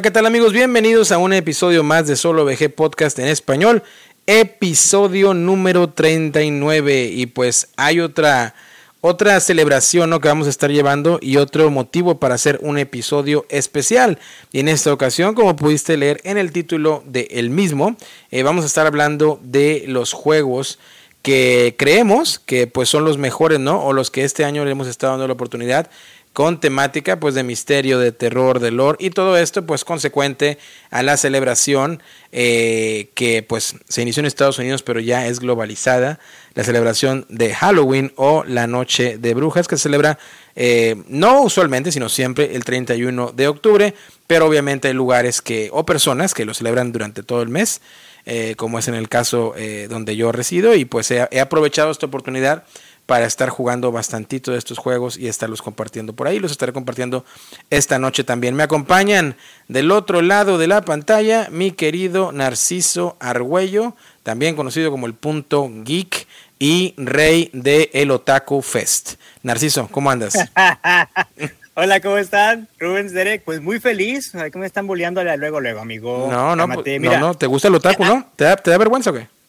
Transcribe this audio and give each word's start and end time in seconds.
Hola, 0.00 0.04
¿qué 0.04 0.12
tal 0.12 0.24
amigos? 0.24 0.54
Bienvenidos 0.54 1.12
a 1.12 1.18
un 1.18 1.34
episodio 1.34 1.84
más 1.84 2.06
de 2.06 2.16
Solo 2.16 2.46
VG 2.46 2.74
Podcast 2.74 3.18
en 3.18 3.26
español, 3.26 3.82
episodio 4.26 5.34
número 5.34 5.90
39 5.90 7.10
y 7.12 7.26
pues 7.26 7.68
hay 7.76 8.00
otra 8.00 8.54
otra 9.02 9.38
celebración 9.40 10.08
¿no? 10.08 10.20
que 10.22 10.28
vamos 10.28 10.46
a 10.46 10.50
estar 10.50 10.70
llevando 10.70 11.18
y 11.20 11.36
otro 11.36 11.68
motivo 11.68 12.18
para 12.18 12.36
hacer 12.36 12.58
un 12.62 12.78
episodio 12.78 13.44
especial. 13.50 14.18
Y 14.52 14.60
en 14.60 14.68
esta 14.68 14.90
ocasión, 14.90 15.34
como 15.34 15.54
pudiste 15.54 15.98
leer 15.98 16.22
en 16.24 16.38
el 16.38 16.50
título 16.50 17.02
del 17.04 17.26
el 17.30 17.50
mismo, 17.50 17.94
eh, 18.30 18.42
vamos 18.42 18.64
a 18.64 18.68
estar 18.68 18.86
hablando 18.86 19.38
de 19.42 19.84
los 19.86 20.14
juegos 20.14 20.78
que 21.20 21.74
creemos 21.78 22.38
que 22.38 22.66
pues 22.66 22.88
son 22.88 23.04
los 23.04 23.18
mejores, 23.18 23.60
¿no? 23.60 23.84
O 23.84 23.92
los 23.92 24.10
que 24.10 24.24
este 24.24 24.46
año 24.46 24.64
le 24.64 24.70
hemos 24.70 24.88
estado 24.88 25.12
dando 25.12 25.26
la 25.26 25.34
oportunidad 25.34 25.90
con 26.32 26.60
temática 26.60 27.18
pues 27.18 27.34
de 27.34 27.42
misterio, 27.42 27.98
de 27.98 28.12
terror, 28.12 28.60
de 28.60 28.70
lore 28.70 28.98
y 29.00 29.10
todo 29.10 29.36
esto 29.36 29.66
pues 29.66 29.84
consecuente 29.84 30.58
a 30.90 31.02
la 31.02 31.16
celebración 31.16 32.02
eh, 32.30 33.10
que 33.14 33.42
pues 33.42 33.74
se 33.88 34.02
inició 34.02 34.20
en 34.20 34.26
Estados 34.26 34.58
Unidos 34.58 34.82
pero 34.82 35.00
ya 35.00 35.26
es 35.26 35.40
globalizada, 35.40 36.20
la 36.54 36.62
celebración 36.62 37.26
de 37.28 37.52
Halloween 37.52 38.12
o 38.14 38.44
la 38.44 38.68
Noche 38.68 39.18
de 39.18 39.34
Brujas 39.34 39.66
que 39.66 39.76
se 39.76 39.84
celebra 39.84 40.18
eh, 40.54 41.02
no 41.08 41.42
usualmente 41.42 41.90
sino 41.90 42.08
siempre 42.08 42.54
el 42.54 42.64
31 42.64 43.32
de 43.32 43.48
octubre, 43.48 43.94
pero 44.28 44.46
obviamente 44.46 44.88
hay 44.88 44.94
lugares 44.94 45.42
que 45.42 45.68
o 45.72 45.84
personas 45.84 46.32
que 46.32 46.44
lo 46.44 46.54
celebran 46.54 46.92
durante 46.92 47.22
todo 47.22 47.42
el 47.42 47.48
mes. 47.48 47.80
Eh, 48.26 48.54
como 48.54 48.78
es 48.78 48.86
en 48.86 48.94
el 48.94 49.08
caso 49.08 49.54
donde 49.88 50.14
yo 50.14 50.30
resido 50.30 50.74
y 50.74 50.84
pues 50.84 51.10
he 51.10 51.40
aprovechado 51.40 51.90
esta 51.90 52.04
oportunidad 52.04 52.64
para 53.10 53.26
estar 53.26 53.48
jugando 53.48 53.90
bastantito 53.90 54.52
de 54.52 54.58
estos 54.58 54.78
juegos 54.78 55.18
y 55.18 55.26
estarlos 55.26 55.62
compartiendo 55.62 56.12
por 56.12 56.28
ahí. 56.28 56.38
Los 56.38 56.52
estaré 56.52 56.72
compartiendo 56.72 57.24
esta 57.68 57.98
noche 57.98 58.22
también. 58.22 58.54
Me 58.54 58.62
acompañan 58.62 59.34
del 59.66 59.90
otro 59.90 60.22
lado 60.22 60.58
de 60.58 60.68
la 60.68 60.82
pantalla 60.82 61.48
mi 61.50 61.72
querido 61.72 62.30
Narciso 62.30 63.16
Argüello, 63.18 63.96
también 64.22 64.54
conocido 64.54 64.92
como 64.92 65.08
el 65.08 65.14
punto 65.14 65.68
geek 65.82 66.28
y 66.60 66.94
rey 66.98 67.50
de 67.52 67.90
el 67.94 68.12
Otaku 68.12 68.62
Fest. 68.62 69.14
Narciso, 69.42 69.88
¿cómo 69.90 70.08
andas? 70.08 70.34
Hola, 71.74 72.00
¿cómo 72.00 72.16
están? 72.16 72.68
Rubens 72.78 73.12
Derek, 73.12 73.42
pues 73.42 73.60
muy 73.60 73.80
feliz. 73.80 74.30
¿Cómo 74.30 74.60
me 74.60 74.66
están 74.66 74.86
boleando 74.86 75.24
luego, 75.24 75.60
luego, 75.60 75.80
amigo? 75.80 76.28
No, 76.30 76.54
no, 76.54 76.68
pues, 76.68 77.00
no, 77.00 77.18
no, 77.18 77.34
¿te 77.34 77.48
gusta 77.48 77.66
el 77.66 77.74
otaku, 77.74 78.04
no? 78.04 78.30
¿Te 78.36 78.44
da, 78.44 78.56
¿Te 78.56 78.70
da 78.70 78.78
vergüenza 78.78 79.10
o 79.10 79.14
qué? 79.14 79.39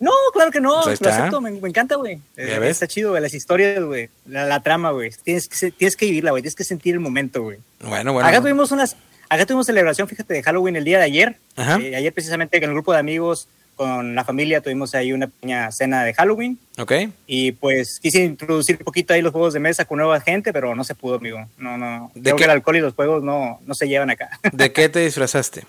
No, 0.00 0.12
claro 0.32 0.50
que 0.50 0.60
no, 0.60 0.80
pues 0.82 0.98
lo 1.02 1.10
acepto, 1.10 1.42
me, 1.42 1.50
encanta, 1.50 1.96
güey. 1.96 2.20
Eh, 2.34 2.58
está 2.64 2.88
chido, 2.88 3.10
güey, 3.10 3.22
las 3.22 3.34
historias, 3.34 3.84
güey, 3.84 4.08
la, 4.26 4.60
trama, 4.60 4.92
güey. 4.92 5.10
Tienes 5.22 5.46
que, 5.46 5.70
tienes 5.72 5.94
que 5.94 6.06
vivirla, 6.06 6.30
güey, 6.30 6.42
tienes 6.42 6.56
que 6.56 6.64
sentir 6.64 6.94
el 6.94 7.00
momento, 7.00 7.42
güey. 7.42 7.58
Bueno, 7.80 8.14
bueno. 8.14 8.26
Acá 8.26 8.40
tuvimos 8.40 8.72
unas, 8.72 8.96
acá 9.28 9.44
tuvimos 9.44 9.66
celebración, 9.66 10.08
fíjate, 10.08 10.32
de 10.32 10.42
Halloween 10.42 10.76
el 10.76 10.84
día 10.84 10.96
de 10.98 11.04
ayer. 11.04 11.36
Eh, 11.58 11.94
ayer 11.94 12.12
precisamente 12.14 12.58
con 12.60 12.70
el 12.70 12.74
grupo 12.74 12.94
de 12.94 12.98
amigos, 12.98 13.46
con 13.76 14.14
la 14.14 14.24
familia, 14.24 14.62
tuvimos 14.62 14.94
ahí 14.94 15.12
una 15.12 15.26
pequeña 15.26 15.70
cena 15.70 16.02
de 16.02 16.14
Halloween. 16.14 16.58
Ok. 16.78 16.92
Y 17.26 17.52
pues 17.52 18.00
quise 18.00 18.24
introducir 18.24 18.76
un 18.78 18.84
poquito 18.84 19.12
ahí 19.12 19.20
los 19.20 19.32
juegos 19.32 19.52
de 19.52 19.60
mesa 19.60 19.84
con 19.84 19.98
nueva 19.98 20.18
gente, 20.22 20.50
pero 20.54 20.74
no 20.74 20.82
se 20.82 20.94
pudo, 20.94 21.16
amigo. 21.16 21.46
No, 21.58 21.76
no. 21.76 22.10
¿De 22.14 22.22
Creo 22.22 22.36
que 22.36 22.44
el 22.44 22.50
alcohol 22.50 22.76
y 22.76 22.80
los 22.80 22.94
juegos 22.94 23.22
no, 23.22 23.60
no 23.66 23.74
se 23.74 23.86
llevan 23.86 24.08
acá. 24.08 24.40
¿De 24.50 24.72
qué 24.72 24.88
te 24.88 25.00
disfrazaste? 25.00 25.66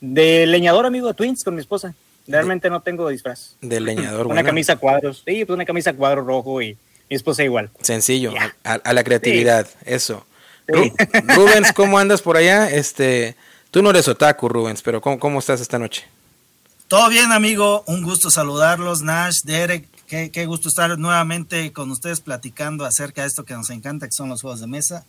De 0.00 0.46
leñador, 0.46 0.86
amigo, 0.86 1.08
de 1.08 1.14
Twins 1.14 1.44
con 1.44 1.54
mi 1.54 1.60
esposa. 1.60 1.94
Realmente 2.26 2.70
no 2.70 2.80
tengo 2.82 3.08
disfraz. 3.08 3.56
De 3.60 3.80
leñador, 3.80 4.26
Una 4.28 4.44
camisa 4.44 4.76
cuadros. 4.76 5.22
Sí, 5.26 5.44
pues 5.44 5.54
una 5.54 5.64
camisa 5.64 5.92
cuadro 5.92 6.22
rojo 6.22 6.62
y 6.62 6.76
mi 7.08 7.16
esposa 7.16 7.42
igual. 7.42 7.70
Sencillo, 7.80 8.32
a, 8.64 8.92
la 8.92 9.04
creatividad, 9.04 9.66
eso. 9.84 10.24
Rubens, 10.68 11.72
¿cómo 11.72 11.98
andas 11.98 12.22
por 12.22 12.36
allá? 12.36 12.70
Este, 12.70 13.36
tú 13.70 13.82
no 13.82 13.90
eres 13.90 14.06
otaku, 14.06 14.48
Rubens, 14.48 14.82
pero 14.82 15.00
¿cómo, 15.00 15.18
¿cómo 15.18 15.40
estás 15.40 15.60
esta 15.60 15.78
noche? 15.78 16.06
Todo 16.86 17.08
bien, 17.08 17.32
amigo. 17.32 17.82
Un 17.86 18.02
gusto 18.02 18.30
saludarlos, 18.30 19.02
Nash, 19.02 19.42
Derek. 19.44 19.88
Qué, 20.06 20.30
qué, 20.30 20.46
gusto 20.46 20.68
estar 20.68 20.98
nuevamente 20.98 21.72
con 21.72 21.90
ustedes 21.90 22.20
platicando 22.20 22.84
acerca 22.84 23.22
de 23.22 23.28
esto 23.28 23.44
que 23.44 23.54
nos 23.54 23.70
encanta, 23.70 24.06
que 24.06 24.12
son 24.12 24.28
los 24.28 24.42
juegos 24.42 24.60
de 24.60 24.66
mesa. 24.66 25.04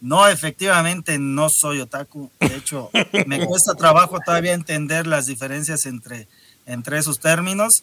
No, 0.00 0.28
efectivamente, 0.28 1.18
no 1.18 1.48
soy 1.48 1.80
otaku. 1.80 2.30
De 2.40 2.56
hecho, 2.56 2.90
me 3.26 3.44
cuesta 3.46 3.74
trabajo 3.74 4.18
todavía 4.24 4.52
entender 4.52 5.06
las 5.06 5.26
diferencias 5.26 5.86
entre 5.86 6.28
entre 6.66 6.98
esos 6.98 7.20
términos. 7.20 7.82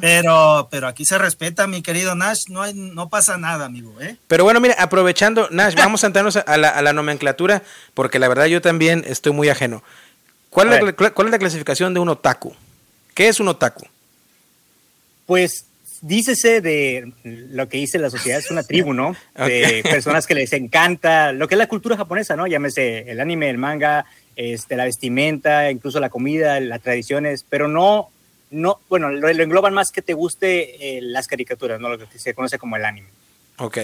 Pero, 0.00 0.68
pero 0.70 0.88
aquí 0.88 1.04
se 1.04 1.18
respeta, 1.18 1.66
mi 1.66 1.82
querido 1.82 2.14
Nash, 2.14 2.44
no, 2.48 2.62
hay, 2.62 2.74
no 2.74 3.08
pasa 3.08 3.38
nada, 3.38 3.66
amigo. 3.66 3.94
¿eh? 4.00 4.16
Pero 4.26 4.44
bueno, 4.44 4.60
mira, 4.60 4.74
aprovechando, 4.78 5.48
Nash, 5.50 5.74
vamos 5.74 6.02
a 6.02 6.08
entrarnos 6.08 6.36
a 6.36 6.56
la, 6.56 6.70
a 6.70 6.82
la 6.82 6.92
nomenclatura, 6.92 7.62
porque 7.94 8.18
la 8.18 8.28
verdad 8.28 8.46
yo 8.46 8.60
también 8.60 9.04
estoy 9.06 9.32
muy 9.32 9.48
ajeno. 9.48 9.82
¿Cuál 10.50 10.72
es, 10.72 10.82
la, 10.82 10.92
¿Cuál 10.92 11.28
es 11.28 11.32
la 11.32 11.38
clasificación 11.38 11.94
de 11.94 12.00
un 12.00 12.08
otaku? 12.08 12.54
¿Qué 13.14 13.28
es 13.28 13.40
un 13.40 13.48
otaku? 13.48 13.86
Pues 15.24 15.66
dícese 16.02 16.60
de 16.60 17.12
lo 17.24 17.68
que 17.68 17.78
dice 17.78 17.98
la 17.98 18.10
sociedad, 18.10 18.38
es 18.38 18.50
una 18.50 18.62
tribu, 18.62 18.92
¿no? 18.92 19.16
De 19.34 19.82
personas 19.82 20.26
que 20.26 20.34
les 20.34 20.52
encanta 20.52 21.32
lo 21.32 21.48
que 21.48 21.54
es 21.54 21.58
la 21.58 21.68
cultura 21.68 21.96
japonesa, 21.96 22.36
¿no? 22.36 22.46
Llámese 22.46 23.10
el 23.10 23.20
anime, 23.20 23.48
el 23.48 23.56
manga, 23.56 24.04
este, 24.36 24.76
la 24.76 24.84
vestimenta, 24.84 25.70
incluso 25.70 26.00
la 26.00 26.10
comida, 26.10 26.60
las 26.60 26.82
tradiciones, 26.82 27.46
pero 27.48 27.68
no 27.68 28.10
no, 28.52 28.80
bueno, 28.88 29.10
lo, 29.10 29.28
engloban 29.28 29.74
más 29.74 29.90
que 29.90 30.02
te 30.02 30.14
guste 30.14 30.98
eh, 30.98 31.02
las 31.02 31.26
caricaturas, 31.26 31.80
¿no? 31.80 31.88
Lo 31.88 31.98
que 31.98 32.18
se 32.18 32.34
conoce 32.34 32.58
como 32.58 32.76
el 32.76 32.84
anime. 32.84 33.08
Ok. 33.58 33.78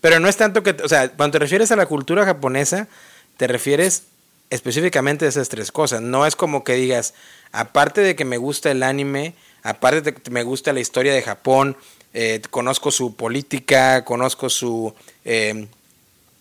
Pero 0.00 0.18
no 0.18 0.28
es 0.28 0.36
tanto 0.36 0.62
que, 0.62 0.70
o 0.70 0.88
sea, 0.88 1.10
cuando 1.10 1.32
te 1.32 1.38
refieres 1.40 1.70
a 1.72 1.76
la 1.76 1.86
cultura 1.86 2.24
japonesa, 2.24 2.88
te 3.36 3.46
refieres 3.46 4.04
específicamente 4.48 5.26
a 5.26 5.28
esas 5.28 5.48
tres 5.48 5.72
cosas. 5.72 6.00
No 6.00 6.26
es 6.26 6.36
como 6.36 6.64
que 6.64 6.74
digas, 6.74 7.14
aparte 7.52 8.00
de 8.00 8.16
que 8.16 8.24
me 8.24 8.38
gusta 8.38 8.70
el 8.70 8.82
anime, 8.82 9.34
aparte 9.62 10.00
de 10.00 10.14
que 10.14 10.30
me 10.30 10.42
gusta 10.42 10.72
la 10.72 10.80
historia 10.80 11.12
de 11.12 11.22
Japón, 11.22 11.76
eh, 12.14 12.40
conozco 12.50 12.90
su 12.90 13.14
política, 13.14 14.04
conozco 14.04 14.48
su 14.48 14.94
eh, 15.24 15.68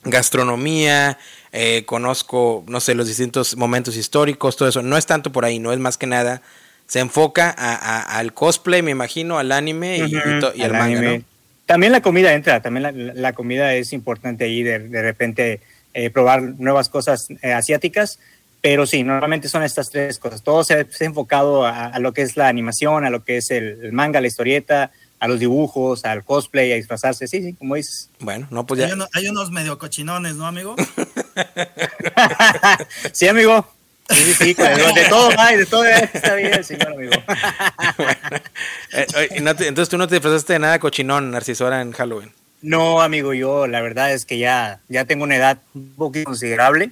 gastronomía, 0.03 1.19
eh, 1.51 1.83
conozco, 1.85 2.63
no 2.67 2.79
sé, 2.79 2.93
los 2.93 3.07
distintos 3.07 3.57
momentos 3.57 3.97
históricos, 3.97 4.55
todo 4.55 4.69
eso. 4.69 4.81
No 4.83 4.97
es 4.97 5.05
tanto 5.05 5.31
por 5.31 5.45
ahí, 5.45 5.59
no 5.59 5.73
es 5.73 5.79
más 5.79 5.97
que 5.97 6.07
nada. 6.07 6.41
Se 6.87 6.99
enfoca 6.99 7.49
al 7.49 8.33
cosplay, 8.33 8.81
me 8.81 8.91
imagino, 8.91 9.37
al 9.37 9.51
anime 9.51 9.97
y, 9.97 10.15
al, 10.63 10.73
manga, 10.73 11.21
También 11.67 11.91
la 11.91 12.01
comida 12.01 12.33
entra, 12.33 12.61
también 12.61 13.13
la, 13.21 13.33
comida 13.33 13.75
es 13.75 13.93
importante 13.93 14.45
ahí 14.45 14.63
de, 14.63 15.01
repente 15.01 15.61
eh, 15.93 16.09
probar 16.09 16.41
nuevas 16.41 16.89
cosas 16.89 17.27
eh, 17.43 17.53
asiáticas, 17.53 18.19
pero 18.61 18.87
sí, 18.87 19.03
normalmente 19.03 19.49
son 19.49 19.61
estas 19.61 19.91
tres 19.91 20.17
cosas. 20.17 20.41
Todo 20.41 20.63
se, 20.63 20.73
ha 20.73 21.05
enfocado 21.05 21.65
a, 21.65 21.97
lo 21.99 22.11
que 22.11 22.23
es 22.23 22.35
la 22.37 22.47
animación, 22.47 23.05
a 23.05 23.11
lo 23.11 23.23
que 23.23 23.37
es 23.37 23.51
el 23.51 23.91
manga, 23.93 24.19
la 24.19 24.27
historieta, 24.27 24.91
a 25.19 25.27
los 25.27 25.39
dibujos, 25.39 26.05
al 26.05 26.23
cosplay, 26.23 26.71
a 26.71 26.75
disfrazarse, 26.75 27.27
sí, 27.27 27.41
sí, 27.41 27.53
como 27.53 27.75
dices. 27.75 28.09
Bueno, 28.19 28.47
no, 28.51 28.65
pues 28.65 28.79
ya. 28.79 28.89
Hay, 29.13 29.27
unos 29.27 29.51
medio 29.51 29.77
cochinones, 29.77 30.35
¿no, 30.35 30.47
amigo? 30.47 30.75
sí, 33.11 33.27
amigo. 33.27 33.67
Sí, 34.09 34.33
sí, 34.33 34.53
de 34.55 35.05
todo 35.09 35.29
hay, 35.37 35.57
de 35.57 35.65
todo 35.65 35.85
está 35.85 36.35
bien, 36.35 36.63
señor 36.63 36.93
amigo. 36.93 37.13
Eh, 38.91 39.29
entonces 39.35 39.87
tú 39.87 39.99
no 39.99 40.07
te 40.07 40.15
disfrazaste 40.15 40.53
de 40.53 40.59
nada 40.59 40.79
cochinón, 40.79 41.29
Narciso, 41.29 41.65
ahora 41.65 41.81
en 41.81 41.91
Halloween. 41.91 42.31
No, 42.61 43.01
amigo, 43.01 43.35
yo 43.35 43.67
la 43.67 43.81
verdad 43.81 44.11
es 44.11 44.25
que 44.25 44.39
ya, 44.39 44.79
ya 44.89 45.05
tengo 45.05 45.25
una 45.25 45.35
edad 45.35 45.59
un 45.75 45.93
poco 45.95 46.23
considerable. 46.23 46.91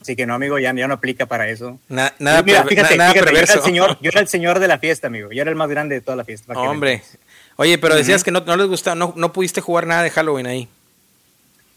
Así 0.00 0.16
que 0.16 0.24
no, 0.24 0.34
amigo, 0.34 0.58
ya, 0.58 0.74
ya 0.74 0.88
no 0.88 0.94
aplica 0.94 1.26
para 1.26 1.48
eso. 1.48 1.78
nada, 1.88 2.14
Mira, 2.18 2.64
fíjate, 2.64 2.94
fíjate 2.94 3.14
yo, 3.14 3.22
era 3.22 3.40
el 3.40 3.46
señor, 3.46 3.98
yo 4.00 4.08
era 4.08 4.20
el 4.20 4.28
señor 4.28 4.58
de 4.58 4.68
la 4.68 4.78
fiesta, 4.78 5.08
amigo. 5.08 5.30
Yo 5.30 5.42
era 5.42 5.50
el 5.50 5.56
más 5.56 5.68
grande 5.68 5.96
de 5.96 6.00
toda 6.00 6.16
la 6.16 6.24
fiesta. 6.24 6.54
Hombre, 6.54 7.02
Oye, 7.56 7.78
pero 7.78 7.94
decías 7.94 8.24
que 8.24 8.30
no, 8.30 8.40
les 8.56 8.66
gustaba, 8.66 8.94
no, 8.94 9.12
no 9.16 9.32
pudiste 9.32 9.60
jugar 9.60 9.86
nada 9.86 10.02
de 10.02 10.10
Halloween 10.10 10.46
ahí. 10.46 10.68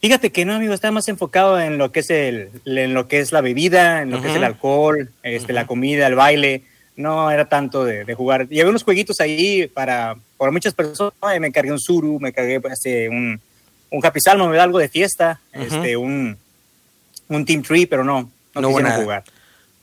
Fíjate 0.02 0.32
que 0.32 0.46
no, 0.46 0.54
amigo, 0.54 0.74
estaba 0.74 0.92
más 0.92 1.08
enfocado 1.08 1.60
en 1.60 1.78
lo 1.78 1.92
que 1.92 2.02
es 2.02 2.10
el, 2.10 2.50
en 2.66 2.94
lo 2.94 3.08
que 3.08 3.20
es 3.20 3.32
la 3.32 3.42
bebida, 3.42 4.02
en 4.02 4.12
lo 4.12 4.22
que 4.22 4.30
es 4.30 4.36
el 4.36 4.44
alcohol, 4.44 5.10
este, 5.24 5.54
la 5.54 5.66
comida, 5.66 6.08
el 6.08 6.16
baile. 6.16 6.64
No 6.96 7.30
era 7.30 7.50
tanto 7.50 7.84
de, 7.84 8.14
jugar. 8.14 8.48
Y 8.50 8.60
había 8.60 8.70
unos 8.70 8.84
jueguitos 8.84 9.20
ahí 9.20 9.68
para, 9.68 10.16
para 10.38 10.52
muchas 10.52 10.74
personas. 10.74 11.14
Me 11.40 11.52
cargué 11.52 11.72
un 11.72 11.80
suru, 11.80 12.20
me 12.20 12.32
cargué 12.32 12.62
este, 12.72 13.10
un, 13.10 13.42
un 13.90 14.06
Happy 14.06 14.22
Salmo, 14.22 14.48
me 14.48 14.58
da 14.58 14.64
algo 14.64 14.80
de 14.80 14.90
fiesta, 14.90 15.42
este, 15.52 15.98
un, 15.98 16.38
un 17.28 17.46
Team 17.46 17.64
Tree, 17.64 17.86
pero 17.86 18.04
no, 18.04 18.30
no, 18.54 18.62
no 18.62 18.68
quisieron 18.70 19.02
jugar. 19.02 19.24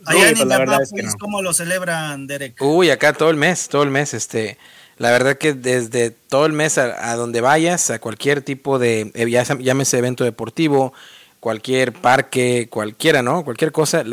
Allá 0.04 0.30
en 0.30 0.36
pues, 0.36 1.14
¿cómo 1.18 1.42
lo 1.42 1.52
celebran, 1.52 2.26
Derek? 2.26 2.60
Uy, 2.60 2.90
acá 2.90 3.12
todo 3.12 3.30
el 3.30 3.36
mes, 3.36 3.68
todo 3.68 3.82
el 3.82 3.90
mes, 3.90 4.14
este 4.14 4.56
la 5.02 5.10
verdad 5.10 5.36
que 5.36 5.52
desde 5.52 6.12
todo 6.12 6.46
el 6.46 6.52
mes 6.52 6.78
a, 6.78 7.16
donde 7.16 7.40
vayas, 7.40 7.90
a 7.90 7.98
cualquier 7.98 8.40
tipo 8.40 8.78
de, 8.78 9.10
eh, 9.14 9.28
llámese 9.28 9.98
evento 9.98 10.22
deportivo, 10.22 10.92
cualquier 11.40 11.92
parque, 11.92 12.68
cualquiera, 12.70 13.20
¿no? 13.20 13.42
Cualquier 13.42 13.72
cosa, 13.72 14.04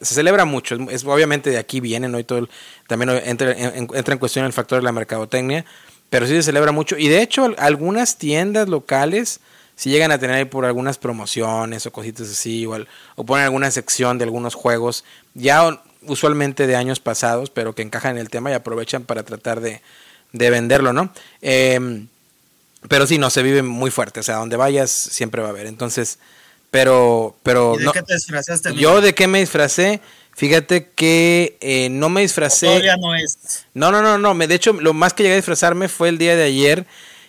se 0.00 0.14
celebra 0.14 0.44
mucho. 0.44 0.76
Es, 0.88 1.04
obviamente 1.04 1.50
de 1.50 1.58
aquí 1.58 1.80
viene, 1.80 2.08
¿no? 2.08 2.20
Y 2.20 2.22
todo 2.22 2.48
también 2.86 3.20
entra 3.24 3.50
en, 3.50 3.88
entra 3.92 4.12
en 4.12 4.20
cuestión 4.20 4.44
el 4.44 4.52
factor 4.52 4.78
de 4.78 4.84
la 4.84 4.92
mercadotecnia, 4.92 5.64
pero 6.10 6.28
sí 6.28 6.34
se 6.34 6.44
celebra 6.44 6.70
mucho. 6.70 6.96
Y 6.96 7.08
de 7.08 7.22
hecho, 7.22 7.52
algunas 7.58 8.16
tiendas 8.16 8.68
locales 8.68 9.40
si 9.74 9.90
llegan 9.90 10.12
a 10.12 10.18
tener 10.18 10.48
por 10.48 10.64
algunas 10.64 10.96
promociones 10.96 11.86
o 11.86 11.92
cositas 11.92 12.30
así, 12.30 12.60
igual, 12.60 12.86
o 13.16 13.24
ponen 13.24 13.46
alguna 13.46 13.72
sección 13.72 14.16
de 14.16 14.24
algunos 14.24 14.54
juegos, 14.54 15.04
ya 15.34 15.82
usualmente 16.02 16.68
de 16.68 16.76
años 16.76 17.00
pasados, 17.00 17.50
pero 17.50 17.74
que 17.74 17.82
encajan 17.82 18.12
en 18.12 18.18
el 18.18 18.30
tema 18.30 18.52
y 18.52 18.54
aprovechan 18.54 19.02
para 19.02 19.24
tratar 19.24 19.60
de, 19.60 19.82
de 20.32 20.50
venderlo, 20.50 20.92
¿no? 20.92 21.12
Em, 21.40 22.08
pero 22.88 23.06
sí, 23.06 23.18
no, 23.18 23.30
se 23.30 23.42
vive 23.42 23.62
muy 23.62 23.90
fuerte, 23.90 24.20
o 24.20 24.22
sea, 24.22 24.36
donde 24.36 24.56
vayas 24.56 24.90
siempre 24.90 25.42
va 25.42 25.48
a 25.48 25.50
haber. 25.50 25.66
Entonces, 25.66 26.18
pero, 26.70 27.36
pero... 27.42 27.74
¿Y 27.78 27.84
de 27.84 27.92
qué 27.92 28.02
te 28.02 28.14
disfrazaste? 28.14 28.74
Yo 28.74 29.00
de 29.00 29.14
qué 29.14 29.26
me 29.26 29.40
disfracé, 29.40 30.00
fíjate 30.34 30.90
que 30.90 31.56
eh, 31.60 31.88
no 31.90 32.08
me 32.08 32.20
disfracé... 32.20 32.66
Todavía 32.66 32.96
no 32.96 33.14
es. 33.14 33.64
No, 33.74 33.90
no, 33.90 34.02
no, 34.02 34.18
no, 34.18 34.34
me, 34.34 34.46
de 34.46 34.54
hecho, 34.54 34.72
lo 34.74 34.92
más 34.92 35.14
que 35.14 35.22
llegué 35.22 35.34
a 35.34 35.36
disfrazarme 35.36 35.88
fue 35.88 36.08
el 36.08 36.18
día 36.18 36.36
de 36.36 36.44
ayer. 36.44 36.86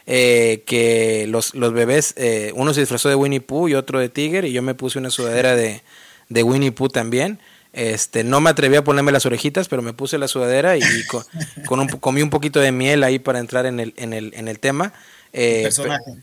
Eh, 0.10 0.64
que 0.66 1.26
los, 1.28 1.54
los 1.54 1.74
bebés, 1.74 2.14
eh, 2.16 2.54
uno 2.56 2.74
se 2.74 2.80
disfrazó 2.80 3.10
de 3.10 3.16
Winnie 3.16 3.42
Pooh 3.42 3.68
y 3.68 3.76
otro 3.76 4.00
de 4.00 4.08
Tiger, 4.08 4.46
y 4.46 4.54
yo 4.54 4.62
me 4.62 4.74
puse 4.74 4.98
una 5.00 5.10
sudadera 5.10 5.54
de, 5.54 5.84
de 6.30 6.44
Winnie 6.44 6.72
Pooh 6.72 6.88
también. 6.88 7.40
Este, 7.74 8.24
no 8.24 8.42
me 8.42 8.50
atreví 8.50 8.76
a 8.76 8.84
ponerme 8.84 9.12
las 9.12 9.26
orejitas, 9.26 9.68
pero 9.68 9.82
me 9.82 9.94
puse 9.94 10.18
la 10.18 10.28
sudadera 10.28 10.78
y, 10.78 10.82
con, 11.66 11.80
un, 11.80 11.88
comí 11.88 12.22
un 12.22 12.30
poquito 12.30 12.60
de 12.60 12.72
miel 12.72 13.04
ahí 13.04 13.20
para 13.20 13.40
entrar 13.40 13.66
en 13.66 13.80
el, 13.80 13.94
en 13.98 14.14
el, 14.14 14.34
en 14.36 14.48
el 14.48 14.60
tema. 14.60 14.94
Eh, 15.34 15.64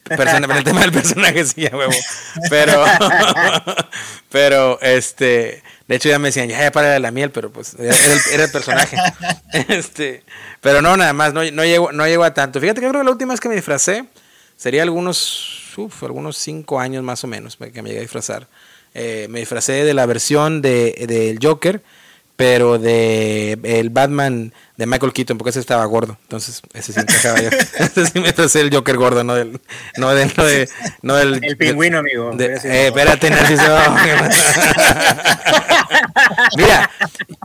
personaje. 0.09 0.59
el 0.59 0.65
tema 0.65 0.81
del 0.81 0.93
personaje 0.93 1.45
sí, 1.45 1.67
a 1.67 1.77
huevo. 1.77 1.93
Pero, 2.51 2.85
pero, 4.31 4.81
este, 4.81 5.63
de 5.87 5.95
hecho 5.95 6.09
ya 6.09 6.19
me 6.19 6.29
decían, 6.29 6.49
ya, 6.49 6.59
ya 6.61 6.73
para 6.73 6.99
la 6.99 7.11
miel, 7.11 7.31
pero 7.31 7.53
pues 7.53 7.77
era, 7.79 7.95
el, 8.45 8.51
personaje. 8.51 8.97
Este, 9.69 10.25
pero 10.61 10.83
no, 10.83 10.97
nada 10.97 11.13
más, 11.13 11.33
no, 11.33 11.49
no, 11.53 11.65
llego, 11.65 11.93
no 11.93 12.07
llego 12.07 12.25
a 12.25 12.35
tanto. 12.35 12.61
Fíjate 12.61 12.81
que 12.81 12.89
creo 12.89 13.03
que 13.03 13.05
la 13.05 13.13
última 13.13 13.35
vez 13.35 13.41
que 13.41 13.49
me 13.49 13.55
disfracé 13.55 14.05
sería 14.57 14.83
algunos, 14.83 15.73
uf, 15.77 16.03
algunos 16.03 16.37
cinco 16.37 16.81
años 16.81 17.05
más 17.05 17.23
o 17.23 17.29
menos 17.29 17.57
que 17.57 17.83
me 17.83 17.91
llegué 17.91 17.99
a 18.01 18.03
disfrazar. 18.03 18.49
Eh, 18.95 19.27
me 19.29 19.41
disfracé 19.41 19.85
de 19.85 19.93
la 19.93 20.07
versión 20.07 20.63
del 20.63 20.95
de, 20.95 21.37
Joker, 21.43 21.83
pero 22.37 22.79
de 22.79 23.59
el 23.65 23.91
Batman 23.91 24.53
de 24.77 24.87
Michael 24.87 25.13
Keaton, 25.13 25.37
porque 25.37 25.51
ese 25.51 25.59
estaba 25.59 25.85
gordo. 25.85 26.17
Entonces, 26.23 26.63
ese 26.73 26.93
sí 26.93 27.01
encajaba 27.01 27.41
yo. 27.43 27.49
ese 27.79 28.07
sí 28.07 28.21
me 28.21 28.27
disfracé 28.27 28.61
el 28.61 28.73
Joker 28.73 28.97
gordo, 28.97 29.25
no 29.25 29.35
del. 29.35 29.61
No, 29.97 30.15
del, 30.15 30.33
no, 30.37 30.45
de, 30.45 30.69
no 31.03 31.17
del 31.17 31.43
el 31.43 31.57
pingüino, 31.57 31.99
amigo. 31.99 32.31
De, 32.35 32.55
eh, 32.55 32.87
espérate, 32.87 33.31
Narciso. 33.31 33.65
Mira, 36.57 36.89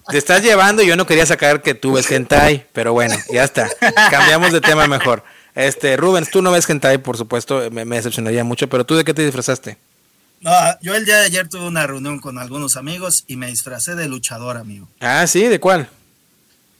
te 0.10 0.18
estás 0.19 0.44
llevando 0.44 0.84
y 0.84 0.88
yo 0.88 0.96
no 0.96 1.07
quería 1.07 1.25
sacar 1.25 1.63
que 1.63 1.74
tú 1.74 1.94
ves 1.94 2.12
hentai, 2.12 2.68
pero 2.74 2.94
bueno, 2.94 3.16
ya 3.31 3.44
está. 3.44 3.68
Cambiamos 4.12 4.51
de 4.51 4.62
tema 4.62 4.86
mejor. 4.88 5.24
Este, 5.56 5.98
Rubens, 5.98 6.30
tú 6.30 6.44
no 6.44 6.51
ves 6.51 6.69
hentai, 6.69 7.00
por 7.00 7.18
supuesto, 7.18 7.69
me, 7.72 7.86
me 7.86 7.96
decepcionaría 7.96 8.44
mucho, 8.44 8.69
pero 8.69 8.86
tú 8.86 8.96
de 8.96 9.04
qué 9.04 9.16
te 9.16 9.24
disfrazaste? 9.24 9.78
No, 10.41 10.51
yo 10.81 10.95
el 10.95 11.06
día 11.06 11.18
de 11.18 11.25
ayer 11.25 11.50
tuve 11.50 11.68
una 11.68 11.86
reunión 11.86 12.19
con 12.19 12.38
algunos 12.38 12.77
amigos 12.77 13.24
y 13.27 13.36
me 13.36 13.47
disfracé 13.47 13.95
de 13.95 14.07
luchador, 14.07 14.57
amigo. 14.57 14.88
Ah, 15.01 15.27
sí, 15.27 15.44
¿de 15.44 15.59
cuál? 15.59 15.89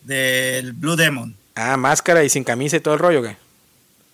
Del 0.04 0.74
Blue 0.74 0.96
Demon. 0.96 1.36
Ah, 1.56 1.76
máscara 1.76 2.24
y 2.24 2.30
sin 2.30 2.46
camisa 2.46 2.78
y 2.78 2.80
todo 2.80 2.94
el 2.94 3.00
rollo, 3.00 3.22
¿qué? 3.22 3.36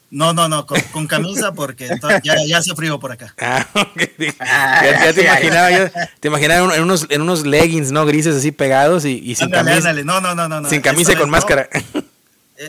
No, 0.10 0.34
no, 0.34 0.48
no, 0.48 0.66
con, 0.66 1.08
camisa 1.08 1.54
porque 1.54 1.88
ya, 2.24 2.36
ya, 2.46 2.58
hace 2.58 2.74
frío 2.74 3.00
por 3.00 3.12
acá. 3.12 3.36
Ah, 3.40 3.68
ya, 4.20 5.14
te 5.14 5.22
imaginaba, 5.26 5.72
yo, 5.72 5.90
te 6.20 6.28
imaginaba 6.28 6.76
en 6.76 6.82
unos, 6.82 7.06
en 7.10 7.22
unos 7.22 7.46
leggings, 7.46 7.92
¿no? 7.92 8.06
Grises 8.06 8.36
así 8.36 8.52
pegados 8.52 9.06
y, 9.06 9.36
sin 9.36 9.50
camisa. 9.52 9.94
No, 9.94 10.22
no, 10.22 10.34
no, 10.34 10.48
no, 10.48 10.70
Sin 10.70 10.82
camisa 10.82 11.14
y 11.14 11.16
con 11.18 11.30
máscara. 11.30 11.70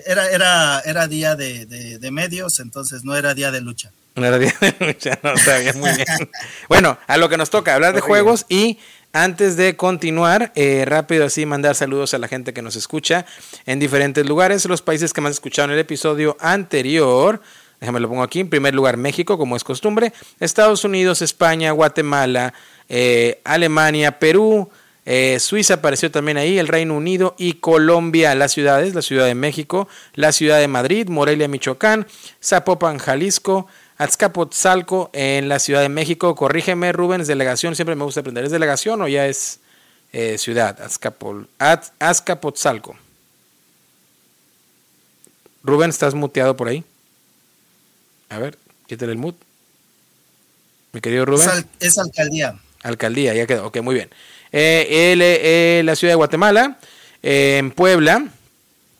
Era, 0.06 0.28
era, 0.30 0.80
era 0.80 1.06
día 1.06 1.36
de, 1.36 1.64
de 1.66 2.10
medios, 2.10 2.58
entonces 2.58 3.04
no 3.04 3.16
era 3.16 3.32
día 3.32 3.50
de 3.50 3.60
lucha. 3.60 3.92
No 4.16 4.38
bien, 4.38 5.78
muy 5.78 5.92
bien. 5.92 6.06
Bueno, 6.68 6.98
a 7.06 7.16
lo 7.18 7.28
que 7.28 7.36
nos 7.36 7.50
toca, 7.50 7.74
hablar 7.74 7.94
de 7.94 8.00
juegos 8.00 8.46
y 8.48 8.78
antes 9.12 9.56
de 9.56 9.76
continuar, 9.76 10.52
eh, 10.56 10.84
rápido 10.86 11.26
así 11.26 11.46
mandar 11.46 11.74
saludos 11.74 12.14
a 12.14 12.18
la 12.18 12.26
gente 12.26 12.52
que 12.52 12.62
nos 12.62 12.76
escucha 12.76 13.26
en 13.66 13.78
diferentes 13.78 14.26
lugares, 14.26 14.64
los 14.64 14.82
países 14.82 15.12
que 15.12 15.20
más 15.20 15.32
escucharon 15.32 15.70
el 15.70 15.78
episodio 15.78 16.36
anterior. 16.40 17.40
Déjame 17.80 18.00
lo 18.00 18.08
pongo 18.08 18.22
aquí. 18.22 18.40
En 18.40 18.48
primer 18.48 18.74
lugar, 18.74 18.96
México, 18.96 19.36
como 19.36 19.54
es 19.54 19.64
costumbre. 19.64 20.12
Estados 20.40 20.84
Unidos, 20.84 21.20
España, 21.20 21.72
Guatemala, 21.72 22.54
eh, 22.88 23.40
Alemania, 23.44 24.18
Perú, 24.18 24.70
eh, 25.08 25.38
Suiza 25.38 25.74
apareció 25.74 26.10
también 26.10 26.36
ahí, 26.36 26.58
el 26.58 26.66
Reino 26.66 26.96
Unido 26.96 27.36
y 27.38 27.54
Colombia, 27.54 28.34
las 28.34 28.52
ciudades, 28.52 28.92
la 28.92 29.02
Ciudad 29.02 29.26
de 29.26 29.36
México, 29.36 29.88
la 30.14 30.32
Ciudad 30.32 30.58
de 30.58 30.66
Madrid, 30.66 31.08
Morelia, 31.08 31.46
Michoacán, 31.46 32.08
Zapopan, 32.42 32.98
Jalisco, 32.98 33.68
Azcapotzalco 33.98 35.10
en 35.12 35.48
la 35.48 35.58
Ciudad 35.58 35.80
de 35.80 35.88
México. 35.88 36.34
Corrígeme, 36.34 36.92
Rubens, 36.92 37.26
delegación, 37.26 37.74
siempre 37.74 37.94
me 37.94 38.04
gusta 38.04 38.20
aprender. 38.20 38.44
¿Es 38.44 38.50
delegación 38.50 39.00
o 39.02 39.08
ya 39.08 39.26
es 39.26 39.60
eh, 40.12 40.36
ciudad? 40.38 40.80
Azcapol, 40.80 41.48
Azcapotzalco. 41.98 42.96
Rubén, 45.62 45.90
¿estás 45.90 46.14
muteado 46.14 46.56
por 46.56 46.68
ahí? 46.68 46.84
A 48.28 48.38
ver, 48.38 48.58
quítale 48.86 49.12
el 49.12 49.18
mute. 49.18 49.44
Mi 50.92 51.00
querido 51.00 51.24
Rubén. 51.24 51.66
Es, 51.80 51.98
alcaldía. 51.98 52.58
Alcaldía, 52.82 53.34
ya 53.34 53.46
quedó. 53.46 53.66
Ok, 53.66 53.80
muy 53.80 53.94
bien. 53.94 54.10
Eh, 54.52 55.14
eh, 55.18 55.82
la 55.84 55.96
ciudad 55.96 56.12
de 56.12 56.16
Guatemala, 56.16 56.78
en 57.22 57.70
Puebla, 57.72 58.28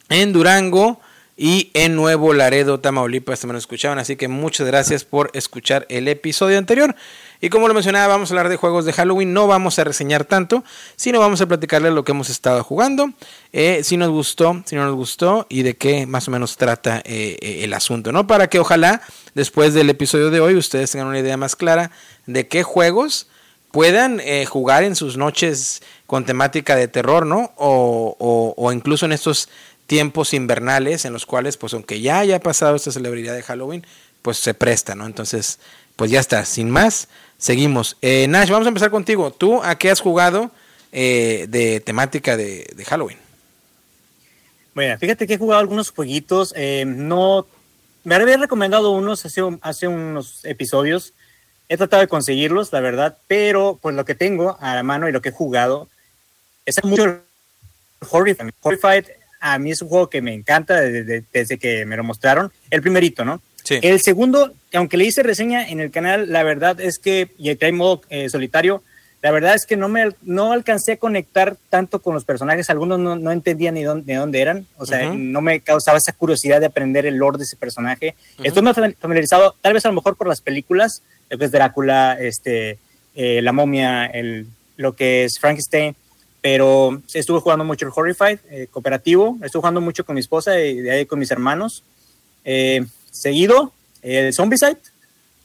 en 0.09 0.33
Durango, 0.33 1.01
y 1.37 1.71
en 1.75 1.95
Nuevo 1.95 2.33
Laredo, 2.33 2.81
Tamaulipas, 2.81 3.41
también 3.41 3.57
nos 3.57 3.65
escuchaban. 3.65 3.99
Así 3.99 4.17
que 4.17 4.27
muchas 4.27 4.67
gracias 4.67 5.05
por 5.05 5.31
escuchar 5.35 5.85
el 5.91 6.09
episodio 6.09 6.57
anterior. 6.57 6.97
Y 7.43 7.51
como 7.51 7.69
lo 7.69 7.75
mencionaba, 7.75 8.07
vamos 8.07 8.31
a 8.31 8.33
hablar 8.33 8.49
de 8.49 8.57
juegos 8.57 8.87
de 8.87 8.95
Halloween. 8.95 9.35
No 9.35 9.47
vamos 9.47 9.79
a 9.79 9.85
reseñar 9.85 10.25
tanto, 10.25 10.65
sino 10.97 11.21
vamos 11.21 11.43
a 11.43 11.47
platicarles 11.47 11.93
lo 11.93 12.05
que 12.05 12.13
hemos 12.13 12.31
estado 12.31 12.65
jugando, 12.65 13.11
eh, 13.53 13.83
si 13.85 13.99
nos 13.99 14.09
gustó, 14.09 14.63
si 14.65 14.77
no 14.77 14.85
nos 14.87 14.95
gustó 14.95 15.47
y 15.51 15.63
de 15.63 15.77
qué 15.77 16.07
más 16.07 16.27
o 16.27 16.31
menos 16.31 16.57
trata 16.57 17.03
eh, 17.05 17.37
eh, 17.43 17.65
el 17.65 17.75
asunto, 17.75 18.13
¿no? 18.13 18.27
Para 18.27 18.49
que 18.49 18.59
ojalá 18.59 19.03
después 19.35 19.75
del 19.75 19.91
episodio 19.91 20.31
de 20.31 20.41
hoy 20.41 20.55
ustedes 20.57 20.91
tengan 20.91 21.09
una 21.09 21.19
idea 21.19 21.37
más 21.37 21.55
clara 21.55 21.91
de 22.25 22.49
qué 22.49 22.63
juegos 22.63 23.29
puedan 23.73 24.23
jugar 24.49 24.85
en 24.85 24.97
sus 24.97 25.19
noches 25.19 25.83
con 26.07 26.25
temática 26.25 26.77
de 26.77 26.89
terror, 26.89 27.27
¿no? 27.27 27.53
O, 27.57 28.17
o, 28.19 28.55
o 28.57 28.73
incluso 28.73 29.05
en 29.05 29.13
estos 29.13 29.51
tiempos 29.87 30.35
invernales 30.35 31.05
en 31.05 31.13
los 31.13 31.27
cuales, 31.27 31.57
pues 31.57 31.75
aunque 31.75 32.01
ya 32.01 32.19
haya 32.19 32.41
pasado 32.41 32.77
esta 32.77 32.93
celebridad 32.93 33.35
de 33.35 33.43
Halloween, 33.43 33.87
pues 34.23 34.39
se 34.39 34.55
presta, 34.55 34.95
¿no? 34.95 35.07
Entonces, 35.07 35.59
pues 35.95 36.11
ya 36.11 36.21
está, 36.21 36.45
sin 36.45 36.71
más, 36.71 37.09
seguimos. 37.39 37.97
Eh, 38.03 38.27
Nash, 38.29 38.51
vamos 38.51 38.67
a 38.67 38.69
empezar 38.69 38.91
contigo. 38.91 39.31
¿Tú 39.31 39.63
a 39.63 39.77
qué 39.77 39.91
has 39.91 40.01
jugado 40.01 40.51
eh, 40.93 41.47
de 41.49 41.81
temática 41.81 42.37
de, 42.37 42.67
Halloween? 42.87 43.19
Bueno, 44.75 44.99
fíjate 44.99 45.27
que 45.27 45.35
he 45.35 45.39
jugado 45.39 45.61
algunos 45.61 45.91
jueguitos, 45.91 46.53
eh, 46.55 46.85
no, 46.87 47.47
me 48.05 48.15
había 48.15 48.37
recomendado 48.37 48.91
unos 48.91 49.25
hace, 49.25 49.41
hace 49.63 49.89
unos 49.89 50.45
episodios, 50.45 51.15
he 51.69 51.79
tratado 51.79 52.03
de 52.03 52.09
conseguirlos, 52.09 52.73
la 52.73 52.81
verdad, 52.81 53.17
pero 53.27 53.79
pues 53.81 53.95
lo 53.95 54.05
que 54.05 54.15
tengo 54.15 54.59
a 54.61 54.75
la 54.75 54.83
mano 54.83 55.09
y 55.09 55.13
lo 55.13 55.23
que 55.23 55.31
he 55.31 55.33
jugado 55.33 55.89
es 56.67 56.77
mucho 56.85 57.23
Horrified. 58.11 58.51
Horrified 58.61 59.07
a 59.53 59.59
mí 59.59 59.71
es 59.71 59.83
un 59.83 59.89
juego 59.89 60.11
que 60.11 60.23
me 60.23 60.35
encanta 60.35 60.81
desde, 60.81 61.59
que 61.59 61.85
me 61.85 61.97
lo 61.97 62.05
mostraron. 62.05 62.53
El 62.71 62.83
primerito, 62.83 63.25
¿no? 63.25 63.41
Sí. 63.63 63.79
El 63.83 64.01
segundo, 64.01 64.53
aunque 64.75 64.97
le 64.97 65.05
hice 65.05 65.23
reseña 65.23 65.69
en 65.69 65.81
el 65.81 65.91
canal, 65.91 66.33
la 66.33 66.43
verdad 66.43 66.81
es 66.81 66.99
que, 66.99 67.33
y 67.39 67.51
hay 67.63 67.73
modo 67.73 68.03
eh, 68.11 68.29
solitario, 68.29 68.83
la 69.23 69.31
verdad 69.31 69.55
es 69.55 69.67
que 69.67 69.77
no 69.77 69.89
me 69.89 70.11
no 70.23 70.53
alcancé 70.53 70.93
a 70.93 70.97
conectar 70.99 71.57
tanto 71.69 72.01
con 72.01 72.15
los 72.15 72.25
personajes, 72.25 72.71
algunos 72.71 72.99
no, 72.99 73.17
no 73.17 73.33
entendían 73.33 73.75
ni 73.75 73.83
dónde, 73.83 74.13
de 74.13 74.19
dónde 74.19 74.41
eran, 74.41 74.67
o 74.77 74.87
sea, 74.87 75.13
no 75.13 75.41
me 75.41 75.61
causaba 75.61 75.99
esa 75.99 76.13
curiosidad 76.13 76.61
de 76.61 76.67
aprender 76.67 77.07
el 77.07 77.17
lore 77.17 77.39
de 77.39 77.45
ese 77.45 77.57
personaje. 77.57 78.15
Estoy 78.45 78.63
más 78.63 78.77
familiarizado, 78.77 79.57
tal 79.61 79.73
vez 79.73 79.85
a 79.85 79.89
lo 79.89 79.95
mejor 79.95 80.17
por 80.17 80.29
las 80.29 80.41
películas, 80.41 81.03
lo 81.29 81.39
que 81.39 81.47
es 81.47 81.51
Drácula, 81.51 82.17
este, 82.21 82.79
eh, 83.15 83.41
la 83.43 83.53
momia, 83.53 84.07
el, 84.07 84.47
lo 84.77 84.95
que 84.95 85.25
es 85.25 85.41
Frankenstein, 85.41 85.97
pero 86.47 87.03
estuve 87.13 87.41
jugando 87.41 87.65
mucho 87.65 87.87
el 87.87 87.93
Horrified 87.93 88.39
eh, 88.51 88.69
cooperativo, 88.71 89.37
estuve 89.43 89.63
jugando 89.63 89.81
mucho 89.81 90.05
con 90.05 90.15
mi 90.15 90.21
esposa 90.21 90.61
y 90.61 90.77
de 90.77 90.93
ahí 90.93 91.05
con 91.05 91.19
mis 91.19 91.33
hermanos. 91.33 91.83
Eh, 92.45 92.87
seguido, 93.11 93.73
el 94.01 94.33
Zombicide. 94.33 94.77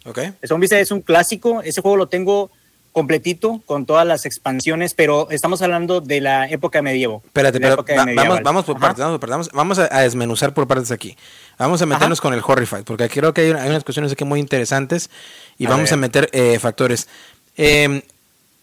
Okay. 0.06 0.36
El 0.40 0.48
Zombicide 0.48 0.80
es 0.80 0.92
un 0.92 1.02
clásico, 1.02 1.64
ese 1.64 1.82
juego 1.82 1.98
lo 1.98 2.08
tengo 2.08 2.52
completito 2.92 3.64
con 3.66 3.88
todas 3.88 4.06
las 4.06 4.28
expansiones, 4.28 4.94
pero 4.94 5.28
estamos 5.32 5.64
hablando 5.64 6.02
de 6.02 6.22
la 6.22 6.48
época 6.48 6.84
medieval. 6.84 7.22
Espérate, 7.26 7.60
pero 7.60 7.84
vamos, 8.16 8.44
vamos 8.44 8.66
por 8.66 8.80
partes, 8.80 9.04
vamos, 9.04 9.50
vamos 9.52 9.80
a, 9.80 10.02
desmenuzar 10.02 10.54
por 10.54 10.68
partes 10.68 10.92
aquí. 10.92 11.18
Vamos 11.58 11.82
a 11.82 11.88
meternos 11.88 12.22
con 12.22 12.36
el 12.36 12.44
Horrified, 12.46 12.84
porque 12.84 13.10
creo 13.10 13.34
que 13.34 13.42
hay, 13.42 13.50
unas 13.70 13.84
cuestiones 13.84 14.12
aquí 14.12 14.24
muy 14.24 14.40
interesantes 14.40 15.10
y 15.58 15.66
vamos 15.66 15.92
a 15.92 15.98
meter 15.98 16.30
eh, 16.32 16.60
factores. 16.60 17.08
Eh, 17.58 18.04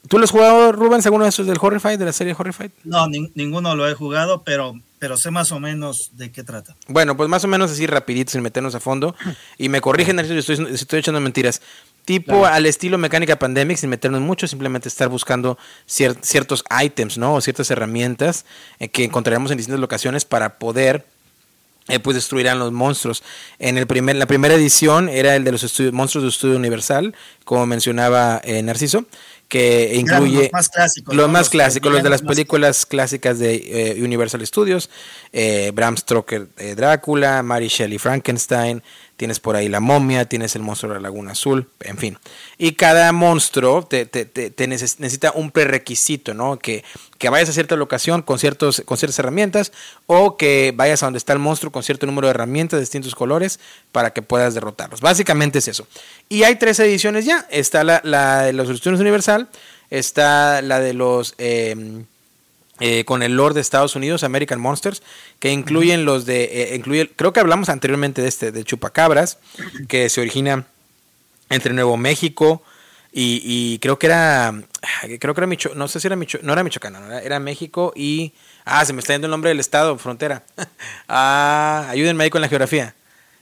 ¿Tú 0.08 0.18
lo 0.18 0.24
has 0.24 0.30
jugado, 0.30 0.72
Rubens, 0.72 1.04
alguno 1.06 1.24
de 1.24 1.30
esos 1.30 1.46
del 1.46 1.58
Horrified, 1.60 1.98
de 1.98 2.04
la 2.04 2.12
serie 2.12 2.34
Horrified? 2.36 2.70
No, 2.84 3.06
ninguno 3.34 3.76
lo 3.76 3.88
he 3.88 3.94
jugado, 3.94 4.42
pero, 4.42 4.74
pero 4.98 5.16
sé 5.16 5.30
más 5.30 5.52
o 5.52 5.60
menos 5.60 6.10
de 6.12 6.32
qué 6.32 6.42
trata. 6.42 6.76
Bueno, 6.86 7.16
pues 7.16 7.28
más 7.28 7.44
o 7.44 7.48
menos 7.48 7.70
así 7.70 7.86
rapidito, 7.86 8.32
sin 8.32 8.42
meternos 8.42 8.74
a 8.74 8.80
fondo. 8.80 9.14
Y 9.58 9.68
me 9.68 9.80
corrigen 9.80 10.18
si 10.26 10.36
estoy, 10.36 10.66
estoy 10.72 11.00
echando 11.00 11.20
mentiras. 11.20 11.60
Tipo 12.04 12.46
al 12.46 12.64
estilo 12.64 12.96
mecánica 12.96 13.38
pandemic, 13.38 13.76
sin 13.76 13.90
meternos 13.90 14.22
mucho, 14.22 14.46
simplemente 14.46 14.88
estar 14.88 15.08
buscando 15.08 15.58
ciertos 15.86 16.64
ítems, 16.82 17.18
¿no? 17.18 17.34
O 17.34 17.40
ciertas 17.42 17.70
herramientas 17.70 18.46
eh, 18.78 18.88
que 18.88 19.04
encontraremos 19.04 19.50
en 19.50 19.58
distintas 19.58 19.80
locaciones 19.80 20.24
para 20.24 20.58
poder 20.58 21.04
eh, 21.88 21.98
pues 22.00 22.14
destruirán 22.14 22.58
los 22.58 22.72
monstruos. 22.72 23.22
En 23.58 23.76
el 23.76 23.86
primer, 23.86 24.16
la 24.16 24.26
primera 24.26 24.54
edición 24.54 25.08
era 25.08 25.36
el 25.36 25.44
de 25.44 25.52
los 25.52 25.80
monstruos 25.92 26.22
de 26.22 26.28
estudio 26.28 26.56
universal, 26.56 27.14
como 27.44 27.66
mencionaba 27.66 28.40
eh, 28.44 28.62
Narciso 28.62 29.04
que 29.48 29.92
incluye 29.94 30.42
los 30.42 30.52
más 30.52 30.68
clásicos, 30.68 31.16
los, 31.16 31.30
más 31.30 31.48
clásicos, 31.48 31.90
los 31.90 32.02
de 32.02 32.10
las 32.10 32.20
películas 32.22 32.84
clásicas 32.84 33.38
de 33.38 33.54
eh, 33.96 34.02
Universal 34.02 34.46
Studios, 34.46 34.90
eh, 35.32 35.70
Bram 35.74 35.96
Stoker 35.96 36.48
eh, 36.58 36.74
Drácula, 36.74 37.42
Mary 37.42 37.68
Shelley 37.68 37.98
Frankenstein, 37.98 38.82
tienes 39.18 39.40
por 39.40 39.56
ahí 39.56 39.68
la 39.68 39.80
momia, 39.80 40.26
tienes 40.26 40.54
el 40.54 40.62
monstruo 40.62 40.92
de 40.92 41.00
la 41.00 41.02
Laguna 41.02 41.32
Azul, 41.32 41.68
en 41.80 41.98
fin. 41.98 42.18
Y 42.56 42.72
cada 42.72 43.12
monstruo 43.12 43.84
te, 43.84 44.08
necesita 44.68 45.32
un 45.34 45.50
prerequisito, 45.50 46.34
¿no? 46.34 46.56
Que, 46.60 46.84
que, 47.18 47.28
vayas 47.28 47.48
a 47.48 47.52
cierta 47.52 47.74
locación 47.74 48.22
con, 48.22 48.38
ciertos, 48.38 48.80
con 48.86 48.96
ciertas 48.96 49.18
herramientas 49.18 49.72
o 50.06 50.36
que 50.36 50.72
vayas 50.74 51.02
a 51.02 51.06
donde 51.06 51.18
está 51.18 51.32
el 51.32 51.40
monstruo 51.40 51.72
con 51.72 51.82
cierto 51.82 52.06
número 52.06 52.28
de 52.28 52.30
herramientas 52.30 52.78
de 52.78 52.82
distintos 52.82 53.16
colores 53.16 53.58
para 53.90 54.12
que 54.12 54.22
puedas 54.22 54.54
derrotarlos. 54.54 55.00
Básicamente 55.00 55.58
es 55.58 55.66
eso. 55.66 55.88
Y 56.28 56.44
hay 56.44 56.54
tres 56.54 56.78
ediciones 56.78 57.24
ya. 57.24 57.44
Está 57.50 57.82
la, 57.82 58.42
de 58.44 58.52
los 58.52 58.70
Estudios 58.70 59.00
Universal, 59.00 59.48
está 59.90 60.62
la 60.62 60.78
de 60.78 60.94
los... 60.94 61.34
Eh, 61.38 62.04
eh, 62.80 63.04
con 63.04 63.22
el 63.22 63.36
Lord 63.36 63.54
de 63.54 63.60
Estados 63.60 63.96
Unidos, 63.96 64.24
American 64.24 64.60
Monsters, 64.60 65.02
que 65.40 65.50
incluyen 65.50 66.04
los 66.04 66.26
de, 66.26 66.44
eh, 66.44 66.76
incluye, 66.76 67.10
creo 67.14 67.32
que 67.32 67.40
hablamos 67.40 67.68
anteriormente 67.68 68.22
de 68.22 68.28
este, 68.28 68.52
de 68.52 68.64
Chupacabras, 68.64 69.38
que 69.88 70.08
se 70.08 70.20
origina 70.20 70.66
entre 71.50 71.72
Nuevo 71.72 71.96
México 71.96 72.62
y, 73.12 73.78
creo 73.80 73.98
que 73.98 74.06
era, 74.06 74.54
creo 75.18 75.34
que 75.34 75.40
era 75.40 75.46
Micho, 75.46 75.72
no 75.74 75.88
sé 75.88 75.98
si 75.98 76.06
era 76.06 76.14
Micho, 76.14 76.38
no 76.42 76.52
era 76.52 76.62
Michoacán, 76.62 76.94
era, 77.22 77.40
México 77.40 77.92
y, 77.96 78.32
ah, 78.64 78.84
se 78.84 78.92
me 78.92 79.00
está 79.00 79.14
yendo 79.14 79.26
el 79.26 79.32
nombre 79.32 79.48
del 79.48 79.60
estado, 79.60 79.98
frontera. 79.98 80.44
ah, 81.08 81.86
ayúdenme 81.88 82.24
ahí 82.24 82.30
con 82.30 82.42
la 82.42 82.48
geografía. 82.48 82.94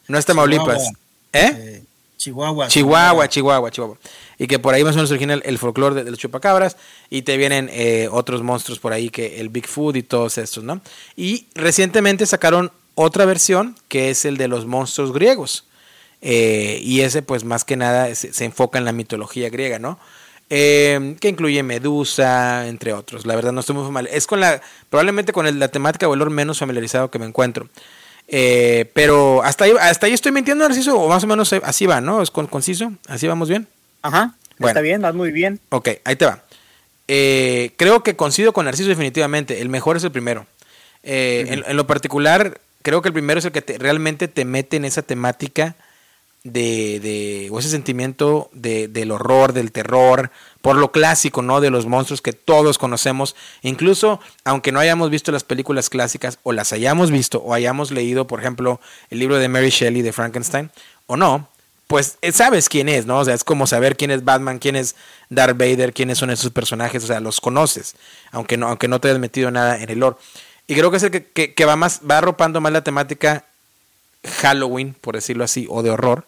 No 0.08 0.18
es 0.18 0.24
Tamaulipas. 0.24 0.92
¿Eh? 1.32 1.52
¿Eh? 1.54 1.82
Chihuahua. 2.16 2.68
Chihuahua, 2.68 3.28
Chihuahua, 3.28 3.70
Chihuahua. 3.70 3.98
Y 4.38 4.46
que 4.46 4.58
por 4.58 4.74
ahí 4.74 4.84
más 4.84 4.94
o 4.94 4.96
menos 4.96 5.10
origina 5.10 5.34
el, 5.34 5.42
el 5.44 5.58
folclore 5.58 6.02
de, 6.02 6.10
los 6.10 6.18
chupacabras. 6.18 6.76
Y 7.10 7.22
te 7.22 7.36
vienen 7.36 7.68
eh, 7.72 8.08
otros 8.10 8.42
monstruos 8.42 8.78
por 8.78 8.92
ahí, 8.92 9.10
que 9.10 9.40
el 9.40 9.48
Bigfoot 9.48 9.96
y 9.96 10.02
todos 10.02 10.38
estos, 10.38 10.64
¿no? 10.64 10.80
Y 11.16 11.46
recientemente 11.54 12.26
sacaron 12.26 12.70
otra 12.94 13.24
versión, 13.24 13.76
que 13.88 14.10
es 14.10 14.24
el 14.24 14.36
de 14.36 14.48
los 14.48 14.66
monstruos 14.66 15.12
griegos. 15.12 15.66
Eh, 16.22 16.80
y 16.82 17.02
ese, 17.02 17.22
pues 17.22 17.44
más 17.44 17.64
que 17.64 17.76
nada, 17.76 18.14
se, 18.14 18.44
enfoca 18.44 18.78
en 18.78 18.84
la 18.84 18.92
mitología 18.92 19.48
griega, 19.50 19.78
¿no? 19.78 19.98
Eh, 20.48 21.16
que 21.20 21.28
incluye 21.28 21.62
Medusa, 21.62 22.66
entre 22.68 22.92
otros. 22.92 23.26
La 23.26 23.34
verdad 23.36 23.52
no 23.52 23.60
estoy 23.60 23.76
muy 23.76 23.84
familiar. 23.84 24.14
Es 24.14 24.26
con 24.26 24.40
la, 24.40 24.60
probablemente 24.90 25.32
con 25.32 25.58
la 25.58 25.68
temática 25.68 26.08
o 26.08 26.14
el 26.14 26.30
menos 26.30 26.58
familiarizado 26.58 27.10
que 27.10 27.18
me 27.18 27.26
encuentro. 27.26 27.68
Eh, 28.28 28.90
pero 28.94 29.42
hasta 29.42 29.64
ahí, 29.64 29.72
hasta 29.80 30.06
ahí 30.06 30.12
estoy 30.12 30.32
mintiendo, 30.32 30.64
Narciso, 30.64 30.98
o 30.98 31.08
más 31.08 31.22
o 31.22 31.26
menos 31.26 31.52
así 31.52 31.86
va, 31.86 32.00
¿no? 32.00 32.22
¿Es 32.22 32.30
con, 32.30 32.46
conciso? 32.46 32.92
¿Así 33.08 33.26
vamos 33.26 33.48
bien? 33.48 33.68
Ajá, 34.06 34.34
está 34.60 34.80
bien, 34.80 35.02
vas 35.02 35.14
muy 35.14 35.32
bien. 35.32 35.58
Ok, 35.70 35.88
ahí 36.04 36.16
te 36.16 36.26
va. 36.26 36.44
Eh, 37.08 37.72
creo 37.76 38.02
que 38.02 38.14
coincido 38.14 38.52
con 38.52 38.64
Narciso 38.64 38.88
definitivamente. 38.88 39.60
El 39.60 39.68
mejor 39.68 39.96
es 39.96 40.04
el 40.04 40.12
primero. 40.12 40.46
Eh, 41.02 41.62
en, 41.66 41.76
lo 41.76 41.86
particular, 41.86 42.60
creo 42.82 43.02
que 43.02 43.08
el 43.08 43.12
primero 43.12 43.38
es 43.38 43.44
el 43.44 43.52
que 43.52 43.64
realmente 43.78 44.28
te 44.28 44.44
mete 44.44 44.76
en 44.76 44.84
esa 44.84 45.02
temática 45.02 45.74
de, 46.44 47.00
de 47.00 47.48
o 47.50 47.58
ese 47.58 47.68
sentimiento 47.68 48.48
de, 48.52 48.86
del 48.86 49.10
horror, 49.10 49.52
del 49.52 49.72
terror, 49.72 50.30
por 50.62 50.76
lo 50.76 50.92
clásico, 50.92 51.42
¿no? 51.42 51.60
De 51.60 51.70
los 51.70 51.86
monstruos 51.86 52.22
que 52.22 52.32
todos 52.32 52.78
conocemos. 52.78 53.34
Incluso, 53.62 54.20
aunque 54.44 54.70
no 54.70 54.78
hayamos 54.78 55.10
visto 55.10 55.32
las 55.32 55.42
películas 55.42 55.90
clásicas, 55.90 56.38
o 56.44 56.52
las 56.52 56.72
hayamos 56.72 57.10
visto, 57.10 57.38
o 57.38 57.54
hayamos 57.54 57.90
leído, 57.90 58.28
por 58.28 58.38
ejemplo, 58.38 58.80
el 59.10 59.18
libro 59.18 59.38
de 59.38 59.48
Mary 59.48 59.70
Shelley 59.70 60.02
de 60.02 60.12
Frankenstein, 60.12 60.70
o 61.06 61.16
no, 61.16 61.48
pues 61.86 62.18
eh, 62.22 62.32
sabes 62.32 62.68
quién 62.68 62.88
es, 62.88 63.06
¿no? 63.06 63.18
O 63.18 63.24
sea, 63.24 63.34
es 63.34 63.44
como 63.44 63.66
saber 63.66 63.96
quién 63.96 64.10
es 64.10 64.24
Batman, 64.24 64.58
quién 64.58 64.76
es 64.76 64.96
Darth 65.30 65.56
Vader, 65.56 65.92
quiénes 65.92 66.18
son 66.18 66.30
esos 66.30 66.50
personajes, 66.50 67.04
o 67.04 67.06
sea, 67.06 67.20
los 67.20 67.40
conoces, 67.40 67.94
aunque 68.32 68.56
no, 68.56 68.68
aunque 68.68 68.88
no 68.88 69.00
te 69.00 69.08
hayas 69.08 69.20
metido 69.20 69.50
nada 69.50 69.80
en 69.80 69.90
el 69.90 70.00
lore. 70.00 70.16
Y 70.66 70.74
creo 70.74 70.90
que 70.90 70.96
es 70.96 71.02
el 71.04 71.10
que, 71.10 71.54
que 71.54 71.64
va 71.64 71.76
más, 71.76 72.00
va 72.08 72.18
arropando 72.18 72.60
más 72.60 72.72
la 72.72 72.82
temática 72.82 73.44
Halloween, 74.24 74.94
por 75.00 75.14
decirlo 75.14 75.44
así, 75.44 75.66
o 75.70 75.82
de 75.82 75.90
horror, 75.90 76.26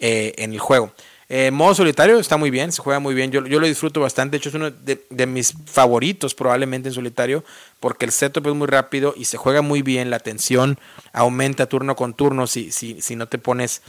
eh, 0.00 0.34
en 0.38 0.52
el 0.52 0.58
juego. 0.58 0.92
Eh, 1.28 1.50
modo 1.50 1.74
solitario 1.74 2.18
está 2.18 2.36
muy 2.36 2.50
bien, 2.50 2.70
se 2.72 2.82
juega 2.82 3.00
muy 3.00 3.14
bien. 3.14 3.30
Yo, 3.30 3.40
lo 3.40 3.66
disfruto 3.66 4.00
bastante. 4.00 4.32
De 4.32 4.38
hecho, 4.38 4.50
es 4.50 4.54
uno 4.54 4.70
de, 4.70 5.26
mis 5.26 5.54
favoritos 5.66 6.34
probablemente 6.34 6.88
en 6.88 6.94
solitario. 6.94 7.44
Porque 7.80 8.04
el 8.04 8.12
setup 8.12 8.46
es 8.46 8.54
muy 8.54 8.66
rápido 8.66 9.14
y 9.16 9.24
se 9.24 9.36
juega 9.36 9.62
muy 9.62 9.82
bien. 9.82 10.10
La 10.10 10.18
tensión 10.18 10.78
aumenta 11.12 11.66
turno 11.66 11.96
con 11.96 12.14
turno 12.14 12.46
si, 12.46 12.72
si, 12.72 13.00
si 13.00 13.16
no 13.16 13.26
te 13.26 13.38
pones. 13.38 13.82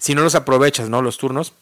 Si 0.00 0.14
no 0.16 0.22
los 0.22 0.34
aprovechas, 0.34 0.88
¿no? 0.88 1.02
Los 1.02 1.18
turnos. 1.18 1.52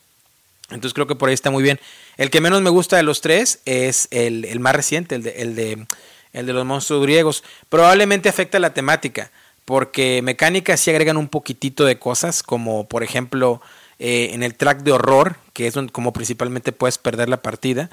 Entonces 0.71 0.95
creo 0.95 1.07
que 1.07 1.15
por 1.15 1.29
ahí 1.29 1.35
está 1.35 1.51
muy 1.51 1.63
bien. 1.63 1.79
El 2.17 2.31
que 2.31 2.41
menos 2.41 2.63
me 2.63 2.71
gusta 2.71 2.97
de 2.97 3.03
los 3.03 3.21
tres 3.21 3.61
es 3.67 4.09
el, 4.11 4.61
más 4.61 4.75
reciente, 4.75 5.17
el 5.17 5.23
de, 5.23 5.31
el, 5.43 5.55
de, 5.55 5.87
el 6.33 6.47
de 6.47 6.53
los 6.53 6.65
monstruos 6.65 7.03
griegos. 7.03 7.45
Probablemente 7.69 8.31
afecta 8.31 8.59
la 8.59 8.73
temática. 8.73 9.31
Porque 9.65 10.23
mecánicas 10.23 10.81
sí 10.81 10.91
agregan 10.91 11.19
un 11.19 11.29
poquitito 11.29 11.85
de 11.85 11.99
cosas. 11.99 12.43
Como 12.43 12.87
por 12.87 13.03
ejemplo 13.03 13.61
eh, 13.99 14.31
en 14.33 14.43
el 14.43 14.55
track 14.55 14.83
de 14.83 14.93
horror, 14.93 15.37
que 15.53 15.67
es 15.67 15.75
donde, 15.75 15.93
como 15.93 16.13
principalmente 16.13 16.73
puedes 16.73 16.99
perder 16.99 17.29
la 17.29 17.43
partida. 17.43 17.91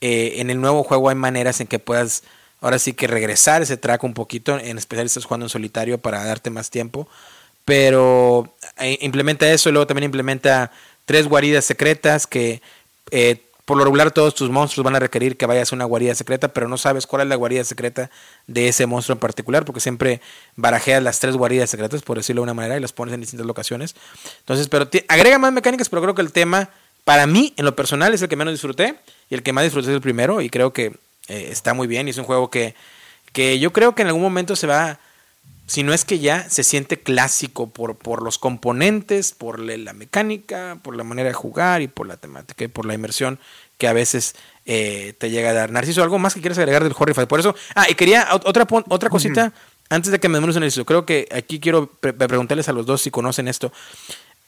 Eh, 0.00 0.34
en 0.36 0.50
el 0.50 0.60
nuevo 0.60 0.84
juego 0.84 1.08
hay 1.08 1.16
maneras 1.16 1.60
en 1.60 1.66
que 1.66 1.80
puedas 1.80 2.22
ahora 2.60 2.78
sí 2.78 2.92
que 2.92 3.06
regresar 3.06 3.62
ese 3.62 3.76
track 3.76 4.04
un 4.04 4.14
poquito, 4.14 4.58
en 4.58 4.78
especial 4.78 5.08
si 5.08 5.12
estás 5.12 5.24
jugando 5.24 5.46
en 5.46 5.50
solitario 5.50 5.98
para 5.98 6.24
darte 6.24 6.50
más 6.50 6.70
tiempo. 6.70 7.08
Pero 7.68 8.50
eh, 8.78 8.96
implementa 9.02 9.46
eso 9.52 9.68
y 9.68 9.72
luego 9.72 9.86
también 9.86 10.04
implementa 10.04 10.72
tres 11.04 11.28
guaridas 11.28 11.66
secretas 11.66 12.26
que 12.26 12.62
por 13.66 13.76
lo 13.76 13.84
regular 13.84 14.10
todos 14.10 14.34
tus 14.34 14.48
monstruos 14.48 14.82
van 14.82 14.96
a 14.96 14.98
requerir 14.98 15.36
que 15.36 15.44
vayas 15.44 15.70
a 15.70 15.76
una 15.76 15.84
guarida 15.84 16.14
secreta, 16.14 16.48
pero 16.48 16.68
no 16.68 16.78
sabes 16.78 17.06
cuál 17.06 17.20
es 17.20 17.28
la 17.28 17.34
guarida 17.34 17.62
secreta 17.64 18.10
de 18.46 18.68
ese 18.68 18.86
monstruo 18.86 19.12
en 19.12 19.20
particular, 19.20 19.66
porque 19.66 19.80
siempre 19.80 20.22
barajeas 20.56 21.02
las 21.02 21.20
tres 21.20 21.36
guaridas 21.36 21.68
secretas, 21.68 22.00
por 22.00 22.16
decirlo 22.16 22.40
de 22.40 22.44
una 22.44 22.54
manera, 22.54 22.78
y 22.78 22.80
las 22.80 22.94
pones 22.94 23.12
en 23.12 23.20
distintas 23.20 23.46
locaciones. 23.46 23.94
Entonces, 24.38 24.68
pero 24.68 24.88
agrega 25.08 25.38
más 25.38 25.52
mecánicas, 25.52 25.90
pero 25.90 26.00
creo 26.00 26.14
que 26.14 26.22
el 26.22 26.32
tema, 26.32 26.70
para 27.04 27.26
mí, 27.26 27.52
en 27.58 27.66
lo 27.66 27.76
personal, 27.76 28.14
es 28.14 28.22
el 28.22 28.30
que 28.30 28.36
menos 28.36 28.54
disfruté, 28.54 28.94
y 29.28 29.34
el 29.34 29.42
que 29.42 29.52
más 29.52 29.64
disfruté 29.64 29.88
es 29.90 29.94
el 29.96 30.00
primero, 30.00 30.40
y 30.40 30.48
creo 30.48 30.72
que 30.72 30.94
eh, 31.28 31.48
está 31.50 31.74
muy 31.74 31.86
bien, 31.86 32.06
y 32.06 32.12
es 32.12 32.16
un 32.16 32.24
juego 32.24 32.48
que, 32.48 32.74
que 33.34 33.58
yo 33.58 33.74
creo 33.74 33.94
que 33.94 34.00
en 34.00 34.08
algún 34.08 34.22
momento 34.22 34.56
se 34.56 34.66
va 34.66 34.98
si 35.68 35.82
no 35.82 35.92
es 35.92 36.06
que 36.06 36.18
ya 36.18 36.48
se 36.48 36.64
siente 36.64 36.98
clásico 36.98 37.68
por, 37.68 37.96
por 37.96 38.22
los 38.22 38.38
componentes, 38.38 39.32
por 39.32 39.60
la 39.60 39.92
mecánica, 39.92 40.78
por 40.82 40.96
la 40.96 41.04
manera 41.04 41.28
de 41.28 41.34
jugar 41.34 41.82
y 41.82 41.88
por 41.88 42.08
la 42.08 42.16
temática 42.16 42.64
y 42.64 42.68
por 42.68 42.86
la 42.86 42.94
inmersión 42.94 43.38
que 43.76 43.86
a 43.86 43.92
veces 43.92 44.34
eh, 44.64 45.12
te 45.18 45.30
llega 45.30 45.50
a 45.50 45.52
dar. 45.52 45.70
Narciso, 45.70 46.02
¿algo 46.02 46.18
más 46.18 46.34
que 46.34 46.40
quieres 46.40 46.56
agregar 46.56 46.82
del 46.82 46.94
Horrify? 46.98 47.26
Por 47.26 47.38
eso, 47.38 47.54
ah, 47.74 47.86
y 47.86 47.94
quería 47.94 48.28
otra, 48.32 48.66
otra 48.88 49.10
cosita 49.10 49.52
antes 49.90 50.10
de 50.10 50.18
que 50.18 50.30
me 50.30 50.38
en 50.38 50.62
eso. 50.62 50.86
Creo 50.86 51.04
que 51.04 51.28
aquí 51.30 51.60
quiero 51.60 51.86
preguntarles 51.86 52.70
a 52.70 52.72
los 52.72 52.86
dos 52.86 53.02
si 53.02 53.10
conocen 53.10 53.46
esto. 53.46 53.70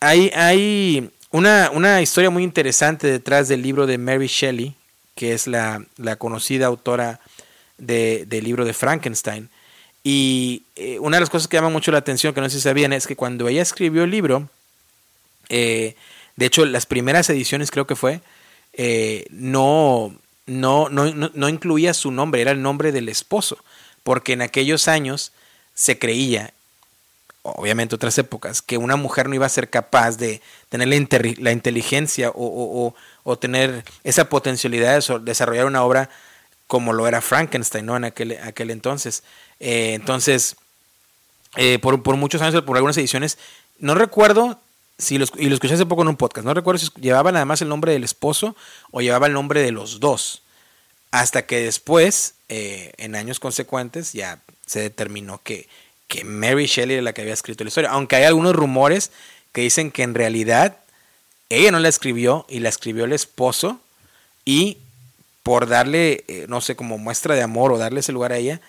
Hay, 0.01 0.31
hay 0.35 1.11
una, 1.31 1.71
una 1.71 2.01
historia 2.01 2.31
muy 2.31 2.45
interesante 2.45 3.07
detrás 3.07 3.47
del 3.47 3.61
libro 3.61 3.87
de 3.87 3.99
Mary 3.99 4.27
Shelley, 4.27 4.75
que 5.15 5.35
es 5.35 5.47
la, 5.47 5.85
la 5.99 6.17
conocida 6.17 6.67
autora 6.67 7.21
de, 7.77 8.25
del 8.27 8.45
libro 8.45 8.65
de 8.65 8.73
Frankenstein 8.73 9.51
y 10.03 10.65
eh, 10.77 10.99
una 10.99 11.17
de 11.17 11.21
las 11.21 11.31
cosas 11.31 11.49
que 11.49 11.57
llama 11.57 11.69
mucho 11.69 11.93
la 11.93 11.99
atención, 11.99 12.33
que 12.33 12.41
no 12.41 12.49
sé 12.49 12.57
si 12.57 12.63
sabían, 12.63 12.93
es 12.93 13.07
que 13.07 13.17
cuando 13.17 13.49
ella 13.49 13.63
escribió 13.63 14.05
el 14.05 14.11
libro, 14.11 14.49
eh, 15.49 15.95
de 16.37 16.47
hecho 16.47 16.65
las 16.65 16.87
primeras 16.87 17.29
ediciones 17.29 17.71
creo 17.71 17.87
que 17.87 17.97
fue, 17.97 18.21
eh, 18.73 19.27
no, 19.31 20.15
no, 20.47 20.89
no, 20.89 21.13
no, 21.13 21.49
incluía 21.49 21.93
su 21.93 22.11
nombre, 22.13 22.41
era 22.41 22.53
el 22.53 22.63
nombre 22.63 22.93
del 22.93 23.09
esposo, 23.09 23.59
porque 24.03 24.33
en 24.33 24.43
aquellos 24.43 24.89
años 24.89 25.33
se 25.75 25.99
creía, 25.99 26.55
obviamente 27.43 27.95
otras 27.95 28.17
épocas, 28.17 28.63
que 28.63 28.79
una 28.79 28.97
mujer 28.97 29.29
no 29.29 29.35
iba 29.35 29.45
a 29.45 29.51
ser 29.51 29.69
capaz 29.69 30.17
de 30.17 30.41
tener 30.71 30.89
la, 30.89 31.53
inteligencia 31.53 32.31
o, 32.31 32.95
o, 33.23 33.39
tener 33.39 33.85
esa 34.03 34.31
potencialidad 34.31 35.05
de 35.05 35.19
desarrollar 35.21 35.67
una 35.67 35.85
obra 35.85 36.09
como 36.71 36.93
lo 36.93 37.09
era 37.09 37.21
Frankenstein, 37.21 37.85
¿no? 37.85 37.97
En 37.97 38.05
aquel, 38.05 38.39
aquel 38.45 38.71
entonces. 38.71 39.25
Eh, 39.61 39.93
entonces, 39.95 40.57
eh, 41.57 41.79
por, 41.79 42.03
por, 42.03 42.17
muchos 42.17 42.41
años, 42.43 42.63
por 42.63 42.77
algunas 42.77 42.97
ediciones, 42.97 43.39
no 43.79 43.95
recuerdo 43.95 44.59
si 44.99 45.19
lo, 45.19 45.27
y 45.37 45.49
lo 45.49 45.55
escuché 45.55 45.75
hace 45.75 45.87
poco 45.87 46.03
en 46.03 46.09
un 46.09 46.17
podcast, 46.17 46.45
no 46.45 46.55
recuerdo 46.55 46.79
si 46.79 46.89
llevaba 47.01 47.31
nada 47.31 47.45
más 47.45 47.63
el 47.63 47.69
nombre 47.69 47.93
del 47.93 48.05
esposo 48.05 48.57
o 48.91 49.01
llevaba 49.01 49.27
el 49.27 49.35
nombre 49.35 49.63
de 49.63 49.71
los 49.71 50.01
dos. 50.01 50.43
hasta 51.13 51.45
que 51.45 51.61
después, 51.61 52.35
eh, 52.49 52.93
en 52.97 53.17
años 53.17 53.41
consecuentes, 53.41 54.13
ya 54.13 54.41
se 54.65 54.81
determinó 54.81 55.41
que, 55.43 55.69
que 56.07 56.25
Mary 56.25 56.67
Shelley 56.67 56.97
era 56.97 57.03
la 57.03 57.13
que 57.13 57.23
había 57.23 57.35
escrito 57.35 57.65
la 57.65 57.69
historia, 57.69 57.91
aunque 57.91 58.17
hay 58.17 58.25
algunos 58.25 58.55
rumores 58.55 59.11
que 59.53 59.63
dicen 59.63 59.91
que 59.91 60.05
en 60.05 60.15
realidad 60.15 60.77
ella 61.49 61.73
no 61.73 61.81
la 61.81 61.89
escribió 61.89 62.47
y 62.49 62.61
la 62.61 62.69
escribió 62.69 63.07
el 63.07 63.13
esposo 63.13 63.81
y 64.45 64.79
por 65.43 65.67
darle, 65.67 66.25
no 66.47 66.61
sé, 66.61 66.77
como 66.77 66.97
muestra 66.97 67.35
de 67.35 67.43
amor 67.43 67.73
o 67.73 67.79
darle 67.79 68.01
ese 68.01 68.13
lugar 68.13 68.31
a 68.33 68.37
ella, 68.37 68.61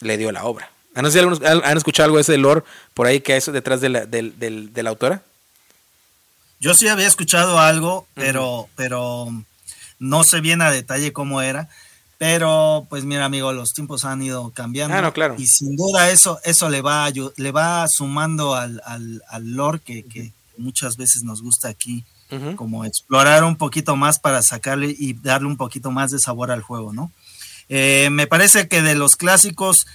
le 0.00 0.16
dio 0.16 0.32
la 0.32 0.44
obra. 0.44 0.70
Ah, 0.94 1.02
no 1.02 1.10
sé 1.10 1.20
si 1.20 1.44
han 1.44 1.76
escuchado 1.76 2.06
algo 2.06 2.16
de 2.16 2.22
ese 2.22 2.38
lore 2.38 2.64
por 2.94 3.06
ahí 3.06 3.20
que 3.20 3.36
eso 3.36 3.52
detrás 3.52 3.80
de 3.80 3.88
la, 3.88 4.06
de 4.06 4.82
la 4.82 4.90
autora. 4.90 5.22
Yo 6.60 6.74
sí 6.74 6.88
había 6.88 7.06
escuchado 7.06 7.60
algo, 7.60 8.06
pero, 8.14 8.68
pero 8.74 9.28
no 10.00 10.24
sé 10.24 10.40
bien 10.40 10.60
a 10.60 10.70
detalle 10.70 11.12
cómo 11.12 11.40
era. 11.40 11.68
Pero, 12.18 12.88
pues 12.90 13.04
mira, 13.04 13.24
amigo, 13.24 13.52
los 13.52 13.70
tiempos 13.72 14.04
han 14.04 14.20
ido 14.22 14.50
cambiando. 14.50 14.96
Ah, 14.96 15.02
no, 15.02 15.12
claro. 15.12 15.36
Y 15.38 15.46
sin 15.46 15.76
duda 15.76 16.10
eso, 16.10 16.40
eso 16.42 16.68
le 16.68 16.82
va, 16.82 17.08
le 17.36 17.52
va 17.52 17.86
sumando 17.88 18.56
al, 18.56 18.82
al, 18.84 19.22
al 19.28 19.52
lore 19.52 19.78
que, 19.78 20.02
que, 20.02 20.32
muchas 20.58 20.96
veces 20.96 21.22
nos 21.22 21.40
gusta 21.40 21.68
aquí, 21.68 22.04
como 22.56 22.84
explorar 22.84 23.44
un 23.44 23.56
poquito 23.56 23.96
más 23.96 24.18
para 24.18 24.42
sacarle 24.42 24.94
y 24.98 25.14
darle 25.14 25.46
un 25.46 25.56
poquito 25.56 25.90
más 25.90 26.10
de 26.10 26.18
sabor 26.18 26.50
al 26.50 26.62
juego, 26.62 26.92
¿no? 26.92 27.10
Eh, 27.68 28.08
me 28.10 28.26
parece 28.26 28.68
que 28.68 28.82
de 28.82 28.94
los 28.94 29.16
clásicos, 29.16 29.86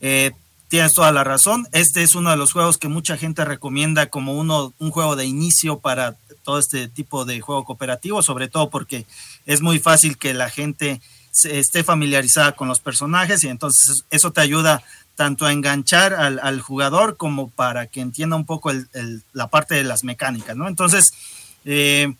eh, 0.00 0.32
tienes 0.68 0.92
toda 0.94 1.12
la 1.12 1.24
razón. 1.24 1.66
Este 1.72 2.02
es 2.02 2.14
uno 2.14 2.30
de 2.30 2.36
los 2.36 2.52
juegos 2.52 2.78
que 2.78 2.88
mucha 2.88 3.16
gente 3.16 3.44
recomienda 3.44 4.06
como 4.06 4.34
uno, 4.34 4.72
un 4.78 4.90
juego 4.90 5.16
de 5.16 5.26
inicio 5.26 5.80
para 5.80 6.16
todo 6.44 6.58
este 6.58 6.88
tipo 6.88 7.24
de 7.24 7.40
juego 7.40 7.64
cooperativo, 7.64 8.22
sobre 8.22 8.48
todo 8.48 8.70
porque 8.70 9.04
es 9.46 9.60
muy 9.60 9.78
fácil 9.78 10.16
que 10.16 10.32
la 10.32 10.48
gente 10.48 11.00
esté 11.44 11.84
familiarizada 11.84 12.52
con 12.52 12.68
los 12.68 12.80
personajes 12.80 13.44
y 13.44 13.48
entonces 13.48 14.04
eso 14.10 14.32
te 14.32 14.40
ayuda 14.40 14.82
tanto 15.16 15.44
a 15.44 15.52
enganchar 15.52 16.14
al, 16.14 16.60
jugador 16.60 17.16
como 17.16 17.50
para 17.50 17.86
que 17.86 18.00
entienda 18.00 18.36
un 18.36 18.46
poco 18.46 18.72
la 19.32 19.48
parte 19.48 19.74
de 19.74 19.84
las 19.84 20.02
mecánicas, 20.02 20.56
¿no? 20.56 20.66
Entonces, 20.66 21.10
eh, 21.66 22.14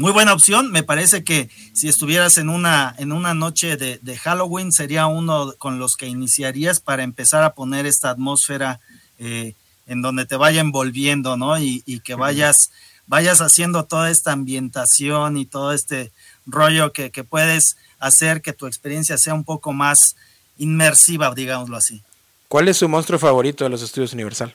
muy 0.00 0.12
buena 0.12 0.32
opción. 0.32 0.72
Me 0.72 0.82
parece 0.82 1.24
que 1.24 1.50
si 1.74 1.86
estuvieras 1.88 2.38
en 2.38 2.48
una, 2.48 2.94
en 2.96 3.12
una 3.12 3.34
noche 3.34 3.76
de, 3.76 4.16
Halloween, 4.16 4.72
sería 4.72 5.06
uno 5.06 5.52
con 5.58 5.78
los 5.78 5.92
que 5.94 6.06
iniciarías 6.06 6.80
para 6.80 7.02
empezar 7.02 7.44
a 7.44 7.52
poner 7.52 7.84
esta 7.84 8.08
atmósfera 8.08 8.80
eh, 9.18 9.52
en 9.86 10.00
donde 10.00 10.24
te 10.24 10.36
vaya 10.36 10.62
envolviendo, 10.62 11.36
¿no? 11.36 11.58
Y, 11.58 12.00
que 12.02 12.14
vayas, 12.14 12.70
vayas 13.06 13.40
haciendo 13.42 13.84
toda 13.84 14.10
esta 14.10 14.32
ambientación 14.32 15.36
y 15.36 15.44
todo 15.44 15.74
este 15.74 16.12
rollo 16.46 16.94
que, 16.94 17.10
puedes 17.22 17.76
hacer 17.98 18.40
que 18.40 18.54
tu 18.54 18.66
experiencia 18.66 19.18
sea 19.18 19.34
un 19.34 19.44
poco 19.44 19.74
más 19.74 20.16
inmersiva, 20.56 21.34
digámoslo 21.34 21.76
así. 21.76 22.02
¿Cuál 22.48 22.68
es 22.68 22.78
su 22.78 22.88
monstruo 22.88 23.18
favorito 23.18 23.64
de 23.64 23.70
los 23.70 23.82
estudios 23.82 24.14
Universal? 24.14 24.54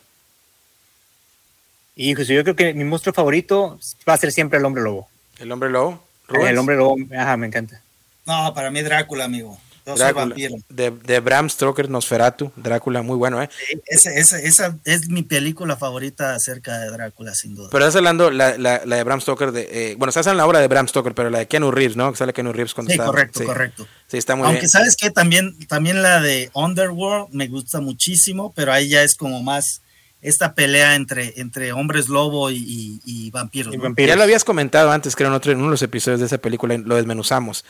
Y 1.95 2.15
yo 2.15 2.43
creo 2.43 2.55
que 2.55 2.73
mi 2.73 2.83
monstruo 2.83 3.13
favorito 3.13 3.79
va 4.09 4.15
a 4.15 4.17
ser 4.17 4.31
siempre 4.31 4.57
el 4.57 4.65
hombre 4.65 4.81
lobo. 4.81 5.07
¿El 5.39 5.51
hombre 5.51 5.69
lobo? 5.69 6.03
El 6.29 6.57
hombre 6.57 6.75
lobo, 6.75 6.97
ajá, 7.15 7.37
me 7.37 7.47
encanta. 7.47 7.81
No, 8.25 8.53
para 8.53 8.71
mí 8.71 8.81
Drácula, 8.81 9.25
amigo. 9.25 9.59
De, 9.85 10.89
de, 10.89 11.19
Bram 11.19 11.47
Stoker, 11.47 11.91
Nosferatu, 11.91 12.51
Drácula, 12.55 13.03
muy 13.03 13.17
bueno, 13.17 13.39
¿eh? 13.43 13.49
esa, 13.85 14.39
esa, 14.39 14.75
es 14.83 15.09
mi 15.09 15.21
película 15.21 15.77
favorita 15.77 16.33
acerca 16.33 16.79
de 16.79 16.89
Drácula, 16.89 17.35
sin 17.35 17.53
duda. 17.53 17.69
Pero 17.71 17.85
estás 17.85 17.97
hablando 17.97 18.31
la, 18.31 18.57
la, 18.57 18.81
la 18.83 18.95
de 18.95 19.03
Bram 19.03 19.21
Stoker, 19.21 19.51
de, 19.51 19.91
eh, 19.91 19.95
bueno, 19.95 20.09
estás 20.09 20.25
en 20.25 20.37
la 20.37 20.47
obra 20.47 20.59
de 20.59 20.67
Bram 20.67 20.87
Stoker, 20.87 21.13
pero 21.13 21.29
la 21.29 21.37
de 21.37 21.47
Keanu 21.47 21.69
Reeves, 21.69 21.95
¿no? 21.95 22.11
Que 22.11 22.17
sale 22.17 22.33
Keanu 22.33 22.51
Reeves 22.51 22.73
cuando 22.73 22.93
sí, 22.93 22.97
Correcto, 22.97 23.43
correcto. 23.45 23.87
Sí, 24.07 24.17
está 24.17 24.35
muy 24.35 24.47
Aunque 24.47 24.61
bien. 24.61 24.69
sabes 24.69 24.95
que 24.95 25.11
también, 25.11 25.55
también 25.67 26.01
la 26.01 26.19
de 26.19 26.49
Underworld 26.53 27.27
me 27.31 27.47
gusta 27.47 27.79
muchísimo, 27.79 28.53
pero 28.55 28.73
ahí 28.73 28.89
ya 28.89 29.03
es 29.03 29.13
como 29.13 29.43
más 29.43 29.81
esta 30.25 30.53
pelea 30.53 30.95
entre, 30.95 31.39
entre 31.39 31.71
hombres 31.71 32.09
lobo 32.09 32.49
y, 32.49 33.29
vampiros, 33.31 33.75
Ya 33.97 34.15
lo 34.15 34.23
habías 34.23 34.43
comentado 34.43 34.91
antes, 34.91 35.15
creo, 35.15 35.29
en, 35.29 35.35
otro, 35.35 35.51
en 35.51 35.59
uno 35.59 35.67
de 35.67 35.71
los 35.71 35.81
episodios 35.83 36.19
de 36.19 36.25
esa 36.25 36.39
película, 36.39 36.77
lo 36.77 36.95
desmenuzamos. 36.95 37.63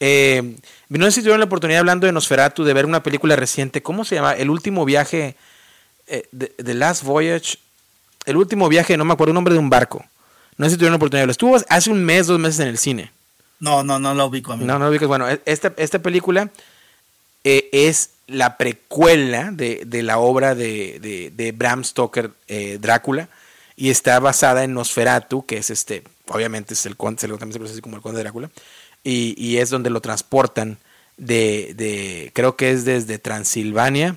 Eh, 0.00 0.56
no 0.88 1.04
sé 1.06 1.12
si 1.12 1.20
tuvieron 1.20 1.40
la 1.40 1.46
oportunidad, 1.46 1.80
hablando 1.80 2.06
de 2.06 2.12
Nosferatu, 2.12 2.64
de 2.64 2.74
ver 2.74 2.84
una 2.84 3.02
película 3.02 3.36
reciente, 3.36 3.82
¿cómo 3.82 4.04
se 4.04 4.16
llama? 4.16 4.32
El 4.32 4.50
último 4.50 4.84
viaje, 4.84 5.36
eh, 6.08 6.28
The 6.32 6.74
Last 6.74 7.04
Voyage, 7.04 7.58
el 8.26 8.36
último 8.36 8.68
viaje, 8.68 8.96
no 8.96 9.04
me 9.04 9.12
acuerdo, 9.12 9.30
un 9.30 9.36
nombre 9.36 9.54
de 9.54 9.60
un 9.60 9.70
barco. 9.70 10.04
No 10.56 10.66
sé 10.66 10.72
si 10.72 10.76
tuvieron 10.76 10.92
la 10.92 10.96
oportunidad. 10.96 11.26
Lo 11.26 11.32
estuvo 11.32 11.56
hace 11.68 11.90
un 11.90 12.04
mes, 12.04 12.26
dos 12.26 12.38
meses 12.38 12.60
en 12.60 12.68
el 12.68 12.78
cine. 12.78 13.12
No, 13.60 13.84
no, 13.84 13.98
no 13.98 14.14
lo 14.14 14.26
ubico 14.26 14.52
a 14.52 14.56
mí. 14.56 14.64
No, 14.64 14.78
no 14.78 14.86
lo 14.86 14.90
ubico. 14.90 15.06
Bueno, 15.06 15.28
e, 15.28 15.40
esta, 15.44 15.72
esta 15.76 16.00
película 16.00 16.50
eh, 17.44 17.68
es 17.72 18.10
la 18.26 18.56
precuela 18.56 19.50
de, 19.50 19.86
la 20.02 20.18
obra 20.18 20.54
de, 20.54 21.52
Bram 21.56 21.84
Stoker, 21.84 22.30
eh, 22.48 22.78
Drácula, 22.80 23.28
y 23.76 23.90
está 23.90 24.18
basada 24.20 24.64
en 24.64 24.74
Nosferatu, 24.74 25.44
que 25.46 25.58
es 25.58 25.70
este, 25.70 26.02
obviamente 26.28 26.74
es 26.74 26.86
el 26.86 26.96
conde, 26.96 27.20
también 27.20 27.52
se 27.52 27.58
conoce 27.58 27.72
así 27.72 27.82
como 27.82 27.96
el 27.96 28.02
conde 28.02 28.18
de 28.18 28.24
Drácula, 28.24 28.50
y, 29.02 29.56
es 29.56 29.70
donde 29.70 29.90
lo 29.90 30.00
transportan 30.00 30.78
de, 31.16 32.30
creo 32.34 32.56
que 32.56 32.70
es 32.70 32.84
desde 32.84 33.18
Transilvania 33.18 34.16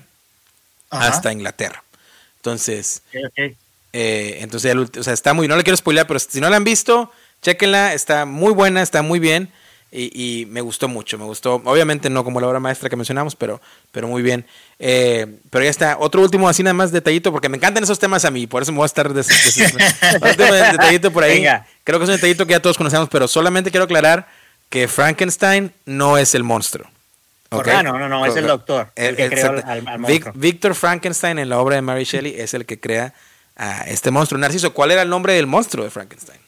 hasta 0.90 1.32
Inglaterra. 1.32 1.82
Entonces, 2.36 3.02
eh, 3.92 4.38
entonces, 4.40 4.74
o 4.74 5.02
sea, 5.02 5.12
está 5.12 5.32
muy, 5.32 5.48
no 5.48 5.56
le 5.56 5.64
quiero 5.64 5.76
spoiler, 5.76 6.06
pero 6.06 6.18
si 6.18 6.40
no 6.40 6.50
la 6.50 6.56
han 6.56 6.64
visto, 6.64 7.10
chequenla, 7.42 7.94
está 7.94 8.26
muy 8.26 8.52
buena, 8.52 8.82
está 8.82 9.02
muy 9.02 9.18
bien. 9.18 9.50
Y, 9.96 10.46
me 10.50 10.60
gustó 10.60 10.88
mucho, 10.88 11.16
me 11.18 11.24
gustó, 11.24 11.62
obviamente 11.64 12.10
no 12.10 12.24
como 12.24 12.40
la 12.40 12.48
obra 12.48 12.58
maestra 12.58 12.90
que 12.90 12.96
mencionamos, 12.96 13.36
pero, 13.36 13.60
pero 13.92 14.08
muy 14.08 14.22
bien. 14.22 14.44
Eh, 14.80 15.38
pero 15.50 15.62
ya 15.62 15.70
está, 15.70 15.98
otro 16.00 16.20
último 16.20 16.48
así 16.48 16.64
nada 16.64 16.74
más 16.74 16.90
detallito, 16.90 17.30
porque 17.30 17.48
me 17.48 17.58
encantan 17.58 17.84
esos 17.84 18.00
temas 18.00 18.24
a 18.24 18.32
mí, 18.32 18.48
por 18.48 18.62
eso 18.62 18.72
me 18.72 18.78
voy 18.78 18.84
a 18.84 18.86
estar 18.86 19.06
otro 19.08 20.52
detallito 20.52 21.12
por 21.12 21.22
ahí. 21.22 21.46
Creo 21.84 22.00
que 22.00 22.04
es 22.04 22.10
un 22.10 22.16
detallito 22.16 22.44
que 22.44 22.52
ya 22.52 22.60
todos 22.60 22.76
conocemos, 22.76 23.08
pero 23.08 23.28
solamente 23.28 23.70
quiero 23.70 23.84
aclarar 23.84 24.26
que 24.68 24.88
Frankenstein 24.88 25.72
no 25.86 26.18
es 26.18 26.34
el 26.34 26.42
monstruo. 26.42 26.90
¿okay? 27.50 27.74
Ah, 27.76 27.82
no, 27.84 27.96
no, 27.96 28.08
no, 28.08 28.26
es 28.26 28.34
el 28.34 28.48
doctor, 28.48 28.90
el, 28.96 29.14
que 29.14 29.30
creó 29.30 29.62
al, 29.64 30.00
monstruo. 30.00 30.32
Victor 30.34 30.74
Frankenstein 30.74 31.38
en 31.38 31.48
la 31.48 31.60
obra 31.60 31.76
de 31.76 31.82
Mary 31.82 32.02
Shelley 32.02 32.34
es 32.40 32.52
el 32.54 32.66
que 32.66 32.80
crea 32.80 33.14
a 33.54 33.82
este 33.82 34.10
monstruo. 34.10 34.40
Narciso, 34.40 34.74
¿cuál 34.74 34.90
era 34.90 35.02
el 35.02 35.08
nombre 35.08 35.34
del 35.34 35.46
monstruo 35.46 35.84
de 35.84 35.92
Frankenstein? 35.92 36.40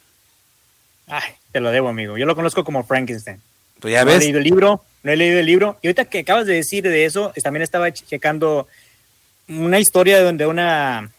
Ay, 1.07 1.36
te 1.51 1.59
lo 1.59 1.71
debo, 1.71 1.89
amigo. 1.89 2.17
Yo 2.17 2.25
lo 2.25 2.35
conozco 2.35 2.63
como 2.63 2.83
Frankenstein. 2.83 3.41
Pues 3.79 3.93
ya 3.93 4.03
no 4.03 4.11
ves. 4.11 4.17
he 4.17 4.19
leído 4.19 4.37
el 4.39 4.43
libro, 4.43 4.83
no 5.03 5.11
he 5.11 5.15
leído 5.15 5.39
el 5.39 5.45
libro. 5.45 5.77
Y 5.81 5.87
ahorita 5.87 6.05
que 6.05 6.19
acabas 6.19 6.45
de 6.47 6.55
decir 6.55 6.83
de 6.83 7.05
eso, 7.05 7.31
también 7.43 7.63
estaba 7.63 7.91
checando 7.91 8.67
una 9.47 9.79
historia 9.79 10.21
donde 10.21 10.45
una, 10.45 11.11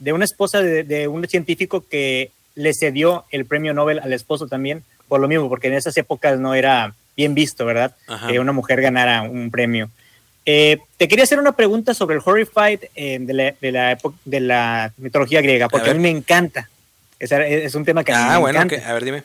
de 0.00 0.12
una 0.12 0.24
esposa 0.24 0.60
de, 0.62 1.08
un 1.08 1.26
científico 1.26 1.84
que 1.88 2.30
le 2.54 2.72
cedió 2.74 3.24
el 3.30 3.46
premio 3.46 3.74
Nobel 3.74 3.98
al 3.98 4.12
esposo 4.12 4.46
también, 4.46 4.84
por 5.08 5.20
lo 5.20 5.28
mismo, 5.28 5.48
porque 5.48 5.68
en 5.68 5.74
esas 5.74 5.96
épocas 5.96 6.38
no 6.38 6.54
era 6.54 6.94
bien 7.16 7.34
visto, 7.34 7.64
¿verdad? 7.64 7.94
Que 8.28 8.38
una 8.38 8.52
mujer 8.52 8.80
ganara 8.80 9.22
un 9.22 9.50
premio. 9.50 9.90
Eh, 10.44 10.78
te 10.96 11.06
quería 11.06 11.24
hacer 11.24 11.38
una 11.38 11.52
pregunta 11.52 11.94
sobre 11.94 12.16
el 12.16 12.22
Horrified 12.24 12.80
eh, 12.96 13.18
de, 13.20 13.32
la, 13.32 13.54
de, 13.60 13.72
la, 13.72 13.98
de, 14.24 14.40
la, 14.40 14.92
mitología 14.96 15.40
griega, 15.40 15.68
porque 15.68 15.90
a, 15.90 15.94
mí 15.94 16.00
me 16.00 16.10
encanta. 16.10 16.68
Es, 17.18 17.30
es, 17.30 17.74
un 17.76 17.84
tema 17.84 18.02
que 18.02 18.12
a 18.12 18.16
mí 18.16 18.24
ah, 18.26 18.32
me 18.34 18.38
bueno, 18.40 18.62
encanta. 18.62 18.90
a 18.90 18.92
ver, 18.94 19.04
dime. 19.04 19.22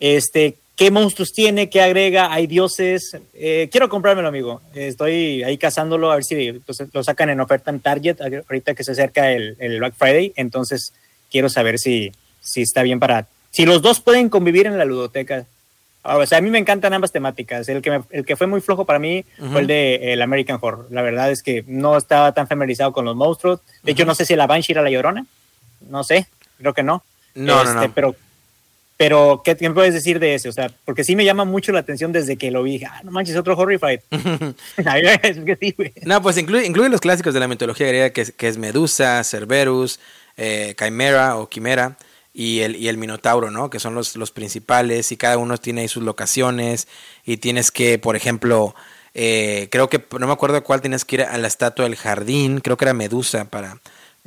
Este, 0.00 0.56
¿Qué 0.76 0.90
monstruos 0.90 1.32
tiene? 1.32 1.70
¿Qué 1.70 1.80
agrega? 1.80 2.32
¿Hay 2.32 2.48
dioses? 2.48 3.16
Eh, 3.34 3.68
quiero 3.70 3.88
comprármelo, 3.88 4.26
amigo. 4.26 4.60
Estoy 4.74 5.44
ahí 5.44 5.56
cazándolo 5.56 6.10
a 6.10 6.16
ver 6.16 6.24
si 6.24 6.60
lo 6.92 7.04
sacan 7.04 7.30
en 7.30 7.40
oferta 7.40 7.70
en 7.70 7.78
Target 7.78 8.20
ahorita 8.20 8.74
que 8.74 8.82
se 8.82 8.92
acerca 8.92 9.30
el, 9.30 9.56
Black 9.78 9.94
Friday. 9.96 10.32
Entonces, 10.34 10.92
quiero 11.30 11.48
saber 11.48 11.78
si, 11.78 12.12
si 12.40 12.62
está 12.62 12.82
bien 12.82 12.98
para... 12.98 13.28
Si 13.52 13.64
los 13.66 13.82
dos 13.82 14.00
pueden 14.00 14.28
convivir 14.28 14.66
en 14.66 14.76
la 14.76 14.84
ludoteca. 14.84 15.46
Ah, 16.02 16.16
o 16.16 16.26
sea, 16.26 16.38
a 16.38 16.40
mí 16.40 16.50
me 16.50 16.58
encantan 16.58 16.92
ambas 16.92 17.12
temáticas. 17.12 17.68
El 17.68 17.80
que, 17.80 18.02
el 18.10 18.26
que 18.26 18.34
fue 18.34 18.48
muy 18.48 18.60
flojo 18.60 18.84
para 18.84 18.98
mí 18.98 19.24
fue 19.52 19.60
el 19.60 19.68
de 19.68 20.12
el 20.12 20.20
American 20.22 20.58
Horror. 20.60 20.88
La 20.90 21.02
verdad 21.02 21.30
es 21.30 21.44
que 21.44 21.62
no 21.68 21.96
estaba 21.96 22.32
tan 22.32 22.48
familiarizado 22.48 22.92
con 22.92 23.04
los 23.04 23.14
monstruos. 23.14 23.60
De 23.84 23.92
hecho, 23.92 24.04
no 24.04 24.16
sé 24.16 24.24
si 24.24 24.34
la 24.34 24.48
Banshee 24.48 24.72
era 24.72 24.82
la 24.82 24.90
llorona. 24.90 25.24
No 25.88 26.02
sé, 26.02 26.26
creo 26.58 26.74
que 26.74 26.82
no. 26.82 27.04
No, 27.36 27.62
no, 27.62 27.74
no. 27.74 27.80
Este, 27.82 27.92
pero 27.94 28.16
pero, 28.96 29.42
¿qué, 29.44 29.56
me 29.60 29.70
puedes 29.70 29.92
decir 29.92 30.20
de 30.20 30.34
ese? 30.34 30.48
O 30.48 30.52
sea, 30.52 30.70
porque 30.84 31.02
sí 31.02 31.16
me 31.16 31.24
llama 31.24 31.44
mucho 31.44 31.72
la 31.72 31.80
atención 31.80 32.12
desde 32.12 32.36
que 32.36 32.50
lo 32.50 32.62
vi. 32.62 32.82
Ah, 32.84 33.00
no 33.02 33.10
manches, 33.10 33.36
otro 33.36 33.56
Horrified. 33.56 34.00
no, 36.04 36.22
pues 36.22 36.38
incluye, 36.38 36.66
incluye 36.66 36.88
los 36.88 37.00
clásicos 37.00 37.34
de 37.34 37.40
la 37.40 37.48
mitología 37.48 37.88
griega, 37.88 38.10
que, 38.10 38.24
que 38.24 38.48
es 38.48 38.56
Medusa, 38.56 39.24
Cerberus, 39.24 39.98
eh, 40.36 40.74
Chimera 40.78 41.36
o 41.36 41.48
Quimera 41.48 41.96
y 42.32 42.60
el, 42.60 42.76
y 42.76 42.88
el 42.88 42.98
Minotauro, 42.98 43.50
¿no? 43.50 43.70
Que 43.70 43.80
son 43.80 43.94
los, 43.94 44.16
los 44.16 44.30
principales 44.30 45.10
y 45.12 45.16
cada 45.16 45.38
uno 45.38 45.58
tiene 45.58 45.82
ahí 45.82 45.88
sus 45.88 46.02
locaciones 46.02 46.88
y 47.24 47.38
tienes 47.38 47.70
que, 47.70 47.98
por 47.98 48.16
ejemplo, 48.16 48.74
eh, 49.14 49.68
creo 49.70 49.88
que, 49.88 50.04
no 50.18 50.26
me 50.26 50.32
acuerdo 50.32 50.62
cuál 50.64 50.80
tienes 50.80 51.04
que 51.04 51.16
ir 51.16 51.22
a 51.22 51.38
la 51.38 51.46
estatua 51.46 51.84
del 51.84 51.96
jardín, 51.96 52.60
creo 52.60 52.76
que 52.76 52.84
era 52.84 52.94
Medusa 52.94 53.44
para, 53.44 53.78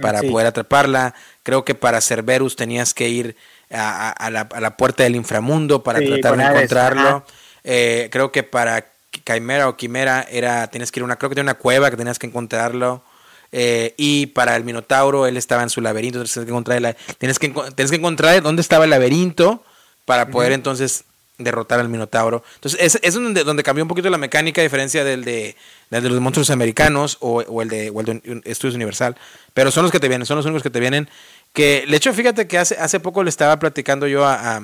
para 0.02 0.22
poder 0.24 0.48
atraparla. 0.48 1.14
Creo 1.44 1.66
que 1.66 1.76
para 1.76 2.02
Cerberus 2.02 2.56
tenías 2.56 2.94
que 2.94 3.10
ir 3.10 3.36
a, 3.72 4.30
la, 4.32 4.42
a 4.42 4.62
la, 4.62 4.78
puerta 4.78 5.04
del 5.04 5.16
inframundo 5.16 5.84
para 5.84 6.00
tratar 6.00 6.38
de 6.38 6.44
encontrarlo. 6.44 7.26
Eh, 7.64 8.10
creo 8.12 8.32
que 8.32 8.44
para 8.44 8.94
Chimera 9.26 9.68
o 9.68 9.76
Quimera 9.76 10.26
era, 10.30 10.68
tienes 10.68 10.92
que 10.92 11.00
ir 11.00 11.02
a 11.02 11.06
una, 11.06 11.16
creo 11.18 11.30
que 11.30 11.36
tiene 11.36 11.50
una 11.50 11.58
cueva 11.58 11.90
que 11.90 11.98
tenías 11.98 12.20
que 12.20 12.28
encontrarlo. 12.28 13.04
Eh, 13.52 13.94
y 13.98 14.28
para 14.28 14.56
el 14.56 14.64
Minotauro, 14.64 15.26
él 15.26 15.38
estaba 15.38 15.64
en 15.64 15.70
su 15.70 15.82
laberinto. 15.82 16.20
Tienes 16.20 16.34
que 16.34 16.42
encontrar, 16.42 16.98
tienes 17.18 17.40
que, 17.40 17.50
tienes 17.50 17.92
que 17.92 17.98
encontrar 17.98 18.42
dónde 18.42 18.62
estaba 18.62 18.84
el 18.84 18.90
laberinto 18.90 19.64
para 20.06 20.30
poder 20.30 20.54
entonces 20.54 21.06
derrotar 21.38 21.80
al 21.80 21.90
Minotauro. 21.90 22.44
Entonces, 22.56 22.80
es, 22.82 23.00
es 23.02 23.14
donde, 23.14 23.44
donde, 23.44 23.64
cambió 23.64 23.84
un 23.84 23.88
poquito 23.88 24.10
la 24.10 24.18
mecánica, 24.18 24.62
a 24.62 24.64
diferencia 24.64 25.04
del 25.04 25.24
de, 25.24 25.56
del 25.90 26.04
de 26.04 26.10
los 26.10 26.20
monstruos 26.20 26.50
americanos 26.50 27.18
o, 27.20 27.42
o, 27.42 27.62
el 27.62 27.70
de, 27.70 27.90
o, 27.90 28.00
el 28.02 28.06
de, 28.06 28.42
Estudios 28.46 28.76
Universal. 28.76 29.16
Pero 29.54 29.72
son 29.72 29.84
los 29.84 29.92
que 29.92 30.00
te 30.00 30.08
vienen, 30.08 30.26
son 30.26 30.38
los 30.38 30.46
únicos 30.46 30.64
que 30.64 30.70
te 30.70 30.80
vienen. 30.80 31.10
Que, 31.58 31.88
de 31.90 31.98
hecho, 31.98 32.14
fíjate 32.14 32.48
que 32.48 32.60
hace, 32.60 32.76
hace 32.76 33.00
poco 33.00 33.24
le 33.24 33.32
estaba 33.32 33.58
platicando 33.58 34.06
yo 34.06 34.28
a, 34.28 34.58
a, 34.58 34.62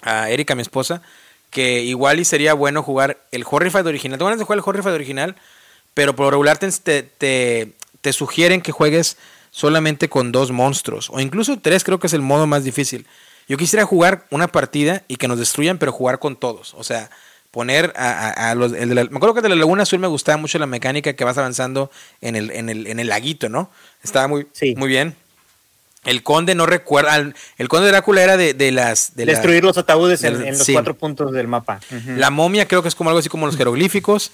a 0.00 0.30
Erika, 0.30 0.54
mi 0.54 0.62
esposa, 0.62 1.02
que 1.50 1.82
igual 1.82 2.18
y 2.20 2.24
sería 2.24 2.54
bueno 2.54 2.82
jugar 2.82 3.18
el 3.32 3.44
Horrified 3.46 3.84
original. 3.84 4.16
Te 4.16 4.24
van 4.24 4.40
a 4.40 4.42
jugar 4.42 4.58
el 4.58 4.64
Horrified 4.64 4.94
original, 4.94 5.36
pero 5.92 6.16
por 6.16 6.32
regular 6.32 6.56
te, 6.56 7.02
te, 7.02 7.74
te 8.00 8.12
sugieren 8.14 8.62
que 8.62 8.72
juegues 8.72 9.18
solamente 9.50 10.08
con 10.08 10.32
dos 10.32 10.52
monstruos, 10.52 11.10
o 11.10 11.20
incluso 11.20 11.58
tres, 11.58 11.84
creo 11.84 12.00
que 12.00 12.06
es 12.06 12.14
el 12.14 12.22
modo 12.22 12.46
más 12.46 12.64
difícil. 12.64 13.06
Yo 13.46 13.58
quisiera 13.58 13.84
jugar 13.84 14.24
una 14.30 14.48
partida 14.48 15.02
y 15.06 15.16
que 15.16 15.28
nos 15.28 15.38
destruyan, 15.38 15.76
pero 15.76 15.92
jugar 15.92 16.18
con 16.18 16.34
todos. 16.34 16.72
O 16.78 16.82
sea, 16.82 17.10
poner 17.50 17.92
a, 17.94 18.48
a, 18.48 18.54
los. 18.54 18.72
El 18.72 18.88
de 18.88 18.94
la, 18.94 19.04
me 19.04 19.18
acuerdo 19.18 19.34
que 19.34 19.42
de 19.42 19.50
la 19.50 19.56
Laguna 19.56 19.82
Azul 19.82 19.98
me 19.98 20.06
gustaba 20.06 20.38
mucho 20.38 20.58
la 20.58 20.66
mecánica 20.66 21.12
que 21.12 21.24
vas 21.24 21.36
avanzando 21.36 21.90
en 22.22 22.36
el, 22.36 22.50
en 22.52 22.70
el, 22.70 22.86
en 22.86 23.00
el 23.00 23.08
laguito, 23.08 23.50
¿no? 23.50 23.70
Estaba 24.02 24.28
muy, 24.28 24.46
sí. 24.52 24.74
muy 24.78 24.88
bien. 24.88 25.14
El 26.04 26.22
conde 26.22 26.54
no 26.54 26.66
recuerda. 26.66 27.16
El 27.58 27.68
conde 27.68 27.86
de 27.86 27.92
Drácula 27.92 28.22
era 28.22 28.36
de, 28.36 28.54
de 28.54 28.72
las. 28.72 29.14
De 29.16 29.26
Destruir 29.26 29.62
la, 29.62 29.68
los 29.68 29.78
ataúdes 29.78 30.22
de, 30.22 30.28
en, 30.28 30.42
en, 30.42 30.58
los 30.58 30.64
sí. 30.64 30.72
cuatro 30.72 30.94
puntos 30.94 31.32
del 31.32 31.46
mapa. 31.46 31.80
Uh 31.90 31.94
-huh. 31.94 32.16
La 32.16 32.30
momia 32.30 32.66
creo 32.66 32.82
que 32.82 32.88
es 32.88 32.94
como 32.94 33.10
algo 33.10 33.20
así 33.20 33.28
como 33.28 33.46
los 33.46 33.56
jeroglíficos. 33.56 34.32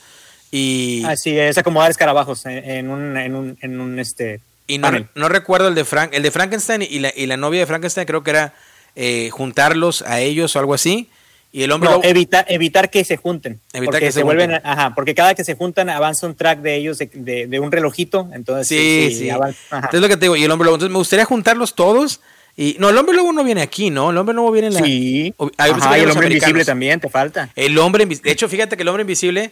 Y. 0.52 1.02
Ah, 1.05 1.16
sí, 1.16 1.37
es 1.37 1.59
acomodar 1.59 1.90
escarabajos 1.90 2.46
en, 2.46 2.59
en 2.59 2.90
un, 2.90 3.16
en 3.16 3.35
un, 3.35 3.59
en 3.61 3.81
un 3.81 3.98
este. 3.98 4.40
Y 4.68 4.79
no, 4.79 4.90
no, 5.14 5.29
recuerdo 5.29 5.68
el 5.68 5.74
de 5.74 5.85
Frank, 5.85 6.11
el 6.12 6.22
de 6.22 6.31
Frankenstein 6.31 6.83
y 6.83 6.98
la, 6.98 7.12
y 7.14 7.26
la 7.26 7.37
novia 7.37 7.61
de 7.61 7.66
Frankenstein 7.66 8.07
creo 8.07 8.22
que 8.22 8.31
era 8.31 8.55
eh, 8.96 9.31
juntarlos 9.31 10.02
a 10.02 10.20
ellos 10.20 10.55
o 10.57 10.59
algo 10.59 10.74
así. 10.74 11.09
Y 11.56 11.62
el 11.62 11.72
hombre 11.72 11.88
no, 11.88 12.02
evita, 12.02 12.44
evitar 12.46 12.90
que 12.90 13.02
se 13.02 13.16
junten. 13.16 13.60
Evitar 13.72 13.94
porque 13.94 14.04
que 14.04 14.12
se, 14.12 14.18
se 14.18 14.24
vuelven, 14.24 14.60
ajá, 14.62 14.94
porque 14.94 15.14
cada 15.14 15.34
que 15.34 15.42
se 15.42 15.54
juntan 15.54 15.88
avanza 15.88 16.26
un 16.26 16.34
track 16.34 16.60
de 16.60 16.76
ellos 16.76 16.98
de, 16.98 17.08
de, 17.14 17.46
de 17.46 17.60
un 17.60 17.72
relojito. 17.72 18.28
Entonces, 18.34 18.68
sí, 18.68 19.06
sí. 19.08 19.18
sí. 19.20 19.30
Avanza, 19.30 19.76
entonces, 19.76 20.02
lo 20.02 20.08
que 20.08 20.18
te 20.18 20.26
digo, 20.26 20.36
y 20.36 20.44
el 20.44 20.50
hombre 20.50 20.66
lobo. 20.66 20.74
Entonces, 20.74 20.92
me 20.92 20.98
gustaría 20.98 21.24
juntarlos 21.24 21.74
todos. 21.74 22.20
Y 22.58 22.76
no, 22.78 22.90
el 22.90 22.98
hombre 22.98 23.16
lobo 23.16 23.32
no 23.32 23.42
viene 23.42 23.62
aquí, 23.62 23.88
¿no? 23.88 24.10
El 24.10 24.18
hombre 24.18 24.34
lobo 24.34 24.52
viene 24.52 24.68
en 24.68 24.74
la. 24.74 24.80
Sí. 24.80 25.34
Ajá, 25.56 25.98
y 25.98 26.02
el 26.02 26.10
hombre 26.10 26.26
invisible 26.26 26.62
también, 26.62 27.00
te 27.00 27.08
falta. 27.08 27.48
El 27.56 27.78
hombre 27.78 28.02
invisible. 28.02 28.28
De 28.28 28.34
hecho, 28.34 28.50
fíjate 28.50 28.76
que 28.76 28.82
el 28.82 28.88
hombre 28.88 29.00
invisible, 29.00 29.50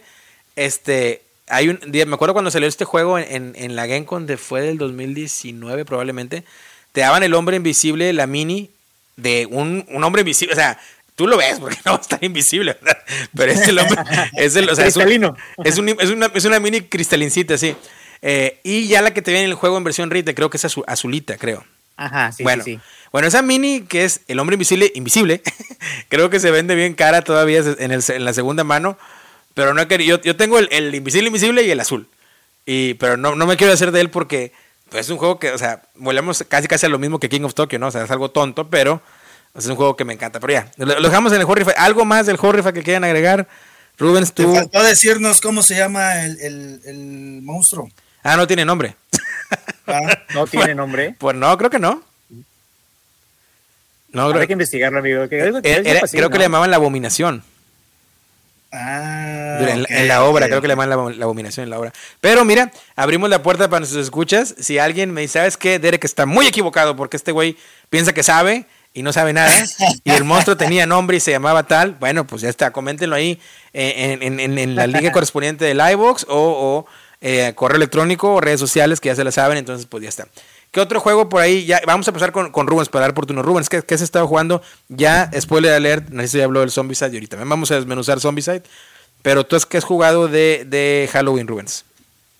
este. 0.55 1.23
Hay 1.47 1.69
un 1.69 1.79
me 1.91 2.13
acuerdo 2.13 2.33
cuando 2.33 2.51
salió 2.51 2.67
este 2.67 2.85
juego 2.85 3.17
en, 3.17 3.25
en, 3.31 3.53
en 3.55 3.75
la 3.75 3.87
GameCon 3.87 4.27
de 4.27 4.37
fue 4.37 4.61
del 4.61 4.77
2019 4.77 5.85
probablemente. 5.85 6.43
Te 6.91 7.01
daban 7.01 7.23
el 7.23 7.33
hombre 7.33 7.57
invisible, 7.57 8.13
la 8.13 8.27
mini, 8.27 8.69
de 9.17 9.47
un, 9.49 9.85
un 9.89 10.03
hombre 10.03 10.21
invisible. 10.21 10.53
O 10.53 10.55
sea, 10.55 10.79
tú 11.15 11.27
lo 11.27 11.37
ves 11.37 11.59
porque 11.59 11.77
no 11.85 11.93
va 11.93 11.97
a 11.97 12.01
estar 12.01 12.23
invisible, 12.23 12.77
¿verdad? 12.81 12.97
Pero 13.35 13.51
es 13.51 13.67
el 13.67 13.79
hombre. 13.79 14.01
Es 14.33 14.55
el, 14.55 14.69
o 14.69 14.75
sea, 14.75 14.85
Cristalino. 14.85 15.35
Es, 15.63 15.77
un, 15.77 15.89
es, 15.89 16.09
una, 16.09 16.31
es 16.33 16.45
una 16.45 16.59
mini 16.59 16.81
cristalincita, 16.81 17.57
sí. 17.57 17.75
Eh, 18.21 18.59
y 18.63 18.87
ya 18.87 19.01
la 19.01 19.13
que 19.13 19.21
te 19.21 19.31
viene 19.31 19.45
en 19.45 19.51
el 19.51 19.55
juego 19.55 19.77
en 19.77 19.83
versión 19.83 20.09
rite, 20.09 20.35
creo 20.35 20.49
que 20.49 20.57
es 20.57 20.65
azul, 20.65 20.83
azulita, 20.87 21.37
creo. 21.37 21.65
Ajá, 21.97 22.31
sí, 22.31 22.43
bueno, 22.43 22.63
sí, 22.63 22.75
sí. 22.75 22.81
Bueno, 23.11 23.27
esa 23.27 23.41
mini 23.41 23.81
que 23.81 24.03
es 24.03 24.21
el 24.27 24.39
hombre 24.39 24.55
invisible, 24.55 24.91
invisible, 24.95 25.41
creo 26.09 26.29
que 26.29 26.39
se 26.39 26.51
vende 26.51 26.75
bien 26.75 26.93
cara 26.93 27.21
todavía 27.21 27.59
en, 27.59 27.91
el, 27.91 28.03
en 28.07 28.25
la 28.25 28.33
segunda 28.33 28.63
mano. 28.63 28.97
Pero 29.53 29.73
no 29.73 29.81
he 29.81 29.87
querido. 29.87 30.17
Yo, 30.17 30.23
yo 30.23 30.35
tengo 30.35 30.59
el, 30.59 30.67
el, 30.71 30.93
invisible, 30.93 31.27
invisible 31.27 31.63
y 31.63 31.71
el 31.71 31.79
azul. 31.79 32.09
Y, 32.65 32.95
pero 32.95 33.15
no, 33.15 33.35
no 33.35 33.45
me 33.45 33.55
quiero 33.55 33.71
hacer 33.71 33.91
de 33.91 34.01
él 34.01 34.09
porque 34.09 34.51
pues, 34.89 35.05
es 35.05 35.11
un 35.11 35.17
juego 35.17 35.39
que, 35.39 35.51
o 35.51 35.57
sea, 35.57 35.83
volvemos 35.95 36.43
casi 36.47 36.67
casi 36.67 36.85
a 36.85 36.89
lo 36.89 36.99
mismo 36.99 37.19
que 37.19 37.29
King 37.29 37.43
of 37.43 37.53
Tokyo, 37.53 37.79
¿no? 37.79 37.87
O 37.87 37.91
sea, 37.91 38.03
es 38.03 38.11
algo 38.11 38.31
tonto, 38.31 38.69
pero 38.69 39.01
es 39.55 39.65
un 39.67 39.75
juego 39.75 39.95
que 39.95 40.05
me 40.05 40.13
encanta. 40.13 40.39
Pero 40.39 40.53
ya, 40.53 40.71
lo, 40.77 40.99
lo 40.99 41.09
dejamos 41.09 41.31
en 41.33 41.41
el 41.41 41.47
Horrify. 41.47 41.73
¿Algo 41.77 42.05
más 42.05 42.25
del 42.25 42.37
Horrify 42.39 42.73
que 42.73 42.83
quieran 42.83 43.03
agregar? 43.03 43.47
Rubens, 43.97 44.33
tú. 44.33 44.51
Te 44.51 44.59
faltó 44.59 44.83
decirnos 44.83 45.39
cómo 45.41 45.63
se 45.63 45.75
llama 45.75 46.25
el, 46.25 46.39
el, 46.41 46.81
el 46.85 47.41
monstruo. 47.41 47.89
Ah, 48.23 48.35
no 48.35 48.47
tiene 48.47 48.65
nombre. 48.65 48.95
Ah, 49.87 50.17
no 50.33 50.47
tiene 50.47 50.75
nombre. 50.75 51.15
Pues 51.19 51.35
no, 51.35 51.57
creo 51.57 51.69
que 51.69 51.79
no. 51.79 52.03
No, 54.11 54.29
creo... 54.29 54.41
Hay 54.41 54.47
que 54.47 54.53
investigarlo, 54.53 54.99
amigo. 54.99 55.27
Que 55.29 55.37
era, 55.37 55.59
era, 55.63 55.99
así, 56.03 56.17
creo 56.17 56.29
¿no? 56.29 56.31
que 56.31 56.39
le 56.39 56.45
llamaban 56.45 56.71
la 56.71 56.77
abominación. 56.77 57.43
Ah, 58.71 59.57
en, 59.61 59.81
okay, 59.81 59.97
en, 59.97 60.07
la 60.07 60.23
obra, 60.23 60.45
okay. 60.45 60.49
creo 60.49 60.61
que 60.61 60.67
le 60.67 60.71
llaman 60.73 60.89
la, 60.89 60.95
la, 60.95 61.25
abominación 61.25 61.65
en 61.65 61.69
la 61.69 61.79
obra. 61.79 61.93
Pero 62.19 62.43
mira, 62.43 62.71
abrimos 62.95 63.29
la 63.29 63.43
puerta 63.43 63.69
para 63.69 63.81
nuestros 63.81 64.03
escuchas. 64.03 64.55
Si 64.59 64.79
alguien 64.79 65.11
me 65.11 65.21
dice, 65.21 65.39
¿sabes 65.39 65.55
qué? 65.55 65.79
Derek 65.79 66.03
está 66.03 66.25
muy 66.25 66.47
equivocado 66.47 66.95
porque 66.95 67.17
este 67.17 67.31
güey 67.31 67.57
piensa 67.89 68.13
que 68.13 68.23
sabe 68.23 68.65
y 68.95 69.03
no 69.03 69.13
sabe 69.13 69.33
nada. 69.33 69.51
y 70.03 70.09
el 70.09 70.23
monstruo 70.23 70.57
tenía 70.57 70.87
nombre 70.87 71.17
y 71.17 71.19
se 71.19 71.29
llamaba 71.29 71.63
tal. 71.63 71.91
Bueno, 71.99 72.25
pues 72.25 72.41
ya 72.41 72.49
está, 72.49 72.71
coméntenlo 72.71 73.15
ahí 73.15 73.39
en, 73.73 74.23
en, 74.23 74.39
en, 74.39 74.57
en 74.57 74.75
la 74.75 74.87
liga 74.87 75.11
correspondiente 75.13 75.65
del 75.65 75.81
iVox 75.91 76.25
o, 76.29 76.35
o 76.37 76.85
eh, 77.21 77.51
correo 77.55 77.75
electrónico 77.75 78.33
o 78.33 78.41
redes 78.41 78.59
sociales 78.59 79.01
que 79.01 79.09
ya 79.09 79.15
se 79.15 79.23
la 79.25 79.31
saben. 79.31 79.57
Entonces, 79.57 79.85
pues 79.85 80.01
ya 80.01 80.09
está. 80.09 80.27
¿Qué 80.71 80.79
otro 80.79 80.99
juego 81.01 81.27
por 81.27 81.41
ahí? 81.41 81.65
Ya, 81.65 81.81
vamos 81.85 82.07
a 82.07 82.11
empezar 82.11 82.31
con, 82.31 82.51
con 82.51 82.67
Rubens 82.67 82.87
para 82.87 83.05
dar 83.05 83.13
por 83.13 83.25
turno. 83.25 83.43
Rubens, 83.43 83.67
¿qué, 83.67 83.81
¿qué, 83.81 83.97
se 83.97 84.05
estaba 84.05 84.25
jugando? 84.25 84.61
Ya, 84.87 85.29
spoiler 85.39 85.73
alert, 85.73 86.09
Narciso 86.09 86.37
ya 86.37 86.45
habló 86.45 86.61
del 86.61 86.71
Zombicide 86.71 87.11
y 87.11 87.15
ahorita 87.15 87.37
vamos 87.43 87.71
a 87.71 87.75
desmenuzar 87.75 88.21
Zombicide. 88.21 88.63
Pero 89.21 89.45
tú 89.45 89.57
es 89.57 89.65
que 89.65 89.77
has 89.77 89.83
jugado 89.83 90.29
de, 90.29 90.65
de 90.65 91.09
Halloween, 91.11 91.47
Rubens. 91.47 91.83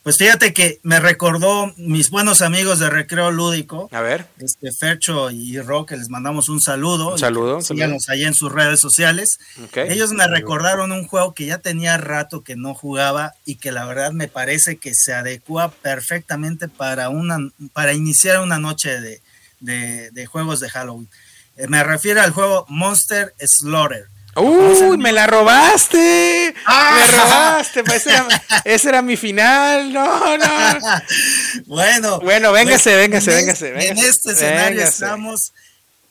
Pues 0.06 0.18
fíjate 0.18 0.54
que 0.54 0.80
me 0.84 1.00
recordó 1.00 1.74
mis 1.78 2.12
buenos 2.12 2.44
amigos 2.44 2.78
de 2.78 2.91
Recreo 2.91 3.32
Lúdico. 3.32 3.89
A 3.91 4.02
ver. 4.02 4.28
Este 4.38 4.70
Fercho 4.72 5.32
y 5.32 5.60
Rock, 5.60 5.94
les 5.94 6.10
mandamos 6.10 6.48
un 6.48 6.62
saludo. 6.62 7.13
Un 7.13 7.18
saludo. 7.18 7.60
Síganos 7.60 8.08
ahí 8.10 8.24
en 8.24 8.36
sus 8.36 8.52
redes 8.52 8.80
sociales. 8.80 9.39
Okay. 9.65 9.89
Ellos 9.89 10.12
me 10.12 10.28
recordaron 10.28 10.91
un 10.91 11.08
juego 11.08 11.34
que 11.34 11.48
ya 11.48 11.58
tenía 11.58 11.98
rato 11.98 12.44
que 12.44 12.56
no 12.56 12.76
jugaba 12.76 13.34
y 13.46 13.56
que 13.56 13.72
la 13.72 13.88
verdad 13.88 14.12
me 14.12 14.28
parece 14.28 14.78
que 14.78 14.94
se 14.94 15.12
adecua 15.12 15.72
perfectamente 15.72 16.68
para, 16.68 17.10
una, 17.10 17.39
para 17.74 17.94
iniciar 17.94 18.41
una 18.41 18.60
noche 18.60 19.02
de, 19.02 19.24
de, 19.60 20.12
de 20.12 20.26
juegos 20.28 20.60
de 20.60 20.70
Halloween. 20.70 21.10
Eh, 21.58 21.65
me 21.68 21.84
refiero 21.84 22.22
al 22.22 22.30
juego 22.30 22.68
Monster 22.70 23.34
Slaughter. 23.39 24.06
¡Uy, 24.36 24.98
me 24.98 25.12
la 25.12 25.28
robaste! 25.28 26.54
¡Ah! 26.65 26.95
¡Me 26.95 27.17
robaste! 27.17 27.84
Pues 27.84 28.06
ese, 28.06 28.10
era, 28.12 28.28
ese, 28.65 28.89
era, 28.89 29.02
mi 29.02 29.15
final. 29.15 29.93
No, 29.93 30.38
no. 30.38 30.45
Bueno. 31.65 32.19
Bueno, 32.19 32.52
véngase, 32.52 32.91
pues, 32.91 32.98
véngase, 32.98 33.32
en 33.32 33.38
véngase, 33.38 33.71
véngase. 33.71 33.89
En 33.91 33.98
este 33.98 34.32
escenario 34.32 34.78
véngase. 34.78 34.89
estamos 34.89 35.54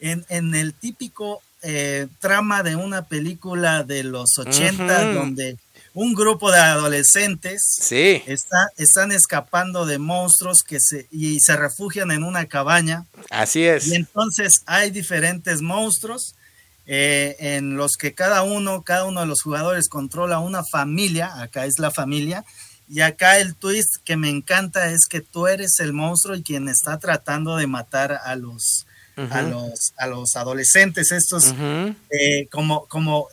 en, 0.01 0.25
en, 0.29 0.55
el 0.55 0.73
típico 0.73 1.43
eh, 1.63 2.07
trama 2.21 2.63
de 2.63 2.77
una 2.77 3.03
película 3.03 3.85
de 3.85 4.05
los 4.05 4.39
80 4.39 4.83
uh 4.83 4.87
-huh. 4.87 5.15
donde 5.15 5.57
un 5.95 6.15
grupo 6.15 6.51
de 6.51 6.59
adolescentes 6.59 7.63
sí. 7.81 8.23
está, 8.27 8.69
están 8.77 9.13
escapando 9.13 9.87
de 9.87 9.99
monstruos 9.99 10.63
que 10.67 10.79
se, 10.81 11.07
y 11.11 11.41
se 11.41 11.57
refugian 11.57 12.11
en 12.11 12.25
una 12.25 12.47
cabaña. 12.47 13.05
Así 13.31 13.65
es. 13.65 13.87
Y 13.87 13.95
entonces 13.95 14.63
hay 14.67 14.91
diferentes 14.91 15.61
monstruos 15.61 16.35
eh, 16.87 17.37
en 17.39 17.77
los 17.77 17.97
que 17.97 18.13
cada 18.13 18.43
uno, 18.43 18.83
cada 18.83 19.05
uno 19.05 19.21
de 19.21 19.27
los 19.27 19.43
jugadores 19.43 19.89
controla 19.89 20.39
una 20.39 20.63
familia, 20.65 21.41
acá 21.41 21.67
es 21.67 21.79
la 21.79 21.91
familia, 21.91 22.45
y 22.89 23.01
acá 23.01 23.39
el 23.39 23.55
twist 23.55 23.97
que 24.05 24.17
me 24.17 24.29
encanta 24.29 24.91
es 24.91 25.07
que 25.09 25.21
tú 25.21 25.47
eres 25.47 25.81
el 25.81 25.93
monstruo 25.93 26.37
y 26.37 26.43
quien 26.43 26.69
está 26.69 26.99
tratando 26.99 27.57
de 27.57 27.67
matar 27.67 28.21
a 28.25 28.37
los, 28.37 28.87
uh 29.17 29.23
-huh. 29.23 29.33
a 29.33 29.43
los, 29.43 29.93
a 29.97 30.07
los 30.07 30.37
adolescentes, 30.37 31.11
estos, 31.11 31.47
uh 31.47 31.55
-huh. 31.55 31.97
eh, 32.11 32.47
como, 32.51 32.85
como, 32.87 33.29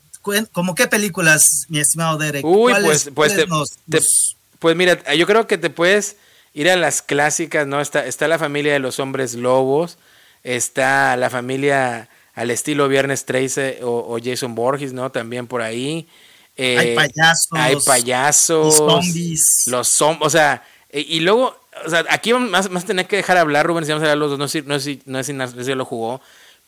como 0.54 0.74
qué 0.74 0.88
películas, 0.88 1.66
mi 1.68 1.80
estimado 1.80 2.18
Derek. 2.18 2.46
Uy, 2.46 2.74
pues, 2.82 3.12
pues, 3.14 3.36
te, 3.36 3.48
nos, 3.48 3.70
te, 3.90 3.98
nos... 3.98 4.38
pues 4.60 4.76
mira, 4.78 5.14
yo 5.14 5.28
creo 5.28 5.48
que 5.48 5.58
te 5.58 5.70
puedes 5.70 6.16
ir 6.54 6.70
a 6.70 6.78
las 6.78 7.02
clásicas, 7.02 7.68
¿no? 7.68 7.82
Está, 7.82 8.06
está 8.06 8.28
la 8.28 8.40
familia 8.40 8.72
de 8.72 8.80
los 8.80 9.00
hombres 9.00 9.34
lobos, 9.34 9.98
está 10.44 11.18
la 11.18 11.30
familia 11.30 12.08
al 12.34 12.52
estilo 12.52 12.88
Viernes 12.88 13.26
13 13.26 13.80
o, 13.84 14.16
o 14.16 14.20
Jason 14.24 14.56
Borges, 14.56 14.94
¿no? 14.94 15.12
También 15.12 15.48
por 15.48 15.62
ahí. 15.62 16.08
Eh, 16.56 16.78
hay 16.78 16.96
payasos. 16.96 17.50
Hay 17.52 17.76
payasos. 17.86 18.66
Los 18.66 18.76
zombies. 18.76 19.64
Los 19.68 19.88
zombies. 19.90 20.28
O 20.28 20.30
sea, 20.30 20.64
y 20.92 21.20
luego, 21.22 21.58
o 21.86 21.90
sea, 21.90 22.06
aquí 22.10 22.34
más, 22.34 22.70
más 22.70 22.86
tener 22.86 23.08
que 23.08 23.16
dejar 23.16 23.38
hablar, 23.38 23.66
Rubén, 23.66 23.86
si 23.86 23.92
vamos 23.92 24.04
a 24.04 24.12
hablar 24.12 24.18
los 24.18 24.32
dos. 24.32 24.40
No 24.40 24.48
sé, 24.48 24.62
no 24.64 24.80
sé, 24.80 25.00
no 25.06 25.24
sé, 25.24 25.34
no 25.34 25.48
sé 25.48 25.64
si 25.64 25.74
lo 25.74 25.86
jugó. 25.86 26.22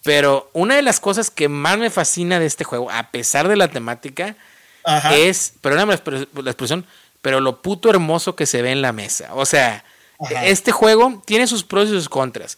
Pero 0.04 0.50
una 0.54 0.76
de 0.76 0.82
las 0.82 1.00
cosas 1.00 1.30
que 1.30 1.48
más 1.48 1.78
me 1.78 1.90
fascina 1.90 2.40
de 2.40 2.46
este 2.46 2.64
juego, 2.64 2.92
a 2.92 3.12
pesar 3.12 3.48
de 3.48 3.56
la 3.56 3.70
temática, 3.70 4.36
Ajá. 4.84 5.16
es, 5.16 5.54
perdóname 5.62 5.98
la 6.44 6.52
expresión, 6.52 6.86
pero 7.22 7.40
lo 7.40 7.62
puto 7.62 7.90
hermoso 7.90 8.36
que 8.36 8.46
se 8.46 8.62
ve 8.62 8.72
en 8.72 8.82
la 8.82 8.92
mesa. 8.92 9.30
O 9.34 9.46
sea, 9.46 9.86
Ajá. 10.20 10.46
este 10.46 10.74
juego 10.74 11.22
tiene 11.26 11.48
sus 11.48 11.64
pros 11.64 11.88
y 11.88 11.92
sus 11.92 12.10
contras. 12.10 12.58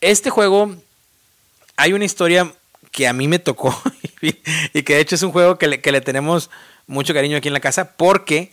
Este 0.00 0.30
juego 0.30 0.74
hay 1.80 1.94
una 1.94 2.04
historia 2.04 2.52
que 2.92 3.08
a 3.08 3.12
mí 3.12 3.26
me 3.26 3.38
tocó 3.38 3.74
y 4.20 4.82
que 4.82 4.94
de 4.94 5.00
hecho 5.00 5.14
es 5.14 5.22
un 5.22 5.32
juego 5.32 5.56
que 5.56 5.66
le, 5.66 5.80
que 5.80 5.92
le 5.92 6.02
tenemos 6.02 6.50
mucho 6.86 7.14
cariño 7.14 7.38
aquí 7.38 7.48
en 7.48 7.54
la 7.54 7.60
casa 7.60 7.96
porque 7.96 8.52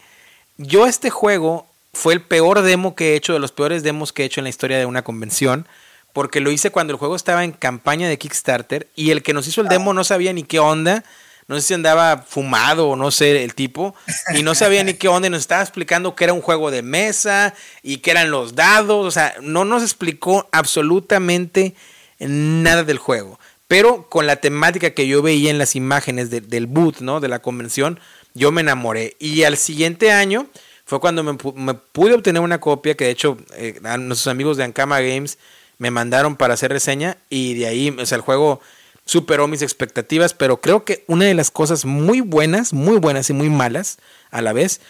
yo 0.58 0.88
este 0.88 1.10
juego 1.10 1.68
fue 1.94 2.14
el 2.14 2.22
peor 2.22 2.62
demo 2.62 2.96
que 2.96 3.14
he 3.14 3.16
hecho, 3.16 3.34
de 3.34 3.40
los 3.40 3.52
peores 3.52 3.84
demos 3.84 4.14
que 4.14 4.24
he 4.24 4.26
hecho 4.26 4.40
en 4.40 4.46
la 4.46 4.50
historia 4.50 4.78
de 4.78 4.86
una 4.86 5.04
convención, 5.04 5.68
porque 6.14 6.40
lo 6.40 6.52
hice 6.52 6.70
cuando 6.70 6.94
el 6.94 7.00
juego 7.00 7.16
estaba 7.16 7.44
en 7.44 7.52
campaña 7.52 8.08
de 8.08 8.18
Kickstarter 8.18 8.88
y 8.96 9.12
el 9.12 9.24
que 9.24 9.34
nos 9.34 9.48
hizo 9.48 9.62
el 9.62 9.68
demo 9.68 9.94
no 9.94 10.04
sabía 10.04 10.32
ni 10.32 10.44
qué 10.44 10.60
onda, 10.60 11.04
no 11.48 11.56
sé 11.56 11.62
si 11.62 11.74
andaba 11.74 12.24
fumado 12.28 12.90
o 12.90 12.96
no 12.96 13.12
sé 13.12 13.44
el 13.44 13.56
tipo, 13.56 13.94
y 14.34 14.44
no 14.44 14.56
sabía 14.56 14.84
ni 14.84 14.94
qué 14.94 15.08
onda 15.08 15.28
y 15.28 15.32
nos 15.32 15.42
estaba 15.42 15.62
explicando 15.62 16.16
que 16.16 16.24
era 16.24 16.34
un 16.34 16.42
juego 16.42 16.72
de 16.72 16.82
mesa 16.82 17.54
y 17.84 17.98
que 17.98 18.12
eran 18.12 18.32
los 18.32 18.56
dados, 18.56 19.06
o 19.06 19.12
sea, 19.12 19.36
no 19.42 19.66
nos 19.66 19.84
explicó 19.84 20.48
absolutamente 20.52 21.76
nada 22.20 22.84
del 22.84 22.98
juego. 22.98 23.40
Pero 23.68 24.08
con 24.10 24.28
la 24.28 24.38
temática 24.38 24.92
que 24.92 25.08
yo 25.08 25.22
veía 25.22 25.52
en 25.52 25.58
las 25.58 25.76
imágenes 25.76 26.30
del 26.30 26.68
boot, 26.68 27.00
¿no? 27.00 27.20
De 27.20 27.28
la 27.28 27.40
convención, 27.40 28.00
yo 28.34 28.52
me 28.52 28.62
enamoré. 28.62 29.18
Y 29.20 29.44
al 29.44 29.58
siguiente 29.58 30.12
año 30.12 30.48
fue 30.86 31.02
cuando 31.02 31.22
me, 31.22 31.74
pude 31.74 32.14
obtener 32.14 32.42
una 32.42 32.62
copia 32.62 32.96
que 32.96 33.04
de 33.04 33.12
hecho 33.12 33.38
eh, 33.56 33.80
nuestros 33.82 34.28
amigos 34.28 34.56
de 34.56 34.64
Ankama 34.64 35.02
Games 35.02 35.38
me 35.80 35.92
mandaron 35.92 36.38
para 36.38 36.54
hacer 36.54 36.72
reseña 36.72 37.18
y 37.30 37.56
de 37.56 37.68
ahí, 37.68 37.96
o 38.00 38.06
sea, 38.06 38.16
el 38.16 38.22
juego 38.22 38.62
superó 39.04 39.48
mis 39.48 39.62
expectativas, 39.62 40.34
pero 40.34 40.62
creo 40.62 40.86
que 40.86 41.04
una 41.08 41.26
de 41.26 41.34
las 41.34 41.52
cosas 41.52 41.86
muy 41.86 42.22
buenas, 42.22 42.72
muy 42.72 42.98
buenas 42.98 43.30
y 43.30 43.34
muy 43.34 43.50
malas 43.50 43.98
a 44.32 44.42
la 44.42 44.54
vez 44.54 44.82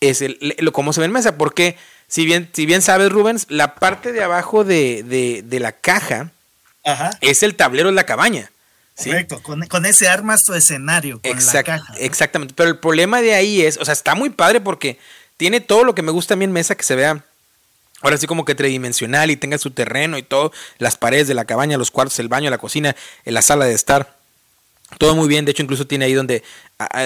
es 0.00 0.22
el, 0.22 0.38
lo, 0.58 0.72
cómo 0.72 0.92
se 0.92 1.00
ve 1.00 1.06
en 1.06 1.12
mesa, 1.12 1.38
porque 1.38 1.76
si 2.08 2.26
bien, 2.26 2.50
si 2.52 2.66
bien 2.66 2.82
sabes, 2.82 3.10
Rubens, 3.10 3.46
la 3.48 3.74
parte 3.76 4.12
de 4.12 4.22
abajo 4.22 4.64
de, 4.64 5.02
de, 5.02 5.60
la 5.60 5.72
caja 5.72 6.32
es 7.20 7.42
el 7.42 7.54
tablero 7.54 7.88
de 7.88 7.94
la 7.94 8.04
cabaña. 8.04 8.50
Correcto, 8.96 9.42
con, 9.42 9.86
ese 9.86 10.08
armas 10.08 10.42
tu 10.44 10.54
escenario. 10.54 11.20
Con 11.20 11.36
la 11.52 11.62
caja, 11.64 11.94
Exactamente, 11.98 12.54
pero 12.56 12.68
el 12.68 12.78
problema 12.78 13.22
de 13.22 13.34
ahí 13.34 13.62
es, 13.62 13.76
o 13.76 13.84
sea, 13.84 13.92
está 13.92 14.14
muy 14.14 14.30
padre 14.30 14.60
porque 14.60 14.98
tiene 15.36 15.60
todo 15.60 15.82
lo 15.82 15.94
que 15.96 16.02
me 16.02 16.12
gusta 16.12 16.34
a 16.34 16.36
mí 16.36 16.44
en 16.44 16.52
mesa, 16.52 16.76
que 16.76 16.84
se 16.84 16.94
vea 16.94 17.24
ahora 18.04 18.18
sí 18.18 18.26
como 18.26 18.44
que 18.44 18.54
tridimensional 18.54 19.30
y 19.30 19.36
tenga 19.36 19.56
su 19.58 19.70
terreno 19.70 20.18
y 20.18 20.22
todo, 20.22 20.52
las 20.78 20.96
paredes 20.96 21.26
de 21.26 21.34
la 21.34 21.46
cabaña, 21.46 21.78
los 21.78 21.90
cuartos, 21.90 22.18
el 22.18 22.28
baño, 22.28 22.50
la 22.50 22.58
cocina, 22.58 22.94
la 23.24 23.42
sala 23.42 23.64
de 23.64 23.72
estar. 23.72 24.14
Todo 24.98 25.16
muy 25.16 25.26
bien, 25.26 25.44
de 25.44 25.52
hecho 25.52 25.62
incluso 25.62 25.86
tiene 25.86 26.04
ahí 26.04 26.12
donde 26.12 26.44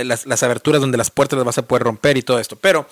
las, 0.04 0.42
aberturas 0.42 0.80
donde 0.80 0.98
las 0.98 1.10
puertas 1.10 1.36
las 1.36 1.46
vas 1.46 1.58
a 1.58 1.62
poder 1.62 1.84
romper 1.84 2.16
y 2.16 2.22
todo 2.22 2.40
esto. 2.40 2.56
Pero 2.56 2.88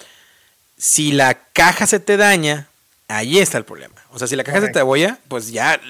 si 0.78 1.12
la 1.12 1.34
caja 1.52 1.86
se 1.86 1.98
te 1.98 2.16
daña, 2.16 2.68
ahí 3.08 3.38
está 3.38 3.58
el 3.58 3.64
problema. 3.64 3.94
O 4.10 4.18
sea, 4.18 4.28
si 4.28 4.36
la 4.36 4.44
caja 4.44 4.60
se 4.60 4.68
te 4.68 4.78
abolla, 4.78 5.18
pues 5.28 5.52
ya 5.52 5.80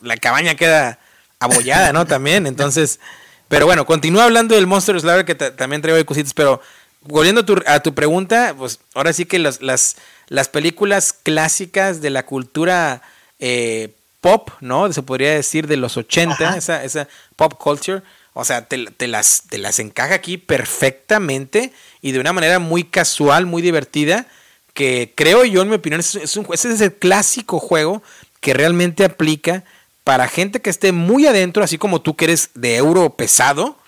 la, 0.00 0.16
cabaña 0.16 0.54
queda 0.54 0.98
abollada, 1.38 1.92
¿no? 1.92 2.06
También, 2.06 2.46
entonces... 2.46 3.00
Pero 3.48 3.66
bueno, 3.66 3.84
continúa 3.84 4.24
hablando 4.24 4.54
del 4.54 4.66
Monster 4.66 4.98
Slayer 4.98 5.26
que 5.26 5.34
también 5.34 5.82
traigo 5.82 5.98
ahí 5.98 6.04
cositas, 6.04 6.32
pero 6.32 6.62
volviendo 7.02 7.44
a 7.66 7.80
tu, 7.80 7.94
pregunta, 7.94 8.54
pues 8.56 8.80
ahora 8.94 9.12
sí 9.12 9.26
que 9.26 9.38
las, 9.38 9.60
las, 9.60 10.48
películas 10.48 11.12
clásicas 11.12 12.00
de 12.00 12.08
la 12.08 12.24
cultura 12.24 13.02
eh, 13.38 13.94
pop, 14.22 14.50
¿no? 14.60 14.90
Se 14.92 15.02
podría 15.02 15.34
decir 15.34 15.66
de 15.66 15.76
los 15.76 15.96
80, 15.96 16.56
esa, 16.56 16.82
esa 16.84 17.08
pop 17.36 17.54
culture, 17.58 18.02
o 18.34 18.44
sea, 18.44 18.66
te, 18.66 18.78
las, 19.06 19.42
te 19.48 19.58
las 19.58 19.78
encaja 19.78 20.14
aquí 20.14 20.38
perfectamente 20.38 21.72
y 22.00 22.12
de 22.12 22.20
una 22.20 22.32
manera 22.32 22.58
muy 22.58 22.84
casual, 22.84 23.46
muy 23.46 23.60
divertida, 23.60 24.26
que 24.74 25.12
creo 25.14 25.44
yo, 25.44 25.62
en 25.62 25.68
mi 25.68 25.74
opinión, 25.76 26.00
es, 26.00 26.36
un, 26.36 26.46
ese 26.52 26.72
es 26.72 26.80
el 26.80 26.94
clásico 26.94 27.58
juego 27.58 28.02
que 28.40 28.54
realmente 28.54 29.04
aplica 29.04 29.64
para 30.04 30.28
gente 30.28 30.60
que 30.60 30.70
esté 30.70 30.92
muy 30.92 31.26
adentro, 31.26 31.62
así 31.62 31.78
como 31.78 32.00
tú 32.00 32.16
que 32.16 32.24
eres 32.24 32.50
de 32.54 32.76
euro 32.76 33.16
pesado, 33.16 33.78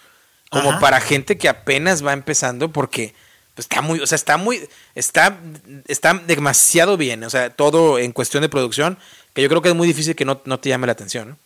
como 0.50 0.78
para 0.78 1.00
gente 1.00 1.36
que 1.36 1.48
apenas 1.48 2.06
va 2.06 2.12
empezando 2.12 2.70
porque 2.70 3.12
pues, 3.54 3.66
está 3.66 3.82
muy, 3.82 4.00
o 4.00 4.06
sea, 4.06 4.16
está 4.16 4.36
muy, 4.36 4.68
está, 4.94 5.38
está 5.86 6.14
demasiado 6.14 6.96
bien, 6.96 7.24
o 7.24 7.30
sea, 7.30 7.50
todo 7.50 7.98
en 7.98 8.12
cuestión 8.12 8.42
de 8.42 8.48
producción, 8.48 8.98
que 9.32 9.42
yo 9.42 9.48
creo 9.48 9.62
que 9.62 9.70
es 9.70 9.74
muy 9.74 9.88
difícil 9.88 10.14
que 10.14 10.24
no, 10.24 10.38
te 10.38 10.68
llame 10.68 10.86
la 10.86 10.92
atención. 10.92 11.38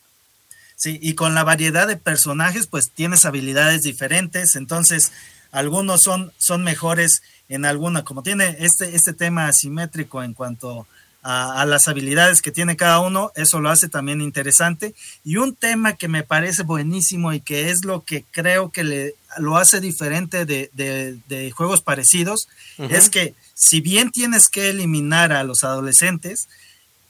Sí, 0.76 0.98
y 1.02 1.14
con 1.14 1.34
la 1.34 1.42
variedad 1.42 1.88
de 1.88 1.96
personajes, 1.96 2.66
pues 2.66 2.90
tienes 2.94 3.24
habilidades 3.24 3.82
diferentes, 3.82 4.56
entonces 4.56 5.12
algunos 5.50 6.00
son, 6.02 6.32
son 6.38 6.62
mejores 6.62 7.22
en 7.48 7.64
alguna, 7.64 8.04
como 8.04 8.22
tiene 8.22 8.56
este, 8.60 8.94
este 8.94 9.12
tema 9.12 9.46
asimétrico 9.46 10.22
en 10.22 10.34
cuanto 10.34 10.86
a, 11.22 11.66
las 11.66 11.88
habilidades 11.88 12.40
que 12.40 12.52
tiene 12.52 12.76
cada 12.76 13.00
uno, 13.00 13.32
eso 13.34 13.60
lo 13.60 13.70
hace 13.70 13.88
también 13.88 14.20
interesante. 14.20 14.94
Y 15.24 15.36
un 15.36 15.54
tema 15.54 15.94
que 15.94 16.08
me 16.08 16.22
parece 16.22 16.62
buenísimo 16.62 17.32
y 17.32 17.40
que 17.40 17.70
es 17.70 17.84
lo 17.84 18.02
que 18.04 18.24
creo 18.30 18.70
que 18.70 18.84
le, 18.84 19.14
lo 19.38 19.56
hace 19.56 19.80
diferente 19.80 20.46
de, 20.46 21.52
juegos 21.54 21.82
parecidos, 21.82 22.48
es 22.78 23.10
que 23.10 23.34
si 23.54 23.80
bien 23.80 24.10
tienes 24.10 24.48
que 24.48 24.70
eliminar 24.70 25.32
a 25.32 25.42
los 25.44 25.64
adolescentes, 25.64 26.48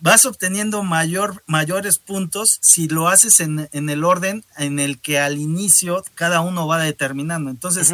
vas 0.01 0.24
obteniendo 0.24 0.83
mayor, 0.83 1.42
mayores 1.46 1.98
puntos 1.98 2.59
si 2.62 2.88
lo 2.88 3.09
haces 3.09 3.40
en, 3.40 3.68
el 3.72 4.05
orden 4.05 4.44
en 4.57 4.79
el 4.79 4.98
que 4.98 5.18
al 5.18 5.38
inicio 5.38 6.03
cada 6.14 6.40
uno 6.40 6.66
va 6.66 6.79
determinando. 6.79 7.51
Entonces, 7.51 7.92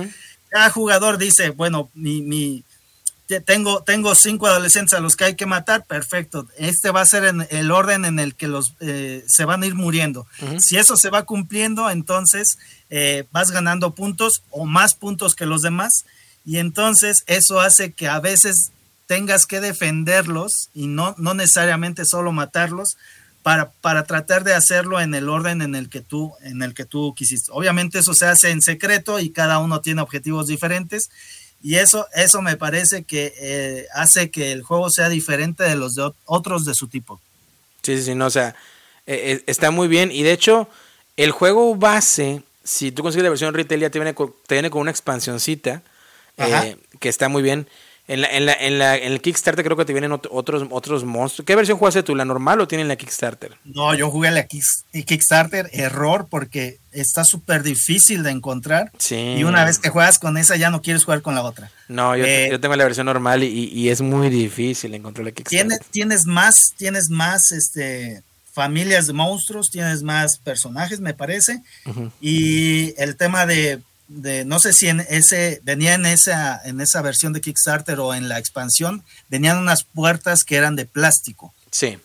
cada 0.55 0.71
jugador 0.71 1.19
dice, 1.19 1.51
bueno, 1.51 1.91
mi, 1.95 2.23
mi, 2.23 2.63
tengo, 3.45 3.83
tengo 3.83 4.15
cinco 4.15 4.47
adolescentes 4.47 4.95
a 4.95 5.01
los 5.01 5.17
que 5.17 5.25
hay 5.25 5.35
que 5.35 5.47
matar, 5.47 5.85
perfecto. 5.85 6.47
Este 6.57 6.93
va 6.93 7.01
a 7.01 7.07
ser 7.07 7.25
en 7.25 7.45
el 7.51 7.73
orden 7.73 8.05
en 8.05 8.21
el 8.21 8.37
que 8.37 8.47
los 8.47 8.77
eh, 8.79 9.25
se 9.27 9.45
van 9.47 9.65
a 9.65 9.67
ir 9.67 9.75
muriendo. 9.75 10.29
Si 10.61 10.77
eso 10.77 10.97
se 10.97 11.11
va 11.11 11.25
cumpliendo, 11.25 11.91
entonces 11.91 12.57
eh, 12.89 13.25
vas 13.33 13.51
ganando 13.51 13.97
puntos 13.97 14.45
o 14.51 14.65
más 14.65 14.95
puntos 14.95 15.35
que 15.35 15.45
los 15.45 15.61
demás. 15.61 16.05
Y 16.45 16.59
entonces 16.59 17.25
eso 17.27 17.59
hace 17.59 17.93
que 17.93 18.07
a 18.07 18.21
veces 18.21 18.71
tengas 19.09 19.47
que 19.47 19.61
defenderlos 19.61 20.69
y 20.73 20.87
no, 20.87 21.17
no 21.19 21.35
necesariamente 21.35 22.05
solo 22.05 22.31
matarlos 22.31 22.97
para, 23.45 23.71
para 23.71 24.05
tratar 24.05 24.43
de 24.43 24.55
hacerlo 24.55 25.03
en 25.03 25.15
el 25.15 25.29
orden 25.29 25.61
en 25.61 25.75
el 25.75 25.91
que 25.91 26.01
tú, 26.01 26.33
en 26.41 26.63
el 26.63 26.73
que 26.73 26.87
tú 26.87 27.15
quisiste. 27.15 27.53
Obviamente 27.53 27.99
eso 27.99 28.15
se 28.15 28.25
hace 28.25 28.51
en 28.51 28.63
secreto 28.63 29.21
y 29.21 29.31
cada 29.31 29.59
uno 29.59 29.83
tiene 29.83 30.01
objetivos 30.01 30.47
diferentes 30.47 31.11
y 31.63 31.75
eso, 31.75 32.09
eso 32.15 32.41
me 32.41 32.57
parece 32.57 33.05
que 33.05 33.35
eh, 33.39 33.87
hace 33.93 34.31
que 34.31 34.51
el 34.51 34.63
juego 34.63 34.89
sea 34.89 35.11
diferente 35.11 35.63
de 35.63 35.77
los 35.77 35.95
de 35.95 36.11
otros 36.25 36.65
de 36.65 36.73
su 36.75 36.89
tipo. 36.89 37.21
Sí, 37.83 37.99
sí, 37.99 38.05
sí, 38.05 38.15
no, 38.15 38.27
o 38.27 38.31
sea, 38.31 38.57
eh, 39.07 39.33
eh, 39.33 39.45
está 39.47 39.71
muy 39.71 39.89
bien. 39.89 40.11
Y 40.11 40.23
de 40.23 40.33
hecho, 40.33 40.67
el 41.19 41.31
juego 41.31 41.75
base, 41.75 42.43
si 42.65 42.93
tú 42.93 43.03
consigues 43.03 43.25
la 43.25 43.29
versión 43.29 43.53
retail, 43.53 43.83
ya 43.83 43.91
te 43.91 43.99
viene 43.99 44.15
con, 44.15 44.35
te 44.47 44.55
viene 44.55 44.71
con 44.71 44.81
una 44.81 44.91
expansioncita 44.91 45.83
que 46.99 47.09
está 47.11 47.29
muy 47.29 47.43
bien. 47.43 47.69
En, 48.07 48.21
la, 48.21 48.29
en, 48.29 48.45
la, 48.45 48.53
en, 48.53 48.79
la, 48.79 48.97
en 48.99 49.13
el 49.13 49.23
Kickstarter 49.23 49.65
creo 49.65 49.79
que 49.79 49.87
te 49.87 49.95
vienen 49.95 50.13
otros, 50.13 50.67
otros 50.71 51.05
monstruos. 51.05 51.47
¿Qué 51.47 51.57
versión 51.57 51.79
jugaste 51.79 52.03
tú? 52.03 52.15
¿La 52.15 52.27
normal 52.27 52.61
o 52.61 52.69
tienen 52.69 52.87
la 52.87 52.97
Kickstarter? 52.97 53.57
No, 53.65 53.95
yo 53.95 54.11
jugué 54.11 54.31
la 54.31 54.47
Kickstarter, 54.47 55.71
error, 55.73 56.27
porque 56.29 56.79
está 56.93 57.25
súper 57.25 57.63
difícil 57.63 58.23
de 58.23 58.31
encontrar. 58.31 58.93
Sí. 58.99 59.37
Y 59.39 59.45
una 59.45 59.65
vez 59.65 59.79
que 59.79 59.89
juegas 59.89 60.19
con 60.19 60.37
esa, 60.37 60.57
ya 60.57 60.69
no 60.69 60.83
quieres 60.83 61.05
jugar 61.05 61.23
con 61.23 61.35
la 61.35 61.43
otra. 61.43 61.71
No, 61.89 62.15
yo, 62.15 62.27
eh, 62.27 62.59
tengo 62.61 62.77
la 62.77 62.85
versión 62.85 63.07
normal 63.07 63.43
y, 63.43 63.89
es 63.89 64.03
muy 64.03 64.29
difícil 64.29 64.95
encontrar 64.95 65.25
la 65.25 65.33
Kickstarter. 65.33 65.67
Tienes, 65.69 65.87
tienes 65.91 66.27
más, 66.27 66.55
tienes 66.77 67.09
más 67.09 67.53
este, 67.53 68.23
familias 68.53 69.07
de 69.07 69.15
monstruos, 69.15 69.71
tienes 69.71 70.03
más 70.03 70.39
personajes, 70.39 71.01
me 71.01 71.15
parece. 71.15 71.63
Y 72.21 72.95
el 73.01 73.17
tema 73.17 73.47
de 73.47 73.81
no 74.09 74.59
sé 74.59 74.73
si 74.73 74.89
en 74.89 75.01
ese, 75.01 75.61
venía 75.65 75.95
en 75.95 76.07
esa, 76.07 76.61
en 76.65 76.81
esa 76.81 77.03
versión 77.03 77.33
de 77.33 77.41
Kickstarter 77.41 77.99
o 78.01 78.15
en 78.15 78.29
la 78.29 78.39
expansión, 78.39 79.03
venían 79.29 79.59
unas 79.59 79.85
puertas 79.85 80.45
que 80.45 80.57
eran 80.57 80.77
de 80.77 80.87
plástico. 80.87 81.55
Sí. 81.71 81.99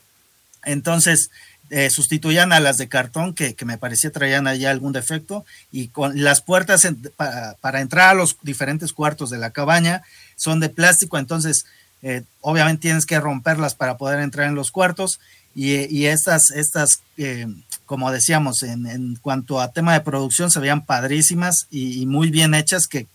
Entonces, 0.64 1.30
eh, 1.72 1.92
sustituían 1.92 2.52
a 2.52 2.60
las 2.60 2.78
de 2.78 2.88
cartón 2.88 3.36
que, 3.36 3.56
me 3.64 3.78
parecía 3.78 4.12
traían 4.12 4.48
allá 4.48 4.72
algún 4.72 4.92
defecto 4.92 5.46
y 5.72 5.90
con 5.90 6.24
las 6.24 6.42
puertas 6.42 6.88
para, 7.16 7.82
entrar 7.82 8.10
a 8.10 8.14
los 8.16 8.38
diferentes 8.42 8.92
cuartos 8.92 9.30
de 9.30 9.38
la 9.38 9.52
cabaña 9.52 10.02
son 10.36 10.60
de 10.60 10.70
plástico, 10.70 11.20
entonces 11.20 11.66
eh, 12.02 12.24
obviamente 12.42 12.82
tienes 12.82 13.06
que 13.06 13.20
romperlas 13.20 13.76
para 13.76 13.98
poder 13.98 14.20
entrar 14.20 14.48
en 14.48 14.56
los 14.56 14.72
cuartos 14.72 15.20
y, 15.66 16.06
estas, 16.06 16.52
estas 16.52 17.02
eh, 17.18 17.48
como 17.86 18.12
decíamos, 18.12 18.62
en, 18.64 19.18
cuanto 19.22 19.60
a 19.60 19.72
tema 19.72 19.94
de 19.94 20.02
producción, 20.02 20.52
se 20.52 20.60
veían 20.60 20.86
padrísimas 20.86 21.68
y, 21.72 22.06
muy 22.06 22.30
bien 22.30 22.54
hechas 22.54 22.88
que, 22.88 23.08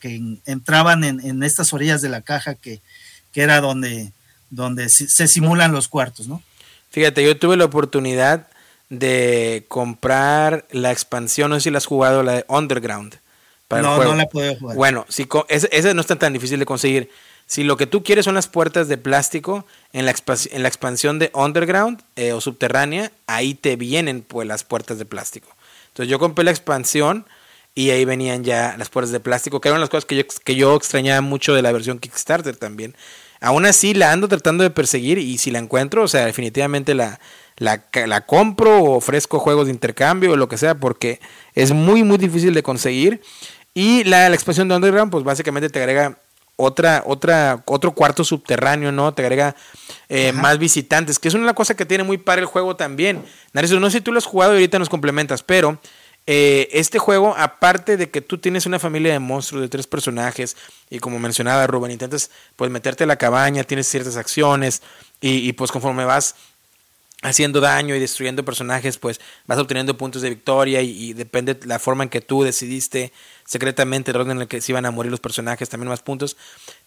entraban 0.46 1.04
en, 1.04 1.42
estas 1.42 1.72
orillas 1.72 2.02
de 2.02 2.08
la 2.08 2.22
caja 2.22 2.54
que, 2.54 2.80
era 3.34 3.60
donde, 3.60 4.12
donde 4.50 4.88
se 4.88 5.28
simulan 5.28 5.72
los 5.72 5.88
cuartos, 5.88 6.28
¿no? 6.28 6.42
Fíjate, 6.90 7.24
yo 7.24 7.36
tuve 7.36 7.56
la 7.56 7.64
oportunidad 7.64 8.46
de 8.88 9.64
comprar 9.68 10.66
la 10.70 10.92
expansión, 10.92 11.50
no 11.50 11.56
sé 11.56 11.62
si 11.62 11.70
la 11.70 11.78
has 11.78 11.86
jugado, 11.86 12.22
la 12.22 12.32
de 12.32 12.44
Underground. 12.48 13.16
no, 13.70 14.02
no 14.02 14.14
la 14.14 14.26
podido 14.26 14.56
jugar. 14.56 14.76
Bueno, 14.76 15.06
si, 15.08 15.26
esa 15.48 15.94
no 15.94 16.00
está 16.00 16.16
tan 16.16 16.32
difícil 16.32 16.58
de 16.58 16.66
conseguir. 16.66 17.10
Si 17.46 17.62
lo 17.62 17.76
que 17.76 17.86
tú 17.86 18.02
quieres 18.02 18.24
son 18.24 18.34
las 18.34 18.48
puertas 18.48 18.88
de 18.88 18.96
plástico, 18.96 19.66
en 19.92 20.06
la, 20.06 20.10
expansión 20.10 21.18
de 21.18 21.30
Underground 21.34 22.02
eh, 22.16 22.32
o 22.32 22.40
subterránea, 22.40 23.12
ahí 23.26 23.54
te 23.54 23.76
vienen 23.76 24.22
pues 24.22 24.48
las 24.48 24.64
puertas 24.64 24.98
de 24.98 25.04
plástico. 25.04 25.54
Entonces 25.88 26.10
yo 26.10 26.18
compré 26.18 26.44
la 26.44 26.50
expansión 26.50 27.26
y 27.74 27.90
ahí 27.90 28.04
venían 28.04 28.44
ya 28.44 28.76
las 28.78 28.88
puertas 28.88 29.12
de 29.12 29.20
plástico, 29.20 29.60
que 29.60 29.68
eran 29.68 29.80
las 29.80 29.90
cosas 29.90 30.04
que 30.04 30.16
yo, 30.16 30.22
que 30.44 30.54
yo 30.54 30.74
extrañaba 30.74 31.20
mucho 31.20 31.54
de 31.54 31.62
la 31.62 31.72
versión 31.72 31.98
Kickstarter 31.98 32.56
también. 32.56 32.96
Aún 33.40 33.66
así 33.66 33.94
la 33.94 34.10
ando 34.10 34.26
tratando 34.28 34.64
de 34.64 34.70
perseguir 34.70 35.18
y 35.18 35.38
si 35.38 35.50
la 35.50 35.58
encuentro, 35.58 36.02
o 36.02 36.08
sea, 36.08 36.24
definitivamente 36.24 36.94
la, 36.94 37.20
la, 37.56 37.84
la 38.06 38.26
compro 38.26 38.78
o 38.78 38.96
ofrezco 38.96 39.38
juegos 39.38 39.66
de 39.66 39.72
intercambio 39.72 40.32
o 40.32 40.36
lo 40.36 40.48
que 40.48 40.56
sea 40.56 40.76
porque 40.76 41.20
es 41.54 41.72
muy 41.72 42.04
muy 42.04 42.16
difícil 42.16 42.54
de 42.54 42.62
conseguir. 42.62 43.20
Y 43.74 44.04
la, 44.04 44.28
la 44.28 44.34
expansión 44.34 44.68
de 44.68 44.76
Underground 44.76 45.10
pues 45.12 45.24
básicamente 45.24 45.68
te 45.68 45.80
agrega 45.80 46.18
otra, 46.56 47.02
otra, 47.06 47.62
otro 47.66 47.92
cuarto 47.92 48.24
subterráneo, 48.24 48.92
¿no? 48.92 49.12
Te 49.12 49.22
agrega 49.22 49.56
eh, 50.08 50.32
más 50.32 50.58
visitantes, 50.58 51.18
que 51.18 51.28
es 51.28 51.34
una 51.34 51.54
cosa 51.54 51.74
que 51.74 51.86
tiene 51.86 52.04
muy 52.04 52.18
padre 52.18 52.42
el 52.42 52.46
juego 52.46 52.76
también. 52.76 53.24
Narizo, 53.52 53.80
no 53.80 53.90
sé 53.90 53.98
si 53.98 54.04
tú 54.04 54.12
lo 54.12 54.18
has 54.18 54.26
jugado 54.26 54.52
y 54.52 54.56
ahorita 54.56 54.78
nos 54.78 54.88
complementas, 54.88 55.42
pero 55.42 55.78
eh, 56.26 56.68
este 56.72 56.98
juego, 56.98 57.34
aparte 57.36 57.98
de 57.98 58.08
que 58.08 58.22
tú 58.22 58.38
tienes 58.38 58.64
una 58.64 58.78
familia 58.78 59.12
de 59.12 59.18
monstruos 59.18 59.62
de 59.62 59.68
tres 59.68 59.86
personajes, 59.86 60.56
y 60.88 60.98
como 60.98 61.18
mencionaba 61.18 61.66
Rubén, 61.66 61.90
intentas 61.90 62.30
pues 62.56 62.70
meterte 62.70 63.04
a 63.04 63.06
la 63.06 63.16
cabaña, 63.16 63.64
tienes 63.64 63.88
ciertas 63.88 64.16
acciones, 64.16 64.82
y, 65.20 65.52
pues 65.54 65.72
conforme 65.72 66.04
vas 66.04 66.34
haciendo 67.22 67.60
daño 67.60 67.94
y 67.94 67.98
destruyendo 67.98 68.44
personajes, 68.44 68.98
pues 68.98 69.20
vas 69.46 69.58
obteniendo 69.58 69.96
puntos 69.96 70.20
de 70.20 70.28
victoria 70.28 70.82
y, 70.82 71.14
depende 71.14 71.54
de 71.54 71.66
la 71.66 71.78
forma 71.78 72.04
en 72.04 72.10
que 72.10 72.20
tú 72.20 72.42
decidiste 72.42 73.12
secretamente 73.46 74.10
el 74.10 74.16
orden 74.16 74.36
en 74.36 74.42
el 74.42 74.48
que 74.48 74.60
se 74.60 74.72
iban 74.72 74.86
a 74.86 74.90
morir 74.90 75.10
los 75.10 75.20
personajes, 75.20 75.68
también 75.68 75.88
más 75.88 76.02
puntos. 76.02 76.36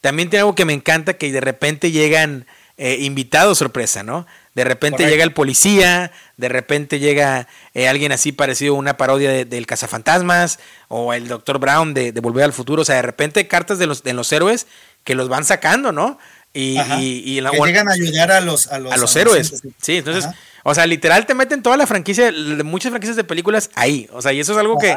También 0.02 0.30
tiene 0.30 0.42
algo 0.42 0.56
que 0.56 0.66
me 0.66 0.74
encanta, 0.74 1.14
que 1.14 1.32
de 1.32 1.42
repente 1.42 1.92
llegan 1.92 2.46
eh, 2.78 2.98
invitados 3.00 3.58
sorpresa, 3.58 4.04
¿no? 4.04 4.28
De 4.54 4.64
repente 4.64 5.08
llega 5.08 5.24
el 5.24 5.34
policía, 5.34 6.12
de 6.36 6.50
repente 6.50 7.00
llega 7.00 7.48
eh, 7.74 7.88
alguien 7.88 8.12
así 8.12 8.32
parecido 8.32 8.76
a 8.76 8.78
una 8.78 8.98
parodia 8.98 9.32
de, 9.32 9.46
del 9.46 9.66
Cazafantasmas 9.66 10.60
o 10.88 11.14
el 11.14 11.28
Doctor 11.28 11.60
Brown 11.60 11.94
de, 11.94 12.12
Volver 12.12 12.44
al 12.44 12.54
Futuro. 12.54 12.82
O 12.82 12.86
sea, 12.86 12.96
de 12.98 13.02
repente 13.02 13.48
cartas 13.48 13.80
de 13.80 13.88
los, 13.88 14.04
de 14.04 14.14
los 14.14 14.32
héroes 14.32 14.68
que 15.04 15.16
los 15.16 15.30
van 15.30 15.46
sacando, 15.46 15.92
¿no? 15.92 16.20
Y, 16.54 16.80
y, 16.80 17.42
que 17.42 17.58
llegan 17.66 17.88
a 17.88 17.94
ayudar 17.94 18.32
a 18.32 18.42
los, 18.42 18.68
a 18.68 18.80
los, 18.80 19.16
héroes. 19.16 19.62
Sí, 19.82 19.98
entonces, 19.98 20.28
o 20.64 20.74
sea, 20.74 20.88
literal 20.88 21.26
te 21.28 21.36
meten 21.36 21.62
toda 21.62 21.78
la 21.78 21.86
franquicia, 21.86 22.32
de 22.32 22.64
muchas 22.64 22.90
franquicias 22.90 23.16
de 23.16 23.24
películas 23.24 23.70
ahí. 23.76 24.10
O 24.12 24.22
sea, 24.22 24.34
y 24.34 24.40
eso 24.40 24.54
es 24.54 24.58
algo 24.58 24.78
que, 24.80 24.96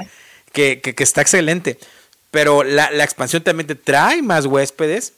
que, 0.53 0.81
está 0.99 1.23
excelente. 1.23 1.79
Pero 2.31 2.63
la, 2.63 2.91
la 2.91 3.05
expansión 3.05 3.43
también 3.43 3.67
te 3.67 3.75
trae 3.75 4.23
más 4.23 4.47
huéspedes 4.47 5.15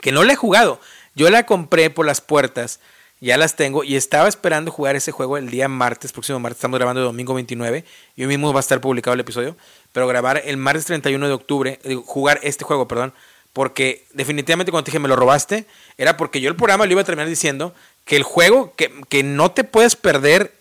que 0.00 0.12
no 0.12 0.24
le 0.24 0.34
he 0.34 0.36
jugado. 0.36 0.80
Yo 1.14 1.30
la 1.30 1.46
compré 1.46 1.88
por 1.90 2.04
las 2.04 2.20
puertas 2.20 2.78
ya 3.20 3.36
las 3.36 3.56
tengo 3.56 3.82
y 3.82 3.96
estaba 3.96 4.28
esperando 4.28 4.70
jugar 4.70 4.96
ese 4.96 5.12
juego 5.12 5.38
el 5.38 5.50
día 5.50 5.68
martes, 5.68 6.12
próximo 6.12 6.38
martes, 6.38 6.58
estamos 6.58 6.78
grabando 6.78 7.00
el 7.00 7.06
domingo 7.06 7.34
29, 7.34 7.84
y 8.14 8.22
hoy 8.22 8.28
mismo 8.28 8.52
va 8.52 8.60
a 8.60 8.60
estar 8.60 8.80
publicado 8.80 9.14
el 9.14 9.20
episodio, 9.20 9.56
pero 9.92 10.06
grabar 10.06 10.42
el 10.44 10.56
martes 10.56 10.84
31 10.86 11.26
de 11.26 11.32
octubre, 11.32 11.80
jugar 12.04 12.40
este 12.42 12.64
juego, 12.64 12.86
perdón, 12.86 13.14
porque 13.52 14.04
definitivamente 14.12 14.70
cuando 14.70 14.84
te 14.84 14.90
dije 14.90 14.98
me 14.98 15.08
lo 15.08 15.16
robaste, 15.16 15.64
era 15.96 16.16
porque 16.16 16.40
yo 16.40 16.50
el 16.50 16.56
programa 16.56 16.84
lo 16.84 16.92
iba 16.92 17.00
a 17.00 17.04
terminar 17.04 17.28
diciendo 17.28 17.74
que 18.04 18.16
el 18.16 18.22
juego 18.22 18.74
que, 18.76 18.92
que 19.08 19.22
no 19.22 19.50
te 19.50 19.64
puedes 19.64 19.96
perder 19.96 20.52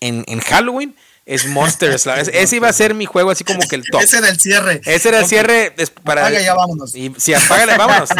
en, 0.00 0.24
en 0.26 0.40
Halloween 0.40 0.96
es 1.24 1.46
Monster 1.46 1.92
Ese 1.92 2.56
iba 2.56 2.68
a 2.68 2.72
ser 2.72 2.94
mi 2.94 3.06
juego 3.06 3.30
así 3.30 3.44
como 3.44 3.60
que 3.60 3.76
el 3.76 3.84
top. 3.84 4.00
Ese 4.00 4.18
era 4.18 4.28
el 4.28 4.40
cierre. 4.40 4.80
Ese 4.84 5.08
era 5.08 5.20
el 5.20 5.26
cierre 5.26 5.74
para... 6.02 6.22
Apaga 6.22 6.40
ya 6.40 6.54
vámonos. 6.54 6.94
Y, 6.94 7.14
si 7.18 7.32
apágale, 7.32 7.76
vámonos. 7.76 8.10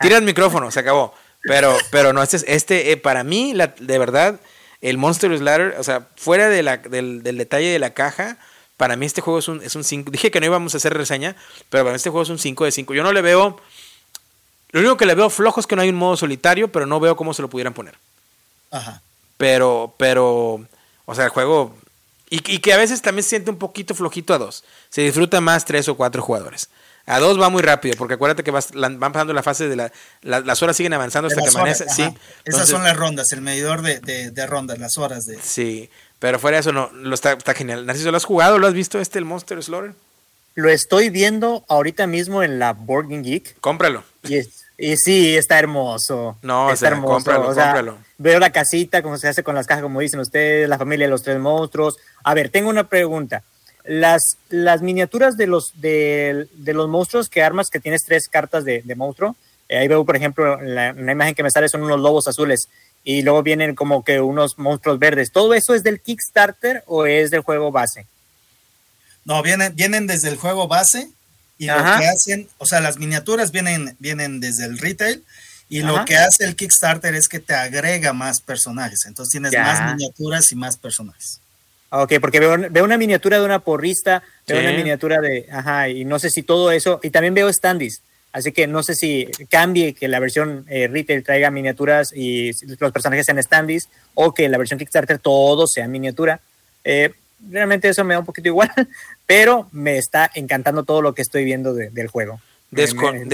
Tira 0.00 0.18
el 0.18 0.24
micrófono, 0.24 0.70
se 0.70 0.80
acabó. 0.80 1.14
Pero, 1.42 1.76
pero 1.90 2.12
no, 2.12 2.22
este, 2.22 2.54
este 2.54 2.92
eh, 2.92 2.96
para 2.96 3.24
mí, 3.24 3.54
la, 3.54 3.68
de 3.78 3.98
verdad, 3.98 4.40
el 4.82 4.98
Monster 4.98 5.36
Slayer, 5.36 5.76
o 5.78 5.84
sea, 5.84 6.06
fuera 6.16 6.48
de 6.48 6.62
la, 6.62 6.76
del, 6.78 7.22
del, 7.22 7.38
detalle 7.38 7.68
de 7.68 7.78
la 7.78 7.94
caja, 7.94 8.36
para 8.76 8.96
mí 8.96 9.06
este 9.06 9.20
juego 9.20 9.38
es 9.38 9.48
un, 9.48 9.62
es 9.62 9.74
un 9.74 9.84
5. 9.84 10.10
Dije 10.10 10.30
que 10.30 10.40
no 10.40 10.46
íbamos 10.46 10.74
a 10.74 10.76
hacer 10.76 10.94
reseña, 10.94 11.36
pero 11.70 11.84
para 11.84 11.92
mí 11.92 11.96
este 11.96 12.10
juego 12.10 12.22
es 12.22 12.28
un 12.28 12.38
5 12.38 12.64
de 12.64 12.72
5. 12.72 12.94
Yo 12.94 13.02
no 13.02 13.12
le 13.12 13.22
veo. 13.22 13.58
Lo 14.72 14.80
único 14.80 14.96
que 14.96 15.06
le 15.06 15.14
veo 15.14 15.30
flojo 15.30 15.60
es 15.60 15.66
que 15.66 15.76
no 15.76 15.82
hay 15.82 15.88
un 15.88 15.96
modo 15.96 16.16
solitario, 16.16 16.70
pero 16.70 16.86
no 16.86 17.00
veo 17.00 17.16
cómo 17.16 17.34
se 17.34 17.42
lo 17.42 17.48
pudieran 17.48 17.74
poner. 17.74 17.94
Ajá. 18.70 19.02
Pero, 19.36 19.94
pero, 19.96 20.66
o 21.06 21.14
sea, 21.14 21.24
el 21.24 21.30
juego. 21.30 21.74
Y, 22.30 22.36
y 22.50 22.58
que 22.60 22.72
a 22.72 22.76
veces 22.76 23.02
también 23.02 23.24
se 23.24 23.30
siente 23.30 23.50
un 23.50 23.58
poquito 23.58 23.94
flojito 23.94 24.32
a 24.32 24.38
dos. 24.38 24.64
Se 24.88 25.02
disfruta 25.02 25.40
más 25.40 25.64
tres 25.64 25.88
o 25.88 25.96
cuatro 25.96 26.22
jugadores. 26.22 26.70
A 27.06 27.18
dos 27.18 27.40
va 27.40 27.48
muy 27.48 27.62
rápido, 27.62 27.96
porque 27.96 28.14
acuérdate 28.14 28.44
que 28.44 28.52
vas, 28.52 28.70
van 28.72 28.98
pasando 28.98 29.32
la 29.32 29.42
fase 29.42 29.68
de 29.68 29.74
la, 29.74 29.90
las 30.22 30.62
horas 30.62 30.76
siguen 30.76 30.92
avanzando 30.92 31.26
hasta 31.26 31.42
que 31.42 31.48
amanece. 31.48 31.88
Sí. 31.88 32.08
Esas 32.44 32.68
son 32.68 32.84
las 32.84 32.96
rondas, 32.96 33.32
el 33.32 33.40
medidor 33.40 33.82
de, 33.82 34.30
de, 34.30 34.46
rondas, 34.46 34.78
las 34.78 34.96
horas 34.96 35.26
de. 35.26 35.36
Sí, 35.42 35.90
pero 36.20 36.38
fuera 36.38 36.58
de 36.58 36.60
eso 36.60 36.72
no, 36.72 36.90
lo 36.92 37.14
está, 37.14 37.32
está 37.32 37.54
genial. 37.54 37.84
Narciso, 37.84 38.12
¿lo 38.12 38.16
has 38.16 38.24
jugado? 38.24 38.58
¿Lo 38.58 38.66
has 38.68 38.74
visto 38.74 39.00
este, 39.00 39.18
el 39.18 39.24
Monster 39.24 39.60
Slaughter? 39.62 39.94
Lo 40.54 40.68
estoy 40.68 41.10
viendo 41.10 41.64
ahorita 41.68 42.06
mismo 42.06 42.42
en 42.42 42.58
la 42.58 42.74
Board 42.74 43.08
Geek. 43.08 43.58
Cómpralo. 43.60 44.04
Y, 44.28 44.38
y 44.80 44.96
sí, 44.96 45.36
está 45.36 45.58
hermoso. 45.58 46.38
No, 46.40 46.72
está 46.72 46.88
hermoso. 46.88 47.14
Cómpralo, 47.14 47.44
cómpralo. 47.46 47.98
Veo 48.16 48.38
la 48.38 48.50
casita, 48.50 49.02
como 49.02 49.18
se 49.18 49.28
hace 49.28 49.42
con 49.42 49.54
las 49.54 49.66
cajas, 49.66 49.82
como 49.82 50.00
dicen 50.00 50.20
ustedes, 50.20 50.68
la 50.68 50.78
familia 50.78 51.06
de 51.06 51.10
los 51.10 51.22
tres 51.22 51.38
monstruos. 51.38 51.98
A 52.24 52.32
ver, 52.32 52.48
tengo 52.48 52.70
una 52.70 52.88
pregunta 52.88 53.42
las, 53.84 54.36
las 54.48 54.82
miniaturas 54.82 55.36
de 55.36 55.46
los, 55.46 55.72
de, 55.80 56.48
los 56.64 56.88
monstruos 56.88 57.28
que 57.28 57.42
armas, 57.42 57.68
que 57.68 57.80
tienes 57.80 58.04
tres 58.06 58.28
cartas 58.28 58.64
de, 58.64 58.82
monstruo. 58.96 59.36
Eh, 59.68 59.78
ahí 59.78 59.88
veo, 59.88 60.04
por 60.04 60.16
ejemplo, 60.16 60.60
la, 60.62 60.94
una 60.96 61.12
imagen 61.12 61.34
que 61.34 61.42
me 61.42 61.50
sale 61.50 61.68
son 61.68 61.82
unos 61.82 62.00
lobos 62.00 62.26
azules 62.26 62.68
y 63.04 63.22
luego 63.22 63.42
vienen 63.42 63.74
como 63.74 64.02
que 64.02 64.20
unos 64.20 64.58
monstruos 64.58 64.98
verdes. 64.98 65.30
¿Todo 65.30 65.54
eso 65.54 65.74
es 65.74 65.82
del 65.82 66.00
Kickstarter 66.00 66.84
o 66.86 67.06
es 67.06 67.30
del 67.30 67.40
juego 67.40 67.70
base? 67.70 68.06
No, 69.24 69.42
vienen, 69.42 69.74
vienen 69.76 70.06
desde 70.06 70.28
el 70.28 70.36
juego 70.36 70.68
base 70.68 71.10
y 71.60 71.66
lo 71.66 71.76
que 71.76 72.06
hacen, 72.06 72.48
o 72.56 72.64
sea, 72.64 72.80
las 72.80 72.96
miniaturas 72.96 73.52
vienen, 73.52 73.94
vienen 73.98 74.40
desde 74.40 74.64
el 74.64 74.78
retail 74.78 75.22
y 75.68 75.82
lo 75.82 76.06
que 76.06 76.16
hace 76.16 76.44
el 76.44 76.56
Kickstarter 76.56 77.14
es 77.14 77.28
que 77.28 77.38
te 77.38 77.52
agrega 77.52 78.14
más 78.14 78.40
personajes. 78.40 79.04
Entonces 79.06 79.30
tienes 79.30 79.52
más 79.52 79.94
miniaturas 79.94 80.50
y 80.52 80.56
más 80.56 80.78
personajes. 80.78 81.38
Ok, 81.90 82.14
porque 82.18 82.40
veo, 82.40 82.56
veo, 82.70 82.82
una 82.82 82.96
miniatura 82.96 83.38
de 83.38 83.44
una 83.44 83.58
porrista, 83.58 84.22
veo 84.48 84.58
una 84.58 84.72
miniatura 84.72 85.20
de, 85.20 85.48
ajá, 85.52 85.90
y 85.90 86.06
no 86.06 86.18
sé 86.18 86.30
si 86.30 86.42
todo 86.42 86.72
eso, 86.72 86.98
y 87.02 87.10
también 87.10 87.34
veo 87.34 87.52
standees, 87.52 88.00
así 88.32 88.52
que 88.52 88.66
no 88.66 88.82
sé 88.82 88.94
si 88.94 89.28
cambie 89.50 89.92
que 89.92 90.08
la 90.08 90.20
versión 90.20 90.64
eh, 90.68 90.88
retail 90.88 91.24
traiga 91.24 91.50
miniaturas 91.50 92.12
y 92.14 92.52
los 92.78 92.92
personajes 92.92 93.26
sean 93.26 93.42
standees, 93.42 93.88
o 94.14 94.32
que 94.32 94.48
la 94.48 94.56
versión 94.56 94.78
Kickstarter 94.78 95.18
todo 95.18 95.66
sea 95.66 95.88
miniatura. 95.88 96.40
Eh, 96.84 97.12
realmente 97.48 97.88
eso 97.88 98.04
me 98.04 98.14
da 98.14 98.20
un 98.20 98.26
poquito 98.26 98.48
igual, 98.48 98.70
pero 99.26 99.68
me 99.72 99.98
está 99.98 100.30
encantando 100.34 100.84
todo 100.84 101.02
lo 101.02 101.14
que 101.14 101.22
estoy 101.22 101.44
viendo 101.44 101.74
del 101.74 102.08
juego. 102.08 102.40
me, 102.70 102.86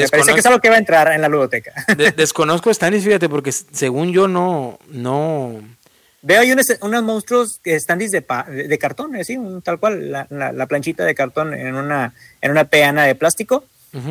parece 0.09 0.33
que 0.33 0.41
es 0.41 0.47
algo 0.47 0.61
que 0.61 0.71
va 0.71 0.77
a 0.77 0.79
entrar 0.79 1.13
en 1.13 1.21
la 1.21 1.29
ludoteca. 1.29 1.73
desconozco 2.17 2.73
standees, 2.73 3.05
fíjate, 3.05 3.29
porque 3.29 3.53
según 3.53 4.13
yo 4.13 4.29
no, 4.29 4.79
no 4.89 5.61
Veo 6.27 6.41
ahí 6.41 6.51
unos, 6.51 6.67
unos 6.81 7.03
monstruos 7.05 7.61
están 7.63 8.01
de, 8.01 8.09
de 8.09 8.79
cartón, 8.79 9.15
así, 9.15 9.39
tal 9.63 9.79
cual, 9.79 10.11
la, 10.11 10.27
la, 10.29 10.67
planchita 10.67 11.05
de 11.05 11.15
cartón 11.15 11.55
en 11.55 11.77
una, 11.77 12.15
en 12.41 12.51
una 12.51 12.65
peana 12.65 13.05
de 13.05 13.15
plástico. 13.15 13.65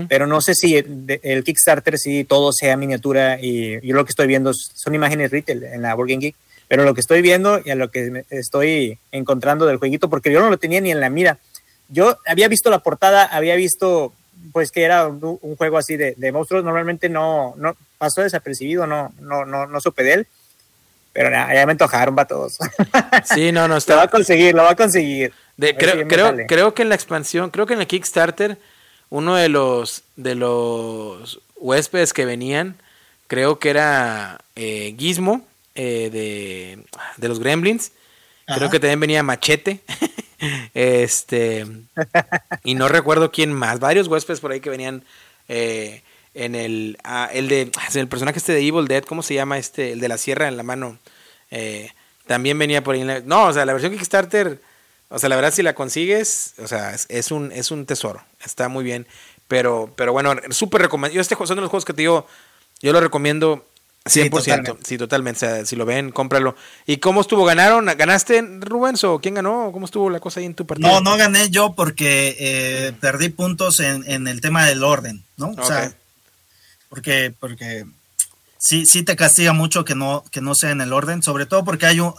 Pero 0.07 0.25
no 0.25 0.41
sé 0.41 0.55
si 0.55 0.77
el, 0.77 1.43
Kickstarter, 1.43 1.99
si 1.99 2.23
todo 2.23 2.51
sea 2.53 2.75
miniatura 2.75 3.37
y 3.39 3.85
yo 3.85 3.95
lo 3.95 4.03
que 4.03 4.09
estoy 4.09 4.25
viendo 4.25 4.51
son 4.53 4.95
imágenes 4.95 5.29
retail 5.29 5.63
en 5.63 5.81
la 5.83 5.93
Board 5.93 6.07
Geek. 6.07 6.35
Pero 6.67 6.83
lo 6.83 6.93
que 6.93 7.01
estoy 7.01 7.21
viendo 7.21 7.61
y 7.63 7.69
a 7.69 7.75
lo 7.75 7.91
que 7.91 8.25
estoy 8.29 8.99
encontrando 9.11 9.65
del 9.65 9.77
jueguito, 9.77 10.09
porque 10.09 10.31
yo 10.31 10.39
no 10.39 10.49
lo 10.49 10.57
tenía 10.57 10.81
ni 10.81 10.91
en 10.91 10.99
la 10.99 11.09
mira. 11.09 11.37
Yo 11.89 12.17
había 12.25 12.47
visto 12.47 12.69
la 12.69 12.79
portada, 12.79 13.25
había 13.25 13.55
visto 13.55 14.13
pues 14.51 14.71
que 14.71 14.83
era 14.83 15.07
un, 15.07 15.39
juego 15.57 15.77
así 15.77 15.97
de, 15.97 16.15
de, 16.17 16.31
monstruos. 16.31 16.63
Normalmente 16.63 17.09
no, 17.09 17.53
no 17.57 17.75
pasó 17.97 18.21
desapercibido, 18.21 18.87
no, 18.87 19.13
no, 19.19 19.45
no, 19.45 19.67
no 19.67 19.79
supe 19.79 20.03
de 20.03 20.13
él 20.13 20.27
pero 21.15 21.29
ya 21.31 21.65
me 21.65 21.71
antojaron 21.71 22.13
para 22.13 22.27
todos. 22.27 22.57
Sí, 23.23 23.53
no, 23.53 23.69
no 23.69 23.77
está. 23.77 23.93
Lo 23.95 23.97
va 23.99 24.03
a 24.03 24.09
conseguir, 24.09 24.53
lo 24.53 24.63
va 24.63 24.71
a 24.71 24.75
conseguir. 24.75 25.31
creo, 25.57 26.07
creo, 26.07 26.35
creo, 26.45 26.73
que 26.73 26.81
en 26.81 26.89
la 26.89 26.95
expansión, 26.95 27.49
creo 27.49 27.65
que 27.65 27.73
en 27.73 27.79
el 27.79 27.87
Kickstarter, 27.87 28.57
uno 29.09 29.35
de 29.35 29.47
los 29.47 30.03
de 30.17 30.35
los 30.35 31.39
huéspedes 31.55 32.11
que 32.11 32.25
venían, 32.25 32.75
creo 33.27 33.59
que 33.59 33.69
era 33.69 34.39
eh, 34.57 34.93
Gizmo 34.99 35.47
eh, 35.75 36.09
de, 36.11 36.85
de, 37.17 37.27
los 37.27 37.39
Gremlins. 37.39 37.91
Creo 38.47 38.69
que 38.69 38.79
también 38.79 38.99
venía 38.99 39.23
Machete. 39.23 39.81
este 40.73 41.65
y 42.63 42.75
no 42.75 42.87
recuerdo 42.87 43.31
quién 43.31 43.53
más. 43.53 43.79
Varios 43.79 44.07
huéspedes 44.07 44.39
por 44.39 44.51
ahí 44.51 44.59
que 44.59 44.69
venían. 44.69 45.03
Eh, 45.47 46.01
en 46.35 46.53
el, 46.53 46.97
ah, 47.03 47.29
el 47.31 47.47
de, 47.47 47.71
ah, 47.77 47.87
el 47.93 48.07
personaje 48.07 48.37
este 48.37 48.51
de 48.51 48.59
Evil 48.59 48.87
Dead, 48.87 49.03
¿cómo 49.03 49.23
se 49.23 49.33
llama 49.33 49.57
este? 49.57 49.93
El 49.93 50.01
de 50.01 50.09
la 50.09 50.17
sierra 50.17 50.47
en 50.47 50.57
la 50.57 50.63
mano. 50.63 50.99
Eh, 51.49 51.89
también 52.27 52.59
venía 52.59 52.83
por 52.83 52.95
ahí. 52.95 53.03
no, 53.25 53.45
o 53.45 53.53
sea, 53.53 53.65
la 53.65 53.71
versión 53.71 53.93
Kickstarter, 53.93 54.61
o 55.07 55.17
sea, 55.17 55.29
la 55.29 55.37
verdad 55.37 55.53
si 55.53 55.63
la 55.63 55.73
consigues, 55.73 56.53
o 56.57 56.67
sea, 56.67 56.93
es, 56.93 57.31
un, 57.31 57.51
es 57.51 57.71
un 57.71 57.85
tesoro. 57.85 58.23
Está 58.43 58.67
muy 58.67 58.83
bien. 58.83 59.07
Pero, 59.47 59.93
pero 59.95 60.11
bueno, 60.11 60.33
súper 60.49 60.81
recomendado. 60.81 61.15
Yo 61.15 61.21
este 61.21 61.35
son 61.35 61.55
de 61.55 61.61
los 61.61 61.69
juegos 61.69 61.85
que 61.85 61.93
te 61.93 62.01
digo, 62.01 62.27
yo 62.81 62.91
lo 62.91 62.99
recomiendo 62.99 63.65
100%, 64.05 64.77
sí, 64.83 64.97
totalmente. 64.99 65.65
si 65.65 65.75
lo 65.75 65.85
ven, 65.85 66.11
cómpralo. 66.11 66.55
¿Y 66.85 66.97
cómo 66.97 67.21
estuvo? 67.21 67.43
¿Ganaron? 67.43 67.85
¿Ganaste, 67.85 68.41
Rubens? 68.61 69.03
¿O 69.03 69.19
quién 69.19 69.33
ganó? 69.33 69.71
¿Cómo 69.71 69.85
estuvo 69.85 70.11
la 70.11 70.19
cosa 70.19 70.39
ahí 70.39 70.45
en 70.45 70.53
tu 70.53 70.67
partido? 70.67 70.89
No, 70.89 71.01
no 71.01 71.17
gané 71.17 71.49
yo 71.49 71.73
porque 71.73 72.35
eh, 72.39 72.93
perdí 73.01 73.29
puntos 73.29 73.79
en, 73.79 74.27
el 74.27 74.41
tema 74.41 74.65
del 74.65 74.83
orden, 74.83 75.23
¿no? 75.37 75.53
O 75.57 75.65
sea, 75.65 75.91
porque, 76.87 77.33
porque 77.39 77.85
sí, 78.59 78.85
sí 78.85 79.01
te 79.01 79.15
castiga 79.15 79.53
mucho 79.53 79.83
que 79.85 79.95
no, 79.95 80.23
que 80.31 80.41
no 80.41 80.53
sea 80.53 80.69
en 80.69 80.81
el 80.81 80.93
orden, 80.93 81.23
sobre 81.23 81.47
todo 81.47 81.65
porque 81.65 81.87
hay 81.87 81.99
un, 81.99 82.13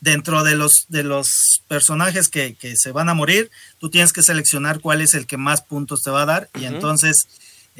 dentro 0.00 0.44
de 0.44 0.56
los, 0.56 0.72
de 0.88 1.02
los 1.02 1.28
personajes 1.68 2.28
que, 2.28 2.56
se 2.76 2.92
van 2.92 3.08
a 3.08 3.14
morir, 3.14 3.50
tú 3.78 3.90
tienes 3.90 4.12
que 4.12 4.22
seleccionar 4.22 4.80
cuál 4.80 5.00
es 5.00 5.14
el 5.14 5.26
que 5.26 5.36
más 5.36 5.62
puntos 5.62 6.02
te 6.02 6.10
va 6.10 6.22
a 6.22 6.26
dar 6.26 6.50
y 6.58 6.64
entonces 6.64 7.28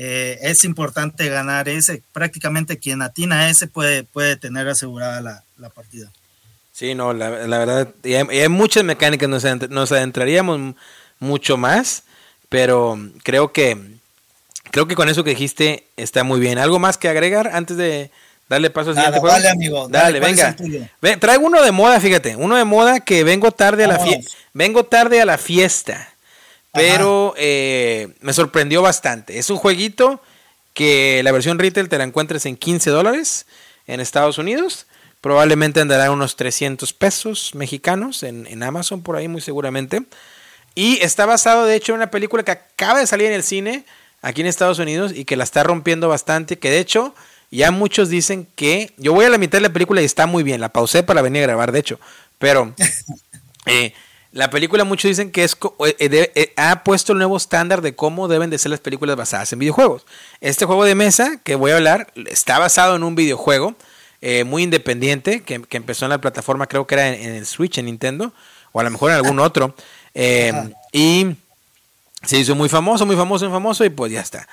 eh, 0.01 0.39
es 0.43 0.63
importante 0.63 1.29
ganar 1.29 1.69
ese. 1.69 2.05
Prácticamente 2.13 2.79
quien 2.79 3.03
atina 3.03 3.41
a 3.41 3.51
ese 3.51 3.67
puede, 3.67 4.05
puede 4.05 4.37
tener 4.37 4.69
asegurada 4.69 5.43
la, 5.57 5.71
partida. 5.71 6.09
Sí, 6.73 6.95
no, 6.95 7.13
la, 7.13 7.31
verdad, 7.31 7.89
y 8.05 8.15
hay, 8.15 8.49
muchas 8.49 8.85
mecánicas, 8.85 9.29
nos, 9.29 9.45
nos 9.69 9.91
adentraríamos 9.91 10.77
mucho 11.19 11.57
más, 11.57 12.05
pero 12.49 12.97
creo 13.25 13.53
que 13.53 13.77
creo 14.71 14.87
que 14.87 14.95
con 14.95 15.09
eso 15.09 15.25
que 15.25 15.31
dijiste 15.31 15.89
está 15.97 16.23
muy 16.23 16.39
bien. 16.39 16.59
¿Algo 16.59 16.79
más 16.79 16.97
que 16.97 17.09
agregar 17.09 17.51
antes 17.53 17.77
de 17.77 18.13
darle 18.49 18.71
paso 18.71 18.91
al 18.91 18.97
siguiente 18.97 19.19
juego? 19.19 19.35
Dale, 19.35 19.49
amigo. 19.49 19.89
Dale, 19.89 20.21
venga. 20.21 20.55
traigo 21.19 21.45
uno 21.45 21.61
de 21.61 21.73
moda, 21.73 21.99
fíjate, 21.99 22.37
uno 22.37 22.57
de 22.57 22.65
moda 22.65 23.01
que 23.01 23.25
vengo 23.25 23.51
tarde 23.51 23.83
a 23.83 23.89
la 23.89 23.99
fiesta. 23.99 24.31
Vengo 24.53 24.85
tarde 24.85 25.21
a 25.21 25.25
la 25.25 25.39
fiesta 25.39 26.09
pero 26.73 27.35
eh, 27.37 28.15
me 28.21 28.33
sorprendió 28.33 28.83
bastante. 28.83 29.39
Es 29.39 29.51
un 29.51 29.57
jueguito 29.57 30.21
que 30.75 31.23
la 31.25 31.33
versión 31.33 31.59
retail 31.59 31.89
te 31.89 31.99
la 31.99 32.05
encuentres 32.05 32.47
en 32.47 32.57
15 32.57 32.91
dólares 32.91 33.47
en 33.87 34.01
Estados 34.01 34.39
Unidos. 34.39 34.87
Probablemente 35.21 35.81
andará 35.81 36.11
unos 36.13 36.37
300 36.37 36.93
pesos 36.93 37.55
mexicanos 37.55 38.23
en, 38.23 38.63
Amazon, 38.63 39.03
por 39.03 39.17
ahí 39.17 39.27
muy 39.27 39.41
seguramente. 39.41 40.05
Y 40.77 40.99
está 41.03 41.27
basado, 41.27 41.65
de 41.65 41.75
hecho, 41.75 41.93
en 41.93 41.97
una 41.97 42.11
película 42.13 42.45
que 42.45 42.53
acaba 42.53 43.01
de 43.01 43.07
salir 43.09 43.27
en 43.27 43.33
el 43.33 43.43
cine 43.43 43.85
aquí 44.23 44.43
en 44.43 44.47
Estados 44.47 44.79
Unidos 44.79 45.13
y 45.13 45.25
que 45.25 45.37
la 45.37 45.43
está 45.43 45.65
rompiendo 45.65 46.09
bastante. 46.09 46.59
Que 46.59 46.71
de 46.71 46.79
hecho, 46.79 47.15
ya 47.51 47.73
muchos 47.73 48.11
dicen 48.11 48.47
que. 48.55 48.93
Yo 48.97 49.13
voy 49.13 49.25
a 49.25 49.31
la 49.31 49.39
mitad 49.39 49.59
de 49.59 49.63
la 49.63 49.73
película 49.73 50.01
y 50.01 50.05
está 50.05 50.27
muy 50.27 50.45
bien. 50.45 50.61
La 50.61 50.69
pausé 50.69 51.03
para 51.03 51.23
venir 51.23 51.43
a 51.43 51.47
grabar, 51.47 51.73
de 51.73 51.81
hecho. 51.81 51.99
Pero. 52.39 52.75
Eh, 53.71 53.93
la 54.33 54.51
película 54.51 54.85
muchos 54.85 55.09
dicen 55.09 55.31
que 55.31 55.45
es, 55.45 55.57
eh, 55.87 56.31
eh, 56.35 56.53
ha 56.57 56.85
puesto 56.85 57.13
el 57.13 57.19
nuevo 57.19 57.37
estándar 57.37 57.81
de 57.81 57.95
cómo 57.95 58.29
deben 58.29 58.51
de 58.51 58.59
ser 58.59 58.71
las 58.71 58.81
películas 58.81 59.17
basadas 59.17 59.53
en 59.53 59.59
videojuegos. 59.59 60.05
Este 60.41 60.67
juego 60.67 60.85
de 60.85 60.95
mesa 60.95 61.41
que 61.43 61.55
voy 61.55 61.71
a 61.71 61.77
hablar 61.77 62.13
está 62.27 62.59
basado 62.59 62.97
en 62.97 63.05
un 63.05 63.15
videojuego 63.15 63.75
eh, 64.21 64.45
muy 64.45 64.65
independiente 64.65 65.43
que, 65.43 65.63
empezó 65.71 66.05
en 66.05 66.11
la 66.11 66.21
plataforma, 66.21 66.67
creo 66.67 66.87
que 66.87 66.97
era 66.97 67.09
en, 67.09 67.37
el 67.37 67.47
Switch, 67.47 67.79
en 67.79 67.87
Nintendo, 67.87 68.35
o 68.73 68.81
a 68.81 68.83
lo 68.83 68.91
mejor 68.91 69.11
en 69.13 69.17
algún 69.17 69.39
otro. 69.39 69.75
y 70.93 71.27
se 72.25 72.39
hizo 72.39 72.55
muy 72.55 72.69
famoso, 72.69 73.07
muy 73.07 73.17
famoso, 73.17 73.47
muy 73.47 73.55
famoso 73.55 73.85
y 73.85 73.91
pues 73.91 74.13
ya 74.13 74.21
está. 74.21 74.47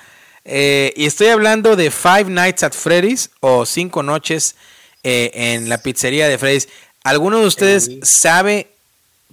y 0.44 1.04
estoy 1.04 1.28
hablando 1.28 1.76
de 1.76 1.90
Five 1.90 2.26
Nights 2.26 2.62
at 2.62 2.72
Freddy's 2.72 3.30
o 3.40 3.66
Cinco 3.66 4.02
Noches 4.02 4.54
en 5.02 5.68
la 5.68 5.78
pizzería 5.78 6.28
de 6.28 6.38
Freddy's. 6.38 6.68
¿Alguno 7.02 7.40
de 7.40 7.46
ustedes 7.46 7.90
sabe 8.02 8.68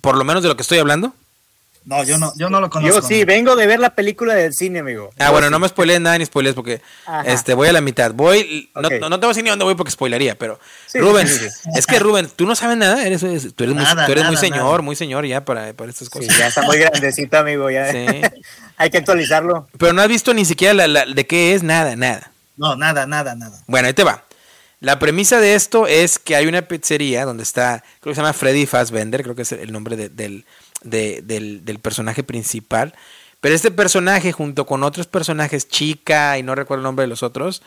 por 0.04 0.18
lo 0.18 0.26
menos 0.26 0.43
de 0.43 0.49
lo 0.49 0.58
que 0.58 0.64
estoy 0.64 0.80
hablando? 0.80 1.14
No, 1.86 2.04
yo 2.04 2.18
no, 2.18 2.34
yo 2.36 2.49
no 2.49 2.60
lo 2.60 2.70
conozco. 2.70 3.01
Yo 3.01 3.01
sí, 3.01 3.24
vengo 3.24 3.56
de 3.56 3.68
ver 3.68 3.80
la 3.80 3.95
película 3.95 4.34
del 4.34 4.54
cine, 4.54 4.80
amigo. 4.80 5.12
Ah, 5.18 5.32
bueno, 5.32 5.49
no 5.49 5.60
me 5.60 5.68
spoilees 5.68 6.01
nada 6.01 6.18
ni 6.18 6.26
spoilees 6.26 6.56
porque 6.56 6.82
este 7.26 7.54
voy 7.54 7.70
a 7.70 7.74
la 7.74 7.80
mitad. 7.80 8.14
Voy, 8.14 8.70
no, 8.76 8.82
no, 8.82 8.89
te 8.89 8.99
voy 8.99 9.26
a 9.26 9.28
decir 9.30 9.43
ni 9.45 9.49
dónde 9.49 9.64
voy 9.64 9.76
porque 9.76 9.91
spoilearía, 9.91 10.38
pero 10.38 10.60
Rubén, 10.93 11.28
es 11.76 11.88
que 11.88 11.99
Rubén, 11.99 12.30
tú 12.36 12.45
no 12.45 12.56
sabes 12.56 12.76
nada, 12.76 13.06
eres, 13.06 13.22
tú 13.22 13.64
eres 13.64 13.76
muy, 13.76 13.86
tú 14.06 14.12
eres 14.12 14.26
muy 14.26 14.36
señor, 14.36 14.82
muy 14.82 14.97
señor 14.97 15.26
ya 15.26 15.45
para, 15.45 15.72
para 15.72 15.89
estas 15.89 16.10
cosas. 16.10 16.38
ya 16.38 16.47
está 16.47 16.64
muy 16.64 16.80
grandecito, 16.80 17.38
amigo, 17.38 17.70
ya. 17.70 17.89
Sí. 17.89 18.06
Hay 18.78 18.89
que 18.89 18.97
actualizarlo. 18.97 19.70
Pero 19.78 19.93
no 19.93 20.01
has 20.01 20.10
visto 20.10 20.34
ni 20.34 20.43
siquiera 20.43 20.74
la, 20.88 21.06
de 21.06 21.28
qué 21.28 21.54
es 21.54 21.64
nada, 21.64 21.95
nada. 21.95 22.32
No, 22.58 22.76
nada, 22.76 23.08
nada, 23.08 23.36
nada. 23.36 23.62
Bueno, 23.68 23.88
ahí 23.88 23.93
te 23.93 24.04
va. 24.04 24.24
La 24.84 24.99
premisa 24.99 25.39
de 25.39 25.55
esto 25.55 25.88
es 25.88 26.19
que 26.19 26.36
hay 26.36 26.45
una 26.45 26.63
pizzería 26.63 27.23
donde 27.23 27.43
está, 27.43 27.81
creo 28.01 28.11
que 28.11 28.15
se 28.15 28.21
llama 28.21 28.34
Freddy 28.34 28.65
Fassbender, 28.65 29.23
creo 29.23 29.34
que 29.34 29.43
es 29.43 29.53
el 29.53 29.71
nombre 29.71 29.95
del, 29.95 30.43
del, 30.84 31.79
personaje 31.81 32.21
principal. 32.21 32.93
Pero 33.39 33.55
este 33.55 33.71
personaje, 33.71 34.34
junto 34.34 34.65
con 34.65 34.84
otros 34.84 35.07
personajes, 35.07 35.69
chica 35.69 36.38
y 36.38 36.43
no 36.43 36.53
recuerdo 36.53 36.81
el 36.81 36.84
nombre 36.84 37.03
de 37.03 37.07
los 37.07 37.23
otros, 37.23 37.61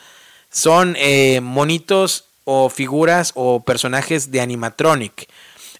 son 0.51 0.95
eh, 0.99 1.41
monitos 1.41 2.25
o 2.43 2.69
figuras 2.69 3.31
o 3.33 3.63
personajes 3.63 4.29
de 4.29 4.39
animatronic. 4.39 5.27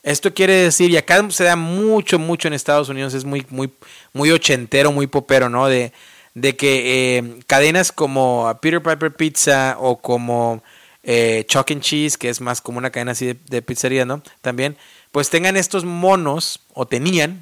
Esto 0.01 0.33
quiere 0.33 0.53
decir, 0.53 0.89
y 0.89 0.97
acá 0.97 1.23
se 1.29 1.43
da 1.43 1.55
mucho, 1.55 2.17
mucho 2.17 2.47
en 2.47 2.55
Estados 2.55 2.89
Unidos, 2.89 3.13
es 3.13 3.25
muy, 3.25 3.45
muy, 3.51 3.71
muy 4.11 4.31
ochentero, 4.31 4.91
muy 4.91 5.05
popero, 5.05 5.49
¿no? 5.49 5.67
De, 5.67 5.93
de 6.33 6.55
que 6.55 7.17
eh, 7.19 7.39
cadenas 7.45 7.91
como 7.91 8.57
Peter 8.59 8.81
Piper 8.81 9.13
Pizza 9.13 9.77
o 9.79 9.99
como 9.99 10.63
eh, 11.03 11.45
Chuck 11.47 11.71
and 11.71 11.81
Cheese, 11.81 12.17
que 12.17 12.29
es 12.29 12.41
más 12.41 12.61
como 12.61 12.77
una 12.77 12.89
cadena 12.89 13.13
así 13.13 13.37
de, 13.47 13.61
pizzería, 13.61 14.05
¿no? 14.05 14.21
También, 14.41 14.77
pues 15.11 15.29
tengan 15.29 15.57
estos 15.57 15.85
monos, 15.85 16.59
o 16.73 16.85
tenían, 16.85 17.41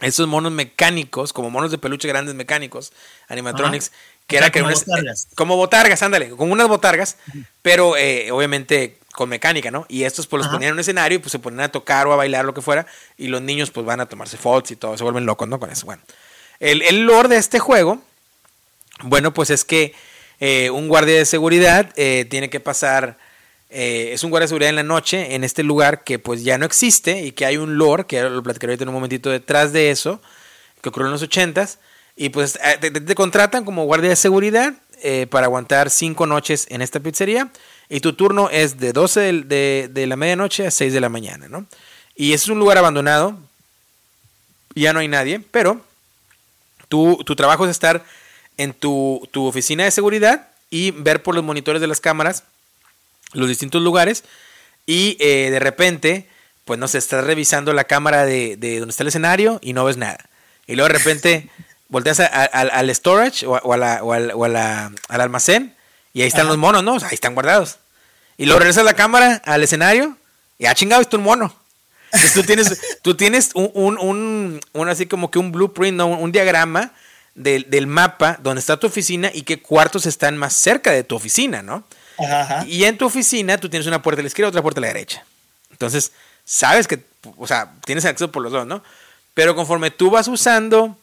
estos 0.00 0.28
monos 0.28 0.52
mecánicos, 0.52 1.32
como 1.32 1.50
monos 1.50 1.70
de 1.70 1.78
peluche 1.78 2.08
grandes 2.08 2.34
mecánicos, 2.34 2.92
animatronics, 3.28 3.92
que 4.26 4.36
era 4.36 4.50
que 4.50 4.60
como 4.60 4.72
botargas. 4.72 5.28
como 5.34 5.56
botargas, 5.56 6.02
ándale, 6.02 6.30
como 6.30 6.52
unas 6.52 6.68
botargas, 6.68 7.16
pero 7.62 7.96
eh, 7.96 8.30
obviamente 8.30 8.98
con 9.12 9.28
mecánica, 9.28 9.70
¿no? 9.70 9.86
Y 9.88 10.04
estos 10.04 10.26
pues 10.26 10.44
los 10.44 10.52
ponían 10.52 10.68
en 10.68 10.74
un 10.74 10.80
escenario 10.80 11.16
y 11.16 11.18
pues 11.18 11.32
se 11.32 11.40
ponían 11.40 11.64
a 11.64 11.68
tocar 11.72 12.06
o 12.06 12.12
a 12.12 12.16
bailar, 12.16 12.44
lo 12.44 12.54
que 12.54 12.62
fuera, 12.62 12.86
y 13.18 13.26
los 13.26 13.42
niños 13.42 13.70
pues 13.70 13.84
van 13.84 14.00
a 14.00 14.06
tomarse 14.06 14.36
fotos 14.36 14.70
y 14.70 14.76
todo, 14.76 14.96
se 14.96 15.02
vuelven 15.02 15.26
locos, 15.26 15.48
¿no? 15.48 15.58
Con 15.58 15.70
eso, 15.70 15.86
bueno. 15.86 16.02
El, 16.60 16.82
el 16.82 17.00
lore 17.00 17.28
de 17.28 17.36
este 17.36 17.58
juego, 17.58 18.00
bueno, 19.02 19.34
pues 19.34 19.50
es 19.50 19.64
que 19.64 19.94
eh, 20.40 20.70
un 20.70 20.88
guardia 20.88 21.18
de 21.18 21.26
seguridad 21.26 21.92
eh, 21.96 22.26
tiene 22.28 22.48
que 22.48 22.60
pasar, 22.60 23.18
eh, 23.68 24.10
es 24.14 24.24
un 24.24 24.30
guardia 24.30 24.46
de 24.46 24.48
seguridad 24.48 24.70
en 24.70 24.76
la 24.76 24.82
noche 24.82 25.34
en 25.34 25.44
este 25.44 25.62
lugar 25.62 26.02
que 26.02 26.18
pues 26.18 26.42
ya 26.42 26.56
no 26.56 26.64
existe 26.64 27.20
y 27.20 27.32
que 27.32 27.44
hay 27.44 27.58
un 27.58 27.76
lore, 27.76 28.06
que 28.06 28.22
lo 28.22 28.42
platicaré 28.42 28.72
ahorita 28.72 28.84
en 28.84 28.88
un 28.88 28.94
momentito 28.94 29.28
detrás 29.28 29.74
de 29.74 29.90
eso, 29.90 30.22
que 30.80 30.88
ocurrió 30.88 31.08
en 31.08 31.12
los 31.12 31.22
ochentas, 31.22 31.78
y 32.16 32.30
pues 32.30 32.58
te, 32.80 33.14
contratan 33.14 33.66
como 33.66 33.84
guardia 33.84 34.10
de 34.10 34.16
seguridad 34.16 34.74
para 35.30 35.46
aguantar 35.46 35.88
cinco 35.88 36.26
noches 36.26 36.66
en 36.68 36.82
esta 36.82 37.00
pizzería. 37.00 37.50
Y 37.88 38.00
tu 38.00 38.12
turno 38.12 38.50
es 38.50 38.78
de 38.78 38.92
12 38.92 39.32
de, 39.44 40.06
la 40.06 40.16
medianoche 40.16 40.66
a 40.66 40.70
6 40.70 40.92
de 40.92 41.00
la 41.00 41.08
mañana, 41.08 41.48
¿no? 41.48 41.66
Y 42.14 42.34
es 42.34 42.46
un 42.48 42.58
lugar 42.58 42.76
abandonado, 42.76 43.38
ya 44.74 44.92
no 44.92 44.98
hay 44.98 45.08
nadie, 45.08 45.40
pero 45.50 45.80
tu 46.88 47.24
trabajo 47.36 47.64
es 47.64 47.70
estar 47.70 48.04
en 48.60 48.74
tu, 48.74 49.26
oficina 49.34 49.84
de 49.84 49.90
seguridad 49.90 50.48
y 50.68 50.90
ver 50.90 51.22
por 51.22 51.34
los 51.34 51.42
monitores 51.42 51.80
de 51.80 51.86
las 51.86 52.00
cámaras 52.00 52.44
los 53.32 53.48
distintos 53.48 53.80
lugares 53.80 54.22
y 54.84 55.16
eh, 55.18 55.50
de 55.50 55.58
repente, 55.58 56.28
pues 56.66 56.78
no 56.78 56.86
sé, 56.86 56.98
estás 56.98 57.24
revisando 57.24 57.72
la 57.72 57.84
cámara 57.84 58.26
de, 58.26 58.56
donde 58.78 58.90
está 58.90 59.02
el 59.02 59.08
escenario 59.08 59.60
y 59.62 59.72
no 59.72 59.84
ves 59.84 59.96
nada. 59.96 60.18
Y 60.66 60.74
luego 60.74 60.92
de 60.92 60.98
repente 60.98 61.48
volteas 61.88 62.20
al 62.20 62.94
storage 62.94 63.46
o, 63.46 63.72
al, 63.72 64.92
almacén 65.08 65.74
y 66.12 66.20
ahí 66.20 66.28
están 66.28 66.46
los 66.46 66.58
monos, 66.58 66.84
¿no? 66.84 66.94
ahí 66.94 67.14
están 67.14 67.34
guardados. 67.34 67.78
Y 68.36 68.44
luego 68.44 68.58
regresas 68.58 68.84
la 68.84 68.94
cámara 68.94 69.40
al 69.46 69.62
escenario 69.62 70.16
y 70.58 70.66
ha 70.66 70.72
ah, 70.72 70.74
chingado, 70.74 71.00
visto 71.00 71.16
un 71.16 71.22
mono. 71.22 71.54
Entonces 72.12 72.34
tú 72.34 72.42
tienes, 72.42 72.80
tú 73.02 73.14
tienes 73.14 73.52
un, 73.54 74.60
un, 74.74 74.88
así 74.88 75.06
como 75.06 75.30
que 75.30 75.38
un 75.38 75.50
blueprint, 75.50 75.96
¿no? 75.96 76.08
un 76.08 76.30
diagrama 76.30 76.92
del, 77.42 77.86
mapa 77.86 78.38
donde 78.42 78.60
está 78.60 78.78
tu 78.78 78.86
oficina 78.86 79.30
y 79.32 79.42
qué 79.42 79.60
cuartos 79.60 80.06
están 80.06 80.36
más 80.36 80.54
cerca 80.54 80.92
de 80.92 81.04
tu 81.04 81.16
oficina, 81.16 81.62
¿no? 81.62 81.84
Y 82.66 82.84
en 82.84 82.98
tu 82.98 83.06
oficina 83.06 83.58
tú 83.58 83.68
tienes 83.70 83.86
una 83.86 84.02
puerta 84.02 84.20
a 84.20 84.22
la 84.22 84.28
izquierda 84.28 84.48
y 84.48 84.50
otra 84.50 84.62
puerta 84.62 84.80
a 84.80 84.82
la 84.82 84.88
derecha. 84.88 85.24
Entonces, 85.70 86.12
sabes 86.44 86.86
que, 86.86 87.02
o 87.38 87.46
sea, 87.46 87.72
tienes 87.86 88.04
acceso 88.04 88.30
por 88.30 88.42
los 88.42 88.52
dos, 88.52 88.66
¿no? 88.66 88.82
Pero 89.32 89.54
conforme 89.54 89.90
tú 89.90 90.10
vas 90.10 90.28
usando 90.28 90.98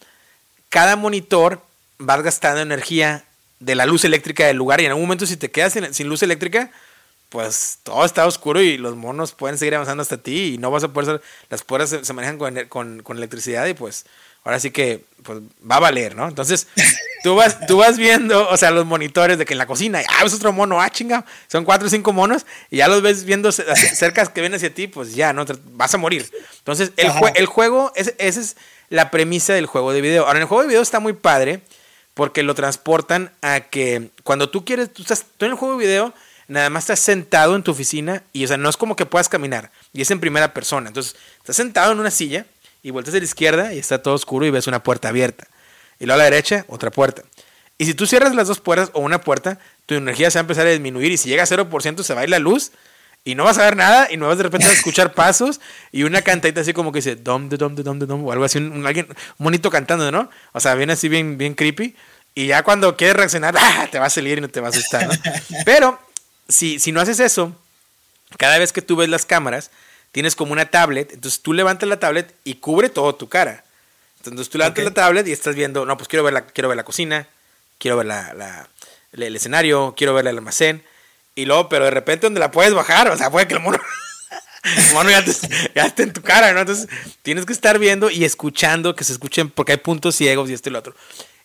cada 0.70 0.96
monitor, 0.96 1.64
vas 1.98 2.22
gastando 2.22 2.62
energía 2.62 3.24
de 3.60 3.74
la 3.74 3.86
luz 3.86 4.06
eléctrica 4.06 4.46
del 4.46 4.58
lugar 4.58 4.82
y 4.82 4.86
en 4.86 4.92
algún 4.92 5.06
momento 5.06 5.26
si 5.26 5.38
te 5.38 5.50
quedas 5.50 5.74
sin, 5.92 6.08
luz 6.08 6.22
eléctrica, 6.22 6.70
pues 7.30 7.80
todo 7.84 8.06
está 8.06 8.28
oscuro 8.28 8.62
y 8.62 8.78
los 8.78 8.96
monos 8.96 9.34
pueden 9.34 9.58
seguir 9.58 9.76
avanzando 9.76 10.04
hasta 10.04 10.18
ti 10.18 10.54
y 10.54 10.58
no 10.60 10.70
vas 10.70 10.84
a 10.84 10.90
poder 10.90 11.22
las 11.50 11.64
puertas 11.64 11.96
se, 12.02 12.14
manejan 12.14 12.38
con, 12.38 12.66
con, 12.66 13.02
con, 13.02 13.18
electricidad 13.18 13.66
y 13.66 13.74
pues 13.74 14.06
ahora 14.48 14.62
sí 14.62 14.72
que 14.72 15.04
pues, 15.24 15.40
va 15.70 15.76
a 15.76 15.82
valer, 15.82 16.16
¿no? 16.16 16.26
Entonces, 16.26 16.68
tú 17.22 17.36
vas, 17.36 17.68
tú 17.68 17.78
vas 17.78 17.98
viendo, 17.98 18.48
o 18.48 18.56
sea, 18.56 18.72
los 18.72 18.86
monitores 18.86 19.38
de 19.38 19.46
que 19.46 19.54
en 19.54 19.58
la 19.58 19.66
cocina, 19.66 20.02
ah, 20.08 20.24
es 20.26 20.34
otro 20.34 20.54
mono, 20.54 20.82
ah, 20.82 20.90
chinga, 20.90 21.26
son 21.48 21.66
cuatro 21.66 21.88
o 21.88 21.90
cinco 21.90 22.14
monos, 22.14 22.46
y 22.72 22.78
ya 22.78 22.88
los 22.88 23.02
ves 23.02 23.26
viendo 23.26 23.52
cerca 23.52 24.26
que 24.28 24.40
vienen 24.40 24.56
hacia 24.56 24.74
ti, 24.74 24.88
pues 24.88 25.16
ya, 25.16 25.34
¿no? 25.34 25.44
Vas 25.74 25.94
a 25.94 25.98
morir. 25.98 26.32
Entonces, 26.60 26.94
el, 26.96 27.12
el 27.36 27.46
juego, 27.46 27.92
esa 27.96 28.14
es 28.18 28.56
la 28.90 29.12
premisa 29.12 29.54
del 29.54 29.66
juego 29.66 29.92
de 29.92 30.00
video. 30.00 30.26
Ahora, 30.26 30.40
en 30.40 30.44
el 30.44 30.48
juego 30.48 30.62
de 30.62 30.70
video 30.70 30.82
está 30.82 31.02
muy 31.02 31.12
padre, 31.12 31.60
porque 32.14 32.42
lo 32.42 32.56
transportan 32.56 33.34
a 33.42 33.60
que 33.60 34.12
cuando 34.24 34.50
tú 34.50 34.64
quieres, 34.64 34.94
tú 34.94 35.02
estás, 35.02 35.26
tú 35.36 35.44
en 35.44 35.52
el 35.52 35.58
juego 35.58 35.78
de 35.78 35.86
video, 35.86 36.14
nada 36.48 36.70
más 36.70 36.86
estás 36.86 37.02
sentado 37.02 37.58
en 37.58 37.64
tu 37.64 37.72
oficina 37.72 38.24
y, 38.32 38.46
o 38.46 38.48
sea, 38.48 38.56
no 38.56 38.70
es 38.70 38.78
como 38.78 38.96
que 38.96 39.06
puedas 39.06 39.28
caminar. 39.28 39.72
Y 39.92 40.04
es 40.04 40.10
en 40.10 40.22
primera 40.22 40.54
persona. 40.54 40.88
Entonces, 40.88 41.18
estás 41.40 41.58
sentado 41.58 41.92
en 41.92 42.00
una 42.00 42.12
silla 42.12 42.46
y 42.88 42.92
vueltas 42.92 43.14
a 43.14 43.18
la 43.18 43.26
izquierda 43.26 43.74
y 43.74 43.80
está 43.80 44.02
todo 44.02 44.14
oscuro 44.14 44.46
y 44.46 44.50
ves 44.50 44.66
una 44.66 44.82
puerta 44.82 45.10
abierta. 45.10 45.46
Y 46.00 46.06
luego 46.06 46.22
a 46.22 46.24
la 46.24 46.30
derecha, 46.30 46.64
otra 46.70 46.90
puerta. 46.90 47.22
Y 47.78 47.86
si 47.86 47.94
tú 47.94 48.08
cierras 48.08 48.34
las 48.34 48.48
dos 48.48 48.62
puertas 48.62 48.92
o 48.94 49.02
una 49.02 49.20
puerta, 49.20 49.60
tu 49.86 49.96
energía 49.96 50.32
se 50.32 50.38
va 50.38 50.40
a 50.40 50.46
empezar 50.46 50.66
a 50.66 50.70
disminuir 50.70 51.12
y 51.12 51.18
si 51.18 51.28
llega 51.28 51.44
a 51.44 51.46
0% 51.46 52.02
se 52.02 52.14
va 52.14 52.22
a 52.22 52.24
ir 52.24 52.30
la 52.30 52.40
luz 52.40 52.72
y 53.26 53.36
no 53.36 53.44
vas 53.44 53.58
a 53.58 53.66
ver 53.66 53.76
nada 53.76 54.08
y 54.10 54.16
no 54.16 54.28
vas 54.28 54.38
de 54.38 54.44
repente 54.44 54.68
a 54.68 54.72
escuchar 54.72 55.14
pasos 55.14 55.60
y 55.92 56.04
una 56.04 56.22
cantadita 56.22 56.62
así 56.62 56.72
como 56.72 56.94
que 56.94 57.00
dice 57.00 57.18
dom 57.18 57.50
de 57.50 57.58
dom 57.58 57.76
de 57.76 57.84
dom 57.84 58.00
de 58.00 58.06
dom 58.06 58.26
o 58.26 58.32
algo 58.32 58.46
así, 58.46 58.58
un, 58.58 58.88
alguien, 58.88 59.06
bonito 59.38 59.70
cantando, 59.70 60.10
¿no? 60.10 60.30
O 60.54 60.62
sea, 60.62 60.74
viene 60.76 60.94
así 60.94 61.10
bien, 61.10 61.38
bien 61.38 61.56
creepy 61.56 61.94
y 62.36 62.48
ya 62.48 62.64
cuando 62.64 62.96
quieres 62.96 63.18
reaccionar, 63.18 63.54
¡ah! 63.60 63.90
te 63.92 64.00
va 64.00 64.06
a 64.06 64.10
salir 64.10 64.38
y 64.38 64.42
no 64.42 64.48
te 64.48 64.62
va 64.62 64.68
a 64.68 64.70
asustar, 64.70 65.10
¿no? 65.10 65.14
Pero 65.66 66.00
si, 66.48 66.80
si 66.80 66.94
no 66.94 67.02
haces 67.02 67.20
eso, 67.20 67.54
cada 68.38 68.58
vez 68.60 68.72
que 68.72 68.82
tú 68.82 68.96
ves 68.96 69.10
las 69.10 69.26
cámaras, 69.26 69.72
tienes 70.18 70.36
como 70.36 70.52
una 70.52 70.66
tablet, 70.66 71.14
entonces 71.14 71.44
tú 71.44 71.54
levantas 71.54 71.88
la 71.88 72.00
tablet 72.00 72.34
y 72.44 72.56
cubre 72.56 72.90
todo 72.90 73.14
tu 73.14 73.30
cara. 73.30 73.64
Entonces 74.26 74.50
tú 74.50 74.58
levantas 74.58 74.84
la 74.84 74.90
tablet 74.90 75.28
y 75.28 75.32
estás 75.32 75.54
viendo, 75.54 75.86
no, 75.86 75.96
pues 75.96 76.08
quiero 76.08 76.24
ver 76.24 76.34
la, 76.34 76.48
quiero 76.48 76.70
ver 76.70 76.76
la 76.76 76.84
cocina, 76.84 77.28
quiero 77.78 77.98
ver 77.98 78.08
la, 78.08 78.34
la 78.34 78.68
el 79.14 79.36
escenario, 79.36 79.94
quiero 79.96 80.16
ver 80.16 80.26
el 80.26 80.36
almacén. 80.36 80.84
Y 81.36 81.46
luego, 81.46 81.70
pero 81.70 81.86
de 81.86 81.92
repente 81.92 82.26
donde 82.26 82.40
la 82.40 82.50
puedes 82.50 82.74
bajar, 82.74 83.12
o 83.12 83.16
sea, 83.16 83.30
puede 83.30 83.48
que 83.48 83.54
el 83.54 83.60
mono, 83.60 83.78
el 84.64 84.94
mono 84.96 85.12
ya, 85.12 85.20
esté 85.86 86.02
en 86.02 86.14
tu 86.14 86.24
cara, 86.24 86.52
¿no? 86.52 86.62
Entonces 86.62 86.88
tienes 87.22 87.46
que 87.46 87.54
estar 87.54 87.78
viendo 87.78 88.10
y 88.10 88.26
escuchando 88.26 88.96
que 88.96 89.04
se 89.04 89.14
escuchen, 89.14 89.52
porque 89.52 89.74
hay 89.74 89.78
puntos 89.78 90.16
ciegos 90.16 90.50
y 90.50 90.54
esto 90.54 90.70
y 90.70 90.72
lo 90.72 90.80
otro. 90.80 90.96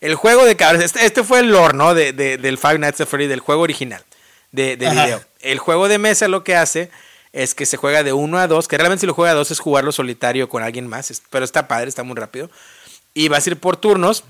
El 0.01 0.14
juego 0.14 0.47
de 0.47 0.57
cabras, 0.57 0.83
este, 0.83 1.05
este 1.05 1.25
fue 1.25 1.41
el 1.41 1.49
lore, 1.49 1.75
¿no? 1.75 1.93
De, 1.93 2.14
del 2.14 2.57
Five 2.57 2.79
Nights 2.79 3.03
at 3.03 3.07
Freddy, 3.07 3.27
del 3.27 3.41
juego 3.41 3.61
original 3.61 4.03
de, 4.51 4.79
de 4.79 4.89
video. 4.89 5.23
El 5.41 5.59
juego 5.59 5.89
de 5.89 5.99
mesa 5.99 6.27
lo 6.27 6.43
que 6.43 6.57
hace 6.57 6.91
es 7.33 7.55
que 7.55 7.66
se 7.66 7.76
juega 7.76 8.03
de 8.03 8.12
uno 8.12 8.39
a 8.39 8.47
dos, 8.47 8.68
que 8.68 8.76
realmente 8.76 9.01
si 9.01 9.07
lo 9.07 9.14
juega 9.14 9.33
a 9.33 9.35
dos 9.35 9.51
es 9.51 9.61
jugarlo 9.61 9.93
solitario 9.93 10.49
con 10.49 10.62
alguien 10.62 10.87
más, 10.87 11.22
pero 11.30 11.45
está 11.45 11.68
padre, 11.68 11.89
está 11.89 12.03
muy 12.03 12.16
rápido. 12.16 12.51
Y 13.14 13.28
vas 13.28 13.47
a 13.47 13.51
ir 13.51 13.59
por 13.59 13.76
turnos 13.76 14.24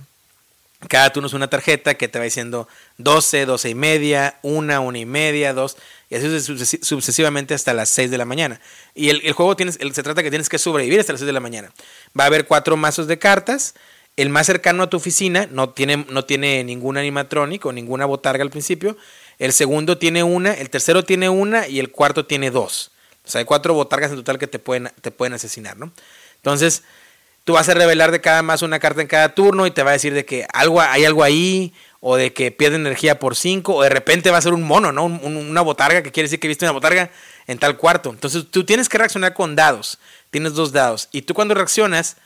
cada 0.88 1.10
turno 1.10 1.26
es 1.26 1.32
una 1.32 1.48
tarjeta 1.48 1.94
que 1.94 2.08
te 2.08 2.18
va 2.18 2.24
diciendo 2.24 2.68
12, 2.98 3.46
12 3.46 3.70
y 3.70 3.74
media, 3.74 4.38
1, 4.42 4.82
1 4.82 4.98
y 4.98 5.06
media, 5.06 5.54
2, 5.54 5.76
y 6.10 6.14
así 6.16 6.78
sucesivamente 6.82 7.54
hasta 7.54 7.72
las 7.72 7.88
6 7.90 8.10
de 8.10 8.18
la 8.18 8.24
mañana. 8.24 8.60
Y 8.94 9.10
el, 9.10 9.32
juego 9.32 9.56
tienes, 9.56 9.76
se 9.76 10.02
trata 10.02 10.22
que 10.22 10.30
tienes 10.30 10.48
que 10.48 10.58
sobrevivir 10.58 11.00
hasta 11.00 11.12
las 11.12 11.20
6 11.20 11.26
de 11.26 11.32
la 11.32 11.40
mañana. 11.40 11.72
Va 12.18 12.24
a 12.24 12.26
haber 12.26 12.46
cuatro 12.46 12.76
mazos 12.76 13.06
de 13.06 13.18
cartas. 13.18 13.74
El 14.16 14.28
más 14.28 14.46
cercano 14.46 14.82
a 14.82 14.90
tu 14.90 14.98
oficina 14.98 15.48
no 15.50 15.70
tiene, 15.70 16.04
no 16.10 16.24
tiene 16.24 16.62
ningún 16.64 16.98
animatrónico 16.98 17.72
ninguna 17.72 18.04
botarga 18.04 18.42
al 18.42 18.50
principio. 18.50 18.96
El 19.38 19.52
segundo 19.52 19.98
tiene 19.98 20.22
una, 20.22 20.52
el 20.52 20.68
tercero 20.68 21.04
tiene 21.04 21.28
una 21.28 21.66
y 21.66 21.78
el 21.78 21.90
cuarto 21.90 22.26
tiene 22.26 22.50
dos. 22.50 22.91
O 23.24 23.30
sea, 23.30 23.40
hay 23.40 23.44
cuatro 23.44 23.74
botargas 23.74 24.10
en 24.10 24.16
total 24.16 24.38
que 24.38 24.46
te 24.46 24.58
pueden, 24.58 24.90
te 25.00 25.10
pueden 25.10 25.34
asesinar, 25.34 25.76
¿no? 25.76 25.92
Entonces, 26.36 26.82
tú 27.44 27.54
vas 27.54 27.68
a 27.68 27.74
revelar 27.74 28.10
de 28.10 28.20
cada 28.20 28.42
más 28.42 28.62
una 28.62 28.78
carta 28.78 29.00
en 29.00 29.06
cada 29.06 29.34
turno 29.34 29.66
y 29.66 29.70
te 29.70 29.82
va 29.82 29.90
a 29.90 29.94
decir 29.94 30.14
de 30.14 30.24
que 30.24 30.46
algo, 30.52 30.80
hay 30.80 31.04
algo 31.04 31.22
ahí, 31.22 31.72
o 32.04 32.16
de 32.16 32.32
que 32.32 32.50
pierde 32.50 32.74
energía 32.74 33.20
por 33.20 33.36
5, 33.36 33.76
o 33.76 33.82
de 33.82 33.88
repente 33.88 34.32
va 34.32 34.38
a 34.38 34.42
ser 34.42 34.54
un 34.54 34.64
mono, 34.64 34.90
¿no? 34.90 35.04
una 35.04 35.60
botarga, 35.60 36.02
que 36.02 36.10
quiere 36.10 36.26
decir 36.26 36.40
que 36.40 36.48
viste 36.48 36.64
una 36.64 36.72
botarga 36.72 37.12
en 37.46 37.58
tal 37.58 37.76
cuarto. 37.76 38.10
Entonces 38.10 38.46
tú 38.50 38.64
tienes 38.64 38.88
que 38.88 38.98
reaccionar 38.98 39.34
con 39.34 39.54
dados. 39.54 39.98
Tienes 40.32 40.54
dos 40.54 40.72
dados. 40.72 41.08
Y 41.12 41.22
tú 41.22 41.32
cuando 41.32 41.54
reaccionas, 41.54 42.16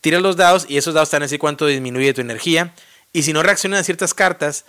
tiras 0.00 0.22
los 0.22 0.36
dados 0.36 0.66
y 0.68 0.76
esos 0.76 0.94
dados 0.94 1.10
te 1.10 1.16
van 1.16 1.22
a 1.22 1.26
decir 1.26 1.40
cuánto 1.40 1.66
disminuye 1.66 2.14
tu 2.14 2.20
energía. 2.20 2.72
Y 3.12 3.24
si 3.24 3.32
no 3.32 3.42
reaccionan 3.42 3.80
a 3.80 3.82
ciertas 3.82 4.14
cartas, 4.14 4.64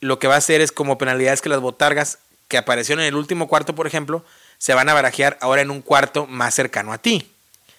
lo 0.00 0.18
que 0.18 0.26
va 0.26 0.36
a 0.36 0.38
hacer 0.38 0.62
es 0.62 0.72
como 0.72 0.96
penalidades 0.96 1.42
que 1.42 1.50
las 1.50 1.60
botargas 1.60 2.18
que 2.48 2.56
aparecieron 2.56 3.02
en 3.02 3.08
el 3.08 3.16
último 3.16 3.46
cuarto, 3.46 3.74
por 3.74 3.86
ejemplo, 3.86 4.24
se 4.58 4.74
van 4.74 4.88
a 4.88 4.94
barajear 4.94 5.38
ahora 5.40 5.62
en 5.62 5.70
un 5.70 5.82
cuarto 5.82 6.26
más 6.26 6.54
cercano 6.54 6.92
a 6.92 6.98
ti. 6.98 7.30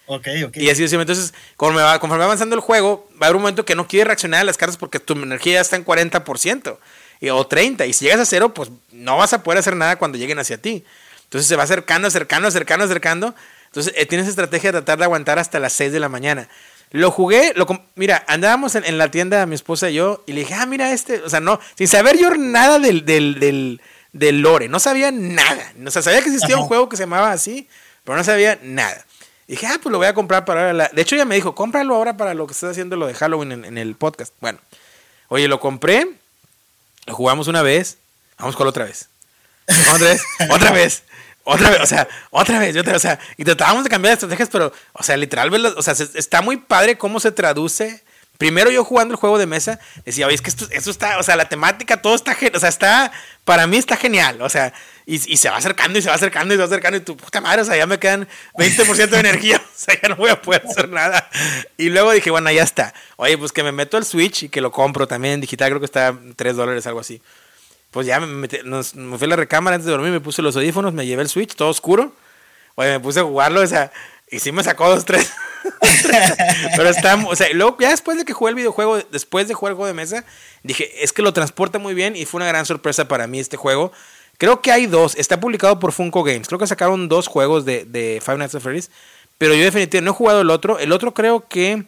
Ok, 0.06 0.26
ok. 0.46 0.56
Y 0.56 0.70
así 0.70 0.84
Entonces, 0.84 1.34
conforme 1.56 1.82
va, 1.82 1.98
conforme 1.98 2.20
va 2.20 2.24
avanzando 2.26 2.54
el 2.54 2.62
juego, 2.62 3.08
va 3.12 3.26
a 3.26 3.28
haber 3.28 3.36
un 3.36 3.42
momento 3.42 3.64
que 3.64 3.74
no 3.74 3.86
quiere 3.86 4.06
reaccionar 4.06 4.40
a 4.40 4.44
las 4.44 4.56
cartas 4.56 4.78
porque 4.78 5.00
tu 5.00 5.12
energía 5.12 5.54
ya 5.54 5.60
está 5.60 5.76
en 5.76 5.84
40% 5.84 6.78
y, 7.20 7.28
o 7.28 7.46
30%. 7.46 7.86
Y 7.86 7.92
si 7.92 8.06
llegas 8.06 8.20
a 8.20 8.24
cero, 8.24 8.54
pues 8.54 8.70
no 8.90 9.18
vas 9.18 9.34
a 9.34 9.42
poder 9.42 9.58
hacer 9.58 9.76
nada 9.76 9.96
cuando 9.96 10.16
lleguen 10.16 10.38
hacia 10.38 10.56
ti. 10.56 10.84
Entonces 11.24 11.46
se 11.46 11.56
va 11.56 11.64
acercando, 11.64 12.08
acercando, 12.08 12.48
acercando, 12.48 12.86
acercando. 12.86 13.34
Entonces 13.66 13.92
eh, 13.96 14.06
tienes 14.06 14.26
estrategia 14.26 14.72
de 14.72 14.78
tratar 14.78 14.98
de 14.98 15.04
aguantar 15.04 15.38
hasta 15.38 15.58
las 15.58 15.74
6 15.74 15.92
de 15.92 16.00
la 16.00 16.08
mañana. 16.08 16.48
Lo 16.90 17.10
jugué, 17.10 17.52
lo 17.54 17.66
mira, 17.96 18.24
andábamos 18.28 18.74
en, 18.74 18.96
la 18.96 19.10
tienda 19.10 19.44
mi 19.44 19.54
esposa 19.54 19.90
y 19.90 19.94
yo 19.94 20.24
y 20.26 20.32
le 20.32 20.40
dije, 20.40 20.54
ah, 20.54 20.64
mira 20.64 20.90
este, 20.90 21.20
o 21.20 21.28
sea, 21.28 21.40
no, 21.40 21.60
sin 21.76 21.86
saber 21.86 22.16
yo 22.16 22.34
nada 22.34 22.78
del, 22.78 23.04
del, 23.04 23.38
del, 23.38 23.82
lore, 24.12 24.68
no 24.68 24.78
sabía 24.78 25.10
nada. 25.10 25.72
O 25.86 25.90
sea, 25.90 26.02
sabía 26.02 26.22
que 26.22 26.28
existía 26.30 26.56
un 26.56 26.64
juego 26.64 26.88
que 26.88 26.96
se 26.96 27.04
llamaba 27.04 27.32
así, 27.32 27.68
pero 28.04 28.16
no 28.16 28.24
sabía 28.24 28.58
nada. 28.62 29.04
Y 29.46 29.52
dije, 29.52 29.66
ah, 29.66 29.78
pues 29.82 29.90
lo 29.90 29.98
voy 29.98 30.06
a 30.06 30.14
comprar 30.14 30.44
para 30.44 30.72
la... 30.72 30.88
De 30.88 31.02
hecho, 31.02 31.14
ella 31.14 31.24
me 31.24 31.34
dijo, 31.34 31.54
cómpralo 31.54 31.94
ahora 31.94 32.16
para 32.16 32.34
lo 32.34 32.46
que 32.46 32.52
estás 32.52 32.70
haciendo 32.70 32.96
lo 32.96 33.06
de 33.06 33.14
Halloween 33.14 33.64
en, 33.64 33.78
el 33.78 33.94
podcast. 33.94 34.34
Bueno, 34.40 34.58
oye, 35.28 35.48
lo 35.48 35.58
compré, 35.58 36.06
lo 37.06 37.14
jugamos 37.14 37.48
una 37.48 37.62
vez, 37.62 37.96
vamos 38.38 38.56
con 38.56 38.66
otra 38.66 38.84
vez. 38.84 39.08
Otra 39.94 40.08
vez, 40.08 40.22
otra 40.50 40.72
vez, 40.72 41.02
otra 41.44 41.70
vez, 41.70 41.80
o 41.80 41.86
sea, 41.86 42.08
otra 42.30 42.58
vez, 42.58 42.76
otra 42.76 42.92
vez, 42.92 43.04
o 43.04 43.06
sea, 43.06 43.18
y 43.38 43.44
tratábamos 43.44 43.84
de 43.84 43.90
cambiar 43.90 44.10
de 44.10 44.14
estrategias, 44.14 44.50
pero, 44.50 44.72
o 44.92 45.02
sea, 45.02 45.16
literal, 45.16 45.54
o 45.54 45.82
sea, 45.82 45.94
está 46.14 46.42
muy 46.42 46.58
padre 46.58 46.98
cómo 46.98 47.18
se 47.20 47.32
traduce 47.32 48.02
Primero 48.38 48.70
yo 48.70 48.84
jugando 48.84 49.14
el 49.14 49.18
juego 49.18 49.36
de 49.36 49.46
mesa, 49.46 49.80
decía, 50.04 50.26
oye, 50.26 50.36
es 50.36 50.42
que 50.42 50.50
esto, 50.50 50.90
está, 50.90 51.18
o 51.18 51.24
sea, 51.24 51.34
la 51.34 51.48
temática, 51.48 52.00
todo 52.00 52.14
está, 52.14 52.36
o 52.54 52.60
sea, 52.60 52.68
está, 52.68 53.10
para 53.44 53.66
mí 53.66 53.76
está 53.76 53.96
genial, 53.96 54.40
o 54.40 54.48
sea, 54.48 54.72
y, 55.06 55.18
se 55.18 55.50
va 55.50 55.56
acercando 55.56 55.98
y 55.98 56.02
se 56.02 56.08
va 56.08 56.14
acercando 56.14 56.54
y 56.54 56.56
se 56.56 56.60
va 56.60 56.66
acercando 56.66 56.98
y 56.98 57.00
tu 57.00 57.16
puta 57.16 57.40
madre, 57.40 57.62
o 57.62 57.64
sea, 57.64 57.76
ya 57.76 57.86
me 57.86 57.98
quedan 57.98 58.28
20% 58.54 59.08
de 59.08 59.18
energía, 59.18 59.56
o 59.64 59.68
sea, 59.74 60.00
ya 60.00 60.08
no 60.10 60.14
voy 60.14 60.30
a 60.30 60.40
poder 60.40 60.62
hacer 60.64 60.88
nada. 60.88 61.28
Y 61.76 61.90
luego 61.90 62.12
dije, 62.12 62.30
bueno, 62.30 62.48
ya 62.52 62.62
está. 62.62 62.94
Oye, 63.16 63.36
pues 63.36 63.50
que 63.50 63.64
me 63.64 63.72
meto 63.72 63.96
al 63.96 64.04
Switch 64.04 64.44
y 64.44 64.48
que 64.48 64.60
lo 64.60 64.70
compro 64.70 65.08
también 65.08 65.34
en 65.34 65.40
digital, 65.40 65.70
creo 65.70 65.80
que 65.80 65.86
está 65.86 66.16
3 66.36 66.56
dólares, 66.56 66.86
algo 66.86 67.00
así. 67.00 67.20
Pues 67.90 68.06
ya 68.06 68.20
me, 68.20 68.26
metí, 68.26 68.58
me 68.62 69.18
fui 69.18 69.24
a 69.24 69.28
la 69.28 69.36
recámara 69.36 69.74
antes 69.74 69.86
de 69.86 69.92
dormir, 69.92 70.12
me 70.12 70.20
puse 70.20 70.42
los 70.42 70.54
audífonos, 70.54 70.92
me 70.92 71.06
llevé 71.06 71.22
el 71.22 71.28
Switch, 71.28 71.56
todo 71.56 71.70
oscuro. 71.70 72.12
Oye, 72.76 72.90
me 72.90 73.00
puse 73.00 73.18
a 73.18 73.24
jugarlo, 73.24 73.62
o 73.62 73.66
sea, 73.66 73.90
y 74.30 74.38
sí 74.40 74.52
me 74.52 74.62
sacó 74.62 74.88
dos, 74.88 75.04
tres. 75.04 75.32
Pero 76.76 76.88
está, 76.88 77.16
o 77.26 77.36
sea, 77.36 77.48
luego 77.52 77.76
ya 77.80 77.90
después 77.90 78.18
de 78.18 78.24
que 78.24 78.32
jugué 78.32 78.50
el 78.50 78.56
videojuego, 78.56 78.98
después 79.10 79.48
de 79.48 79.54
jugar 79.54 79.72
el 79.72 79.76
juego 79.76 79.86
de 79.86 79.94
mesa, 79.94 80.24
dije, 80.62 81.02
es 81.02 81.12
que 81.12 81.22
lo 81.22 81.32
transporta 81.32 81.78
muy 81.78 81.94
bien 81.94 82.16
y 82.16 82.24
fue 82.24 82.38
una 82.38 82.48
gran 82.48 82.66
sorpresa 82.66 83.08
para 83.08 83.26
mí 83.26 83.38
este 83.38 83.56
juego. 83.56 83.92
Creo 84.38 84.62
que 84.62 84.70
hay 84.70 84.86
dos, 84.86 85.16
está 85.16 85.40
publicado 85.40 85.80
por 85.80 85.92
Funko 85.92 86.22
Games, 86.22 86.46
creo 86.46 86.60
que 86.60 86.66
sacaron 86.66 87.08
dos 87.08 87.26
juegos 87.26 87.64
de, 87.64 88.22
Five 88.24 88.38
Nights 88.38 88.54
at 88.54 88.60
Freddy's, 88.60 88.90
pero 89.36 89.54
yo 89.54 89.64
definitivamente 89.64 90.00
no 90.02 90.10
he 90.12 90.14
jugado 90.14 90.40
el 90.42 90.50
otro. 90.50 90.78
El 90.78 90.92
otro 90.92 91.12
creo 91.12 91.48
que 91.48 91.84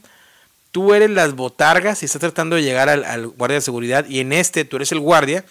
tú 0.73 0.95
eres 0.95 1.11
las 1.11 1.35
botargas 1.35 2.03
y 2.03 2.07
estás 2.07 2.21
tratando 2.21 2.57
de 2.57 2.63
llegar 2.63 2.89
al, 2.89 3.29
guardia 3.29 3.57
de 3.57 3.61
seguridad 3.61 4.05
y 4.09 4.21
en 4.21 4.33
este 4.33 4.65
tú 4.65 4.77
eres 4.77 4.91
el 4.93 5.01
guardia 5.01 5.45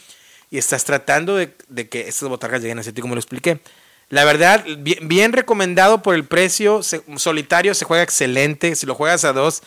y 0.52 0.58
estás 0.58 0.84
tratando 0.84 1.36
de, 1.36 1.54
que 1.90 2.08
estas 2.08 2.28
botargas 2.28 2.62
lleguen 2.62 2.80
hacia 2.80 2.94
ti 2.94 3.02
como 3.02 3.16
lo 3.16 3.20
expliqué. 3.20 3.60
La 4.10 4.26
verdad, 4.26 4.66
bien, 4.78 5.34
recomendado 5.34 6.02
por 6.02 6.16
el 6.16 6.26
precio. 6.26 6.82
solitario 7.18 7.74
se 7.76 7.86
juega 7.86 8.04
excelente. 8.04 8.76
Si 8.76 8.86
lo 8.86 8.96
juegas 8.96 9.24
a 9.24 9.34
dos, 9.34 9.62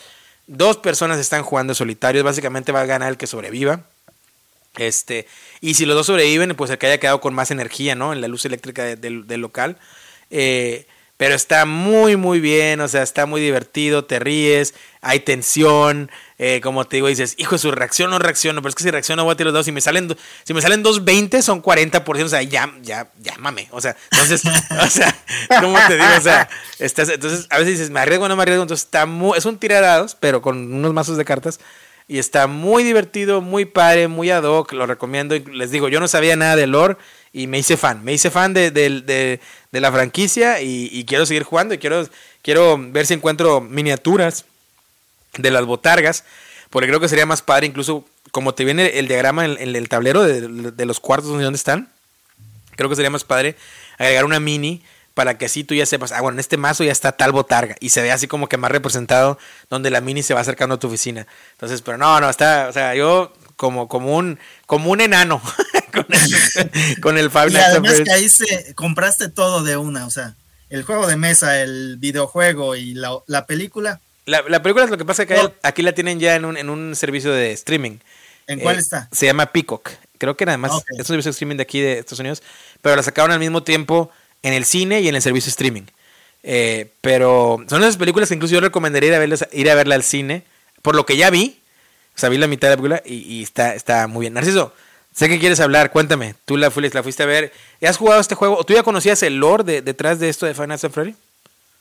dos 0.46 0.76
personas 0.78 1.18
están 1.18 1.42
jugando 1.42 1.74
solitario. 1.74 2.24
Básicamente 2.24 2.72
va 2.72 2.80
a 2.80 2.86
ganar 2.86 3.10
el 3.10 3.16
que 3.16 3.28
sobreviva. 3.28 3.84
Este, 4.76 5.26
y 5.60 5.74
si 5.74 5.86
los 5.86 5.94
dos 5.94 6.06
sobreviven, 6.06 6.54
pues 6.56 6.70
el 6.70 6.78
que 6.78 6.86
haya 6.86 6.98
quedado 6.98 7.20
con 7.20 7.34
más 7.34 7.50
energía, 7.50 7.94
¿no? 7.94 8.12
En 8.12 8.20
la 8.20 8.28
luz 8.28 8.44
eléctrica 8.44 8.84
del 8.96 9.40
local. 9.40 9.78
Eh, 10.30 10.86
pero 11.22 11.36
está 11.36 11.66
muy, 11.66 12.16
muy 12.16 12.40
bien, 12.40 12.80
o 12.80 12.88
sea, 12.88 13.04
está 13.04 13.26
muy 13.26 13.40
divertido, 13.40 14.04
te 14.04 14.18
ríes, 14.18 14.74
hay 15.02 15.20
tensión, 15.20 16.10
eh, 16.44 16.60
como 16.60 16.84
te 16.84 16.96
digo, 16.96 17.06
dices, 17.06 17.36
hijo, 17.38 17.56
su 17.56 17.70
reacción 17.70 18.10
no 18.10 18.18
reacciono, 18.18 18.60
pero 18.62 18.70
es 18.70 18.74
que 18.74 18.82
si 18.82 18.90
reacciono 18.90 19.22
voy 19.22 19.32
a 19.32 19.36
tirar 19.36 19.52
los 19.52 19.60
dos, 19.60 19.64
si 19.64 19.70
me 19.70 19.80
salen, 19.80 20.12
si 20.42 20.52
me 20.52 20.60
salen 20.60 20.82
dos 20.82 21.04
20 21.04 21.40
son 21.40 21.62
40%, 21.62 22.24
o 22.24 22.28
sea, 22.28 22.42
ya, 22.42 22.68
ya, 22.82 23.06
llámame, 23.22 23.68
o 23.70 23.80
sea, 23.80 23.96
entonces, 24.10 24.42
o 24.82 24.90
sea, 24.90 25.16
¿cómo 25.60 25.78
te 25.86 25.94
digo? 25.94 26.08
O 26.18 26.20
sea, 26.20 26.48
estás, 26.80 27.10
entonces 27.10 27.46
a 27.48 27.58
veces 27.58 27.74
dices, 27.74 27.90
me 27.90 28.00
arriesgo 28.00 28.24
o 28.24 28.28
no 28.28 28.34
me 28.34 28.42
arriesgo, 28.42 28.62
entonces 28.62 28.86
está 28.86 29.06
muy, 29.06 29.38
es 29.38 29.44
un 29.44 29.56
tiradados, 29.56 30.16
pero 30.18 30.42
con 30.42 30.74
unos 30.74 30.92
mazos 30.92 31.16
de 31.16 31.24
cartas, 31.24 31.60
y 32.08 32.18
está 32.18 32.48
muy 32.48 32.82
divertido, 32.82 33.40
muy 33.40 33.64
padre, 33.64 34.08
muy 34.08 34.32
ad 34.32 34.42
hoc, 34.42 34.72
lo 34.72 34.84
recomiendo, 34.88 35.36
y 35.36 35.44
les 35.44 35.70
digo, 35.70 35.88
yo 35.90 36.00
no 36.00 36.08
sabía 36.08 36.34
nada 36.34 36.56
de 36.56 36.66
lore, 36.66 36.96
y 37.32 37.46
me 37.46 37.60
hice 37.60 37.76
fan. 37.76 38.04
Me 38.04 38.12
hice 38.12 38.30
fan 38.30 38.52
de, 38.52 38.72
de, 38.72 39.38
de, 39.70 39.80
la 39.80 39.92
franquicia 39.92 40.60
y, 40.60 41.04
quiero 41.06 41.24
seguir 41.24 41.44
jugando 41.44 41.72
y 41.72 41.78
quiero, 41.78 42.06
quiero 42.42 42.76
ver 42.78 43.06
si 43.06 43.14
encuentro 43.14 43.62
miniaturas 43.62 44.44
de 45.38 45.50
las 45.50 45.64
botargas, 45.64 46.24
porque 46.70 46.88
creo 46.88 47.00
que 47.00 47.08
sería 47.08 47.26
más 47.26 47.42
padre, 47.42 47.66
incluso 47.66 48.04
como 48.30 48.54
te 48.54 48.64
viene 48.64 48.98
el 48.98 49.08
diagrama 49.08 49.44
en, 49.44 49.76
el 49.76 49.88
tablero 49.88 50.22
de, 50.22 50.86
los 50.86 51.00
cuartos 51.00 51.30
donde 51.30 51.56
están, 51.56 51.90
creo 52.76 52.88
que 52.88 52.96
sería 52.96 53.10
más 53.10 53.24
padre 53.24 53.56
agregar 53.98 54.24
una 54.24 54.40
mini 54.40 54.82
para 55.14 55.36
que 55.36 55.44
así 55.44 55.64
tú 55.64 55.74
ya 55.74 55.84
sepas, 55.84 56.12
ah, 56.12 56.20
bueno, 56.22 56.36
en 56.36 56.40
este 56.40 56.56
mazo 56.56 56.84
ya 56.84 56.92
está 56.92 57.12
tal 57.12 57.32
botarga 57.32 57.76
y 57.80 57.90
se 57.90 58.00
ve 58.00 58.12
así 58.12 58.26
como 58.26 58.48
que 58.48 58.56
más 58.56 58.70
representado 58.70 59.38
donde 59.68 59.90
la 59.90 60.00
mini 60.00 60.22
se 60.22 60.32
va 60.32 60.40
acercando 60.40 60.76
a 60.76 60.78
tu 60.78 60.86
oficina. 60.86 61.26
Entonces, 61.52 61.82
pero 61.82 61.98
no, 61.98 62.18
no, 62.20 62.30
está, 62.30 62.68
o 62.68 62.72
sea, 62.72 62.94
yo 62.94 63.32
como, 63.56 63.88
como, 63.88 64.16
un, 64.16 64.38
como 64.66 64.90
un 64.90 65.00
enano 65.00 65.42
con 65.92 66.06
el, 67.16 67.30
con 67.30 67.52
Y 67.52 67.56
además 67.56 68.00
que 68.00 68.10
ahí 68.10 68.28
se 68.28 68.74
compraste 68.74 69.28
todo 69.28 69.62
de 69.62 69.76
una, 69.76 70.06
o 70.06 70.10
sea, 70.10 70.34
el 70.70 70.84
juego 70.84 71.06
de 71.06 71.16
mesa, 71.16 71.60
el 71.60 71.98
videojuego 71.98 72.74
y 72.76 72.94
la, 72.94 73.46
película. 73.46 74.00
La, 74.24 74.62
película 74.62 74.84
es 74.84 74.90
lo 74.90 74.98
que 74.98 75.04
pasa 75.04 75.26
que 75.26 75.36
aquí 75.62 75.82
la 75.82 75.92
tienen 75.92 76.20
ya 76.20 76.36
en 76.36 76.44
un, 76.44 76.56
en 76.56 76.70
un 76.70 76.94
servicio 76.94 77.32
de 77.32 77.52
streaming. 77.52 77.98
¿En 78.46 78.60
cuál 78.60 78.76
eh, 78.76 78.80
está? 78.80 79.08
Se 79.10 79.26
llama 79.26 79.46
Peacock. 79.46 79.90
Creo 80.18 80.36
que 80.36 80.46
nada 80.46 80.58
más 80.58 80.72
es 80.90 81.00
un 81.00 81.04
servicio 81.04 81.30
de 81.30 81.32
streaming 81.32 81.56
de 81.56 81.62
aquí 81.62 81.80
de 81.80 81.98
Estados 81.98 82.20
Unidos, 82.20 82.42
pero 82.80 82.94
la 82.94 83.02
sacaron 83.02 83.32
al 83.32 83.40
mismo 83.40 83.64
tiempo 83.64 84.10
en 84.42 84.52
el 84.52 84.64
cine 84.64 85.00
y 85.00 85.08
en 85.08 85.16
el 85.16 85.22
servicio 85.22 85.50
streaming. 85.50 85.82
Eh, 86.44 86.92
pero 87.00 87.64
son 87.68 87.82
esas 87.82 87.96
películas 87.96 88.28
que 88.28 88.34
incluso 88.34 88.54
yo 88.54 88.60
recomendaría 88.60 89.08
ir 89.08 89.14
a, 89.14 89.18
verlas, 89.18 89.48
ir 89.52 89.70
a 89.70 89.74
verla 89.74 89.96
al 89.96 90.04
cine, 90.04 90.44
por 90.82 90.94
lo 90.94 91.04
que 91.04 91.16
ya 91.16 91.30
vi. 91.30 91.60
O 92.14 92.18
sea, 92.18 92.28
vi 92.28 92.38
la 92.38 92.46
mitad 92.46 92.68
de 92.68 92.76
la 92.76 92.82
película 92.82 93.02
y, 93.04 93.42
está, 93.42 93.74
está 93.74 94.06
muy 94.06 94.22
bien. 94.22 94.34
Narciso, 94.34 94.72
sé 95.12 95.28
que 95.28 95.40
quieres 95.40 95.58
hablar, 95.58 95.90
cuéntame. 95.90 96.36
Tú 96.44 96.56
la, 96.56 96.68
la 96.68 97.02
fuiste 97.02 97.22
a 97.22 97.26
ver. 97.26 97.52
¿Has 97.80 97.96
jugado 97.96 98.20
este 98.20 98.36
juego? 98.36 98.62
¿Tú 98.62 98.74
ya 98.74 98.84
conocías 98.84 99.22
el 99.24 99.38
lore 99.38 99.64
de, 99.64 99.82
detrás 99.82 100.20
de 100.20 100.28
esto 100.28 100.46
de 100.46 100.54
Final 100.54 100.78
Fantasy 100.78 101.16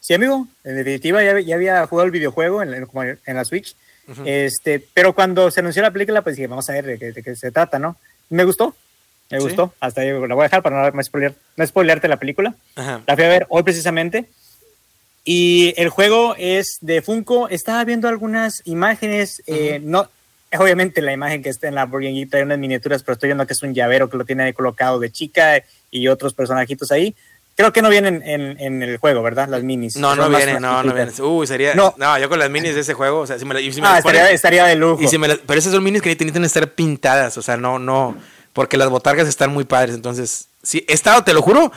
Sí, 0.01 0.15
amigo. 0.15 0.47
En 0.63 0.75
definitiva, 0.75 1.23
ya, 1.23 1.39
ya 1.39 1.55
había 1.55 1.85
jugado 1.85 2.07
el 2.07 2.11
videojuego 2.11 2.61
en, 2.63 2.87
en 3.25 3.35
la 3.35 3.45
Switch. 3.45 3.75
este, 4.25 4.85
pero 4.93 5.13
cuando 5.13 5.49
se 5.51 5.61
anunció 5.61 5.81
la 5.83 5.91
película, 5.91 6.23
pues 6.23 6.35
dije, 6.35 6.47
vamos 6.47 6.69
a 6.69 6.73
ver 6.73 6.99
de 6.99 7.23
qué, 7.23 7.35
se 7.35 7.51
trata, 7.51 7.79
¿no? 7.79 7.95
Me 8.29 8.43
gustó. 8.43 8.75
Me 9.29 9.39
gustó. 9.39 9.73
Hasta 9.79 10.01
ahí 10.01 10.11
la 10.11 10.35
voy 10.35 10.41
a 10.41 10.43
dejar 10.43 10.63
para 10.63 10.91
no, 10.91 11.03
spoiler, 11.03 11.35
no 11.55 11.65
spoilearte 11.65 12.07
la 12.09 12.17
película. 12.17 12.55
La 12.75 13.15
fui 13.15 13.23
a 13.23 13.29
ver 13.29 13.45
hoy 13.47 13.63
precisamente. 13.63 14.27
Y 15.23 15.73
el 15.77 15.89
juego 15.89 16.35
es 16.37 16.79
de 16.81 17.01
Funko. 17.01 17.47
Estaba 17.47 17.85
viendo 17.85 18.07
algunas 18.07 18.61
imágenes. 18.65 19.43
Eh, 19.45 19.79
no, 19.83 20.09
obviamente 20.59 21.01
la 21.01 21.13
imagen 21.13 21.43
que 21.43 21.49
está 21.49 21.67
en 21.67 21.75
la 21.75 21.85
Burger 21.85 22.27
trae 22.29 22.43
unas 22.43 22.59
miniaturas, 22.59 23.03
pero 23.03 23.13
estoy 23.13 23.27
viendo 23.27 23.45
que 23.45 23.53
es 23.53 23.61
un 23.61 23.73
llavero 23.73 24.09
que 24.09 24.17
lo 24.17 24.25
tiene 24.25 24.53
colocado 24.53 24.99
de 24.99 25.11
chica 25.11 25.63
y 25.91 26.07
otros 26.07 26.33
personajitos 26.33 26.91
ahí. 26.91 27.15
Creo 27.61 27.73
que 27.73 27.81
no 27.83 27.89
vienen 27.89 28.23
en, 28.25 28.81
el 28.81 28.97
juego, 28.97 29.21
¿verdad? 29.21 29.47
Las 29.47 29.61
minis. 29.61 29.95
No, 29.95 30.15
no 30.15 30.29
vienen, 30.29 30.59
no, 30.59 30.81
no 30.81 30.93
vienen. 30.95 31.13
Uy, 31.21 31.45
sería. 31.45 31.75
No. 31.75 31.93
yo 32.17 32.27
con 32.27 32.39
las 32.39 32.49
minis 32.49 32.73
de 32.73 32.81
ese 32.81 32.95
juego, 32.95 33.19
o 33.19 33.27
sea, 33.27 33.37
si 33.37 33.45
me, 33.45 33.53
ah, 33.53 33.99
estaría, 34.31 34.65
de 34.65 34.75
lujo. 34.75 34.99
pero 35.45 35.59
esas 35.59 35.71
son 35.71 35.83
minis 35.83 36.01
que 36.01 36.09
necesitan 36.09 36.43
estar 36.43 36.71
pintadas, 36.71 37.37
o 37.37 37.43
sea, 37.43 37.57
no, 37.57 37.77
no. 37.77 38.17
Porque 38.53 38.77
las 38.77 38.89
botargas 38.89 39.27
están 39.27 39.53
muy 39.53 39.63
padres, 39.63 39.93
entonces. 39.93 40.47
Sí, 40.63 40.83
he 40.87 40.93
estado, 40.93 41.23
te 41.23 41.33
lo 41.33 41.43
juro, 41.43 41.71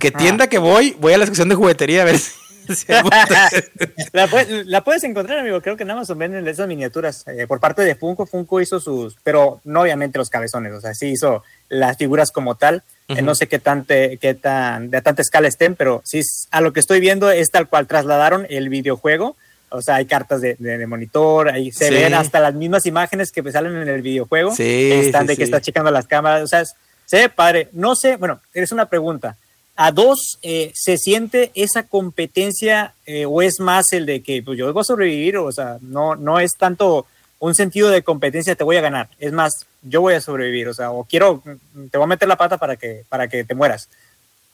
que 0.00 0.10
tienda 0.10 0.46
que 0.46 0.56
voy, 0.56 0.96
voy 0.98 1.12
a 1.12 1.18
la 1.18 1.26
sección 1.26 1.50
de 1.50 1.54
juguetería 1.54 2.00
a 2.00 2.04
ver 2.06 2.18
si 2.18 2.32
la, 4.12 4.26
puedes, 4.26 4.66
la, 4.66 4.82
puedes, 4.82 5.04
encontrar, 5.04 5.40
amigo. 5.40 5.60
Creo 5.60 5.76
que 5.76 5.82
en 5.82 5.90
Amazon 5.90 6.18
venden 6.18 6.48
esas 6.48 6.66
miniaturas. 6.66 7.24
Eh, 7.28 7.46
por 7.46 7.60
parte 7.60 7.82
de 7.82 7.94
Funko, 7.94 8.26
Funko 8.26 8.60
hizo 8.60 8.80
sus, 8.80 9.16
pero 9.22 9.60
no 9.64 9.82
obviamente 9.82 10.18
los 10.18 10.30
cabezones, 10.30 10.72
o 10.72 10.80
sea, 10.80 10.94
sí 10.94 11.08
hizo 11.08 11.44
las 11.68 11.96
figuras 11.96 12.32
como 12.32 12.54
tal. 12.54 12.82
Eh, 13.08 13.22
no 13.22 13.34
sé 13.34 13.46
qué, 13.46 13.58
tante, 13.58 14.18
qué 14.18 14.34
tan 14.34 14.90
de 14.90 15.00
tanta 15.00 15.22
escala 15.22 15.46
estén, 15.46 15.76
pero 15.76 16.02
sí, 16.04 16.20
a 16.50 16.60
lo 16.60 16.72
que 16.72 16.80
estoy 16.80 17.00
viendo 17.00 17.30
es 17.30 17.50
tal 17.50 17.68
cual 17.68 17.86
trasladaron 17.86 18.46
el 18.50 18.68
videojuego. 18.68 19.36
O 19.68 19.82
sea, 19.82 19.96
hay 19.96 20.06
cartas 20.06 20.40
de, 20.40 20.86
monitor, 20.86 21.48
ahí 21.48 21.72
se 21.72 21.90
ven 21.90 22.14
hasta 22.14 22.40
las 22.40 22.54
mismas 22.54 22.86
imágenes 22.86 23.32
que 23.32 23.50
salen 23.50 23.76
en 23.76 23.88
el 23.88 24.02
videojuego. 24.02 24.54
Sí, 24.54 24.90
están 24.92 25.26
de 25.26 25.36
que 25.36 25.44
está 25.44 25.60
checando 25.60 25.90
las 25.90 26.06
cámaras. 26.06 26.42
O 26.42 26.46
sea, 26.46 26.64
se 27.04 27.16
ve 27.16 27.28
padre. 27.28 27.68
No 27.72 27.94
sé, 27.96 28.16
bueno, 28.16 28.40
es 28.54 28.72
una 28.72 28.86
pregunta 28.86 29.36
a 29.76 29.92
dos 29.92 30.38
eh, 30.42 30.72
se 30.74 30.96
siente 30.96 31.52
esa 31.54 31.84
competencia 31.84 32.94
eh, 33.04 33.26
o 33.26 33.42
es 33.42 33.60
más 33.60 33.92
el 33.92 34.06
de 34.06 34.22
que 34.22 34.42
pues, 34.42 34.58
yo 34.58 34.72
voy 34.72 34.80
a 34.80 34.84
sobrevivir, 34.84 35.36
o 35.36 35.52
sea, 35.52 35.76
no, 35.82 36.16
no 36.16 36.40
es 36.40 36.52
tanto 36.58 37.06
un 37.38 37.54
sentido 37.54 37.90
de 37.90 38.02
competencia, 38.02 38.54
te 38.54 38.64
voy 38.64 38.76
a 38.76 38.80
ganar, 38.80 39.08
es 39.18 39.32
más, 39.32 39.66
yo 39.82 40.00
voy 40.00 40.14
a 40.14 40.20
sobrevivir, 40.20 40.68
o 40.68 40.74
sea, 40.74 40.90
o 40.90 41.04
quiero, 41.04 41.42
te 41.90 41.98
voy 41.98 42.04
a 42.04 42.08
meter 42.08 42.28
la 42.28 42.36
pata 42.36 42.58
para 42.58 42.76
que, 42.76 43.04
para 43.08 43.28
que 43.28 43.44
te 43.44 43.54
mueras, 43.54 43.88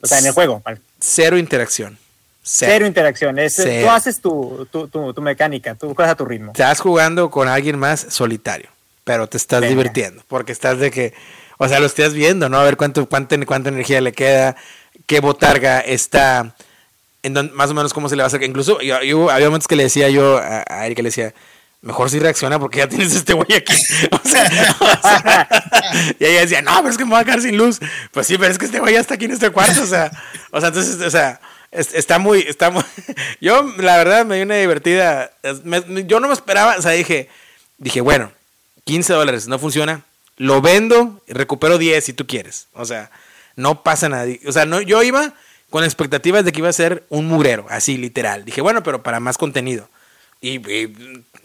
o 0.01 0.07
sea, 0.07 0.19
en 0.19 0.27
el 0.27 0.33
juego. 0.33 0.63
Cero 0.99 1.39
interacción. 1.39 1.99
Cero, 2.45 2.87
interacción, 2.87 3.39
es, 3.39 3.55
tú 3.55 3.89
haces 3.89 4.21
tu, 4.21 4.67
tu, 4.73 4.89
tu, 4.89 5.23
mecánica, 5.23 5.77
tú 5.77 5.95
juegas 5.95 6.13
a 6.13 6.17
tu 6.17 6.25
ritmo. 6.25 6.51
Estás 6.53 6.81
jugando 6.81 7.31
con 7.31 7.47
alguien 7.47 7.79
más 7.79 8.05
solitario, 8.09 8.69
pero 9.05 9.29
te 9.29 9.37
estás 9.37 9.63
divirtiendo, 9.63 10.25
porque 10.27 10.51
estás 10.51 10.79
de 10.81 10.91
que, 10.91 11.15
o 11.59 11.69
sea, 11.69 11.79
lo 11.79 11.87
estás 11.87 12.15
viendo, 12.15 12.49
¿no? 12.49 12.59
A 12.59 12.65
ver 12.65 12.77
cuánto, 12.77 13.09
cuánto, 13.09 13.37
cuánta 13.47 13.69
energía 13.69 14.01
le 14.01 14.13
queda, 14.13 14.57
qué 15.07 15.21
botarga 15.21 15.79
está, 15.79 16.57
en 17.23 17.55
más 17.55 17.71
o 17.71 17.75
menos 17.75 17.95
cómo 17.95 18.09
se 18.09 18.17
le 18.17 18.23
va 18.23 18.25
a 18.25 18.27
hacer. 18.27 18.43
Incluso 18.43 18.81
yo, 18.81 19.31
había 19.31 19.47
momentos 19.47 19.69
que 19.69 19.77
le 19.77 19.85
decía 19.85 20.09
yo 20.09 20.39
a, 20.39 20.65
a 20.67 20.87
Eric, 20.87 20.99
le 20.99 21.05
decía, 21.05 21.33
mejor 21.83 22.09
si 22.09 22.19
reacciona 22.19 22.59
porque 22.59 22.79
ya 22.79 22.89
tienes 22.89 23.15
este 23.15 23.35
güey 23.35 23.53
aquí. 23.55 23.75
O 24.11 24.29
sea, 24.29 25.49
y 26.19 26.25
ella 26.25 26.41
decía, 26.41 26.63
no, 26.63 26.77
pero 26.79 26.89
es 26.89 26.97
que 26.97 27.05
me 27.05 27.11
voy 27.11 27.21
a 27.21 27.25
quedar 27.25 27.43
sin 27.43 27.57
luz. 27.57 27.81
Pues 28.13 28.27
sí, 28.27 28.39
pero 28.39 28.51
es 28.51 28.59
que 28.59 28.67
este 28.67 28.81
güey 28.81 28.95
ya 28.95 29.01
está 29.01 29.15
aquí 29.15 29.27
en 29.27 29.33
este 29.33 29.51
cuarto. 29.51 29.83
O 29.83 29.87
sea, 29.87 30.11
o 30.51 30.61
sea 30.61 30.69
entonces, 30.69 31.01
o 31.01 31.11
sea, 31.11 31.41
está 31.71 32.19
muy, 32.19 32.41
está 32.41 32.71
muy... 32.71 32.83
Yo, 33.41 33.75
la 33.79 33.97
verdad, 33.97 34.25
me 34.25 34.37
dio 34.37 34.45
una 34.45 34.57
divertida. 34.57 35.33
yo 36.07 36.21
no 36.21 36.29
me 36.29 36.35
esperaba, 36.35 36.77
o 36.79 36.83
sea, 36.83 36.93
dije, 36.93 37.29
dije, 37.79 38.01
bueno, 38.01 38.33
15 38.85 39.13
dólares, 39.13 39.49
no 39.49 39.59
funciona. 39.59 40.03
Lo 40.37 40.61
vendo 40.61 41.21
y 41.27 41.33
recupero 41.33 41.79
10 41.79 42.05
si 42.05 42.13
tú 42.13 42.27
quieres. 42.27 42.69
O 42.73 42.85
sea, 42.85 43.11
no 43.57 43.83
pasa 43.83 44.09
nada. 44.09 44.27
O 44.47 44.53
sea, 44.53 44.65
no, 44.65 44.81
yo 44.81 45.03
iba 45.03 45.35
con 45.71 45.85
expectativas 45.85 46.45
de 46.45 46.53
que 46.53 46.61
iba 46.61 46.69
a 46.69 46.73
ser 46.73 47.05
un 47.09 47.27
murero, 47.27 47.67
así 47.71 47.97
literal. 47.97 48.45
Dije, 48.45 48.61
bueno, 48.61 48.83
pero 48.83 49.03
para 49.03 49.21
más 49.21 49.39
contenido. 49.39 49.89
Y, 50.41 50.59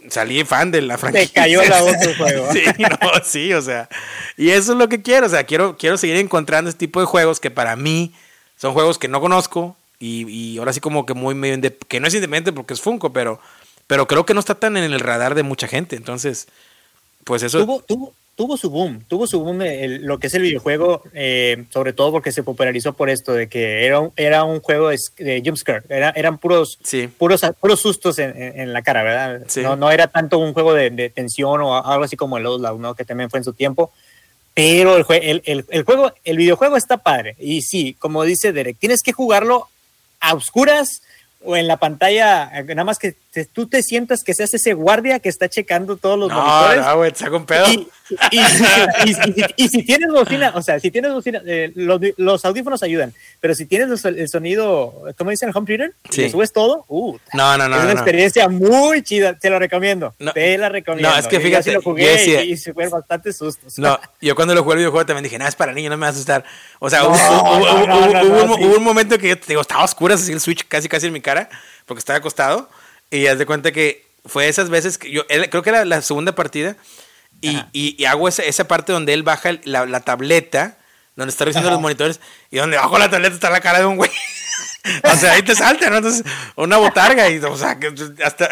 salí 0.10 0.44
fan 0.44 0.72
de 0.72 0.82
la 0.82 0.98
franquicia. 0.98 1.28
Te 1.28 1.34
cayó 1.34 1.64
la 1.64 1.82
voz 1.82 2.00
del 2.00 2.16
juego. 2.18 2.52
sí, 2.54 2.64
no, 2.80 3.24
sí, 3.24 3.54
o 3.54 3.62
sea. 3.62 3.90
Y 4.36 4.50
eso 4.50 4.74
es 4.74 4.78
lo 4.78 4.90
que 4.90 5.02
quiero. 5.02 5.28
O 5.28 5.30
sea, 5.30 5.44
quiero, 5.44 5.78
quiero 5.78 5.98
seguir 5.98 6.18
encontrando 6.18 6.70
este 6.70 6.80
tipo 6.80 7.00
de 7.00 7.06
juegos 7.06 7.40
que 7.40 7.52
para 7.52 7.76
mí 7.76 8.14
son 8.58 8.74
juegos 8.74 8.98
que 8.98 9.08
no 9.08 9.22
conozco. 9.22 9.76
Y, 10.00 10.58
ahora 10.60 10.74
sí 10.74 10.80
como 10.80 11.06
que 11.06 11.16
muy 11.16 11.34
medio 11.34 11.74
que 11.88 12.00
no 12.00 12.08
es 12.08 12.14
independiente 12.14 12.54
porque 12.54 12.76
es 12.76 12.82
Funko, 12.82 13.14
pero, 13.14 13.40
pero 13.88 14.08
creo 14.08 14.28
que 14.28 14.36
no 14.36 14.40
está 14.40 14.54
tan 14.54 14.78
en 14.78 14.84
el 14.84 15.00
radar 15.00 15.34
de 15.34 15.44
mucha 15.44 15.68
gente. 15.68 15.96
Entonces, 15.96 16.48
pues 17.24 17.42
eso. 17.42 17.60
Tuvo, 17.60 17.82
tuvo, 17.82 18.14
tuvo 18.38 18.56
su 18.56 18.70
boom, 18.70 19.04
tuvo 19.08 19.26
su 19.26 19.42
boom 19.42 19.64
lo 20.02 20.20
que 20.20 20.28
es 20.28 20.34
el 20.36 20.44
videojuego, 20.44 21.02
eh, 21.14 21.66
sobre 21.74 21.92
todo 21.92 22.12
porque 22.12 22.32
se 22.32 22.44
popularizó 22.44 22.94
por 22.94 23.10
esto, 23.10 23.34
de 23.34 23.50
que 23.50 23.84
era 23.84 24.00
un, 24.00 24.14
era 24.16 24.44
un 24.44 24.62
juego 24.62 24.90
de, 24.90 25.00
de 25.18 25.42
jumpscare, 25.44 25.84
era, 25.90 26.12
eran 26.12 26.38
puros, 26.38 26.78
puros, 27.18 27.42
puros 27.60 27.82
sustos 27.82 28.20
en, 28.20 28.72
la 28.72 28.84
cara, 28.84 29.02
¿verdad? 29.02 29.42
No, 29.64 29.76
no 29.76 29.90
era 29.90 30.06
tanto 30.08 30.38
un 30.38 30.54
juego 30.54 30.76
de, 30.76 31.10
tensión 31.10 31.62
o 31.62 31.84
algo 31.84 32.04
así 32.04 32.16
como 32.16 32.38
el 32.38 32.46
Outlaw, 32.46 32.78
¿no? 32.78 32.94
que 32.94 33.06
también 33.06 33.32
fue 33.32 33.40
en 33.40 33.44
su 33.44 33.54
tiempo. 33.54 33.92
Pero 34.54 34.98
el, 34.98 35.42
el, 35.46 35.66
el, 35.68 35.84
juego, 35.84 36.14
el 36.24 36.38
videojuego 36.38 36.78
está 36.78 36.98
padre. 36.98 37.36
Y 37.40 37.64
sí, 37.64 37.96
como 37.98 38.24
dice 38.24 38.54
Derek, 38.54 38.78
tienes 38.78 39.02
que 39.02 39.14
jugarlo 39.14 39.68
a 40.20 40.34
oscuras, 40.36 41.02
o 41.48 41.56
en 41.56 41.66
la 41.66 41.78
pantalla, 41.78 42.52
nada 42.68 42.84
más 42.84 43.00
que 43.00 43.16
tú 43.46 43.68
te 43.68 43.82
sientas 43.82 44.24
que 44.24 44.34
seas 44.34 44.54
ese 44.54 44.74
guardia 44.74 45.20
que 45.20 45.30
está 45.30 45.48
checando 45.48 45.96
todos 45.96 46.20
los 46.20 46.30
no, 46.30 46.42
monitores. 46.42 46.86
No, 46.86 46.98
güey, 46.98 47.12
te 47.12 47.30
un 47.30 47.46
pedo. 47.46 47.68
Y, 49.58 49.68
si 49.68 49.84
tienes 49.84 50.10
bocina, 50.12 50.54
o 50.56 50.62
sea, 50.62 50.80
si 50.80 50.92
tienes 50.92 51.12
bocina, 51.12 51.42
eh, 51.46 51.72
los, 51.76 52.46
audífonos 52.46 52.82
ayudan, 52.84 53.14
pero 53.40 53.54
si 53.54 53.66
tienes 53.66 54.06
el 54.06 54.30
sonido, 54.30 55.04
¿cómo 55.18 55.32
dicen? 55.32 55.50
El 55.50 55.58
home 55.58 55.68
theater, 55.68 55.94
sí. 56.10 56.30
subes 56.30 56.54
todo, 56.54 56.86
uh, 56.88 57.18
no, 57.34 57.58
no, 57.58 57.68
no, 57.68 57.78
es 57.78 57.84
una 57.84 57.92
experiencia 57.92 58.48
muy 58.48 59.02
chida, 59.04 59.34
te 59.34 59.50
lo 59.50 59.60
recomiendo, 59.60 60.16
te 60.34 60.58
la 60.58 60.70
recomiendo. 60.70 61.10
No, 61.10 61.18
es 61.18 61.28
que 61.28 61.40
fíjate, 61.40 61.72
yo 61.72 61.76
lo 61.76 61.82
jugué 61.82 62.46
y, 62.46 62.56
se 62.56 62.74
fue 62.74 62.88
bastante 62.88 63.34
sustos. 63.34 63.78
No, 63.78 64.00
yo 64.22 64.36
cuando 64.36 64.56
lo 64.56 64.64
jugué 64.64 64.76
el 64.76 64.80
videojuego 64.80 65.06
también 65.06 65.26
dije, 65.26 65.38
nada, 65.38 65.50
es 65.50 65.56
para 65.56 65.74
niños, 65.74 65.92
no 65.92 65.98
me 65.98 66.02
va 66.02 66.08
a 66.08 66.12
asustar. 66.12 66.46
O 66.80 66.90
sea, 66.90 67.06
hubo, 67.06 68.78
un 68.78 68.84
momento 68.84 69.18
que 69.18 69.30
yo 69.30 69.38
te 69.38 69.48
digo, 69.48 69.62
estaba 69.62 69.84
oscura 69.84 70.16
así 70.16 70.32
el 70.32 70.40
switch 70.40 70.66
casi 70.68 70.88
casi 70.88 71.08
en 71.08 71.14
mi 71.14 71.20
cara, 71.20 71.37
porque 71.86 72.00
estaba 72.00 72.20
acostado, 72.20 72.70
y 73.10 73.28
haz 73.28 73.38
de 73.38 73.46
cuenta 73.46 73.72
que 73.72 74.06
fue 74.26 74.48
esas 74.48 74.70
veces 74.70 74.98
que 74.98 75.12
yo, 75.12 75.26
creo 75.28 75.64
que 75.64 75.70
era 75.70 75.86
la 75.86 76.02
segunda 76.02 76.34
partida, 76.34 76.76
y, 77.42 77.62
y, 77.72 78.06
hago 78.06 78.28
esa, 78.28 78.44
esa, 78.44 78.68
parte 78.68 78.92
donde 78.92 79.14
él 79.14 79.22
baja 79.22 79.52
la, 79.64 79.86
la 79.86 80.00
tableta, 80.00 80.78
donde 81.16 81.32
está 81.32 81.46
revisando 81.46 81.70
los 81.70 81.80
monitores, 81.80 82.20
y 82.50 82.58
donde 82.58 82.78
bajo 82.78 82.98
la 82.98 83.10
tableta 83.10 83.36
está 83.36 83.52
la 83.52 83.62
cara 83.62 83.80
de 83.80 83.86
un 83.86 83.98
güey. 83.98 84.10
o 85.04 85.16
sea, 85.16 85.34
ahí 85.34 85.44
te 85.44 85.56
salta, 85.56 85.90
¿no? 85.90 85.98
Entonces, 85.98 86.24
una 86.56 86.78
botarga, 86.78 87.30
y, 87.30 87.38
o 87.38 87.58
sea, 87.58 87.78
que 87.80 87.94
hasta, 88.24 88.50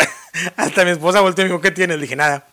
hasta 0.56 0.86
mi 0.86 0.92
esposa 0.92 1.22
volteó 1.22 1.44
y 1.44 1.46
me 1.46 1.54
dijo, 1.54 1.62
¿qué 1.62 1.72
tienes? 1.72 1.98
Le 1.98 2.04
dije, 2.04 2.16
nada. 2.16 2.46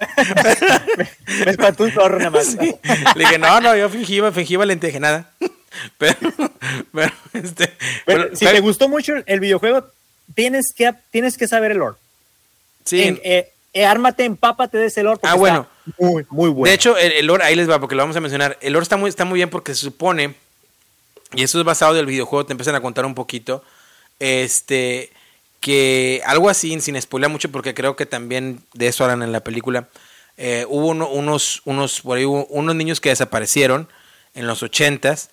me, 1.44 1.50
espantó 1.50 1.84
un 1.84 1.92
zorro 1.92 2.18
nada 2.18 2.30
más. 2.30 2.54
Le 3.14 3.24
dije, 3.24 3.38
no, 3.38 3.60
no, 3.60 3.76
yo 3.76 3.88
fingí, 3.88 4.20
fingí 4.32 4.56
valente, 4.56 4.86
dije, 4.86 5.00
nada. 5.00 5.30
Pero, 5.98 6.16
pero, 6.92 7.12
este, 7.32 7.72
pero, 8.04 8.34
si 8.34 8.44
te 8.44 8.60
gustó 8.60 8.88
mucho 8.88 9.14
el 9.24 9.40
videojuego, 9.40 9.86
tienes 10.34 10.72
que, 10.74 10.92
tienes 11.10 11.36
que 11.36 11.46
saber 11.46 11.70
el 11.72 11.78
lore. 11.78 11.96
Sí. 12.84 13.20
Eh, 13.22 13.52
eh, 13.72 13.84
ármate, 13.84 14.24
empápate 14.24 14.78
de 14.78 14.86
ese 14.86 15.02
lore. 15.02 15.20
Ah, 15.22 15.34
bueno. 15.34 15.68
Muy, 15.98 16.26
muy 16.30 16.50
bueno. 16.50 16.68
De 16.68 16.74
hecho, 16.74 16.96
el, 16.96 17.24
lore, 17.26 17.44
ahí 17.44 17.54
les 17.54 17.70
va, 17.70 17.78
porque 17.78 17.94
lo 17.94 18.02
vamos 18.02 18.16
a 18.16 18.20
mencionar. 18.20 18.58
El 18.60 18.72
lore 18.72 18.82
está 18.82 18.96
muy, 18.96 19.08
está 19.08 19.24
muy 19.24 19.38
bien 19.38 19.48
porque 19.48 19.74
se 19.74 19.80
supone, 19.80 20.34
y 21.34 21.42
eso 21.44 21.58
es 21.58 21.64
basado 21.64 21.94
del 21.94 22.06
videojuego, 22.06 22.46
te 22.46 22.52
empiezan 22.52 22.74
a 22.74 22.80
contar 22.80 23.06
un 23.06 23.14
poquito, 23.14 23.62
este, 24.18 25.10
que 25.60 26.20
algo 26.26 26.50
así, 26.50 26.78
sin 26.80 27.00
spoiler 27.00 27.30
mucho, 27.30 27.50
porque 27.50 27.74
creo 27.74 27.96
que 27.96 28.06
también 28.06 28.60
de 28.74 28.88
eso 28.88 29.04
hablan 29.04 29.22
en 29.22 29.32
la 29.32 29.40
película, 29.40 29.88
eh, 30.36 30.66
hubo 30.68 30.88
unos, 30.88 31.62
unos, 31.64 32.00
por 32.00 32.18
ahí 32.18 32.24
unos 32.24 32.74
niños 32.74 33.00
que 33.00 33.10
desaparecieron, 33.10 33.88
en 34.34 34.46
los 34.46 34.62
ochentas 34.62 35.30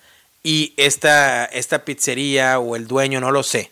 y 0.47 0.73
esta, 0.77 1.43
esta 1.43 1.83
pizzería 1.83 2.57
o 2.57 2.77
el 2.77 2.87
dueño, 2.87 3.19
no 3.19 3.31
lo 3.31 3.43
sé, 3.43 3.69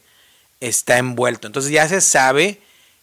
está 0.60 0.98
envuelto. 0.98 1.48
Entonces 1.48 1.72
ya 1.72 1.88
se 1.88 2.02
sabe 2.02 2.60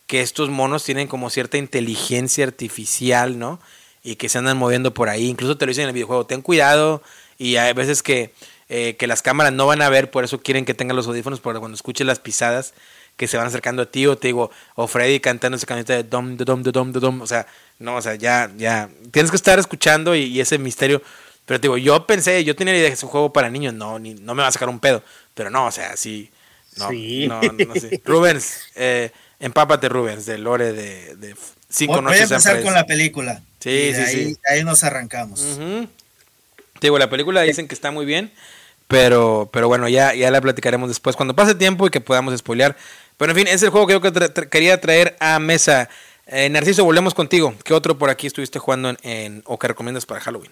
que 0.07 0.21
estos 0.21 0.51
monos 0.51 0.85
tienen 0.85 1.09
como 1.09 1.31
cierta 1.31 1.57
inteligencia 1.57 2.45
artificial, 2.45 3.39
¿no? 3.39 3.61
Y 4.05 4.17
que 4.17 4.29
se 4.29 4.37
andan 4.37 4.59
moviendo 4.59 4.93
por 4.93 5.09
ahí. 5.09 5.27
Incluso 5.27 5.57
te 5.57 5.65
lo 5.65 5.71
dicen 5.71 5.85
en 5.85 5.89
el 5.89 5.95
videojuego, 5.95 6.27
ten 6.27 6.43
cuidado. 6.43 7.03
Y 7.39 7.57
hay 7.57 7.73
veces 7.73 8.03
que, 8.03 8.35
eh, 8.69 8.97
que 8.99 9.07
las 9.07 9.23
cámaras 9.23 9.55
no 9.55 9.67
van 9.67 9.81
a 9.81 9.89
ver, 9.89 10.11
por 10.11 10.23
eso 10.23 10.43
quieren 10.43 10.67
que 10.67 10.75
tengan 10.75 10.95
los 10.95 11.07
audífonos, 11.07 11.41
porque 11.41 11.59
cuando 11.59 11.75
escuches 11.75 12.07
las 12.07 12.19
pisadas 12.19 12.75
que 13.17 13.27
se 13.27 13.39
van 13.39 13.47
acercando 13.47 13.81
a 13.81 13.87
ti, 13.87 14.07
o 14.07 14.19
te 14.19 14.29
digo, 14.29 14.51
o 14.75 14.87
Freddy 14.87 15.19
cantando 15.19 15.57
esa 15.57 15.67
canción 15.67 15.87
de 15.87 16.03
dom, 16.07 16.37
dom, 16.37 16.63
dom, 16.63 16.93
de 16.93 17.01
dom. 17.01 17.23
O 17.23 17.27
sea, 17.27 17.47
no, 17.79 17.97
o 17.97 18.03
sea, 18.03 18.17
ya, 18.17 18.53
ya. 18.59 18.91
Tienes 19.13 19.31
que 19.31 19.37
estar 19.39 19.59
escuchando 19.59 20.15
y 20.15 20.39
ese 20.43 20.59
misterio. 20.59 21.01
Pero 21.47 21.61
te 21.61 21.67
digo, 21.67 21.77
yo 21.79 22.07
pensé, 22.07 22.45
yo 22.45 22.55
tenía 22.57 22.73
la 22.75 22.79
idea 22.81 22.89
que 22.91 22.95
es 22.95 23.03
un 23.03 23.09
juego 23.09 23.33
para 23.33 23.51
niños, 23.51 23.75
no, 23.75 23.99
ni, 23.99 24.15
no 24.15 24.35
me 24.35 24.43
va 24.43 24.49
a 24.49 24.53
sacar 24.53 24.69
un 24.69 24.79
pedo. 24.81 25.03
Pero 25.35 25.51
no, 25.51 25.67
o 25.67 25.71
sea, 25.73 25.97
sí. 25.97 26.31
No, 26.77 26.89
Sí. 26.89 27.27
no, 27.29 27.41
no 27.43 27.75
sé. 27.75 28.01
Rubens, 28.05 28.61
eh, 28.77 29.11
empápate, 29.41 29.89
Rubens, 29.89 30.25
del 30.27 30.45
lore 30.45 30.73
de, 30.73 31.17
de 31.17 31.35
cinco 31.69 32.01
Voy 32.01 32.15
a 32.17 32.23
empezar 32.23 32.63
con 32.63 32.73
la 32.75 32.85
película. 32.87 33.43
Sí, 33.61 33.71
Y 33.71 33.93
de 33.93 33.95
sí, 33.95 34.01
ahí, 34.19 34.25
sí. 34.35 34.37
ahí 34.49 34.65
nos 34.65 34.83
arrancamos. 34.85 35.41
Te 36.79 36.87
digo, 36.89 36.99
la 36.99 37.11
película 37.11 37.43
dicen 37.43 37.69
que 37.69 37.75
está 37.75 37.91
muy 37.91 38.05
bien, 38.07 38.33
pero, 38.89 39.49
pero 39.53 39.69
bueno, 39.69 39.89
ya, 39.89 40.15
ya 40.15 40.31
la 40.31 40.41
platicaremos 40.41 40.89
después 40.89 41.15
cuando 41.17 41.35
pase 41.37 41.55
tiempo 41.55 41.87
y 41.87 41.91
que 41.91 42.01
podamos 42.01 42.37
spoilear. 42.39 42.77
Pero 43.17 43.33
en 43.33 43.39
fin, 43.39 43.47
es 43.47 43.63
el 43.63 43.71
juego 43.71 43.87
que 43.87 43.93
yo 43.95 44.01
que 44.01 44.13
tra- 44.13 44.33
tra- 44.33 44.49
quería 44.49 44.81
traer 44.81 45.17
a 45.21 45.39
mesa. 45.39 45.89
Eh, 46.27 46.49
Narciso, 46.49 46.85
volvemos 46.85 47.15
contigo. 47.15 47.55
¿Qué 47.65 47.75
otro 47.75 47.99
por 47.99 48.11
aquí 48.11 48.27
estuviste 48.27 48.59
jugando 48.59 48.91
en, 48.91 48.99
en- 49.03 49.43
o 49.47 49.59
que 49.59 49.69
recomiendas 49.69 50.07
para 50.07 50.21
Halloween? 50.21 50.51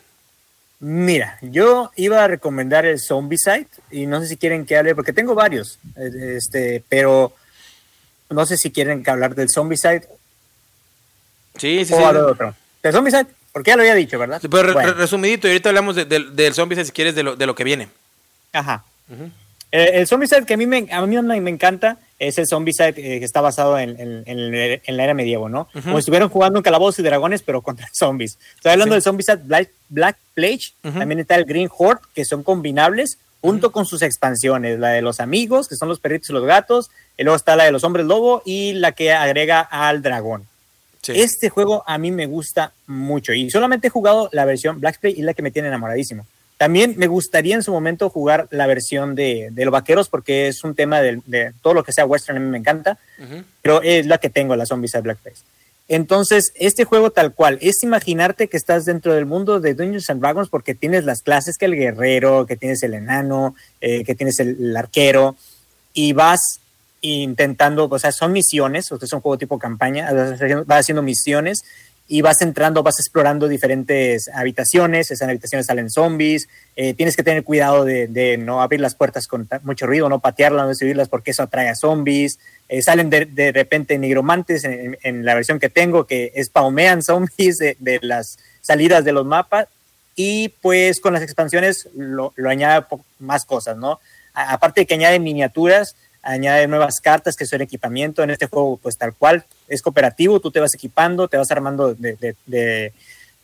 Mira, 0.80 1.38
yo 1.42 1.90
iba 1.96 2.24
a 2.24 2.28
recomendar 2.28 2.86
el 2.86 2.98
Zombicide 2.98 3.66
y 3.90 4.06
no 4.06 4.20
sé 4.20 4.28
si 4.28 4.36
quieren 4.38 4.64
que 4.64 4.78
hable, 4.78 4.94
porque 4.94 5.12
tengo 5.12 5.34
varios, 5.34 5.78
eh, 5.96 6.36
este, 6.38 6.82
pero 6.88 7.34
no 8.30 8.46
sé 8.46 8.56
si 8.56 8.70
quieren 8.70 9.02
que 9.02 9.10
hablar 9.10 9.34
del 9.34 9.50
Zombicide 9.50 10.08
Sí, 11.58 11.84
sí, 11.84 11.92
o 11.92 11.96
sí. 12.08 12.14
de 12.14 12.22
otro. 12.22 12.54
Del 12.82 12.92
Zombicide, 12.94 13.26
porque 13.52 13.70
ya 13.72 13.76
lo 13.76 13.82
había 13.82 13.94
dicho, 13.94 14.18
¿verdad? 14.18 14.40
Pero 14.40 14.72
Bueno. 14.72 14.94
resumidito, 14.94 15.46
y 15.46 15.50
ahorita 15.50 15.68
hablamos 15.68 15.96
de- 15.96 16.06
del- 16.06 16.34
del 16.34 16.54
zombie 16.54 16.82
si 16.82 16.92
quieres 16.92 17.14
de 17.14 17.24
lo, 17.24 17.36
de 17.36 17.44
lo 17.46 17.54
que 17.54 17.64
viene. 17.64 17.88
Ajá. 18.52 18.82
Eh, 19.72 19.90
el 20.00 20.06
Zombicide 20.08 20.44
que 20.46 20.54
a 20.54 20.56
mí 20.56 20.66
me, 20.66 20.88
a 20.90 21.06
mí 21.06 21.16
me, 21.22 21.50
encanta 21.50 21.98
es 22.18 22.38
el 22.38 22.46
Zombicide 22.48 22.88
eh, 22.88 23.18
que 23.20 23.24
está 23.24 23.40
basado 23.40 23.78
en, 23.78 23.90
en- 24.00 24.22
en- 24.26 24.80
en 24.84 24.96
la 24.96 25.04
era 25.04 25.14
medievo, 25.14 25.48
¿no? 25.48 25.68
Como 25.72 25.96
si 25.96 26.00
estuvieran 26.00 26.28
jugando 26.28 26.58
en 26.58 26.62
calabozos 26.64 26.98
y 26.98 27.02
dragones, 27.02 27.42
pero 27.42 27.62
contra 27.62 27.88
zombies. 27.92 28.36
Estoy 28.56 28.72
hablando 28.72 28.94
Sí. 28.94 28.96
del 28.96 29.02
Zombicide 29.02 29.36
Black, 29.44 29.70
Black 29.88 30.16
Plague, 30.34 30.60
Ujú. 30.84 30.98
también 30.98 31.20
está 31.20 31.36
el 31.36 31.44
Green 31.44 31.68
Horde, 31.76 32.00
que 32.14 32.24
son 32.24 32.42
combinables, 32.42 33.18
junto 33.40 33.70
con 33.72 33.86
sus 33.86 34.02
expansiones, 34.02 34.78
la 34.78 34.88
de 34.90 35.00
los 35.02 35.18
amigos, 35.20 35.66
que 35.68 35.76
son 35.76 35.88
los 35.88 35.98
perritos 36.00 36.28
y 36.30 36.32
los 36.34 36.44
gatos, 36.44 36.90
y 37.16 37.22
luego 37.22 37.36
está 37.36 37.56
la 37.56 37.64
de 37.64 37.72
los 37.72 37.84
hombres 37.84 38.04
lobo 38.06 38.42
y 38.44 38.72
la 38.74 38.92
que 38.92 39.12
agrega 39.12 39.60
al 39.60 40.02
dragón. 40.02 40.46
Sí. 41.02 41.12
Este 41.14 41.48
juego 41.48 41.82
a 41.86 41.96
mí 41.96 42.10
me 42.10 42.26
gusta 42.26 42.72
mucho 42.86 43.32
y 43.32 43.50
solamente 43.50 43.86
he 43.86 43.90
jugado 43.90 44.28
la 44.32 44.44
versión 44.44 44.78
Black 44.80 44.98
Play 44.98 45.14
y 45.16 45.22
la 45.22 45.32
que 45.32 45.40
me 45.42 45.50
tiene 45.50 45.68
enamoradísimo. 45.68 46.26
También 46.60 46.96
me 46.98 47.06
gustaría 47.06 47.54
en 47.54 47.62
su 47.62 47.72
momento 47.72 48.10
jugar 48.10 48.46
la 48.50 48.66
versión 48.66 49.14
de, 49.14 49.48
de 49.50 49.64
los 49.64 49.72
vaqueros 49.72 50.10
porque 50.10 50.46
es 50.46 50.62
un 50.62 50.74
tema 50.74 51.00
de, 51.00 51.54
todo 51.62 51.72
lo 51.72 51.82
que 51.82 51.94
sea 51.94 52.04
western, 52.04 52.36
a 52.36 52.40
mí 52.42 52.50
me 52.50 52.58
encanta, 52.58 52.98
pero 53.62 53.80
es 53.80 54.04
la 54.04 54.18
que 54.18 54.28
tengo, 54.28 54.54
la 54.54 54.66
Zombies 54.66 54.92
de 54.92 55.00
Black 55.00 55.16
Place. 55.20 55.40
Entonces, 55.88 56.52
este 56.56 56.84
juego 56.84 57.12
tal 57.12 57.32
cual 57.32 57.56
es 57.62 57.82
imaginarte 57.82 58.48
que 58.48 58.58
estás 58.58 58.84
dentro 58.84 59.14
del 59.14 59.24
mundo 59.24 59.58
de 59.58 59.72
Dungeons 59.72 60.10
and 60.10 60.20
Dragons 60.20 60.50
porque 60.50 60.74
tienes 60.74 61.04
las 61.04 61.22
clases 61.22 61.56
que 61.56 61.64
el 61.64 61.76
guerrero, 61.76 62.44
que 62.44 62.58
tienes 62.58 62.82
el 62.82 62.92
enano, 62.92 63.54
eh, 63.80 64.04
que 64.04 64.14
tienes 64.14 64.38
el, 64.38 64.48
el 64.62 64.76
arquero 64.76 65.36
y 65.94 66.12
vas 66.12 66.60
intentando, 67.00 67.88
o 67.90 67.98
sea, 67.98 68.12
son 68.12 68.32
misiones, 68.32 68.92
o 68.92 68.98
sea, 68.98 69.06
es 69.06 69.12
un 69.14 69.22
juego 69.22 69.38
tipo 69.38 69.58
campaña, 69.58 70.12
vas 70.66 70.80
haciendo 70.80 71.02
misiones 71.02 71.62
y 72.12 72.22
vas 72.22 72.42
entrando, 72.42 72.82
vas 72.82 72.98
explorando 72.98 73.46
diferentes 73.46 74.28
habitaciones, 74.34 75.12
esas 75.12 75.28
habitaciones 75.28 75.66
salen 75.66 75.90
zombies, 75.90 76.48
eh, 76.74 76.92
tienes 76.94 77.14
que 77.14 77.22
tener 77.22 77.44
cuidado 77.44 77.84
de, 77.84 78.36
no 78.36 78.60
abrir 78.62 78.80
las 78.80 78.96
puertas 78.96 79.28
con 79.28 79.48
mucho 79.62 79.86
ruido, 79.86 80.08
no 80.08 80.18
patearlas, 80.18 80.62
no 80.62 80.68
destruirlas 80.70 81.08
porque 81.08 81.30
eso 81.30 81.44
atrae 81.44 81.68
a 81.68 81.76
zombies, 81.76 82.40
eh, 82.68 82.82
salen 82.82 83.10
de, 83.10 83.52
repente 83.54 83.96
nigromantes 83.96 84.64
en, 84.64 85.24
la 85.24 85.36
versión 85.36 85.60
que 85.60 85.68
tengo, 85.68 86.08
que 86.08 86.32
spawmean 86.42 87.00
zombies 87.04 87.58
de, 87.58 88.00
las 88.02 88.40
salidas 88.60 89.04
de 89.04 89.12
los 89.12 89.24
mapas, 89.24 89.68
y 90.16 90.48
pues 90.62 90.98
con 90.98 91.12
las 91.12 91.22
expansiones 91.22 91.88
lo, 91.94 92.34
añade 92.44 92.86
más 93.20 93.44
cosas, 93.44 93.76
¿no? 93.76 94.00
Aparte 94.34 94.80
de 94.80 94.86
que 94.88 94.94
añade 94.94 95.20
miniaturas, 95.20 95.94
añade 96.22 96.66
nuevas 96.66 97.00
cartas 97.00 97.36
que 97.36 97.46
son 97.46 97.60
equipamiento. 97.60 98.22
En 98.24 98.30
este 98.30 98.46
juego, 98.46 98.78
pues 98.78 98.98
tal 98.98 99.14
cual, 99.14 99.46
es 99.70 99.80
cooperativo, 99.80 100.38
tú 100.40 100.50
te 100.50 100.60
vas 100.60 100.74
equipando, 100.74 101.28
te 101.28 101.38
vas 101.38 101.50
armando 101.50 101.94
de, 101.94 102.16
de- 102.46 102.92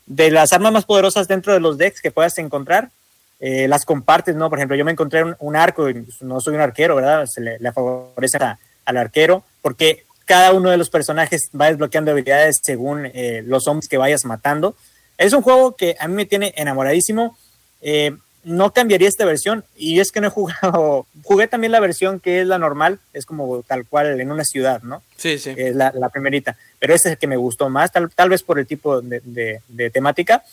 de- 0.06 0.30
las 0.30 0.52
armas 0.52 0.72
más 0.72 0.84
poderosas 0.84 1.26
dentro 1.28 1.52
de 1.54 1.60
los 1.60 1.78
decks 1.78 2.00
que 2.02 2.10
puedas 2.10 2.36
encontrar. 2.38 2.90
eh, 3.38 3.68
las 3.68 3.84
compartes, 3.84 4.34
¿no? 4.34 4.48
Por 4.48 4.58
ejemplo, 4.58 4.76
yo 4.78 4.84
me 4.86 4.92
encontré 4.92 5.22
un, 5.22 5.36
un 5.40 5.56
arco, 5.56 5.82
pues, 5.82 6.22
no 6.22 6.40
soy 6.40 6.54
un 6.54 6.60
arquero, 6.62 6.94
¿verdad? 6.96 7.26
Se 7.26 7.40
le, 7.42 7.58
le 7.58 7.70
favorece 7.72 8.38
a- 8.38 8.58
al 8.86 8.96
arquero, 8.96 9.44
porque 9.60 10.04
cada 10.24 10.52
uno 10.54 10.70
de 10.70 10.78
los 10.78 10.88
personajes 10.88 11.50
va 11.58 11.66
desbloqueando 11.66 12.12
habilidades 12.12 12.60
según 12.62 13.04
eh, 13.12 13.42
los 13.44 13.64
zombies 13.64 13.88
que 13.88 13.98
vayas 13.98 14.24
matando. 14.24 14.74
Es 15.18 15.32
un 15.34 15.42
juego 15.42 15.76
que 15.76 15.96
a 16.00 16.08
mí 16.08 16.14
me 16.14 16.24
tiene 16.24 16.54
enamoradísimo. 16.56 17.36
Eh, 17.82 18.16
no 18.48 18.72
cambiaría 18.72 19.08
esta 19.08 19.24
versión 19.24 19.64
y 19.76 19.98
es 19.98 20.12
que 20.12 20.20
no 20.20 20.28
he 20.28 20.30
jugado, 20.30 21.06
jugué 21.24 21.48
también 21.48 21.72
la 21.72 21.80
versión 21.80 22.20
que 22.20 22.40
es 22.40 22.46
la 22.46 22.58
normal, 22.58 23.00
es 23.12 23.26
como 23.26 23.62
tal 23.64 23.84
cual 23.86 24.20
en 24.20 24.30
una 24.30 24.44
ciudad, 24.44 24.82
¿no? 24.82 25.02
Sí, 25.16 25.38
sí. 25.38 25.52
Es 25.56 25.74
la, 25.74 25.92
la 25.94 26.08
primerita, 26.10 26.56
pero 26.78 26.94
ese 26.94 27.08
es 27.08 27.12
el 27.12 27.18
que 27.18 27.26
me 27.26 27.36
gustó 27.36 27.68
más, 27.68 27.90
tal, 27.90 28.08
tal 28.14 28.28
vez 28.28 28.42
por 28.44 28.58
el 28.60 28.66
tipo 28.66 29.00
de, 29.02 29.20
de- 29.24 29.60
de 29.68 29.90
temática, 29.90 30.44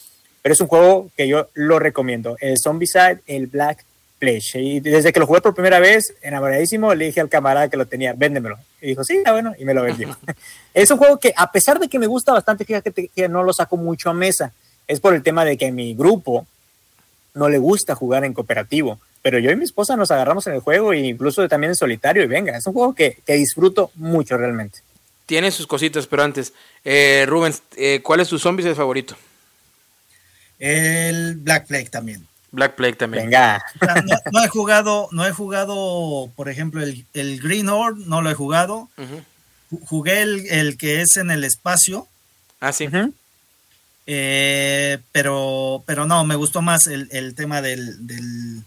pero 0.42 0.54
es 0.54 0.60
un 0.62 0.68
juego 0.68 1.10
que 1.16 1.28
yo 1.28 1.50
lo 1.54 1.78
recomiendo, 1.80 2.36
el 2.42 2.58
Zombicide, 2.58 3.20
el 3.28 3.46
Black 3.48 3.86
Pledge, 4.20 4.60
y 4.60 4.80
desde 4.80 5.14
que 5.14 5.20
lo 5.20 5.28
jugué 5.28 5.42
por 5.42 5.54
primera 5.54 5.80
vez, 5.80 6.14
enamoradísimo, 6.22 6.96
le 6.96 7.06
dije 7.06 7.22
al 7.22 7.30
camarada 7.30 7.70
que 7.70 7.78
lo 7.78 7.86
tenía, 7.86 8.14
véndemelo, 8.14 8.58
y 8.82 8.88
dijo, 8.88 9.04
sí, 9.04 9.18
está 9.18 9.34
bueno, 9.34 9.54
y 9.60 9.66
me 9.66 9.74
lo 9.74 9.84
vendió. 9.84 10.18
es 10.74 10.90
un 10.90 10.98
juego 10.98 11.20
que 11.20 11.34
a 11.38 11.52
pesar 11.52 11.80
de 11.80 11.88
que 11.88 12.00
me 12.00 12.08
gusta 12.08 12.32
bastante, 12.34 12.66
fíjate 12.66 12.92
que 13.14 13.30
no 13.30 13.44
lo 13.44 13.54
saco 13.54 13.78
mucho 13.78 14.10
a 14.10 14.14
mesa, 14.14 14.52
es 14.88 15.00
por 15.00 15.14
el 15.14 15.22
tema 15.24 15.46
de 15.46 15.58
que 15.58 15.72
mi 15.72 15.94
grupo, 15.94 16.46
no 17.34 17.50
le 17.50 17.58
gusta 17.58 17.96
jugar 17.96 18.24
en 18.24 18.34
cooperativo. 18.34 19.00
Pero 19.22 19.40
yo 19.40 19.52
y 19.52 19.56
mi 19.56 19.64
esposa 19.64 19.96
nos 19.96 20.12
agarramos 20.12 20.46
en 20.48 20.54
el 20.54 20.60
juego 20.60 20.92
e 20.94 21.00
incluso 21.00 21.48
también 21.48 21.72
en 21.72 21.76
solitario 21.76 22.24
y 22.24 22.28
venga, 22.28 22.58
es 22.58 22.66
un 22.68 22.74
juego 22.74 22.94
que, 22.94 23.20
que 23.26 23.34
disfruto 23.34 23.92
mucho 23.96 24.38
realmente. 24.38 24.80
Tiene 25.26 25.50
sus 25.52 25.66
cositas, 25.68 26.08
pero 26.08 26.24
antes, 26.24 26.52
eh, 26.84 27.26
Rubens, 27.28 27.64
eh, 27.78 28.02
¿cuál 28.04 28.20
es 28.20 28.28
tu 28.28 28.38
zombie 28.38 28.76
favorito? 28.76 29.16
El 30.60 31.36
Black 31.38 31.68
Plague 31.68 31.90
también. 31.90 32.28
Black 32.52 32.76
Plague 32.76 32.94
también. 32.96 33.26
Venga, 33.26 33.64
O 33.82 33.86
sea, 33.86 33.96
No, 33.96 34.16
no 34.32 34.44
he 34.44 34.48
jugado, 34.48 35.08
no 35.12 35.26
he 35.26 35.32
jugado, 35.32 36.30
por 36.36 36.50
ejemplo, 36.50 36.84
el, 36.84 37.06
el 37.14 37.40
Green 37.42 37.70
Horde, 37.70 38.04
no 38.06 38.22
lo 38.22 38.30
he 38.30 38.34
jugado. 38.36 38.90
Jugué 39.88 40.22
el, 40.22 40.46
el 40.48 40.78
que 40.78 41.02
es 41.02 41.18
en 41.18 41.32
el 41.32 41.44
espacio, 41.44 42.08
Ah, 42.60 42.72
sí. 42.72 42.88
Eh, 44.06 44.98
pero, 45.12 45.84
pero 45.86 46.06
no, 46.06 46.24
me 46.26 46.36
gustó 46.36 46.62
más 46.62 46.88
el, 46.88 47.08
el 47.12 47.36
tema 47.36 47.62
del, 47.62 48.06
del, 48.06 48.64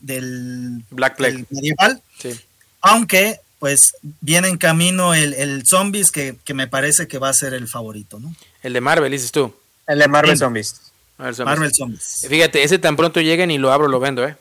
del, 0.00 0.82
Black 0.90 1.16
Plague. 1.16 1.36
del 1.36 1.46
medieval. 1.50 2.02
Sí. 2.18 2.38
Aunque, 2.80 3.40
pues, 3.58 3.78
viene 4.20 4.48
en 4.48 4.58
camino 4.58 5.14
el, 5.14 5.34
el 5.34 5.62
Zombies, 5.66 6.10
que, 6.10 6.36
que 6.44 6.54
me 6.54 6.66
parece 6.66 7.06
que 7.08 7.18
va 7.18 7.28
a 7.28 7.34
ser 7.34 7.54
el 7.54 7.68
favorito, 7.68 8.18
¿no? 8.18 8.34
El 8.62 8.72
de 8.72 8.80
Marvel, 8.80 9.12
dices 9.12 9.30
tú. 9.32 9.54
el 9.86 9.98
de 9.98 10.08
Marvel 10.08 10.36
Sí. 10.36 10.38
Zombies. 10.40 10.74
Marvel 11.18 11.70
Zombies. 11.72 12.26
Fíjate, 12.28 12.64
ese 12.64 12.78
tan 12.78 12.96
pronto 12.96 13.20
llega 13.20 13.44
y 13.44 13.58
lo 13.58 13.72
abro, 13.72 13.86
lo 13.86 14.00
vendo, 14.00 14.26
¿eh? 14.26 14.36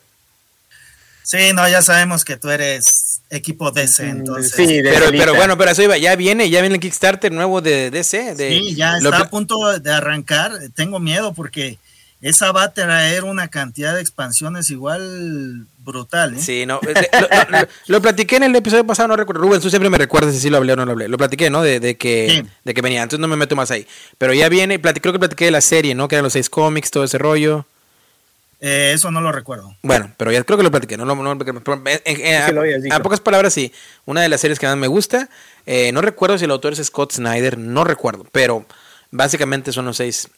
Sí, 1.23 1.53
no, 1.53 1.69
ya 1.69 1.81
sabemos 1.83 2.23
que 2.23 2.37
tú 2.37 2.49
eres 2.49 3.10
equipo 3.31 3.71
DC, 3.71 4.07
entonces. 4.07 4.51
Sí, 4.55 4.81
de 4.81 4.91
Pero, 4.91 5.05
pero 5.09 5.33
bueno, 5.33 5.57
pero 5.57 5.71
eso 5.71 5.81
iba, 5.81 5.97
ya 5.97 6.15
viene, 6.15 6.49
ya 6.49 6.59
viene 6.61 6.75
el 6.75 6.81
Kickstarter 6.81 7.31
nuevo 7.31 7.61
de 7.61 7.89
DC. 7.89 8.35
De, 8.35 8.49
Sí, 8.49 8.75
ya 8.75 8.97
está 8.97 9.17
a 9.17 9.29
punto 9.29 9.79
de 9.79 9.91
arrancar. 9.91 10.51
Tengo 10.75 10.99
miedo 10.99 11.33
porque 11.33 11.79
esa 12.21 12.51
va 12.51 12.63
a 12.65 12.73
traer 12.73 13.23
una 13.23 13.47
cantidad 13.47 13.95
de 13.95 14.01
expansiones 14.01 14.69
igual 14.69 15.65
brutal. 15.79 16.35
¿eh? 16.35 16.39
Sí, 16.39 16.65
no. 16.67 16.79
Lo, 16.83 16.91
lo- 17.59 17.67
lo 17.87 18.01
platiqué 18.01 18.35
en 18.35 18.43
el 18.43 18.55
episodio 18.55 18.85
pasado, 18.85 19.07
no 19.07 19.15
recuerdo. 19.15 19.41
Rubén, 19.41 19.59
tú 19.61 19.69
siempre 19.71 19.89
me 19.89 19.97
recuerdas 19.97 20.33
si 20.35 20.39
sí 20.39 20.49
lo 20.51 20.57
hablé 20.57 20.73
o 20.73 20.75
no 20.75 20.85
lo 20.85 20.91
hablé. 20.91 21.07
Lo 21.07 21.17
platiqué, 21.17 21.49
¿no? 21.49 21.63
De, 21.63 21.79
de 21.79 21.97
que, 21.97 22.27
Sí. 22.43 22.49
de 22.63 22.73
que 22.73 22.81
venía. 22.81 23.01
Entonces 23.01 23.21
no 23.21 23.27
me 23.27 23.37
meto 23.37 23.55
más 23.55 23.71
ahí. 23.71 23.87
Pero 24.19 24.33
ya 24.33 24.49
viene, 24.49 24.77
platiqué, 24.77 25.01
creo 25.01 25.13
que 25.13 25.19
platiqué 25.19 25.45
de 25.45 25.51
la 25.51 25.61
serie, 25.61 25.95
¿no? 25.95 26.07
Que 26.07 26.15
eran 26.15 26.23
los 26.25 26.33
seis 26.33 26.49
cómics, 26.49 26.91
todo 26.91 27.03
ese 27.05 27.17
rollo. 27.17 27.65
Eh, 28.63 28.91
eso 28.93 29.09
no 29.09 29.21
lo 29.21 29.31
recuerdo. 29.31 29.75
Bueno, 29.81 30.11
pero 30.17 30.31
ya 30.31 30.43
creo 30.43 30.55
que 30.57 30.63
lo 30.63 30.69
platiqué, 30.71 30.95
¿no? 30.95 31.03
no, 31.05 31.15
no, 31.15 31.31
eh, 31.33 32.01
eh, 32.05 32.35
a, 32.91 32.95
a 32.95 33.01
pocas 33.01 33.19
palabras, 33.19 33.53
sí. 33.53 33.73
Una 34.05 34.21
de 34.21 34.29
las 34.29 34.39
series 34.41 34.59
que 34.59 34.67
más 34.67 34.77
me 34.77 34.87
gusta. 34.87 35.29
eh, 35.65 35.91
no 35.91 36.01
recuerdo 36.01 36.37
si 36.37 36.45
el 36.45 36.51
autor 36.51 36.73
es 36.73 36.85
Scott 36.85 37.11
Snyder, 37.13 37.57
no 37.57 37.83
recuerdo. 37.83 38.25
Pero 38.31 38.65
básicamente 39.09 39.71
son 39.71 39.85
los 39.85 39.97
seis. 39.97 40.29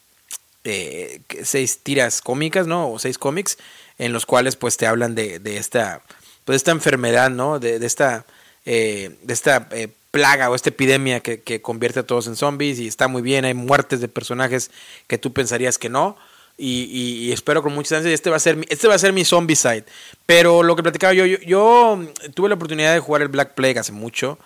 eh, 0.64 1.20
seis 1.42 1.80
tiras 1.82 2.22
cómicas, 2.22 2.66
¿no? 2.66 2.90
O 2.90 2.98
seis 2.98 3.18
cómics 3.18 3.58
en 3.98 4.12
los 4.14 4.24
cuales 4.24 4.56
pues 4.56 4.78
te 4.78 4.86
hablan 4.86 5.14
de, 5.14 5.38
de 5.38 5.58
esta, 5.58 6.00
pues, 6.46 6.56
esta 6.56 6.70
enfermedad, 6.70 7.28
¿no? 7.30 7.58
De, 7.60 7.78
de 7.78 7.86
esta, 7.86 8.24
eh, 8.64 9.14
de 9.22 9.34
esta 9.34 9.68
eh, 9.72 9.88
plaga 10.10 10.48
o 10.48 10.54
esta 10.54 10.70
epidemia 10.70 11.20
que, 11.20 11.42
que, 11.42 11.60
convierte 11.60 12.00
a 12.00 12.06
todos 12.06 12.26
en 12.26 12.36
zombies 12.36 12.78
y 12.78 12.88
está 12.88 13.06
muy 13.08 13.20
bien, 13.20 13.44
hay 13.44 13.52
muertes 13.54 14.00
de 14.00 14.08
personajes 14.08 14.70
que 15.06 15.18
tú 15.18 15.32
pensarías 15.34 15.76
que 15.76 15.90
no. 15.90 16.16
Y, 16.56 16.84
y, 17.26 17.32
espero 17.32 17.62
con 17.64 17.74
mucha 17.74 17.96
ansias, 17.96 18.14
este 18.14 18.30
va 18.30 18.36
a 18.36 18.40
ser 18.40 18.56
mi, 18.56 18.64
este 18.68 18.86
va 18.86 18.94
a 18.94 18.98
ser 18.98 19.12
mi 19.12 19.24
zombie 19.24 19.56
side. 19.56 19.84
Pero 20.24 20.62
lo 20.62 20.76
que 20.76 20.84
platicaba 20.84 21.12
yo, 21.12 21.26
yo, 21.26 21.38
yo 21.38 22.00
tuve 22.34 22.48
la 22.48 22.54
oportunidad 22.54 22.94
de 22.94 23.00
jugar 23.00 23.22
el 23.22 23.28
Black 23.28 23.54
Plague 23.54 23.78
hace 23.78 23.90
mucho, 23.90 24.38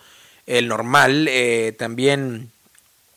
el 0.47 0.67
normal, 0.67 1.27
eh, 1.29 1.75
también 1.77 2.49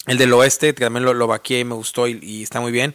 el 0.06 0.18
del 0.18 0.32
oeste, 0.34 0.74
que 0.74 0.84
también 0.84 1.04
lo, 1.04 1.14
lo 1.14 1.26
vaqué 1.26 1.60
y 1.60 1.64
me 1.64 1.74
gustó 1.74 2.06
y, 2.06 2.18
y 2.22 2.42
está 2.42 2.60
muy 2.60 2.70
bien. 2.70 2.94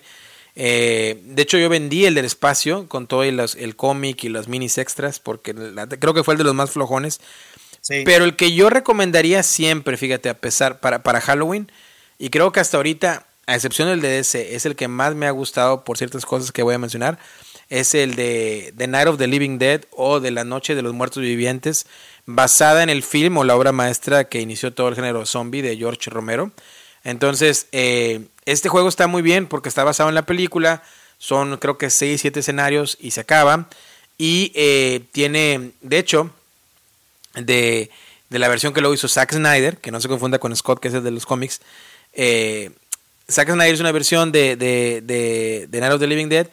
Eh, 0.60 1.22
de 1.24 1.44
hecho, 1.44 1.60
yo 1.60 1.70
vendí 1.70 2.06
el 2.06 2.16
del 2.16 2.26
espacio 2.26 2.90
con 2.90 3.06
todo 3.06 3.24
el, 3.24 3.40
el 3.40 3.76
cómic 3.76 4.24
y 4.24 4.30
las 4.30 4.48
minis 4.48 4.80
extras, 4.80 5.20
porque 5.20 5.54
la, 5.54 5.86
creo 5.88 6.16
que 6.16 6.24
fue 6.24 6.34
el 6.34 6.40
de 6.40 6.46
los 6.46 6.56
más 6.56 6.72
flojones. 6.72 7.22
Sí. 7.82 8.02
Pero 8.04 8.26
el 8.26 8.36
que 8.36 8.52
yo 8.54 8.72
recomendaría 8.72 9.44
siempre, 9.44 9.98
fíjate, 9.98 10.30
a 10.30 10.34
pesar, 10.34 10.80
para, 10.80 11.04
para 11.04 11.22
Halloween, 11.22 11.72
y 12.18 12.32
creo 12.32 12.52
que 12.52 12.60
hasta 12.60 12.78
ahorita, 12.78 13.27
a 13.48 13.56
excepción 13.56 13.88
del 13.88 14.02
de 14.02 14.10
DC, 14.10 14.56
es 14.56 14.66
el 14.66 14.76
que 14.76 14.88
más 14.88 15.16
me 15.16 15.26
ha 15.26 15.32
gustado 15.32 15.84
por 15.84 15.98
ciertas 15.98 16.26
cosas 16.26 16.52
que 16.52 16.64
voy 16.64 16.76
a 16.76 16.80
mencionar, 16.80 17.18
es 17.70 17.96
el 17.96 18.16
de 18.16 18.74
The 18.78 18.88
Night 18.88 19.08
of 19.08 19.18
the 19.18 19.28
Living 19.28 19.58
Dead 19.58 19.82
o 19.92 20.20
de 20.20 20.32
La 20.32 20.44
Noche 20.44 20.76
de 20.76 20.82
los 20.82 20.94
Muertos 20.94 21.24
Vivientes, 21.24 21.86
basada 22.26 22.84
en 22.84 22.90
el 22.90 23.04
film 23.04 23.38
o 23.38 23.44
la 23.46 23.56
obra 23.56 23.72
maestra 23.72 24.26
que 24.26 24.42
inició 24.42 24.74
todo 24.74 24.90
el 24.90 24.96
género 24.96 25.26
zombie 25.26 25.62
de 25.62 25.78
George 25.78 26.10
Romero. 26.10 26.52
Entonces, 27.04 27.68
eh, 27.72 28.26
este 28.46 28.68
juego 28.68 28.90
está 28.90 29.08
muy 29.08 29.22
bien 29.22 29.48
porque 29.48 29.70
está 29.70 29.86
basado 29.86 30.10
en 30.10 30.16
la 30.16 30.26
película. 30.26 30.84
Son 31.18 31.58
creo 31.58 31.78
que 31.78 31.90
6, 31.90 32.20
7 32.20 32.42
escenarios 32.42 32.98
y 33.00 33.12
se 33.12 33.22
acaba. 33.22 33.70
Y 34.18 34.52
eh, 34.56 35.06
tiene, 35.14 35.72
de 35.82 36.00
hecho, 36.00 36.32
de, 37.34 37.90
de, 38.30 38.40
la 38.40 38.50
versión 38.50 38.74
que 38.74 38.82
lo 38.82 38.94
hizo 38.94 39.08
Zack 39.08 39.34
Snyder, 39.34 39.78
que 39.78 39.92
no 39.92 40.02
se 40.02 40.10
confunda 40.10 40.40
con 40.40 40.56
Scott, 40.56 40.80
que 40.80 40.90
es 40.90 40.94
el 40.94 41.04
de 41.04 41.12
los 41.12 41.26
cómics. 41.26 41.62
Eh, 42.14 42.72
Snyder 43.30 43.74
es 43.74 43.80
una 43.80 43.92
versión 43.92 44.32
de, 44.32 44.56
de, 44.56 45.02
de, 45.04 45.68
de 45.70 45.80
Night 45.80 45.94
of 45.94 46.00
the 46.00 46.08
Living 46.08 46.30
Dead. 46.30 46.48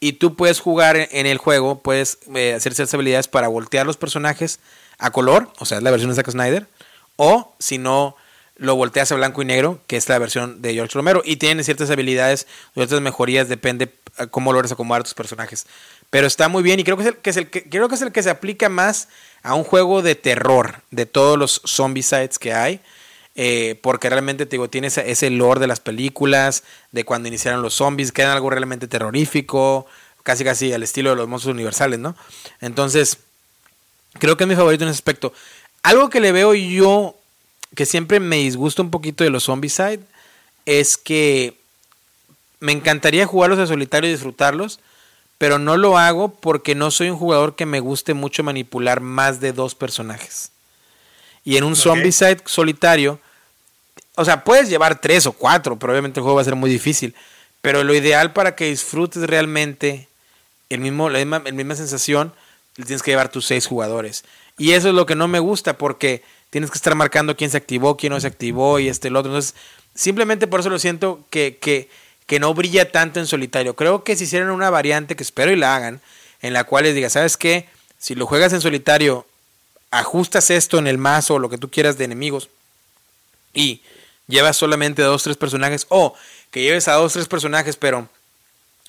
Y 0.00 0.14
tú 0.14 0.34
puedes 0.34 0.60
jugar 0.60 0.96
en 0.96 1.26
el 1.26 1.38
juego, 1.38 1.80
puedes 1.80 2.18
eh, 2.34 2.54
hacer 2.54 2.74
ciertas 2.74 2.94
habilidades 2.94 3.28
para 3.28 3.48
voltear 3.48 3.84
los 3.84 3.98
personajes 3.98 4.58
a 4.98 5.10
color, 5.10 5.52
o 5.58 5.66
sea, 5.66 5.78
es 5.78 5.84
la 5.84 5.90
versión 5.90 6.10
de 6.10 6.16
Zack 6.16 6.30
Snyder. 6.30 6.66
O 7.16 7.54
si 7.58 7.76
no, 7.76 8.16
lo 8.56 8.76
volteas 8.76 9.12
a 9.12 9.14
blanco 9.14 9.42
y 9.42 9.44
negro, 9.44 9.80
que 9.86 9.96
es 9.96 10.08
la 10.08 10.18
versión 10.18 10.62
de 10.62 10.72
George 10.74 10.94
Romero, 10.94 11.22
y 11.24 11.36
tiene 11.36 11.64
ciertas 11.64 11.90
habilidades, 11.90 12.46
ciertas 12.74 13.00
mejorías, 13.02 13.48
depende 13.48 13.92
cómo 14.30 14.52
logres 14.52 14.72
acomodar 14.72 15.02
tus 15.02 15.14
personajes. 15.14 15.66
Pero 16.10 16.26
está 16.26 16.48
muy 16.48 16.62
bien 16.62 16.80
y 16.80 16.84
creo 16.84 16.96
que 16.96 17.02
es 17.02 17.08
el 17.08 17.16
que, 17.16 17.30
es 17.30 17.36
el 17.36 17.50
que, 17.50 17.68
creo 17.68 17.88
que, 17.88 17.94
es 17.94 18.02
el 18.02 18.12
que 18.12 18.22
se 18.22 18.30
aplica 18.30 18.68
más 18.68 19.08
a 19.42 19.54
un 19.54 19.64
juego 19.64 20.02
de 20.02 20.14
terror 20.14 20.82
de 20.90 21.06
todos 21.06 21.38
los 21.38 21.62
zombie 21.66 22.02
sites 22.02 22.38
que 22.38 22.52
hay. 22.52 22.80
Eh, 23.36 23.78
porque 23.82 24.10
realmente 24.10 24.44
te 24.44 24.52
digo, 24.52 24.68
tiene 24.68 24.88
ese, 24.88 25.30
lore 25.30 25.60
de 25.60 25.66
las 25.66 25.80
películas, 25.80 26.64
de 26.92 27.04
cuando 27.04 27.28
iniciaron 27.28 27.62
los 27.62 27.74
zombies, 27.74 28.12
que 28.12 28.22
eran 28.22 28.34
algo 28.34 28.50
realmente 28.50 28.88
terrorífico, 28.88 29.86
casi 30.22 30.44
casi 30.44 30.72
al 30.72 30.82
estilo 30.82 31.10
de 31.10 31.16
los 31.16 31.28
monstruos 31.28 31.54
universales, 31.54 31.98
¿no? 31.98 32.16
Entonces, 32.60 33.18
creo 34.18 34.36
que 34.36 34.44
es 34.44 34.48
mi 34.48 34.56
favorito 34.56 34.84
en 34.84 34.90
ese 34.90 34.96
aspecto. 34.96 35.32
Algo 35.82 36.10
que 36.10 36.20
le 36.20 36.32
veo 36.32 36.54
yo 36.54 37.16
que 37.74 37.86
siempre 37.86 38.20
me 38.20 38.36
disgusta 38.36 38.82
un 38.82 38.90
poquito 38.90 39.24
de 39.24 39.30
los 39.30 39.44
Zombicide 39.44 40.00
es 40.66 40.96
que 40.96 41.56
me 42.58 42.72
encantaría 42.72 43.26
jugarlos 43.26 43.58
a 43.58 43.66
solitario 43.66 44.08
y 44.08 44.12
disfrutarlos, 44.12 44.80
pero 45.38 45.58
no 45.58 45.76
lo 45.76 45.96
hago 45.96 46.28
porque 46.28 46.74
no 46.74 46.90
soy 46.90 47.10
un 47.10 47.16
jugador 47.16 47.56
que 47.56 47.64
me 47.64 47.80
guste 47.80 48.12
mucho 48.12 48.42
manipular 48.42 49.00
más 49.00 49.40
de 49.40 49.52
dos 49.52 49.74
personajes. 49.74 50.50
Y 51.44 51.56
en 51.56 51.64
un 51.64 51.72
okay. 51.72 51.82
Zombicide 51.82 52.38
solitario, 52.44 53.20
o 54.16 54.24
sea, 54.24 54.44
puedes 54.44 54.68
llevar 54.68 55.00
tres 55.00 55.26
o 55.26 55.32
cuatro, 55.32 55.78
pero 55.78 55.92
obviamente 55.92 56.20
el 56.20 56.22
juego 56.22 56.36
va 56.36 56.42
a 56.42 56.44
ser 56.44 56.56
muy 56.56 56.70
difícil. 56.70 57.14
Pero 57.62 57.84
lo 57.84 57.94
ideal 57.94 58.32
para 58.32 58.54
que 58.54 58.66
disfrutes 58.66 59.22
realmente 59.22 60.08
el 60.68 60.80
mismo, 60.80 61.10
la 61.10 61.18
misma, 61.18 61.42
la 61.44 61.52
misma 61.52 61.74
sensación, 61.74 62.32
tienes 62.74 63.02
que 63.02 63.10
llevar 63.10 63.30
tus 63.30 63.46
seis 63.46 63.66
jugadores. 63.66 64.24
Y 64.58 64.72
eso 64.72 64.88
es 64.88 64.94
lo 64.94 65.06
que 65.06 65.14
no 65.14 65.28
me 65.28 65.38
gusta 65.38 65.78
porque 65.78 66.22
tienes 66.50 66.70
que 66.70 66.78
estar 66.78 66.94
marcando 66.94 67.36
quién 67.36 67.50
se 67.50 67.56
activó, 67.56 67.96
quién 67.96 68.12
no 68.12 68.20
se 68.20 68.26
activó 68.26 68.78
y 68.78 68.88
este 68.88 69.08
el 69.08 69.16
otro. 69.16 69.30
Entonces, 69.30 69.54
simplemente 69.94 70.46
por 70.46 70.60
eso 70.60 70.70
lo 70.70 70.78
siento 70.78 71.24
que, 71.30 71.58
que, 71.60 71.88
que 72.26 72.40
no 72.40 72.54
brilla 72.54 72.90
tanto 72.90 73.20
en 73.20 73.26
solitario. 73.26 73.74
Creo 73.74 74.04
que 74.04 74.16
si 74.16 74.24
hicieran 74.24 74.50
una 74.50 74.70
variante, 74.70 75.16
que 75.16 75.22
espero 75.22 75.50
y 75.52 75.56
la 75.56 75.76
hagan, 75.76 76.00
en 76.42 76.52
la 76.52 76.64
cual 76.64 76.84
les 76.84 76.94
diga, 76.94 77.10
¿sabes 77.10 77.36
qué? 77.36 77.68
Si 77.98 78.14
lo 78.14 78.26
juegas 78.26 78.52
en 78.52 78.60
solitario, 78.60 79.26
ajustas 79.90 80.50
esto 80.50 80.78
en 80.78 80.86
el 80.86 80.98
mazo 80.98 81.34
o 81.34 81.38
lo 81.38 81.48
que 81.48 81.58
tú 81.58 81.70
quieras 81.70 81.98
de 81.98 82.04
enemigos 82.04 82.48
y 83.52 83.82
llevas 84.28 84.56
solamente 84.56 85.02
a 85.02 85.06
dos, 85.06 85.22
tres 85.22 85.36
personajes 85.36 85.86
o 85.88 86.14
que 86.50 86.62
lleves 86.62 86.88
a 86.88 86.94
dos, 86.94 87.12
tres 87.12 87.28
personajes, 87.28 87.76
pero 87.76 88.08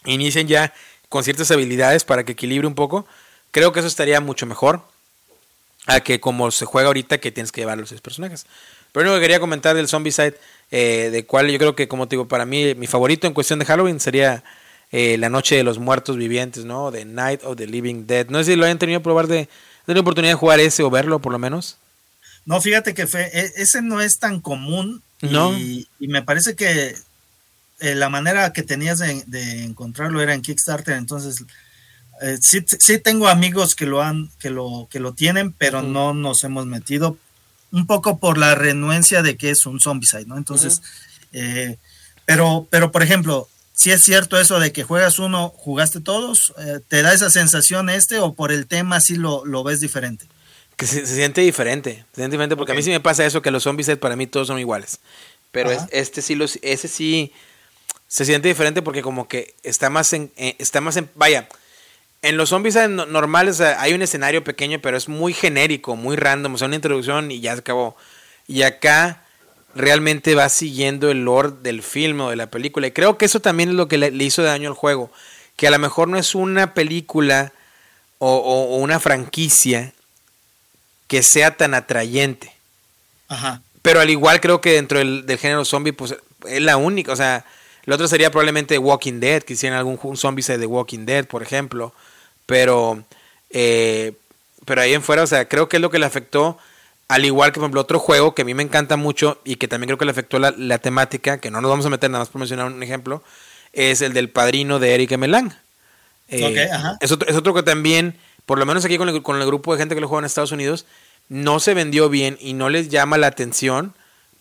inicien 0.06 0.48
ya 0.48 0.74
con 1.10 1.24
ciertas 1.24 1.52
habilidades 1.52 2.04
para 2.04 2.24
que 2.24 2.34
equilibre 2.34 2.68
un 2.68 2.76
poco, 2.76 3.06
creo 3.52 3.74
que 3.74 3.80
eso 3.80 3.88
estaría 3.88 4.22
mucho 4.22 4.46
mejor 4.46 4.82
a 5.88 6.00
que 6.00 6.20
como 6.20 6.52
se 6.52 6.66
juega 6.66 6.88
ahorita 6.88 7.18
que 7.18 7.32
tienes 7.32 7.52
que 7.52 7.62
llevar 7.62 7.78
los 7.78 7.90
seis 7.90 8.02
personajes. 8.02 8.46
Pero 8.92 9.08
lo 9.08 9.16
que 9.16 9.22
quería 9.22 9.40
comentar 9.40 9.76
del 9.76 9.88
Zombicide, 9.88 10.38
eh, 10.70 11.10
de 11.12 11.26
cual 11.26 11.50
yo 11.50 11.58
creo 11.58 11.76
que 11.76 11.88
como 11.88 12.08
te 12.08 12.16
digo, 12.16 12.28
para 12.28 12.46
mí 12.46 12.76
mi 12.76 12.88
favorito 12.88 13.26
en 13.26 13.34
cuestión 13.34 13.60
de 13.60 13.66
Halloween 13.66 14.00
sería 14.00 14.44
eh, 14.92 15.18
La 15.18 15.30
Noche 15.30 15.56
de 15.56 15.64
los 15.64 15.80
Muertos 15.80 16.18
Vivientes, 16.18 16.66
¿no? 16.66 16.92
The 16.92 17.06
Night 17.06 17.44
of 17.44 17.56
the 17.58 17.68
Living 17.68 18.06
Dead. 18.06 18.28
No 18.28 18.40
sé 18.40 18.52
si 18.52 18.56
lo 18.56 18.66
hayan 18.66 18.80
tenido 18.80 19.02
probar 19.02 19.28
de, 19.28 19.48
la 19.86 20.00
oportunidad 20.00 20.34
de 20.34 20.40
jugar 20.40 20.60
ese 20.60 20.84
o 20.84 20.90
verlo 20.90 21.20
por 21.20 21.32
lo 21.32 21.40
menos. 21.40 21.78
No, 22.46 22.60
fíjate 22.62 22.94
que 22.94 23.08
fue, 23.08 23.30
e, 23.34 23.52
ese 23.58 23.82
no 23.82 24.02
es 24.02 24.18
tan 24.20 24.40
común 24.40 25.04
¿No? 25.22 25.58
y, 25.58 25.88
y 26.00 26.08
me 26.08 26.24
parece 26.24 26.56
que 26.56 26.96
eh, 27.80 27.96
la 27.96 28.10
manera 28.10 28.54
que 28.54 28.64
tenías 28.64 29.00
de, 29.00 29.24
de 29.28 29.64
encontrarlo 29.64 30.22
era 30.22 30.34
en 30.34 30.42
Kickstarter, 30.42 30.96
entonces 30.96 31.44
eh, 32.22 32.38
sí, 32.40 32.64
sí, 32.80 33.00
tengo 33.00 33.28
amigos 33.28 33.74
que 33.74 33.88
lo 33.88 34.02
han, 34.02 34.30
que 34.40 34.52
lo, 34.52 34.88
que 34.92 35.00
lo 35.00 35.14
tienen, 35.14 35.54
pero 35.54 35.82
no 35.82 36.14
nos 36.14 36.44
hemos 36.44 36.68
metido 36.68 37.18
un 37.72 37.88
poco 37.88 38.20
por 38.20 38.38
la 38.38 38.54
renuencia 38.54 39.24
de 39.24 39.38
que 39.38 39.50
es 39.50 39.66
un 39.66 39.80
zombicide, 39.80 40.26
¿no? 40.26 40.38
Entonces, 40.38 40.80
uh 40.80 40.82
-huh. 40.82 41.28
eh, 41.34 41.78
pero, 42.26 42.68
pero 42.70 42.92
por 42.92 43.02
ejemplo, 43.02 43.48
si 43.82 43.92
es 43.92 44.02
cierto 44.04 44.40
eso 44.40 44.60
de 44.60 44.72
que 44.72 44.84
juegas 44.84 45.18
uno, 45.18 45.50
jugaste 45.50 46.02
todos, 46.02 46.54
eh, 46.60 46.80
¿te 46.88 47.02
da 47.02 47.14
esa 47.14 47.32
sensación 47.32 47.90
este 47.90 48.20
o 48.20 48.34
por 48.34 48.52
el 48.52 48.68
tema 48.68 49.00
sí 49.00 49.16
lo, 49.16 49.44
lo 49.46 49.64
ves 49.64 49.80
diferente? 49.80 50.28
Que 50.76 50.86
se, 50.86 51.06
se, 51.06 51.16
siente 51.16 51.42
diferente, 51.42 52.06
se 52.12 52.22
siente 52.22 52.36
diferente 52.36 52.56
porque 52.56 52.74
okay. 52.74 52.78
a 52.78 52.82
mí 52.82 52.84
sí 52.84 52.92
me 52.92 53.00
pasa 53.00 53.26
eso 53.26 53.42
que 53.42 53.50
los 53.50 53.64
zombies 53.64 53.90
para 53.98 54.16
mí 54.16 54.28
todos 54.28 54.48
son 54.48 54.60
iguales, 54.60 55.00
pero 55.52 55.72
es, 55.72 55.82
este 55.92 56.22
sí 56.22 56.36
los, 56.36 56.60
ese 56.62 56.88
sí 56.88 57.34
se 58.08 58.26
siente 58.26 58.48
diferente 58.48 58.84
porque 58.84 59.02
como 59.02 59.28
que 59.28 59.56
está 59.64 59.90
más 59.90 60.14
en, 60.14 60.32
eh, 60.38 60.56
está 60.60 60.80
más 60.80 60.98
en, 60.98 61.10
vaya, 61.16 61.48
en 62.22 62.38
los 62.38 62.50
zombies 62.50 62.78
normales 62.88 63.62
hay 63.62 63.94
un 63.94 64.04
escenario 64.04 64.44
pequeño, 64.44 64.80
pero 64.80 64.96
es 64.96 65.10
muy 65.10 65.34
genérico, 65.34 65.96
muy 65.96 66.16
random. 66.16 66.54
O 66.54 66.58
sea, 66.58 66.68
una 66.68 66.76
introducción 66.76 67.32
y 67.32 67.40
ya 67.40 67.54
se 67.54 67.62
acabó. 67.62 67.98
Y 68.48 68.62
acá 68.62 69.21
realmente 69.76 70.36
va 70.36 70.50
siguiendo 70.50 71.10
el 71.12 71.26
lore 71.26 71.52
del 71.62 71.84
film 71.84 72.22
o 72.22 72.30
de 72.30 72.36
la 72.36 72.48
película. 72.48 72.88
Y 72.88 72.92
creo 72.92 73.18
que 73.18 73.26
eso 73.26 73.40
también 73.40 73.70
es 73.70 73.76
lo 73.76 73.88
que 73.88 73.98
le, 73.98 74.24
hizo 74.24 74.44
daño 74.44 74.70
al 74.70 74.76
juego. 74.76 75.12
Que 75.56 75.68
a 75.68 75.72
lo 75.72 75.80
mejor 75.80 76.08
no 76.08 76.18
es 76.18 76.36
una 76.36 76.74
película 76.74 77.54
o, 78.18 78.36
o, 78.36 78.76
o 78.76 78.78
una 78.78 79.00
franquicia 79.00 79.94
que 81.08 81.24
sea 81.24 81.58
tan 81.58 81.74
atrayente. 81.74 82.54
Ajá. 83.28 83.62
Pero 83.82 84.00
al 84.00 84.10
igual 84.10 84.40
creo 84.42 84.62
que 84.62 84.74
dentro 84.74 85.00
del, 85.00 85.26
del 85.26 85.38
género 85.38 85.66
zombie, 85.66 85.94
pues 85.94 86.16
es 86.48 86.62
la 86.62 86.78
única. 86.78 87.12
O 87.12 87.16
sea, 87.16 87.46
el 87.86 87.94
otro 87.94 88.08
sería 88.08 88.32
probablemente 88.32 88.78
Walking 88.78 89.20
Dead, 89.20 89.42
que 89.42 89.54
hicieran 89.54 89.80
algún 89.80 90.18
zombie 90.18 90.44
de 90.44 90.66
Walking 90.66 91.06
Dead, 91.06 91.26
por 91.26 91.42
ejemplo. 91.42 91.94
Pero, 92.46 93.04
eh, 93.50 94.14
pero 94.66 94.82
ahí 94.82 94.94
en 94.94 95.02
fuera, 95.02 95.24
o 95.24 95.28
sea, 95.28 95.48
creo 95.48 95.68
que 95.68 95.78
es 95.78 95.82
lo 95.82 95.90
que 95.90 96.00
le 96.00 96.06
afectó, 96.06 96.58
al 97.12 97.26
igual 97.26 97.52
que, 97.52 97.56
por 97.56 97.66
ejemplo, 97.66 97.82
otro 97.82 98.00
juego 98.00 98.34
que 98.34 98.44
a 98.44 98.46
mí 98.46 98.54
me 98.54 98.64
encanta 98.64 98.96
mucho 98.96 99.42
y 99.44 99.58
que 99.58 99.68
también 99.68 99.90
creo 99.90 99.98
que 99.98 100.06
le 100.06 100.12
afectó 100.12 100.40
la, 100.40 100.52
la 100.58 100.78
temática, 100.78 101.40
que 101.40 101.52
no 101.52 101.60
nos 101.60 101.70
vamos 101.70 101.86
a 101.86 101.90
meter 101.90 102.10
nada 102.10 102.22
más 102.22 102.30
por 102.30 102.40
mencionar 102.40 102.68
un 102.68 102.82
ejemplo, 102.84 103.22
es 103.74 104.00
el 104.00 104.14
del 104.14 104.30
padrino 104.30 104.80
de 104.80 104.96
Eric 104.96 105.18
Melan. 105.18 105.54
Eh, 106.30 106.46
okay. 106.46 106.68
Es, 107.02 107.12
otro, 107.12 107.28
es, 107.28 107.36
otro, 107.36 107.54
que 107.54 107.64
también, 107.64 108.18
por 108.46 108.58
lo 108.58 108.66
menos 108.66 108.86
aquí 108.86 108.98
con 108.98 109.10
el, 109.10 109.22
con 109.24 109.42
el 109.42 109.46
grupo 109.46 109.74
de 109.74 109.80
gente 109.80 109.94
que 109.94 110.00
lo 110.00 110.08
juega 110.08 110.20
en 110.20 110.26
Estados 110.26 110.54
Unidos, 110.54 110.86
no 111.28 111.60
se 111.60 111.74
vendió 111.74 112.08
bien 112.08 112.38
y 112.40 112.54
no 112.54 112.70
les 112.70 112.88
llama 112.88 113.18
la 113.18 113.28
atención 113.28 113.94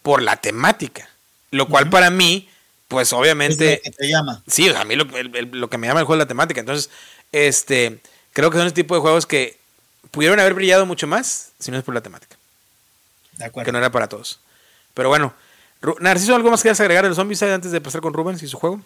por 0.03 0.23
la 0.23 0.37
temática. 0.37 1.09
Lo 1.51 1.67
cual 1.67 1.85
uh 1.85 1.87
-huh. 1.89 1.91
para 1.91 2.11
mí, 2.11 2.49
pues 2.87 3.13
obviamente... 3.13 3.73
Es 3.73 3.79
lo 3.79 3.83
que 3.83 3.91
te 3.91 4.09
llama. 4.09 4.43
Sí, 4.47 4.69
a 4.69 4.85
mí 4.85 4.95
lo, 4.95 5.05
el, 5.17 5.35
el, 5.35 5.51
lo, 5.55 5.69
que 5.69 5.77
me 5.77 5.89
llama 5.89 5.99
el 5.99 6.07
juego 6.07 6.23
es 6.23 6.25
la 6.25 6.29
temática. 6.29 6.61
Entonces, 6.61 6.89
este, 7.33 7.99
creo 8.33 8.49
que 8.53 8.59
son 8.59 8.69
ese 8.69 8.77
tipo 8.77 8.95
de 8.95 9.01
juegos 9.01 9.27
que 9.27 9.59
pudieron 10.13 10.39
haber 10.39 10.55
brillado 10.55 10.87
mucho 10.87 11.09
más 11.09 11.51
si 11.59 11.73
no 11.73 11.79
es 11.79 11.83
por 11.83 11.97
la 11.97 12.01
temática. 12.01 12.37
De 13.41 13.47
acuerdo. 13.47 13.67
Que 13.67 13.73
no 13.73 13.79
era 13.79 13.91
para 13.91 14.09
todos. 14.09 14.39
Pero 14.95 15.09
bueno, 15.09 15.35
Narciso, 16.01 16.35
¿algo 16.35 16.51
más 16.51 16.61
que 16.61 16.65
quieras 16.65 16.81
agregar 16.81 17.05
de 17.05 17.09
los 17.09 17.17
zombies 17.17 17.43
antes 17.43 17.73
de 17.73 17.81
pasar 17.81 18.01
con 18.01 18.13
Rubens 18.13 18.43
y 18.43 18.47
su 18.47 18.59
juego? 18.59 18.81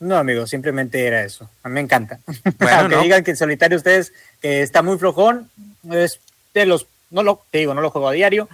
No, 0.00 0.16
amigo, 0.16 0.46
simplemente 0.46 1.06
era 1.06 1.22
eso. 1.24 1.48
A 1.62 1.68
mí 1.68 1.74
me 1.74 1.80
encanta. 1.80 2.20
Aunque 2.58 2.96
digan 2.98 3.22
que 3.22 3.32
en 3.32 3.36
solitario 3.36 3.76
ustedes 3.76 4.12
está 4.42 4.82
muy 4.82 4.98
flojón, 4.98 5.50
es 5.90 6.20
de 6.54 6.66
los 6.66 6.86
no 7.10 7.22
lo 7.22 7.42
te 7.50 7.58
digo, 7.58 7.74
no 7.74 7.80
lo 7.80 7.90
juego 7.90 8.08
a 8.08 8.12
diario, 8.12 8.48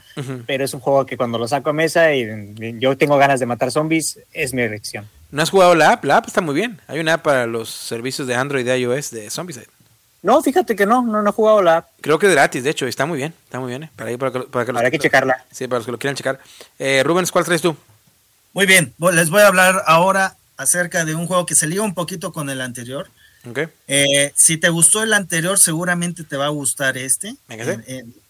pero 0.47 0.65
es 0.65 0.73
un 0.75 0.81
juego 0.81 1.07
que 1.07 1.17
cuando 1.17 1.39
lo 1.39 1.49
saco 1.49 1.71
a 1.71 1.73
mesa 1.73 2.15
y 2.15 2.79
yo 2.79 2.97
tengo 2.97 3.17
ganas 3.17 3.41
de 3.41 3.47
matar 3.47 3.73
zombies, 3.73 4.21
es 4.33 4.55
mi 4.55 4.63
elección. 4.63 5.09
¿No 5.33 5.43
has 5.43 5.51
jugado 5.51 5.75
la 5.75 5.93
app? 5.93 6.05
La 6.05 6.19
app 6.19 6.29
está 6.29 6.41
muy 6.41 6.55
bien. 6.55 6.81
Hay 6.87 7.01
una 7.01 7.15
app 7.15 7.23
para 7.23 7.47
los 7.47 7.69
servicios 7.69 8.29
de 8.29 8.37
Android 8.37 8.65
y 8.67 8.71
iOS 8.71 9.11
de 9.11 9.31
Zombieside. 9.31 9.67
No, 10.25 10.41
fíjate 10.41 10.75
que 10.75 10.87
no, 10.87 11.03
no, 11.03 11.29
he 11.29 11.33
jugado 11.33 11.61
la 11.61 11.77
app. 11.77 11.91
Creo 12.01 12.19
que 12.19 12.27
es 12.27 12.33
gratis, 12.33 12.65
de 12.65 12.71
hecho, 12.71 12.87
está 12.87 13.05
muy 13.05 13.19
bien, 13.19 13.35
está 13.45 13.61
muy 13.61 13.69
bien. 13.69 13.83
¿eh? 13.83 13.91
Para, 13.95 14.17
para, 14.17 14.33
para 14.45 14.65
que 14.65 14.71
Habrá 14.71 14.91
que 14.91 14.99
checarla. 14.99 15.45
Sí, 15.53 15.69
para 15.69 15.81
los 15.81 15.85
que 15.85 15.93
lo 15.93 15.99
quieran 15.99 16.17
checar. 16.17 16.41
Eh, 16.79 17.03
Rubens, 17.05 17.31
¿cuál 17.31 17.45
traes 17.45 17.61
tú? 17.61 17.77
Muy 18.55 18.65
bien, 18.65 18.95
les 19.13 19.29
voy 19.29 19.43
a 19.43 19.49
hablar 19.49 19.83
ahora 19.87 20.35
acerca 20.57 21.05
de 21.05 21.15
un 21.15 21.27
juego 21.27 21.45
que 21.45 21.55
se 21.55 21.67
liga 21.67 21.83
un 21.83 21.93
poquito 21.93 22.33
con 22.33 22.49
el 22.49 22.63
anterior. 22.63 23.11
Okay. 23.47 23.67
Eh, 23.87 24.33
si 24.35 24.57
te 24.57 24.71
gustó 24.71 25.03
el 25.03 25.13
anterior, 25.13 25.59
seguramente 25.59 26.25
te 26.25 26.39
va 26.39 26.47
a 26.47 26.49
gustar 26.49 26.97
este. 26.97 27.37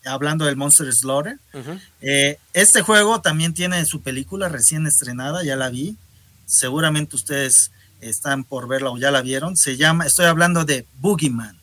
hablando 0.04 0.46
del 0.46 0.56
Monster 0.56 0.92
Slaughter. 0.92 1.38
Eh, 2.00 2.38
este 2.54 2.80
juego 2.80 3.20
también 3.20 3.54
tiene 3.54 3.86
su 3.86 4.02
película 4.02 4.48
recién 4.48 4.84
estrenada, 4.88 5.44
ya 5.44 5.54
la 5.54 5.70
vi. 5.70 5.96
Seguramente 6.44 7.14
ustedes 7.14 7.70
están 8.00 8.42
por 8.42 8.66
verla 8.66 8.90
o 8.90 8.98
ya 8.98 9.12
la 9.12 9.22
vieron. 9.22 9.56
Se 9.56 9.76
llama, 9.76 10.06
estoy 10.06 10.26
hablando 10.26 10.64
de 10.64 10.86
Boogeyman 10.98 11.60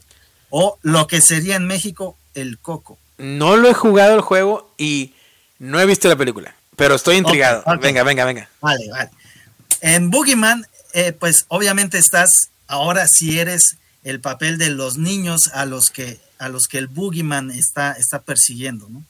o 0.52 0.78
lo 0.84 1.08
que 1.08 1.22
sería 1.22 1.56
en 1.56 1.66
México 1.66 2.16
el 2.36 2.60
Coco. 2.60 3.00
No 3.18 3.58
lo 3.58 3.70
he 3.70 3.74
jugado 3.74 4.14
el 4.14 4.22
juego 4.22 4.72
y 4.78 5.14
no 5.58 5.80
he 5.80 5.86
visto 5.88 6.08
la 6.08 6.16
película, 6.16 6.56
pero 6.76 6.96
estoy 6.96 7.18
intrigado. 7.18 7.64
Venga, 7.82 8.04
venga, 8.04 8.26
venga. 8.26 8.50
Vale, 8.62 8.88
vale. 8.92 9.10
En 9.82 10.12
Boogeyman, 10.12 10.68
eh, 10.94 11.14
pues 11.14 11.46
obviamente 11.48 11.98
estás 11.98 12.30
ahora 12.68 13.08
si 13.08 13.40
eres 13.40 13.78
el 14.04 14.20
papel 14.20 14.58
de 14.58 14.70
los 14.70 14.98
niños 14.98 15.50
a 15.54 15.66
los 15.66 15.90
que 15.90 16.20
a 16.42 16.50
los 16.50 16.64
que 16.68 16.80
el 16.80 16.88
boogeyman 16.88 17.52
está, 17.52 17.92
está 17.92 18.20
persiguiendo, 18.20 18.90
¿no? 18.90 19.04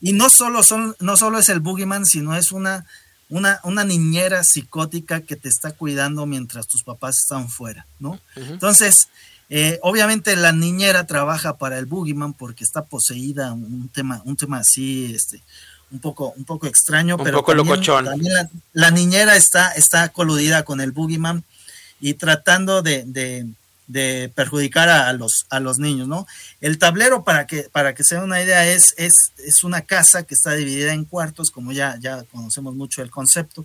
Y 0.00 0.14
no 0.14 0.26
solo, 0.28 0.64
son, 0.64 0.96
no 0.98 1.16
solo 1.16 1.38
es 1.38 1.48
el 1.48 1.60
boogeyman, 1.60 2.04
sino 2.04 2.34
es 2.34 2.50
una, 2.50 2.84
una, 3.28 3.60
una, 3.62 3.84
niñera 3.84 4.42
psicótica 4.42 5.20
que 5.20 5.36
te 5.36 5.48
está 5.48 5.70
cuidando 5.70 6.26
mientras 6.26 6.66
tus 6.66 6.82
papás 6.82 7.18
están 7.18 7.48
fuera, 7.48 7.86
¿no? 8.00 8.18
Entonces, 8.34 9.06
eh, 9.48 9.78
obviamente 9.82 10.34
la 10.36 10.52
niñera 10.52 11.06
trabaja 11.06 11.56
para 11.56 11.78
el 11.78 11.86
boogeyman 11.86 12.32
porque 12.32 12.64
está 12.64 12.82
poseída, 12.84 13.52
un 13.52 13.88
tema, 13.92 14.22
un 14.24 14.36
tema 14.36 14.58
así, 14.58 15.12
este, 15.14 15.42
un 15.90 16.00
poco, 16.00 16.34
un 16.36 16.44
poco 16.44 16.66
extraño, 16.66 17.16
un 17.16 17.24
pero 17.24 17.38
poco 17.38 17.54
locochón. 17.54 18.04
la, 18.04 18.50
la, 18.72 18.90
niñera 18.90 19.36
está, 19.36 19.70
está 19.72 20.08
coludida 20.08 20.64
con 20.64 20.80
el 20.80 20.92
boogeyman 20.92 21.44
y 22.00 22.14
tratando 22.14 22.82
de, 22.82 23.46
perjudicar 24.34 24.88
a 24.88 25.12
los, 25.12 25.46
a 25.48 25.60
los 25.60 25.78
niños, 25.78 26.08
¿no? 26.08 26.26
El 26.60 26.78
tablero, 26.78 27.22
para 27.22 27.46
que, 27.46 27.68
para 27.70 27.94
que 27.94 28.02
se 28.02 28.16
den 28.16 28.24
una 28.24 28.42
idea, 28.42 28.66
es, 28.66 28.94
es, 28.96 29.32
es, 29.38 29.62
una 29.62 29.82
casa 29.82 30.24
que 30.24 30.34
está 30.34 30.52
dividida 30.54 30.92
en 30.92 31.04
cuartos, 31.04 31.50
como 31.50 31.72
ya, 31.72 31.96
ya 32.00 32.24
conocemos 32.24 32.74
mucho 32.74 33.00
el 33.02 33.10
concepto. 33.10 33.64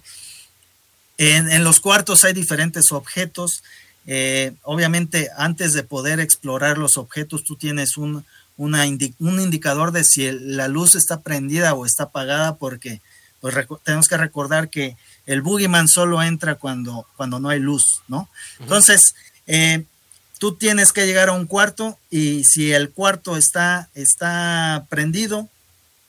En, 1.17 1.63
los 1.63 1.79
cuartos 1.79 2.23
hay 2.23 2.33
diferentes 2.33 2.91
objetos. 2.91 3.63
Eh, 4.07 4.53
obviamente, 4.63 5.29
antes 5.37 5.73
de 5.73 5.83
poder 5.83 6.19
explorar 6.19 6.77
los 6.77 6.97
objetos, 6.97 7.43
tú 7.43 7.55
tienes 7.55 7.97
un, 7.97 8.25
un 8.57 9.39
indicador 9.39 9.91
de 9.91 10.03
si 10.03 10.31
la 10.31 10.67
luz 10.67 10.95
está 10.95 11.21
prendida 11.21 11.73
o 11.73 11.85
está 11.85 12.03
apagada, 12.03 12.55
porque 12.55 13.01
pues, 13.39 13.55
tenemos 13.83 14.07
que 14.07 14.17
recordar 14.17 14.69
que 14.69 14.95
el 15.25 15.41
boogeyman 15.41 15.87
solo 15.87 16.21
entra 16.21 16.55
cuando, 16.55 17.05
cuando 17.15 17.39
no 17.39 17.49
hay 17.49 17.59
luz, 17.59 18.01
¿no? 18.07 18.29
Entonces, 18.59 19.15
eh, 19.47 19.83
tú 20.39 20.55
tienes 20.55 20.91
que 20.91 21.05
llegar 21.05 21.29
a 21.29 21.33
un 21.33 21.45
cuarto 21.45 21.97
y 22.09 22.43
si 22.43 22.71
el 22.71 22.91
cuarto 22.91 23.37
está, 23.37 23.89
está 23.93 24.85
prendido, 24.89 25.47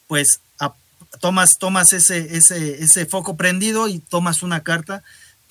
pues 0.08 0.40
tomas, 1.20 1.50
tomas 1.58 1.92
ese, 1.92 2.36
ese, 2.36 2.82
ese 2.82 3.06
foco 3.06 3.36
prendido 3.36 3.88
y 3.88 3.98
tomas 3.98 4.42
una 4.42 4.62
carta, 4.62 5.02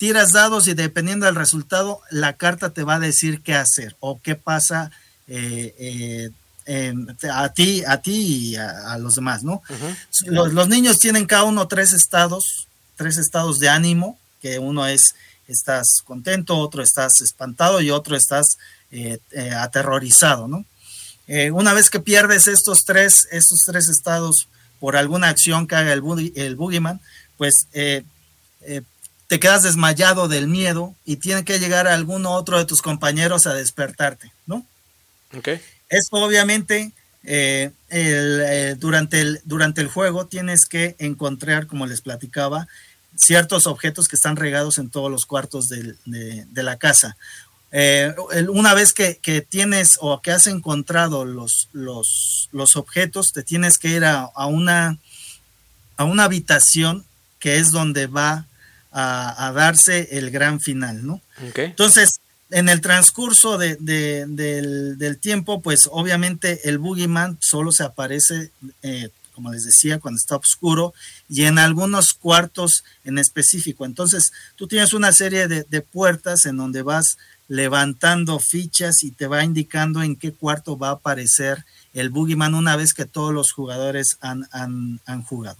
tiras 0.02 0.32
dados 0.32 0.66
y 0.66 0.74
dependiendo 0.74 1.26
del 1.26 1.36
resultado, 1.36 2.00
la 2.10 2.32
carta 2.32 2.70
te 2.70 2.82
va 2.82 2.96
a 2.96 2.98
decir 2.98 3.40
qué 3.40 3.54
hacer 3.54 3.94
o 4.00 4.20
qué 4.20 4.34
pasa 4.34 4.90
eh, 5.28 6.32
eh, 6.66 6.94
a 7.32 7.48
ti, 7.50 7.84
a 7.86 7.98
ti 7.98 8.10
y 8.50 8.56
a, 8.56 8.98
los 8.98 9.14
demás, 9.14 9.44
¿no? 9.44 9.62
los, 10.26 10.52
los, 10.54 10.66
niños 10.66 10.98
tienen 10.98 11.24
cada 11.24 11.44
uno 11.44 11.68
tres 11.68 11.92
estados 11.92 12.66
tres 12.96 13.16
estados 13.16 13.60
de 13.60 13.68
ánimo, 13.68 14.18
que 14.40 14.58
uno 14.58 14.88
es 14.88 15.14
estás 15.46 15.86
contento, 16.04 16.58
otro 16.58 16.82
estás 16.82 17.20
espantado 17.20 17.80
y 17.80 17.92
otro 17.92 18.16
estás 18.16 18.58
eh, 18.90 19.20
aterrorizado, 19.56 20.48
¿no? 20.48 20.64
Una 21.52 21.74
vez 21.74 21.90
que 21.90 22.00
pierdes 22.00 22.48
estos 22.48 22.80
tres, 22.84 23.28
estos 23.30 23.60
tres 23.64 23.88
estados 23.88 24.48
por 24.80 24.96
alguna 24.96 25.28
acción 25.28 25.68
que 25.68 25.76
haga 25.76 25.92
el, 25.92 26.32
el 26.34 26.56
boogeyman, 26.56 27.00
pues 27.38 27.54
te 29.32 29.40
quedas 29.40 29.62
desmayado 29.62 30.28
del 30.28 30.46
miedo 30.46 30.94
y 31.06 31.16
tiene 31.16 31.42
que 31.42 31.58
llegar 31.58 31.88
alguno 31.88 32.32
otro 32.32 32.58
de 32.58 32.66
tus 32.66 32.82
compañeros 32.82 33.46
a 33.46 33.54
despertarte, 33.54 34.30
¿no? 34.44 34.66
Okay. 35.34 35.58
Esto 35.88 36.18
obviamente 36.18 36.92
durante, 38.78 39.22
el, 39.22 39.40
durante 39.46 39.80
el 39.80 39.88
juego 39.88 40.26
tienes 40.26 40.66
que 40.66 40.96
encontrar, 40.98 41.66
como 41.66 41.86
les 41.86 42.02
platicaba, 42.02 42.68
ciertos 43.16 43.66
objetos 43.66 44.06
que 44.06 44.16
están 44.16 44.36
regados 44.36 44.76
en 44.76 44.90
todos 44.90 45.10
los 45.10 45.24
cuartos 45.24 45.70
de, 45.70 46.46
la 46.52 46.76
casa. 46.76 47.16
Eh, 47.70 48.14
una 48.50 48.74
vez 48.74 48.92
que, 48.92 49.46
tienes 49.48 49.96
o 50.00 50.20
que 50.20 50.32
has 50.32 50.46
encontrado 50.46 51.24
los, 51.24 51.70
los, 51.72 52.76
objetos, 52.76 53.32
te 53.32 53.42
tienes 53.42 53.78
que 53.78 53.88
ir 53.88 54.04
a, 54.04 54.28
una, 54.44 54.98
a 55.96 56.04
una 56.04 56.24
habitación 56.24 57.06
que 57.38 57.56
es 57.56 57.70
donde 57.70 58.08
va 58.08 58.46
a, 58.92 59.52
darse 59.54 60.08
el 60.12 60.30
gran 60.30 60.60
final, 60.60 61.06
¿no? 61.06 61.20
Entonces, 61.54 62.20
en 62.50 62.68
el 62.68 62.80
transcurso 62.80 63.56
del, 63.58 63.78
del, 63.80 65.18
tiempo, 65.18 65.62
pues 65.62 65.88
obviamente 65.90 66.68
el 66.68 66.78
Boogeyman 66.78 67.38
solo 67.40 67.72
se 67.72 67.84
aparece 67.84 68.50
eh, 68.82 69.08
como 69.34 69.52
les 69.52 69.64
decía, 69.64 69.98
cuando 69.98 70.18
está 70.18 70.36
oscuro 70.36 70.94
y 71.28 71.44
en 71.44 71.58
algunos 71.58 72.12
cuartos 72.12 72.84
en 73.04 73.18
específico. 73.18 73.84
Entonces, 73.84 74.32
tú 74.56 74.68
tienes 74.68 74.92
una 74.92 75.12
serie 75.12 75.48
de, 75.48 75.80
puertas 75.80 76.46
en 76.46 76.56
donde 76.56 76.82
vas 76.82 77.16
levantando 77.48 78.38
fichas 78.38 79.02
y 79.02 79.10
te 79.10 79.26
va 79.26 79.44
indicando 79.44 80.02
en 80.02 80.16
qué 80.16 80.32
cuarto 80.32 80.78
va 80.78 80.88
a 80.88 80.92
aparecer 80.92 81.64
el 81.92 82.10
Boogeyman 82.10 82.54
una 82.54 82.76
vez 82.76 82.94
que 82.94 83.04
todos 83.04 83.34
los 83.34 83.52
jugadores 83.52 84.16
han, 84.20 84.48
jugado. 85.24 85.58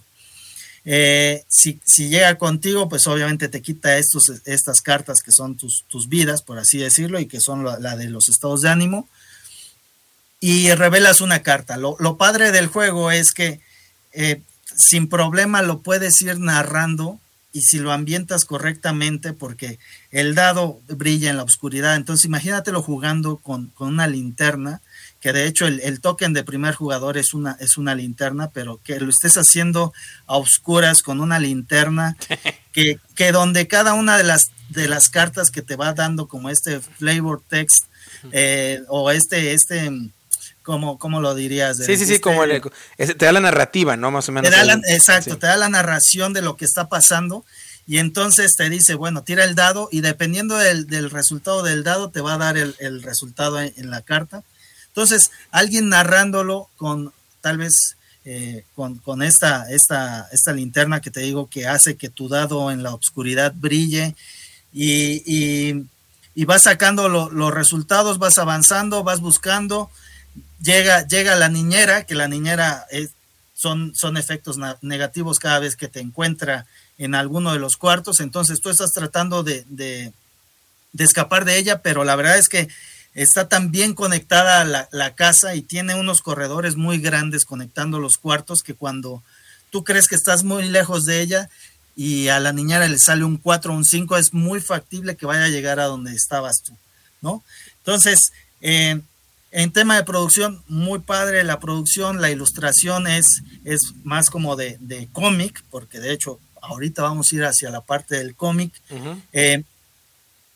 Eh, 0.85 1.43
si, 1.47 1.79
llega 2.09 2.37
contigo, 2.37 2.89
pues 2.89 3.07
obviamente 3.07 3.47
te 3.47 3.61
quita 3.61 3.97
estos, 3.97 4.23
estas 4.45 4.81
cartas 4.81 5.21
que 5.21 5.31
son 5.31 5.55
tus, 5.55 5.85
tus 5.87 6.09
vidas, 6.09 6.41
por 6.41 6.59
así 6.59 6.77
decirlo, 6.77 7.19
y 7.19 7.27
que 7.27 7.39
son 7.39 7.63
la 7.63 7.95
de 7.95 8.09
los 8.09 8.29
estados 8.29 8.61
de 8.61 8.69
ánimo 8.69 9.07
y 10.45 10.73
revelas 10.73 11.21
una 11.21 11.41
carta. 11.41 11.77
Lo, 11.77 12.17
padre 12.17 12.51
del 12.51 12.67
juego 12.67 13.11
es 13.11 13.31
que 13.31 13.61
eh, 14.11 14.41
sin 14.75 15.07
problema 15.07 15.61
lo 15.61 15.79
puedes 15.79 16.21
ir 16.21 16.37
narrando 16.37 17.17
y 17.53 17.61
si 17.61 17.79
lo 17.79 17.93
ambientas 17.93 18.43
correctamente, 18.43 19.31
porque 19.31 19.79
el 20.11 20.35
dado 20.35 20.81
brilla 20.89 21.29
en 21.29 21.37
la 21.37 21.43
oscuridad, 21.43 21.95
entonces 21.95 22.25
imagínatelo 22.25 22.81
jugando 22.81 23.37
con, 23.37 23.71
una 23.79 24.05
linterna, 24.07 24.81
que 25.23 25.31
de 25.31 25.47
hecho 25.47 25.65
el, 25.67 26.01
token 26.01 26.33
de 26.33 26.43
primer 26.43 26.75
jugador 26.75 27.17
es 27.17 27.33
una, 27.33 27.55
es 27.61 27.77
una 27.77 27.95
linterna, 27.95 28.49
pero 28.53 28.81
que 28.83 28.99
lo 28.99 29.09
estés 29.09 29.35
haciendo 29.35 29.93
a 30.27 30.35
oscuras 30.35 31.01
con 31.01 31.21
una 31.21 31.39
linterna, 31.39 32.17
que, 32.73 32.99
que 33.15 33.31
donde 33.31 33.69
cada 33.69 33.93
una 33.93 34.17
de 34.17 34.25
las, 34.25 34.51
de 34.67 34.89
las 34.89 35.07
cartas 35.07 35.49
que 35.49 35.61
te 35.61 35.77
va 35.77 35.93
dando 35.93 36.27
como 36.27 36.49
este 36.49 36.81
flavor 36.81 37.41
text 37.47 37.85
eh, 38.33 38.81
o 38.89 39.11
este, 39.11 39.53
este 39.53 39.89
como, 40.61 40.99
¿cómo 40.99 41.21
lo 41.21 41.35
dirías? 41.35 41.77
Sí, 41.77 41.95
sí, 41.95 42.05
sí, 42.05 42.19
como 42.19 42.43
te 42.45 43.13
da 43.15 43.31
la 43.31 43.39
narrativa, 43.39 43.95
¿no? 43.95 44.11
Más 44.11 44.27
o 44.27 44.33
menos. 44.33 44.51
exacto, 44.89 45.37
te 45.37 45.47
da 45.47 45.55
la 45.55 45.69
narración 45.69 46.33
de 46.33 46.41
lo 46.41 46.57
que 46.57 46.65
está 46.65 46.89
pasando 46.89 47.45
y 47.87 47.99
entonces 47.99 48.51
te 48.57 48.69
dice, 48.69 48.95
bueno, 48.95 49.23
tira 49.23 49.45
el 49.45 49.55
dado 49.55 49.87
y 49.89 50.01
dependiendo 50.01 50.57
del, 50.57 51.09
resultado 51.09 51.63
del 51.63 51.85
dado 51.85 52.09
te 52.09 52.19
va 52.19 52.33
a 52.33 52.37
dar 52.37 52.57
el, 52.57 53.03
resultado 53.03 53.61
en, 53.61 53.89
la 53.89 54.01
carta. 54.01 54.43
Entonces, 54.93 55.31
alguien 55.49 55.89
narrándolo 55.89 56.69
con 56.77 57.11
tal 57.41 57.57
vez 57.57 57.97
eh, 58.25 58.63
con, 58.75 59.23
esta, 59.23 59.69
esta, 59.71 60.29
esta 60.31 60.53
linterna 60.53 61.01
que 61.01 61.09
te 61.09 61.21
digo 61.21 61.49
que 61.49 61.67
hace 61.67 61.97
que 61.97 62.09
tu 62.09 62.29
dado 62.29 62.71
en 62.71 62.83
la 62.83 62.93
oscuridad 62.93 63.53
brille 63.53 64.15
y, 64.71 65.81
y, 66.35 66.45
vas 66.45 66.61
sacando 66.61 67.09
los 67.09 67.53
resultados, 67.53 68.19
vas 68.19 68.37
avanzando, 68.37 69.03
vas 69.03 69.19
buscando. 69.19 69.89
Llega, 70.61 71.05
llega 71.07 71.35
la 71.35 71.49
niñera, 71.49 72.05
que 72.05 72.15
la 72.15 72.27
niñera 72.27 72.85
son, 73.55 73.93
son 73.95 74.15
efectos 74.15 74.57
negativos 74.81 75.39
cada 75.39 75.59
vez 75.59 75.75
que 75.75 75.87
te 75.87 75.99
encuentra 75.99 76.65
en 76.99 77.15
alguno 77.15 77.51
de 77.51 77.59
los 77.59 77.75
cuartos, 77.77 78.19
entonces 78.19 78.61
tú 78.61 78.69
estás 78.69 78.91
tratando 78.91 79.43
de, 79.43 79.65
de 79.67 80.13
escapar 81.03 81.43
de 81.43 81.57
ella, 81.57 81.81
pero 81.81 82.03
la 82.03 82.15
verdad 82.15 82.37
es 82.37 82.47
que 82.47 82.69
está 83.13 83.47
tan 83.47 83.71
bien 83.71 83.93
conectada 83.93 84.63
la, 84.65 84.87
la, 84.91 85.13
casa 85.15 85.55
y 85.55 85.61
tiene 85.61 85.95
unos 85.95 86.21
corredores 86.21 86.75
muy 86.75 86.99
grandes 86.99 87.45
conectando 87.45 87.99
los 87.99 88.17
cuartos 88.17 88.61
que 88.63 88.73
cuando 88.73 89.21
tú 89.69 89.83
crees 89.83 90.07
que 90.07 90.15
estás 90.15 90.43
muy 90.43 90.67
lejos 90.69 91.05
de 91.05 91.21
ella 91.21 91.49
y 91.95 92.29
a 92.29 92.39
la 92.39 92.53
niñera 92.53 92.87
le 92.87 92.97
sale 92.97 93.23
un 93.23 93.37
4 93.37 93.71
o 93.73 93.77
un 93.77 93.85
5, 93.85 94.17
es 94.17 94.33
muy 94.33 94.61
factible 94.61 95.15
que 95.15 95.25
vaya 95.25 95.45
a 95.45 95.49
llegar 95.49 95.79
a 95.79 95.85
donde 95.85 96.13
estabas 96.13 96.63
tú, 96.65 96.73
¿no? 97.21 97.43
Entonces, 97.79 98.17
eh, 98.61 98.99
en 99.51 99.71
tema 99.71 99.95
de 99.95 100.03
producción, 100.03 100.63
muy 100.67 100.99
padre 100.99 101.43
la 101.43 101.59
producción, 101.59 102.21
la 102.21 102.31
ilustración 102.31 103.05
es, 103.05 103.25
es 103.63 103.79
más 104.03 104.31
como 104.31 104.55
de, 104.55 104.77
de 104.79 105.07
cómic, 105.11 105.63
porque 105.69 105.99
de 105.99 106.11
hecho 106.11 106.39
ahorita 106.61 107.03
vamos 107.03 107.27
a 107.31 107.35
ir 107.35 107.45
hacia 107.45 107.69
la 107.69 107.81
parte 107.81 108.17
del 108.17 108.35
cómic. 108.35 108.73
eh, 109.31 109.63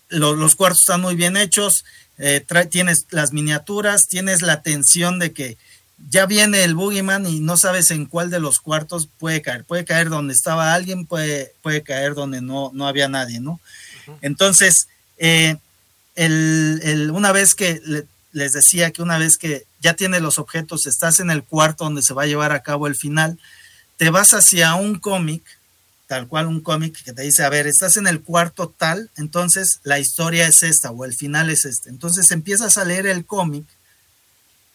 lo, 0.10 0.36
los 0.36 0.55
cuartos 0.55 0.80
están 0.82 1.01
muy 1.01 1.16
bien 1.16 1.38
hechos, 1.38 1.84
eh, 2.18 2.43
trae, 2.45 2.65
tienes 2.65 3.05
las 3.11 3.34
miniaturas, 3.34 4.07
tienes 4.07 4.41
la 4.41 4.61
tensión 4.61 5.20
de 5.20 5.34
que 5.34 5.57
ya 6.09 6.26
viene 6.26 6.63
el 6.63 6.76
boogeyman 6.76 7.26
y 7.26 7.39
no 7.39 7.57
sabes 7.57 7.91
en 7.91 8.05
cuál 8.05 8.30
de 8.30 8.39
los 8.39 8.59
cuartos 8.59 9.07
puede 9.18 9.41
caer. 9.41 9.65
Puede 9.65 9.86
caer 9.86 10.09
donde 10.09 10.34
estaba 10.34 10.74
alguien, 10.74 11.05
puede, 11.05 11.53
puede 11.61 11.82
caer 11.82 12.13
donde 12.13 12.41
no, 12.41 12.72
no 12.74 12.88
había 12.88 13.07
nadie, 13.07 13.39
¿no? 13.39 13.59
Uh 14.07 14.11
-huh. 14.11 14.18
Entonces, 14.22 14.88
eh, 15.18 15.57
el, 16.15 16.80
el, 16.84 17.11
una 17.11 17.32
vez 17.32 17.55
que 17.55 17.82
le, 17.84 18.05
les 18.32 18.53
decía 18.53 18.91
que 18.91 19.01
una 19.01 19.18
vez 19.18 19.38
que 19.38 19.65
ya 19.82 19.95
tienes 19.95 20.22
los 20.22 20.38
objetos, 20.38 20.86
estás 20.86 21.20
en 21.20 21.32
el 21.32 21.43
cuarto 21.43 21.84
donde 21.84 22.03
se 22.03 22.13
va 22.13 22.24
a 22.24 22.28
llevar 22.28 22.51
a 22.51 22.61
cabo 22.63 22.88
el 22.88 22.95
final, 22.95 23.39
te 23.97 24.11
vas 24.11 24.30
hacia 24.34 24.76
un 24.76 24.99
cómic, 24.99 25.43
tal 26.08 26.28
cual 26.28 26.47
un 26.47 26.62
cómic 26.62 27.03
que 27.03 27.14
te 27.14 27.22
dice, 27.22 27.43
a 27.43 27.49
ver, 27.49 27.68
estás 27.68 27.97
en 27.97 28.08
el 28.08 28.22
cuarto 28.22 28.74
tal, 28.76 29.12
entonces 29.18 29.80
la 29.84 29.99
historia 29.99 30.47
es 30.47 30.64
esta 30.64 30.89
o 30.91 31.05
el 31.05 31.14
final 31.14 31.49
es 31.49 31.66
este. 31.66 31.89
Entonces 31.89 32.32
empiezas 32.32 32.78
a 32.78 32.86
leer 32.86 33.05
el 33.08 33.26
cómic, 33.26 33.66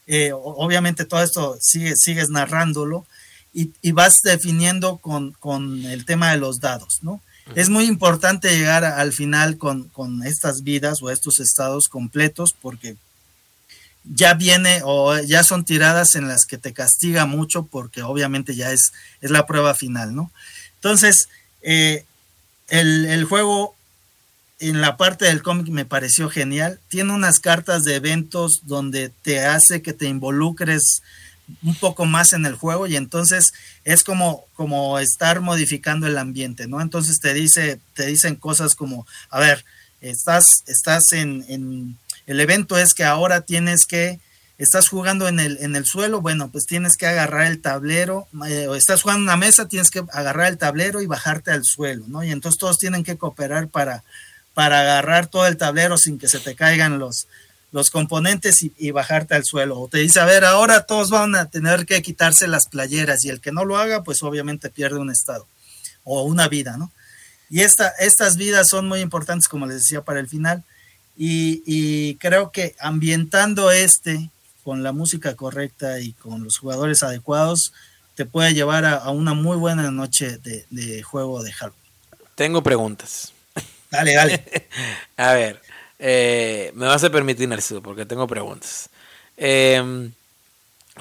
eh, 0.07 0.33
obviamente 0.33 1.05
todo 1.05 1.23
esto 1.23 1.57
sigue, 1.61 1.95
sigues 1.97 2.29
narrándolo 2.29 3.07
y, 3.55 3.73
y 3.81 3.93
vas 3.93 4.15
definiendo 4.23 4.99
con, 4.99 5.33
con, 5.33 5.85
el 5.87 6.05
tema 6.05 6.33
de 6.33 6.39
los 6.39 6.61
dados, 6.61 6.99
¿no? 7.03 7.13
Uh 7.13 7.21
-huh. 7.47 7.53
Es 7.57 7.69
muy 7.69 7.85
importante 7.87 8.57
llegar 8.57 8.85
al 8.85 9.13
final 9.13 9.57
con, 9.59 9.89
con 9.89 10.25
estas 10.27 10.63
vidas 10.63 10.99
o 11.03 11.11
estos 11.11 11.41
estados 11.41 11.89
completos 11.89 12.55
porque 12.61 12.97
ya 14.05 14.35
viene 14.35 14.81
o 14.85 15.19
ya 15.21 15.45
son 15.45 15.65
tiradas 15.65 16.15
en 16.15 16.29
las 16.29 16.45
que 16.45 16.59
te 16.59 16.73
castiga 16.73 17.27
mucho 17.27 17.67
porque 17.67 18.03
obviamente 18.03 18.55
ya 18.55 18.73
es, 18.73 18.93
es 19.21 19.31
la 19.31 19.47
prueba 19.47 19.75
final, 19.75 20.15
¿no? 20.15 20.33
Entonces, 20.83 21.29
eh, 21.63 22.05
el, 22.69 23.07
el, 23.07 23.25
juego 23.25 23.77
en 24.59 24.81
la 24.81 24.97
parte 24.97 25.27
del 25.27 25.41
cómic 25.41 25.69
me 25.69 25.85
pareció 25.85 26.29
genial. 26.29 26.81
Tiene 26.89 27.13
unas 27.13 27.39
cartas 27.39 27.85
de 27.85 27.95
eventos 27.95 28.63
donde 28.65 29.11
te 29.23 29.45
hace 29.45 29.81
que 29.81 29.93
te 29.93 30.07
involucres 30.07 31.03
un 31.63 31.77
poco 31.77 32.05
más 32.05 32.33
en 32.33 32.47
el 32.47 32.57
juego 32.57 32.89
y 32.89 32.97
entonces 32.97 33.53
es 33.85 34.03
como, 34.03 34.45
como 34.55 34.99
estar 34.99 35.41
modificando 35.41 36.09
el 36.09 36.19
ambiente, 36.19 36.67
¿no? 36.67 36.81
Entonces 36.81 37.21
te 37.21 37.33
dice, 37.33 37.79
te 37.95 38.07
dicen 38.07 38.35
cosas 38.35 38.75
como, 38.75 39.07
a 39.31 39.39
ver, 39.39 39.65
estás, 40.01 40.45
estás 40.67 41.13
en, 41.13 41.45
en 41.49 41.97
el 42.27 42.41
evento 42.41 42.77
es 42.77 42.95
que 42.95 43.05
ahora 43.05 43.43
tienes 43.43 43.87
que, 43.87 44.19
estás 44.63 44.89
jugando 44.89 45.29
en 45.29 45.41
el, 45.41 45.59
en 45.61 45.77
el 45.77 45.85
suelo, 45.85 46.21
bueno, 46.21 46.51
pues 46.51 46.67
tienes 46.67 46.97
que 46.97 47.07
agarrar 47.07 47.47
el 47.47 47.61
tablero, 47.61 48.27
eh, 48.49 48.67
o 48.69 48.75
estás 48.75 49.03
jugando 49.03 49.23
una 49.23 49.37
mesa, 49.37 49.69
tienes 49.69 49.91
que 49.91 50.05
agarrar 50.13 50.49
el 50.49 50.59
tablero 50.59 51.01
y 51.01 51.07
bajarte 51.07 51.51
al 51.51 51.65
suelo, 51.65 52.05
¿no? 52.09 52.23
Y 52.23 52.31
entonces 52.31 52.59
todos 52.59 52.79
tienen 52.79 53.05
que 53.05 53.17
cooperar 53.17 53.69
para, 53.69 54.05
para 54.55 54.81
agarrar 54.81 55.27
todo 55.27 55.47
el 55.47 55.57
tablero 55.57 55.97
sin 55.99 56.19
que 56.19 56.29
se 56.29 56.39
te 56.39 56.55
caigan 56.55 56.99
los, 56.99 57.27
los 57.73 57.91
componentes 57.91 58.63
y, 58.63 58.91
bajarte 58.91 59.35
al 59.35 59.45
suelo. 59.45 59.81
O 59.81 59.89
te 59.89 59.99
dice, 59.99 60.21
a 60.21 60.27
ver, 60.27 60.45
ahora 60.45 60.85
todos 60.87 61.11
van 61.11 61.35
a 61.35 61.47
tener 61.47 61.87
que 61.87 62.03
quitarse 62.03 62.47
las 62.47 62.69
playeras 62.69 63.25
y 63.25 63.31
el 63.31 63.41
que 63.41 63.51
no 63.51 63.65
lo 63.65 63.79
haga, 63.79 64.05
pues 64.05 64.23
obviamente 64.23 64.69
pierde 64.69 64.99
un 64.99 65.11
estado 65.11 65.47
o 66.05 66.23
una 66.23 66.49
vida, 66.49 66.77
¿no? 66.77 66.93
Y 67.49 67.61
esta, 67.61 67.89
estas 67.99 68.37
vidas 68.37 68.69
son 68.69 68.89
muy 68.89 69.01
importantes, 69.01 69.49
como 69.49 69.67
les 69.67 69.77
decía, 69.79 70.03
para 70.03 70.21
el 70.21 70.29
final. 70.29 70.63
Y, 71.17 72.15
creo 72.17 72.51
que 72.51 72.75
ambientando 72.81 73.71
este 73.71 74.31
con 74.63 74.83
la 74.83 74.93
música 74.93 75.35
correcta 75.35 76.01
y 76.01 76.13
con 76.13 76.45
los 76.45 76.59
jugadores 76.59 77.03
adecuados, 77.03 77.73
te 78.15 78.27
puede 78.27 78.55
llevar 78.55 78.85
a, 78.85 78.97
a 78.97 79.11
una 79.11 79.35
muy 79.35 79.57
buena 79.57 79.91
noche 79.91 80.39
de, 80.39 80.67
de, 80.71 81.03
juego 81.03 81.43
de 81.43 81.53
Halloween. 81.53 81.83
Tengo 82.35 82.63
preguntas. 82.63 83.33
Dale, 83.91 84.15
dale. 84.15 84.45
a 85.17 85.33
ver, 85.33 85.61
eh, 85.99 86.73
me 86.75 86.87
vas 86.87 87.05
a 87.05 87.11
permitir, 87.11 87.49
Narciso, 87.49 87.83
porque 87.83 88.07
tengo 88.07 88.27
preguntas. 88.27 88.89
Eh, 89.37 90.11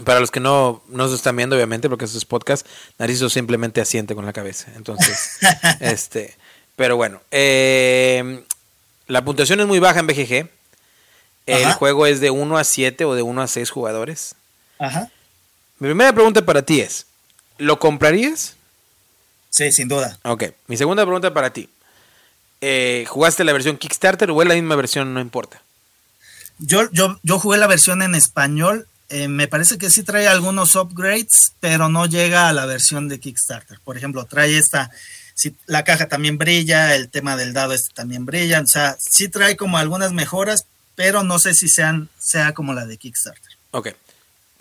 para 0.06 0.20
los 0.20 0.32
que 0.32 0.40
no 0.40 0.84
nos 0.88 1.12
están 1.12 1.36
viendo, 1.36 1.56
obviamente, 1.56 1.90
porque 1.90 2.06
esto 2.06 2.18
es 2.18 2.26
podcast, 2.26 2.66
Narciso 2.98 3.30
simplemente 3.30 3.82
asiente 3.82 4.16
con 4.16 4.26
la 4.26 4.34
cabeza. 4.34 4.72
Entonces, 4.76 5.40
este, 5.80 6.36
pero 6.76 6.96
bueno, 6.96 7.22
eh, 7.32 8.44
la 9.08 9.24
puntuación 9.24 9.60
es 9.60 9.68
muy 9.68 9.80
baja 9.80 10.00
en 10.00 10.08
BGG. 10.08 10.50
El 11.46 11.64
Ajá. 11.66 11.74
juego 11.74 12.06
es 12.06 12.20
de 12.20 12.30
1 12.30 12.58
a 12.58 12.64
7 12.64 13.06
o 13.06 13.16
de 13.16 13.22
1 13.22 13.42
a 13.42 13.48
6 13.48 13.70
jugadores. 13.70 14.36
Ajá. 14.80 15.10
Mi 15.80 15.88
primera 15.88 16.14
pregunta 16.14 16.46
para 16.46 16.62
ti 16.62 16.82
es, 16.82 17.08
¿lo 17.58 17.80
comprarías? 17.80 18.56
Sí, 19.50 19.72
sin 19.72 19.88
duda. 19.88 20.18
Ok. 20.24 20.46
Mi 20.68 20.78
segunda 20.78 21.04
pregunta 21.04 21.34
para 21.34 21.52
ti. 21.52 21.70
Eh, 22.62 23.06
¿Jugaste 23.08 23.44
la 23.44 23.54
versión 23.54 23.78
Kickstarter 23.78 24.30
o 24.30 24.42
es 24.42 24.48
la 24.48 24.54
misma 24.54 24.76
versión? 24.76 25.14
No 25.14 25.20
importa. 25.20 25.62
Yo, 26.60 26.90
yo, 26.92 27.20
yo 27.24 27.40
jugué 27.40 27.58
la 27.58 27.68
versión 27.68 28.02
en 28.02 28.14
español. 28.16 28.88
Eh, 29.10 29.28
me 29.28 29.48
parece 29.48 29.78
que 29.78 29.90
sí 29.90 30.04
trae 30.04 30.28
algunos 30.28 30.76
upgrades, 30.76 31.54
pero 31.60 31.90
no 31.90 32.06
llega 32.06 32.48
a 32.48 32.54
la 32.54 32.66
versión 32.66 33.10
de 33.10 33.20
Kickstarter. 33.20 33.80
Por 33.84 33.98
ejemplo, 33.98 34.26
trae 34.26 34.58
esta 34.58 34.92
si 35.42 35.56
la 35.66 35.84
caja 35.84 36.08
también 36.08 36.38
brilla, 36.38 36.96
el 36.96 37.10
tema 37.10 37.36
del 37.36 37.54
dado 37.54 37.74
este 37.74 37.94
también 37.96 38.26
brilla, 38.28 38.62
o 38.62 38.68
sea, 38.68 38.96
sí 39.00 39.28
trae 39.28 39.58
como 39.58 39.80
algunas 39.80 40.12
mejoras, 40.12 40.66
pero 40.96 41.24
no 41.24 41.40
sé 41.40 41.54
si 41.54 41.68
sean, 41.68 42.10
sea 42.18 42.54
como 42.54 42.74
la 42.74 42.86
de 42.86 42.98
Kickstarter. 42.98 43.52
Ok, 43.72 43.90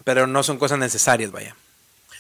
pero 0.05 0.27
no 0.27 0.43
son 0.43 0.59
cosas 0.59 0.79
necesarias, 0.79 1.31
vaya. 1.31 1.57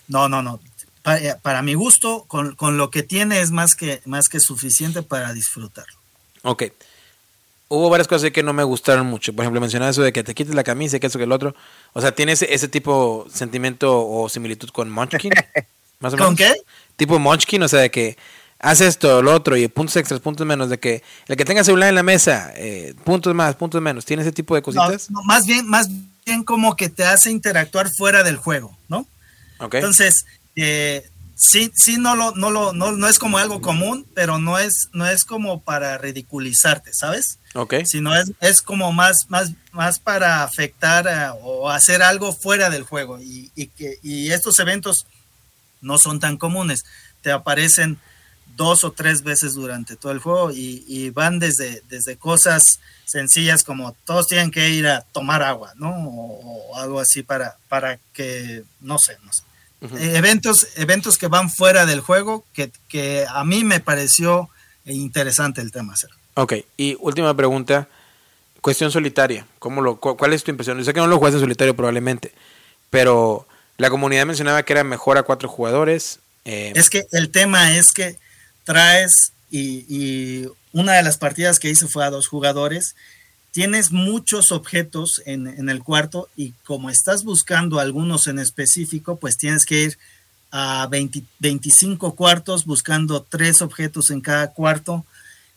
No, 0.09 0.28
no, 0.28 0.43
no. 0.43 0.60
Para, 1.02 1.39
para 1.39 1.62
mi 1.62 1.74
gusto, 1.74 2.24
con, 2.28 2.55
con, 2.56 2.76
lo 2.76 2.90
que 2.90 3.02
tiene 3.02 3.40
es 3.40 3.51
más 3.51 3.74
que, 3.74 4.02
más 4.05 4.28
que 4.28 4.40
suficiente 4.40 5.02
para 5.02 5.32
disfrutarlo. 5.32 5.98
Ok. 6.43 6.64
Hubo 7.68 7.89
varias 7.89 8.09
cosas 8.09 8.32
que 8.32 8.43
no 8.43 8.52
me 8.52 8.64
gustaron 8.64 9.06
mucho. 9.06 9.32
Por 9.32 9.44
ejemplo, 9.44 9.60
mencionaba 9.60 9.93
eso 9.93 10.02
de 10.02 10.12
que 10.12 10.24
te 10.24 10.35
quites 10.35 10.55
la 10.56 10.64
camisa 10.64 10.98
que 10.98 11.06
eso 11.06 11.18
que 11.18 11.24
el 11.24 11.32
otro. 11.32 11.55
O 11.93 12.01
sea, 12.01 12.12
¿tiene 12.12 12.32
ese, 12.32 12.68
tipo 12.68 13.26
sentimiento 13.32 14.06
o 14.06 14.28
similitud 14.28 14.70
con 14.70 14.90
Munchkin? 14.90 15.32
¿Más 16.01 16.12
o 16.12 16.16
menos? 16.16 16.26
¿Con 16.26 16.36
qué? 16.36 16.52
Tipo 16.97 17.20
Munchkin, 17.20 17.62
o 17.62 17.68
sea, 17.68 17.80
de 17.80 17.90
que 17.90 18.18
haz 18.61 18.81
esto, 18.81 19.23
lo 19.23 19.35
otro, 19.35 19.57
y 19.57 19.66
puntos 19.69 19.97
extras, 19.97 20.20
puntos 20.20 20.47
menos, 20.47 20.69
de 20.69 20.78
que 20.78 21.03
el 21.27 21.37
que 21.37 21.45
tenga 21.45 21.65
celular 21.65 21.89
en 21.89 21.95
la 21.95 22.03
mesa, 22.03 22.53
eh, 22.57 22.95
puntos 23.05 23.35
más, 23.35 23.57
puntos 23.57 23.81
menos, 23.81 24.05
¿tiene 24.05 24.23
ese 24.23 24.32
tipo 24.32 24.55
de 24.55 24.62
cositas? 24.62 25.11
No, 25.11 25.20
no, 25.20 25.24
más 25.24 25.47
bien, 25.47 25.66
más 25.66 25.89
bien 26.24 26.45
como 26.45 26.77
que 26.77 26.89
te 26.89 27.05
hace 27.05 27.31
interactuar 27.31 27.91
fuera 27.91 28.23
del 28.23 28.37
juego, 28.37 28.77
¿no? 28.89 29.07
Okay. 29.59 29.78
Entonces, 29.78 30.24
eh, 30.57 31.09
sí, 31.37 31.73
sí 31.74 31.97
no 31.99 32.15
lo, 32.15 32.32
no 32.32 32.51
lo, 32.51 32.73
no, 32.73 32.93
no 32.93 33.09
es 33.09 33.19
como 33.19 33.39
algo 33.39 33.61
común, 33.61 34.07
pero 34.15 34.39
no 34.39 34.59
es, 34.59 34.89
no 34.93 35.09
es 35.09 35.24
como 35.24 35.61
para 35.61 35.97
ridiculizarte, 35.99 36.93
¿sabes? 36.93 37.39
Ok. 37.55 37.74
Sino 37.85 38.15
es, 38.15 38.32
es 38.41 38.62
como 38.62 38.93
más, 38.93 39.27
más, 39.28 39.53
más 39.73 39.99
para 39.99 40.45
afectar 40.45 41.09
a, 41.09 41.35
o 41.35 41.70
hacer 41.70 42.03
algo 42.03 42.35
fuera 42.35 42.70
del 42.70 42.85
juego. 42.85 43.20
Y, 43.20 43.51
y, 43.55 43.66
que, 43.69 43.97
y 44.03 44.32
estos 44.32 44.59
eventos 44.59 45.07
no 45.81 45.99
son 45.99 46.20
tan 46.20 46.37
comunes. 46.37 46.85
Te 47.23 47.32
aparecen 47.32 47.99
dos 48.56 48.85
o 48.85 48.93
tres 48.93 49.22
veces 49.22 49.55
durante 49.55 49.97
todo 49.97 50.12
el 50.12 50.18
juego 50.18 50.51
y, 50.51 50.85
y, 50.86 51.10
van 51.10 51.39
desde, 51.39 51.82
desde 51.89 52.16
cosas 52.16 52.81
sencillas 53.06 53.64
como 53.64 53.97
todos 54.05 54.27
tienen 54.27 54.51
que 54.51 54.70
ir 54.70 54.86
a 54.86 55.01
tomar 55.01 55.43
agua, 55.43 55.72
¿no? 55.77 55.90
O, 55.90 56.70
o 56.70 56.77
algo 56.77 57.01
así 57.01 57.22
para, 57.22 57.56
para 57.68 57.98
que, 58.12 58.62
no 58.81 58.98
sé, 58.98 59.16
no 59.24 59.32
sé. 59.32 59.43
Uh 59.82 59.89
-huh. 59.89 60.16
eventos, 60.16 60.68
eventos 60.77 61.16
que 61.16 61.28
van 61.28 61.51
fuera 61.51 61.86
del 61.86 62.01
juego 62.01 62.44
que, 62.52 62.70
que 62.89 63.24
a 63.28 63.44
mí 63.44 63.64
me 63.64 63.81
pareció 63.81 64.51
interesante 64.85 65.60
el 65.60 65.72
tema 65.72 65.94
hacer. 65.94 66.10
Ok, 66.35 66.55
y 66.77 66.97
última 67.01 67.35
pregunta, 67.35 67.89
cuestión 68.60 68.90
solitaria, 68.90 69.47
¿cómo 69.59 69.81
lo, 69.81 69.97
¿cuál 69.97 70.32
es 70.32 70.44
tu 70.44 70.51
impresión? 70.51 70.78
Yo 70.78 70.85
sé 70.85 70.93
que 70.93 71.01
no 71.01 71.06
lo 71.06 71.18
juegas 71.18 71.35
en 71.35 71.40
solitario 71.40 71.74
probablemente, 71.74 72.32
pero 72.90 73.47
la 73.78 73.90
comunidad 73.90 74.27
mencionaba 74.27 74.62
que 74.62 74.72
era 74.74 74.85
mejor 74.85 75.16
a 75.16 75.22
cuatro 75.22 75.48
jugadores. 75.48 76.20
Eh... 76.44 76.72
Es 76.77 76.90
que 76.90 77.05
el 77.12 77.31
tema 77.31 77.77
es 77.77 77.93
que 77.93 78.18
traes 78.70 79.32
y, 79.51 80.47
una 80.72 80.92
de 80.92 81.02
las 81.02 81.18
partidas 81.18 81.59
que 81.59 81.68
hice 81.68 81.88
fue 81.88 82.05
a 82.05 82.10
dos 82.10 82.28
jugadores. 82.28 82.94
Tienes 83.51 83.90
muchos 83.90 84.52
objetos 84.52 85.20
en, 85.26 85.68
el 85.68 85.82
cuarto 85.82 86.28
y 86.36 86.52
como 86.64 86.90
estás 86.90 87.24
buscando 87.24 87.80
algunos 87.80 88.28
en 88.28 88.38
específico, 88.38 89.16
pues 89.16 89.36
tienes 89.36 89.66
que 89.66 89.82
ir 89.82 89.98
a 90.52 90.86
20, 90.88 91.24
25 91.40 92.14
cuartos 92.14 92.64
buscando 92.64 93.26
tres 93.28 93.60
objetos 93.62 94.10
en 94.10 94.20
cada 94.20 94.52
cuarto. 94.52 95.05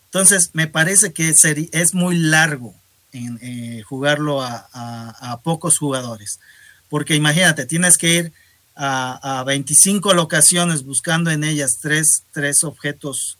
Entonces, 0.06 0.49
me 0.53 0.65
parece 0.65 1.14
que 1.14 1.31
es 1.72 1.94
muy 1.94 2.18
largo 2.18 2.73
en, 3.11 3.38
eh, 3.44 3.84
jugarlo 3.84 4.41
a, 4.41 5.40
pocos 5.44 5.77
jugadores. 5.77 6.40
Porque 6.90 7.15
imagínate, 7.15 7.68
tienes 7.68 7.98
que 7.98 8.15
ir 8.15 8.34
a, 8.76 9.44
25 9.45 10.14
locaciones 10.14 10.84
buscando 10.84 11.32
en 11.32 11.44
ellas 11.44 11.78
tres, 11.82 12.24
tres 12.32 12.64
objetos 12.64 13.38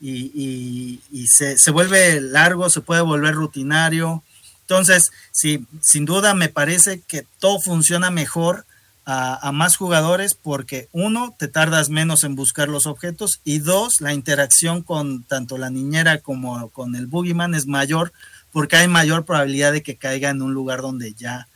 y, 0.00 1.00
se, 1.26 1.58
se, 1.58 1.70
vuelve 1.70 2.20
largo, 2.20 2.70
se 2.70 2.80
puede 2.80 3.00
volver 3.00 3.34
rutinario. 3.34 4.22
Entonces, 4.62 5.10
sí, 5.32 5.66
sin 5.80 6.04
duda 6.04 6.34
me 6.34 6.48
parece 6.48 7.00
que 7.00 7.26
todo 7.38 7.60
funciona 7.60 8.10
mejor 8.10 8.66
a, 9.06 9.52
más 9.52 9.76
jugadores 9.76 10.34
porque 10.34 10.88
uno, 10.90 11.34
te 11.38 11.46
tardas 11.46 11.88
menos 11.88 12.24
en 12.24 12.34
buscar 12.34 12.68
los 12.68 12.86
objetos 12.86 13.40
y 13.44 13.60
dos, 13.60 14.00
la 14.00 14.12
interacción 14.12 14.82
con 14.82 15.22
tanto 15.22 15.58
la 15.58 15.70
niñera 15.70 16.18
como 16.18 16.68
con 16.70 16.96
el 16.96 17.06
boogeyman 17.06 17.54
es 17.54 17.66
mayor 17.66 18.12
porque 18.52 18.76
hay 18.76 18.88
mayor 18.88 19.24
probabilidad 19.24 19.72
de 19.72 19.82
que 19.82 19.96
caiga 19.96 20.30
en 20.30 20.42
un 20.42 20.54
lugar 20.54 20.80
donde 20.82 21.14
ya, 21.14 21.46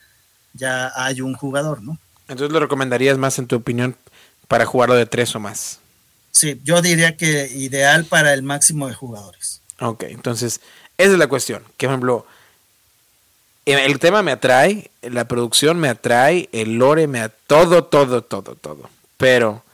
ya 0.52 0.92
hay 0.94 1.22
un 1.22 1.34
jugador, 1.34 1.82
¿no? 1.82 1.98
Entonces 2.30 2.52
lo 2.52 2.60
recomendarías 2.60 3.18
más 3.18 3.38
en 3.38 3.48
tu 3.48 3.56
opinión 3.56 3.96
para 4.46 4.64
jugarlo 4.64 4.94
de 4.94 5.04
tres 5.04 5.34
o 5.34 5.40
más. 5.40 5.80
Sí, 6.30 6.60
yo 6.64 6.80
diría 6.80 7.16
que 7.16 7.50
ideal 7.54 8.04
para 8.04 8.32
el 8.32 8.44
máximo 8.44 8.86
de 8.88 8.94
jugadores. 8.94 9.60
Ok, 9.80 10.04
entonces 10.04 10.60
esa 10.96 11.12
es 11.12 11.18
la 11.18 11.26
cuestión. 11.26 11.64
Que, 11.76 11.86
por 11.86 11.94
ejemplo, 11.94 12.26
el 13.66 13.98
tema 13.98 14.22
me 14.22 14.30
atrae, 14.30 14.90
la 15.02 15.26
producción 15.26 15.80
me 15.80 15.88
atrae, 15.88 16.48
el 16.52 16.78
lore 16.78 17.08
me 17.08 17.20
atrae, 17.20 17.38
todo, 17.48 17.84
todo, 17.84 18.22
todo, 18.22 18.54
todo. 18.54 18.88
Pero 19.16 19.64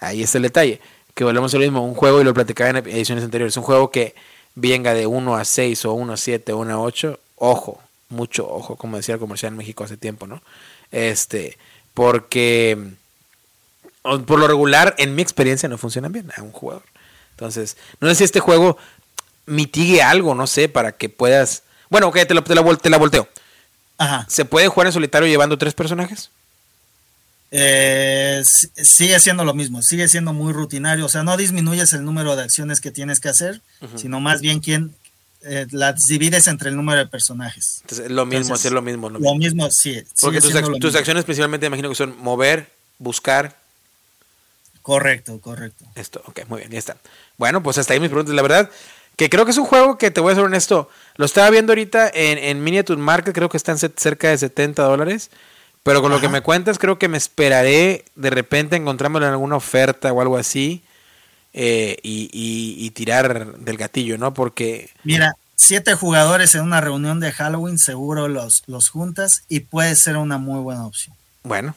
ahí 0.00 0.22
está 0.24 0.38
el 0.38 0.42
detalle, 0.42 0.80
que 1.14 1.22
volvemos 1.22 1.54
a 1.54 1.58
lo 1.58 1.62
mismo, 1.62 1.86
un 1.86 1.94
juego, 1.94 2.20
y 2.20 2.24
lo 2.24 2.34
platicaba 2.34 2.70
en 2.70 2.76
ediciones 2.88 3.22
anteriores, 3.22 3.56
un 3.56 3.62
juego 3.62 3.92
que 3.92 4.16
venga 4.56 4.94
de 4.94 5.06
1 5.06 5.36
a 5.36 5.44
6 5.44 5.84
o 5.84 5.92
1 5.92 6.12
a 6.12 6.16
7 6.16 6.52
o 6.52 6.58
1 6.58 6.74
a 6.74 6.80
8, 6.80 7.20
ojo, 7.36 7.80
mucho 8.08 8.48
ojo, 8.48 8.74
como 8.74 8.96
decía 8.96 9.14
el 9.14 9.20
comercial 9.20 9.52
en 9.52 9.58
México 9.58 9.84
hace 9.84 9.96
tiempo, 9.96 10.26
¿no? 10.26 10.42
Este, 10.90 11.56
porque 11.94 12.78
por 14.02 14.38
lo 14.38 14.48
regular, 14.48 14.94
en 14.98 15.14
mi 15.14 15.22
experiencia, 15.22 15.68
no 15.68 15.78
funcionan 15.78 16.12
bien 16.12 16.30
a 16.36 16.42
un 16.42 16.52
jugador. 16.52 16.84
Entonces, 17.32 17.76
no 18.00 18.08
sé 18.08 18.14
si 18.16 18.24
este 18.24 18.40
juego 18.40 18.78
mitigue 19.46 20.02
algo, 20.02 20.34
no 20.34 20.46
sé, 20.46 20.68
para 20.68 20.92
que 20.92 21.08
puedas 21.08 21.62
bueno, 21.90 22.06
ok, 22.06 22.18
te, 22.26 22.34
la, 22.34 22.42
te 22.42 22.88
la 22.88 22.98
volteo. 22.98 23.28
Ajá. 23.98 24.24
¿Se 24.28 24.44
puede 24.44 24.68
jugar 24.68 24.86
en 24.86 24.92
solitario 24.92 25.28
llevando 25.28 25.58
tres 25.58 25.74
personajes? 25.74 26.30
Eh, 27.50 28.42
sigue 28.44 29.18
siendo 29.18 29.44
lo 29.44 29.54
mismo, 29.54 29.82
sigue 29.82 30.06
siendo 30.06 30.32
muy 30.32 30.52
rutinario, 30.52 31.04
o 31.04 31.08
sea, 31.08 31.24
no 31.24 31.36
disminuyes 31.36 31.92
el 31.92 32.04
número 32.04 32.36
de 32.36 32.44
acciones 32.44 32.80
que 32.80 32.92
tienes 32.92 33.18
que 33.18 33.28
hacer, 33.28 33.60
sino 33.96 34.20
más 34.20 34.40
bien 34.40 34.60
quien 34.60 34.94
eh, 35.42 35.66
las 35.70 35.96
divides 36.08 36.46
entre 36.48 36.70
el 36.70 36.76
número 36.76 36.98
de 36.98 37.06
personajes. 37.06 37.78
Entonces, 37.82 38.10
lo 38.10 38.26
mismo, 38.26 38.54
hacer 38.54 38.72
lo 38.72 38.82
mismo. 38.82 39.08
Lo, 39.08 39.34
mismo, 39.34 39.68
sí. 39.70 40.02
Porque 40.20 40.40
tus, 40.40 40.94
acciones 40.94 41.24
principalmente 41.24 41.66
imagino 41.66 41.88
que 41.88 41.94
son 41.94 42.16
mover, 42.18 42.70
buscar. 42.98 43.56
Correcto, 44.82 45.40
correcto. 45.40 45.84
Esto, 45.94 46.22
ok, 46.26 46.40
muy 46.48 46.60
bien, 46.60 46.72
ya 46.72 46.78
está. 46.78 46.96
Bueno, 47.38 47.62
pues 47.62 47.78
hasta 47.78 47.94
ahí 47.94 48.00
mis 48.00 48.10
preguntas. 48.10 48.34
La 48.34 48.42
verdad, 48.42 48.70
que 49.16 49.30
creo 49.30 49.44
que 49.44 49.50
es 49.50 49.58
un 49.58 49.66
juego 49.66 49.98
que 49.98 50.10
te 50.10 50.20
voy 50.20 50.32
a 50.32 50.34
ser 50.34 50.44
honesto. 50.44 50.90
Lo 51.16 51.24
estaba 51.24 51.48
viendo 51.50 51.72
ahorita 51.72 52.10
en, 52.12 52.38
en 52.38 52.62
Miniature 52.62 53.00
Market, 53.00 53.34
creo 53.34 53.48
que 53.48 53.56
están 53.56 53.78
cerca 53.78 54.28
de 54.28 54.38
70 54.38 54.82
dólares. 54.82 55.30
Pero 55.82 56.02
con 56.02 56.10
lo 56.10 56.20
que 56.20 56.28
me 56.28 56.42
cuentas, 56.42 56.78
creo 56.78 56.98
que 56.98 57.08
me 57.08 57.16
esperaré 57.16 58.04
de 58.14 58.30
repente 58.30 58.76
encontrármelo 58.76 59.26
en 59.26 59.32
alguna 59.32 59.56
oferta 59.56 60.12
o 60.12 60.20
algo 60.20 60.36
así. 60.36 60.82
Eh, 61.52 61.98
y, 62.02 62.90
tirar 62.90 63.56
del 63.56 63.76
gatillo, 63.76 64.18
¿no? 64.18 64.34
Porque. 64.34 64.90
Mira, 65.04 65.34
siete 65.56 65.94
jugadores 65.94 66.54
en 66.54 66.62
una 66.62 66.80
reunión 66.80 67.20
de 67.20 67.32
Halloween, 67.32 67.78
seguro 67.78 68.28
los, 68.28 68.62
los 68.66 68.88
juntas 68.88 69.42
y 69.48 69.60
puede 69.60 69.96
ser 69.96 70.16
una 70.16 70.38
muy 70.38 70.60
buena 70.60 70.86
opción. 70.86 71.16
Bueno, 71.42 71.74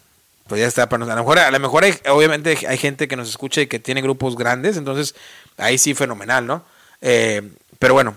pues 0.47 0.61
ya 0.61 0.67
está. 0.67 0.89
Para 0.89 1.05
a 1.05 1.07
lo 1.07 1.15
mejor, 1.15 1.39
a 1.39 1.51
lo 1.51 1.59
mejor 1.59 1.83
hay, 1.85 1.93
obviamente 2.09 2.57
hay 2.67 2.77
gente 2.77 3.07
que 3.07 3.15
nos 3.15 3.29
escucha 3.29 3.61
y 3.61 3.67
que 3.67 3.79
tiene 3.79 4.01
grupos 4.01 4.35
grandes, 4.35 4.77
entonces 4.77 5.15
ahí 5.57 5.77
sí 5.77 5.93
fenomenal, 5.93 6.45
¿no? 6.45 6.65
Eh, 7.01 7.41
pero 7.79 7.93
bueno, 7.93 8.15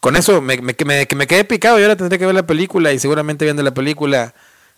con 0.00 0.16
eso 0.16 0.40
me, 0.40 0.56
me, 0.60 0.76
me, 0.84 1.06
me, 1.14 1.26
quedé 1.26 1.44
picado 1.44 1.78
y 1.78 1.82
ahora 1.82 1.96
tendré 1.96 2.18
que 2.18 2.26
ver 2.26 2.34
la 2.34 2.46
película 2.46 2.92
y 2.92 2.98
seguramente 2.98 3.44
viendo 3.44 3.62
la 3.62 3.74
película 3.74 4.34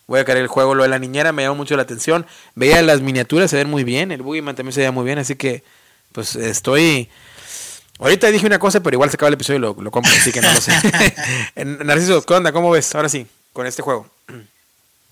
voy 0.06 0.20
a 0.20 0.24
caer 0.24 0.38
el 0.38 0.48
juego. 0.48 0.74
Lo 0.74 0.84
de 0.84 0.88
la 0.88 0.98
niñera 0.98 1.32
me 1.32 1.42
llamó 1.42 1.56
mucho 1.56 1.76
la 1.76 1.82
atención. 1.82 2.26
Veía 2.54 2.82
las 2.82 3.00
miniaturas, 3.00 3.50
se 3.50 3.56
ven 3.56 3.68
muy 3.68 3.84
bien. 3.84 4.10
El 4.10 4.22
Boogeyman 4.22 4.56
también 4.56 4.72
se 4.72 4.80
veía 4.80 4.92
muy 4.92 5.04
bien, 5.04 5.18
así 5.18 5.36
que 5.36 5.62
pues 6.18 6.34
estoy... 6.34 7.08
Ahorita 8.00 8.28
dije 8.32 8.44
una 8.44 8.58
cosa, 8.58 8.82
pero 8.82 8.96
igual 8.96 9.08
se 9.08 9.14
acaba 9.14 9.28
el 9.28 9.34
episodio 9.34 9.58
y 9.58 9.60
lo, 9.60 9.76
lo 9.80 9.92
compro, 9.92 10.10
así 10.10 10.32
que 10.32 10.40
no 10.40 10.52
lo 10.52 10.60
sé. 10.60 10.72
Narciso, 11.84 12.22
¿qué 12.22 12.34
onda? 12.34 12.50
¿Cómo 12.50 12.72
ves? 12.72 12.92
Ahora 12.96 13.08
sí, 13.08 13.24
con 13.52 13.68
este 13.68 13.82
juego. 13.82 14.10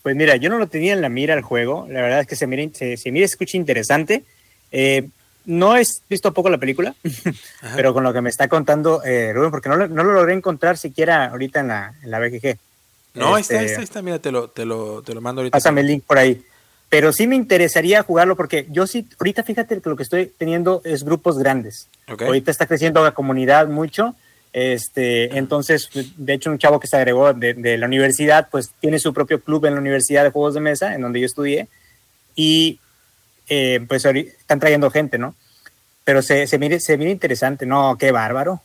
Pues 0.02 0.16
mira, 0.16 0.34
yo 0.34 0.50
no 0.50 0.58
lo 0.58 0.66
tenía 0.66 0.94
en 0.94 1.00
la 1.00 1.08
mira 1.08 1.34
el 1.34 1.42
juego. 1.42 1.86
La 1.88 2.02
verdad 2.02 2.22
es 2.22 2.26
que 2.26 2.34
se 2.34 2.48
mira, 2.48 2.68
se, 2.74 2.96
se 2.96 3.12
mira 3.12 3.24
escucha 3.24 3.56
interesante. 3.56 4.24
Eh, 4.72 5.08
no 5.44 5.76
he 5.76 5.84
visto 6.08 6.34
poco 6.34 6.50
la 6.50 6.58
película, 6.58 6.92
pero 7.76 7.94
con 7.94 8.02
lo 8.02 8.12
que 8.12 8.20
me 8.20 8.30
está 8.30 8.48
contando 8.48 9.04
eh, 9.04 9.32
Rubén, 9.32 9.52
porque 9.52 9.68
no, 9.68 9.76
no, 9.76 10.02
lo 10.02 10.12
logré 10.12 10.34
encontrar 10.34 10.76
siquiera 10.76 11.26
ahorita 11.26 11.60
en 11.60 11.68
la, 11.68 11.94
en 12.02 12.10
la 12.10 12.18
BGG. 12.18 12.58
No, 13.14 13.36
ahí 13.36 13.42
está, 13.42 13.62
este, 13.62 13.76
ahí 13.76 13.84
está, 13.84 14.02
mira, 14.02 14.18
te 14.18 14.32
lo, 14.32 14.48
te 14.48 14.64
lo, 14.64 15.02
te 15.02 15.14
lo 15.14 15.20
mando 15.20 15.42
ahorita. 15.42 15.56
Pásame 15.56 15.82
el 15.82 15.86
link 15.86 16.02
por 16.04 16.18
ahí. 16.18 16.44
Pero 16.88 17.12
sí 17.12 17.26
me 17.26 17.36
interesaría 17.36 18.02
jugarlo 18.02 18.36
porque 18.36 18.66
yo 18.70 18.86
sí, 18.86 19.08
ahorita 19.18 19.42
fíjate 19.42 19.80
que 19.80 19.88
lo 19.90 19.96
que 19.96 20.04
estoy 20.04 20.26
teniendo 20.38 20.82
es 20.84 21.04
grupos 21.04 21.38
grandes. 21.38 21.88
Ahorita 22.06 22.50
está 22.50 22.66
creciendo 22.66 23.02
la 23.02 23.12
comunidad 23.12 23.66
mucho. 23.66 24.14
Este, 24.52 25.36
entonces, 25.36 25.90
de 26.16 26.32
hecho, 26.32 26.50
un 26.50 26.58
chavo 26.58 26.80
que 26.80 26.86
se 26.86 26.96
agregó 26.96 27.34
de, 27.34 27.54
de, 27.54 27.76
la 27.76 27.86
universidad, 27.86 28.48
pues 28.50 28.70
tiene 28.80 28.98
su 28.98 29.12
propio 29.12 29.40
club 29.40 29.66
en 29.66 29.74
la 29.74 29.80
Universidad 29.80 30.24
de 30.24 30.30
Juegos 30.30 30.54
de 30.54 30.60
Mesa, 30.60 30.94
en 30.94 31.02
donde 31.02 31.20
yo 31.20 31.26
estudié. 31.26 31.68
Y 32.36 32.78
eh, 33.48 33.84
pues 33.86 34.04
están 34.04 34.60
trayendo 34.60 34.90
gente, 34.90 35.18
¿no? 35.18 35.34
Pero 36.04 36.22
se, 36.22 36.46
se, 36.46 36.58
mire, 36.58 36.80
se 36.80 36.96
mire 36.96 37.10
interesante, 37.10 37.66
no, 37.66 37.96
qué 37.98 38.12
bárbaro. 38.12 38.62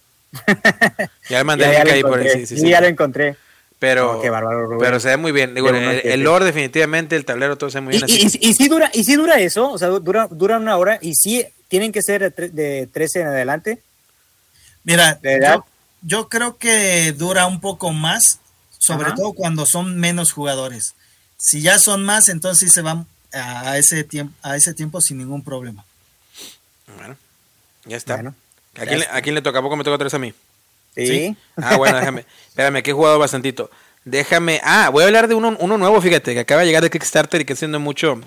Ya 1.29 1.43
mandé 1.43 1.65
ahí 1.77 2.01
por 2.01 2.19
ahí, 2.19 2.45
sí, 2.45 2.57
sí, 2.57 2.69
ya 2.69 2.81
lo 2.81 2.87
encontré. 2.87 3.35
Pero, 3.81 4.21
qué 4.21 4.29
bárbaro, 4.29 4.77
pero 4.79 4.99
se 4.99 5.07
ve 5.07 5.17
muy 5.17 5.31
bien. 5.31 5.55
Digo, 5.55 5.69
el, 5.69 5.75
el, 5.75 6.21
lore 6.21 6.45
definitivamente, 6.45 7.15
el 7.15 7.25
tablero 7.25 7.57
todo 7.57 7.71
se 7.71 7.79
ve 7.79 7.81
muy 7.81 7.97
bien. 7.97 8.05
Y, 8.07 8.27
y, 8.47 8.53
si 8.53 8.67
dura, 8.67 8.91
y 8.93 9.03
si 9.03 9.15
dura 9.15 9.39
eso, 9.39 9.71
o 9.71 9.77
sea, 9.79 9.87
dura, 9.87 10.27
dura 10.29 10.57
una 10.57 10.77
hora 10.77 10.99
y 11.01 11.15
sí 11.15 11.43
tienen 11.67 11.91
que 11.91 12.03
ser 12.03 12.31
de 12.31 12.87
13 12.93 13.21
en 13.21 13.27
adelante. 13.27 13.81
Mira, 14.83 15.19
yo, 15.23 15.65
yo, 16.03 16.29
creo 16.29 16.57
que 16.57 17.11
dura 17.13 17.47
un 17.47 17.59
poco 17.59 17.91
más, 17.91 18.37
sobre 18.77 19.13
todo 19.13 19.33
cuando 19.33 19.65
son 19.65 19.99
menos 19.99 20.31
jugadores. 20.31 20.93
Si 21.37 21.63
ya 21.63 21.79
son 21.79 22.05
más, 22.05 22.29
entonces 22.29 22.69
sí 22.69 22.71
se 22.71 22.83
van 22.83 23.07
a 23.33 23.79
ese 23.79 24.03
tiempo, 24.03 24.35
a 24.43 24.57
ese 24.57 24.75
tiempo 24.75 25.01
sin 25.01 25.17
ningún 25.17 25.43
problema. 25.43 25.83
Bueno, 26.97 27.17
ya 27.85 27.97
está. 27.97 28.13
¿A, 28.13 29.21
quién, 29.21 29.33
le 29.33 29.41
toca? 29.41 29.57
¿A 29.57 29.63
poco 29.63 29.75
me 29.75 29.83
toca 29.83 30.03
vez 30.03 30.13
a 30.13 30.19
mí? 30.19 30.35
Sí. 30.95 31.35
Ah, 31.57 31.77
bueno, 31.77 31.97
déjame. 31.97 32.25
Espérame, 32.47 32.83
que 32.83 32.91
he 32.91 32.93
jugado 32.93 33.19
bastantito. 33.19 33.69
Déjame. 34.03 34.59
Ah, 34.63 34.89
voy 34.89 35.03
a 35.03 35.07
hablar 35.07 35.27
de 35.27 35.35
uno, 35.35 35.55
uno 35.59 35.77
nuevo, 35.77 36.01
fíjate, 36.01 36.33
que 36.33 36.39
acaba 36.39 36.61
de 36.61 36.67
llegar 36.67 36.83
de 36.83 36.89
Kickstarter 36.89 37.41
y 37.41 37.45
que 37.45 37.53
está 37.53 37.59
haciendo 37.59 37.79
mucho, 37.79 38.19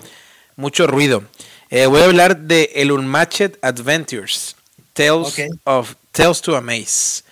mucho 0.55 0.87
ruido. 0.87 1.23
Eh, 1.69 1.85
voy 1.85 2.01
a 2.01 2.05
hablar 2.05 2.37
de 2.37 2.71
El 2.75 2.91
Unmatched 2.91 3.57
Adventures. 3.61 4.55
Tales 4.93 5.35
of 5.65 5.95
Tales 6.11 6.41
to 6.41 6.55
Amaze. 6.55 7.23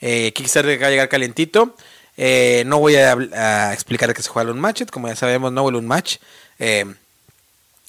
Eh, 0.00 0.32
Kickstarter 0.32 0.70
que 0.70 0.76
acaba 0.76 0.88
de 0.88 0.94
llegar 0.94 1.08
calentito. 1.08 1.76
Eh, 2.16 2.64
no 2.66 2.78
voy 2.78 2.96
a, 2.96 3.12
a, 3.12 3.72
explicar 3.72 4.08
de 4.08 4.14
qué 4.14 4.22
se 4.22 4.28
juega 4.28 4.50
el 4.50 4.56
Unmatched, 4.56 4.88
como 4.88 5.08
ya 5.08 5.16
sabemos, 5.16 5.52
no 5.52 5.68
el 5.68 5.76
Unmatch. 5.76 6.16
Es 6.58 6.86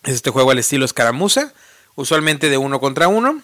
este 0.04 0.30
juego 0.30 0.52
al 0.52 0.60
estilo 0.60 0.86
escaramuza, 0.86 1.54
usualmente 1.96 2.50
de 2.50 2.58
uno 2.58 2.80
contra 2.80 3.08
uno. 3.08 3.42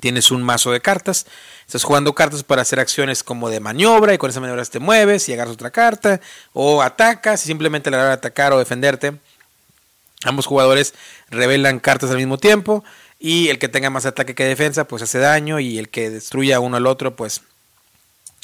Tienes 0.00 0.30
un 0.30 0.42
mazo 0.42 0.72
de 0.72 0.80
cartas. 0.80 1.26
Estás 1.66 1.84
jugando 1.84 2.14
cartas 2.14 2.42
para 2.42 2.62
hacer 2.62 2.80
acciones 2.80 3.22
como 3.22 3.50
de 3.50 3.60
maniobra 3.60 4.14
y 4.14 4.18
con 4.18 4.30
esa 4.30 4.40
maniobra 4.40 4.64
te 4.64 4.78
mueves 4.78 5.28
y 5.28 5.32
agarras 5.32 5.54
otra 5.54 5.70
carta. 5.70 6.20
O 6.52 6.82
atacas 6.82 7.44
y 7.44 7.46
simplemente 7.46 7.90
la 7.90 7.98
hora 7.98 8.06
de 8.08 8.14
atacar 8.14 8.52
o 8.52 8.58
defenderte. 8.58 9.14
Ambos 10.24 10.46
jugadores 10.46 10.94
revelan 11.28 11.80
cartas 11.80 12.10
al 12.10 12.16
mismo 12.16 12.38
tiempo. 12.38 12.84
Y 13.18 13.48
el 13.48 13.58
que 13.58 13.68
tenga 13.68 13.90
más 13.90 14.06
ataque 14.06 14.34
que 14.34 14.44
defensa 14.44 14.84
pues 14.84 15.02
hace 15.02 15.18
daño. 15.18 15.60
Y 15.60 15.78
el 15.78 15.88
que 15.90 16.10
destruya 16.10 16.60
uno 16.60 16.78
al 16.78 16.86
otro 16.86 17.14
pues 17.14 17.42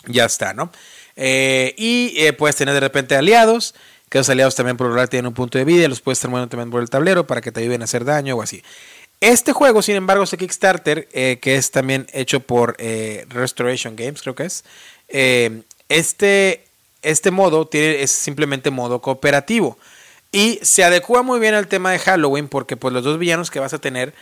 ya 0.07 0.25
está, 0.25 0.55
¿no? 0.55 0.71
Eh, 1.17 1.75
y 1.79 2.13
eh, 2.17 2.33
puedes 2.35 2.57
tener 2.57 2.75
de 2.75 2.81
repente 2.81 3.17
aliados 3.17 3.75
que 4.09 4.19
los 4.19 4.29
aliados 4.29 4.55
también 4.55 4.77
por 4.77 4.89
lo 4.89 5.09
tienen 5.09 5.27
un 5.27 5.35
punto 5.35 5.59
de 5.59 5.65
vida, 5.65 5.89
los 5.89 6.01
puedes 6.01 6.19
estar 6.19 6.31
moviendo 6.31 6.49
también 6.49 6.71
por 6.71 6.81
el 6.81 6.91
tablero 6.91 7.27
para 7.27 7.41
que 7.41 7.51
te 7.51 7.61
ayuden 7.61 7.83
a 7.83 7.85
hacer 7.85 8.05
daño 8.05 8.37
o 8.37 8.43
así. 8.43 8.63
Este 9.21 9.53
juego, 9.53 9.81
sin 9.83 9.97
embargo, 9.97 10.25
este 10.25 10.37
Kickstarter, 10.37 11.09
eh, 11.13 11.39
que 11.41 11.57
es 11.57 11.71
también 11.71 12.07
hecho 12.13 12.41
por 12.41 12.77
eh, 12.79 13.25
Restoration 13.31 13.97
Games, 13.97 14.23
creo 14.23 14.35
que 14.35 14.45
es. 14.45 14.65
Eh, 15.09 15.63
este, 15.89 16.65
este 17.03 17.31
modo 17.31 17.67
tiene, 17.67 18.03
es 18.03 18.11
simplemente 18.11 18.71
modo 18.71 19.01
cooperativo. 19.01 19.79
Y 20.33 20.61
se 20.63 20.85
adecua 20.85 21.23
muy 21.23 21.41
bien 21.41 21.55
al 21.55 21.67
tema 21.67 21.93
de 21.93 21.99
Halloween, 21.99 22.49
porque 22.49 22.77
pues 22.77 22.93
los 22.93 23.05
dos 23.05 23.19
villanos 23.19 23.51
que 23.51 23.59
vas 23.59 23.73
a 23.73 23.79
tener 23.79 24.13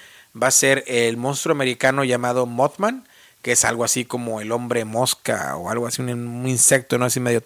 va 0.40 0.48
a 0.48 0.52
ser 0.52 0.84
el 0.86 1.16
monstruo 1.16 1.52
americano 1.54 2.04
llamado 2.04 2.46
Mothman, 2.46 3.08
que 3.44 3.52
es 3.52 3.66
algo 3.66 3.84
así 3.84 4.06
como 4.06 4.40
el 4.40 4.50
hombre 4.52 4.86
mosca 4.86 5.54
o 5.56 5.68
algo 5.68 5.86
así, 5.86 6.00
un, 6.00 6.48
insecto, 6.48 6.96
¿no? 6.96 7.04
Así 7.04 7.20
medio 7.20 7.42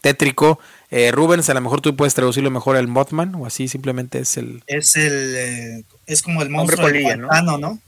tétrico. 0.00 0.58
Eh, 0.90 1.12
Rubens, 1.12 1.48
a 1.48 1.54
lo 1.54 1.60
mejor 1.60 1.80
tú 1.80 1.94
puedes 1.94 2.14
traducirlo 2.14 2.50
mejor 2.50 2.74
al 2.74 2.88
Mothman 2.88 3.32
o 3.36 3.46
así, 3.46 3.68
simplemente 3.68 4.18
es 4.18 4.36
el... 4.38 4.64
Es 4.66 4.96
el... 4.96 5.34
Eh, 5.36 5.84
es 6.06 6.22
como 6.22 6.42
el 6.42 6.50
monstruo 6.50 6.84
hombre 6.84 7.00
polilla, 7.00 7.16
¿no? 7.16 7.58
¿no? 7.58 7.78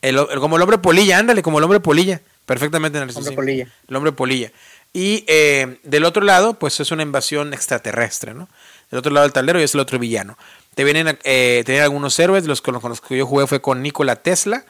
El, 0.00 0.16
como 0.40 0.56
el 0.56 0.62
hombre 0.62 0.78
polilla, 0.78 1.18
ándale, 1.18 1.42
como 1.42 1.58
el 1.58 1.64
hombre 1.64 1.80
polilla. 1.80 2.22
Perfectamente 2.46 2.96
en 2.96 3.06
el 3.06 3.14
hombre 3.14 3.32
polilla. 3.32 3.68
El 3.86 3.96
hombre 3.96 4.12
polilla. 4.12 4.50
Y 4.94 5.26
eh, 5.28 5.80
del 5.82 6.06
otro 6.06 6.24
lado, 6.24 6.54
pues 6.54 6.80
es 6.80 6.92
una 6.92 7.02
invasión 7.02 7.52
extraterrestre, 7.52 8.32
¿no? 8.32 8.48
Del 8.90 9.00
otro 9.00 9.12
lado 9.12 9.26
del 9.26 9.34
tablero 9.34 9.60
y 9.60 9.64
es 9.64 9.74
el 9.74 9.80
otro 9.80 9.98
villano. 9.98 10.38
Te 10.74 10.84
vienen 10.84 11.18
eh, 11.24 11.62
tener 11.66 11.82
algunos 11.82 12.18
héroes, 12.18 12.46
los 12.46 12.62
con 12.62 12.72
los 12.72 13.00
que 13.02 13.18
yo 13.18 13.26
jugué 13.26 13.46
fue 13.46 13.60
con 13.60 13.82
Nikola 13.82 14.16
Tesla 14.16 14.64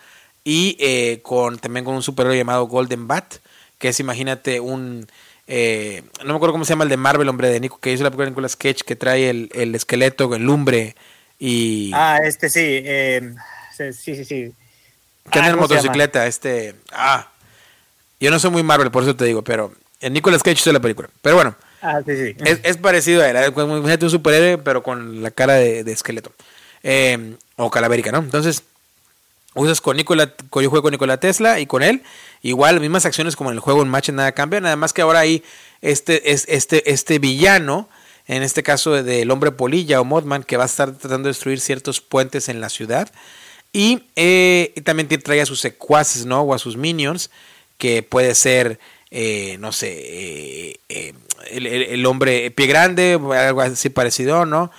y 0.45 0.77
eh, 0.81 1.21
con 1.23 1.59
también 1.59 1.85
con 1.85 1.95
un 1.95 2.03
superhéroe 2.03 2.37
llamado 2.37 2.67
Golden 2.67 3.07
Bat, 3.07 3.37
que 3.79 3.89
es, 3.89 4.01
imagínate, 4.01 4.61
un... 4.61 5.07
Eh, 5.47 6.03
no 6.21 6.33
me 6.33 6.37
acuerdo 6.37 6.53
cómo 6.53 6.65
se 6.65 6.71
llama 6.71 6.85
el 6.85 6.91
de 6.91 6.97
Marvel, 6.97 7.29
hombre, 7.29 7.49
de 7.49 7.61
Nico, 7.61 7.79
que 7.79 7.93
hizo 7.93 8.05
la 8.05 8.11
película 8.11 8.27
de 8.27 8.31
Nicolas 8.31 8.57
Cage, 8.57 8.85
que 8.87 8.97
trae 8.97 9.29
el, 9.29 9.51
el 9.55 9.75
esqueleto, 9.75 10.35
el 10.35 10.43
lumbre 10.43 10.95
y... 11.39 11.91
Ah, 11.95 12.19
este 12.23 12.49
sí, 12.49 12.85
sí, 13.93 14.15
sí, 14.15 14.25
sí. 14.25 14.53
Que 15.31 15.39
anda 15.39 15.51
en 15.51 15.57
ah, 15.57 15.61
motocicleta, 15.61 16.27
este... 16.27 16.75
Ah, 16.93 17.29
yo 18.21 18.31
no 18.31 18.39
soy 18.39 18.51
muy 18.51 18.63
Marvel, 18.63 18.91
por 18.91 19.03
eso 19.03 19.17
te 19.17 19.25
digo, 19.25 19.43
pero 19.43 19.73
en 20.01 20.13
Nicolas 20.13 20.43
Cage 20.43 20.61
hizo 20.61 20.73
la 20.73 20.81
película. 20.81 21.09
Pero 21.21 21.37
bueno, 21.37 21.57
Ah, 21.83 22.01
sí, 22.07 22.17
sí. 22.17 22.37
Es, 22.63 22.77
parecido 22.77 23.23
a 23.23 23.29
él. 23.29 23.53
Imagínate 23.55 24.05
un 24.05 24.11
superhéroe, 24.11 24.59
pero 24.59 24.85
con 24.85 25.21
la 25.21 25.33
cara 25.33 25.55
de, 25.55 25.81
esqueleto. 25.91 26.33
Eh, 26.85 27.37
o 27.57 27.71
calavérica, 27.71 28.13
¿no? 28.13 28.19
Entonces, 28.19 28.63
usas 29.55 29.81
con 29.81 29.97
Nikola, 29.97 30.35
yo 30.39 30.71
juego 30.71 30.83
con 30.83 30.93
Nikola 30.93 31.19
Tesla 31.19 31.61
y 31.61 31.67
con 31.67 31.83
él. 31.83 32.03
Igual, 32.43 32.81
mismas 32.81 33.07
acciones 33.07 33.37
como 33.37 33.51
en 33.51 33.55
el 33.55 33.61
juego 33.61 33.83
en 33.83 33.89
match, 33.89 34.11
nada 34.11 34.33
cambia. 34.33 34.61
Nada 34.61 34.77
más 34.77 34.93
que 34.93 35.03
ahora 35.03 35.21
hay 35.21 35.43
este, 35.81 36.33
este, 36.33 36.91
este 36.91 37.19
villano, 37.19 37.89
en 38.27 38.43
este 38.43 38.63
caso 38.63 39.03
del 39.03 39.31
hombre 39.31 39.53
polilla 39.53 40.01
o 40.01 40.05
Modman, 40.05 40.43
que 40.43 40.57
va 40.57 40.65
a 40.65 40.67
estar 40.67 40.93
tratando 40.93 41.27
de 41.27 41.31
destruir 41.31 41.61
ciertos 41.61 42.01
puentes 42.01 42.49
en 42.49 42.61
la 42.61 42.69
ciudad. 42.69 43.11
Y, 43.73 44.05
eh, 44.17 44.75
también 44.85 45.09
trae 45.09 45.41
a 45.41 45.47
sus 45.47 45.61
secuaces, 45.61 46.27
¿no? 46.27 46.43
O 46.43 46.55
a 46.55 46.59
sus 46.59 46.77
minions, 46.77 47.31
que 47.79 48.03
puede 48.03 48.35
ser 48.35 48.79
eh, 49.15 49.59
no 49.61 49.73
sé, 49.73 49.93
eh, 49.93 50.81
eh, 50.89 51.13
el, 51.51 52.07
hombre 52.07 52.51
pie 52.51 52.67
grande, 52.67 53.21
algo 53.37 53.61
así 53.61 53.91
parecido, 53.91 54.47
¿no? 54.47 54.71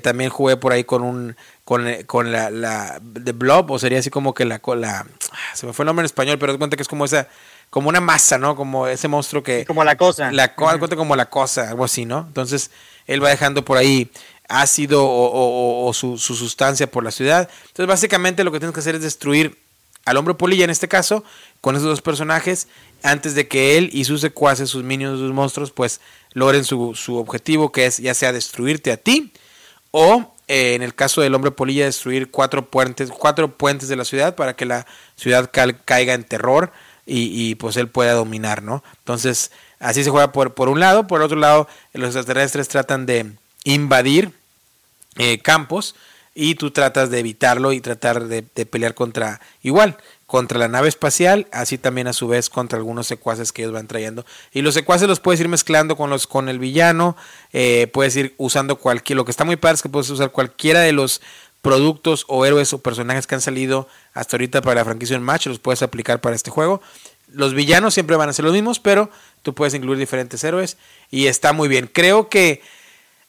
también 0.00 0.30
jugué 0.30 0.56
por 0.56 0.72
ahí 0.72 0.84
con 0.84 1.02
un 1.02 1.36
con, 1.72 1.86
con 2.04 2.32
la, 2.32 2.50
la 2.50 2.98
de 3.00 3.32
Blob, 3.32 3.70
o 3.70 3.78
sería 3.78 3.98
así 3.98 4.10
como 4.10 4.34
que 4.34 4.44
la, 4.44 4.58
cola 4.58 5.06
ah, 5.30 5.36
se 5.54 5.64
me 5.64 5.72
fue 5.72 5.84
el 5.84 5.86
nombre 5.86 6.02
en 6.02 6.04
español, 6.04 6.38
pero 6.38 6.58
cuenta 6.58 6.76
que 6.76 6.82
es 6.82 6.88
como 6.88 7.06
esa, 7.06 7.28
como 7.70 7.88
una 7.88 8.02
masa, 8.02 8.36
¿no? 8.36 8.56
Como 8.56 8.86
ese 8.86 9.08
monstruo 9.08 9.42
que... 9.42 9.64
Como 9.64 9.82
la 9.82 9.96
cosa. 9.96 10.30
La 10.32 10.54
cuenta 10.54 10.96
como 10.96 11.16
la 11.16 11.30
cosa, 11.30 11.70
algo 11.70 11.84
así, 11.84 12.04
¿no? 12.04 12.26
Entonces, 12.28 12.70
él 13.06 13.24
va 13.24 13.30
dejando 13.30 13.64
por 13.64 13.78
ahí 13.78 14.10
ácido 14.50 15.02
o, 15.02 15.86
o 15.86 15.94
su, 15.94 16.18
su, 16.18 16.36
sustancia 16.36 16.90
por 16.90 17.04
la 17.04 17.10
ciudad. 17.10 17.48
Entonces, 17.68 17.86
básicamente 17.86 18.44
lo 18.44 18.52
que 18.52 18.58
tienes 18.58 18.74
que 18.74 18.80
hacer 18.80 18.96
es 18.96 19.00
destruir 19.00 19.58
al 20.04 20.18
hombre 20.18 20.34
polilla 20.34 20.64
en 20.64 20.70
este 20.70 20.88
caso, 20.88 21.24
con 21.62 21.74
esos 21.74 21.88
dos 21.88 22.02
personajes, 22.02 22.68
antes 23.02 23.34
de 23.34 23.48
que 23.48 23.78
él 23.78 23.88
y 23.94 24.04
sus 24.04 24.20
secuaces, 24.20 24.68
sus 24.68 24.84
minions, 24.84 25.18
sus 25.18 25.32
monstruos, 25.32 25.70
pues 25.70 26.02
logren 26.34 26.64
su, 26.64 26.94
su 26.94 27.16
objetivo, 27.16 27.72
que 27.72 27.86
es 27.86 27.96
ya 27.96 28.12
sea 28.12 28.34
destruirte 28.34 28.92
a 28.92 28.98
ti, 28.98 29.32
o 29.90 30.31
eh, 30.52 30.74
en 30.74 30.82
el 30.82 30.94
caso 30.94 31.22
del 31.22 31.34
hombre 31.34 31.50
polilla, 31.50 31.86
destruir 31.86 32.30
cuatro 32.30 32.66
puentes, 32.68 33.10
cuatro 33.10 33.56
puentes 33.56 33.88
de 33.88 33.96
la 33.96 34.04
ciudad 34.04 34.34
para 34.34 34.54
que 34.54 34.66
la 34.66 34.86
ciudad 35.16 35.50
caiga 35.50 36.12
en 36.12 36.24
terror 36.24 36.72
y, 37.06 37.54
pues 37.54 37.78
él 37.78 37.88
pueda 37.88 38.12
dominar, 38.12 38.62
¿no? 38.62 38.84
Entonces, 38.98 39.50
así 39.80 40.04
se 40.04 40.10
juega 40.10 40.30
por, 40.30 40.52
por 40.52 40.68
un 40.68 40.78
lado, 40.78 41.06
por 41.06 41.22
otro 41.22 41.38
lado, 41.38 41.68
los 41.94 42.14
extraterrestres 42.14 42.68
tratan 42.68 43.06
de 43.06 43.32
invadir 43.64 44.32
eh, 45.16 45.38
campos 45.38 45.94
y 46.34 46.56
tú 46.56 46.70
tratas 46.70 47.08
de 47.08 47.20
evitarlo 47.20 47.72
y 47.72 47.80
tratar 47.80 48.26
de, 48.26 48.42
pelear 48.42 48.92
contra 48.92 49.40
igual 49.62 49.96
contra 50.32 50.58
la 50.58 50.66
nave 50.66 50.88
espacial, 50.88 51.46
así 51.52 51.76
también 51.76 52.06
a 52.06 52.14
su 52.14 52.26
vez 52.26 52.48
contra 52.48 52.78
algunos 52.78 53.06
secuaces 53.06 53.52
que 53.52 53.60
ellos 53.60 53.74
van 53.74 53.86
trayendo. 53.86 54.24
Y 54.50 54.62
los 54.62 54.72
secuaces 54.72 55.06
los 55.06 55.20
puedes 55.20 55.38
ir 55.42 55.48
mezclando 55.48 55.94
con 55.94 56.08
los 56.08 56.26
con 56.26 56.48
el 56.48 56.58
villano, 56.58 57.18
eh, 57.52 57.86
puedes 57.92 58.16
ir 58.16 58.34
usando 58.38 58.76
cualquier, 58.76 59.18
lo 59.18 59.26
que 59.26 59.30
está 59.30 59.44
muy 59.44 59.56
padre 59.56 59.74
es 59.74 59.82
que 59.82 59.90
puedes 59.90 60.08
usar 60.08 60.32
cualquiera 60.32 60.80
de 60.80 60.92
los 60.92 61.20
productos 61.60 62.24
o 62.28 62.46
héroes 62.46 62.72
o 62.72 62.78
personajes 62.78 63.26
que 63.26 63.34
han 63.34 63.42
salido 63.42 63.88
hasta 64.14 64.36
ahorita 64.36 64.62
para 64.62 64.76
la 64.76 64.86
franquicia 64.86 65.16
en 65.16 65.22
Match, 65.22 65.48
los 65.48 65.58
puedes 65.58 65.82
aplicar 65.82 66.22
para 66.22 66.34
este 66.34 66.50
juego. 66.50 66.80
Los 67.28 67.52
villanos 67.52 67.92
siempre 67.92 68.16
van 68.16 68.30
a 68.30 68.32
ser 68.32 68.46
los 68.46 68.54
mismos, 68.54 68.80
pero 68.80 69.10
tú 69.42 69.52
puedes 69.52 69.74
incluir 69.74 69.98
diferentes 69.98 70.42
héroes 70.44 70.78
y 71.10 71.26
está 71.26 71.52
muy 71.52 71.68
bien. 71.68 71.90
Creo 71.92 72.30
que 72.30 72.62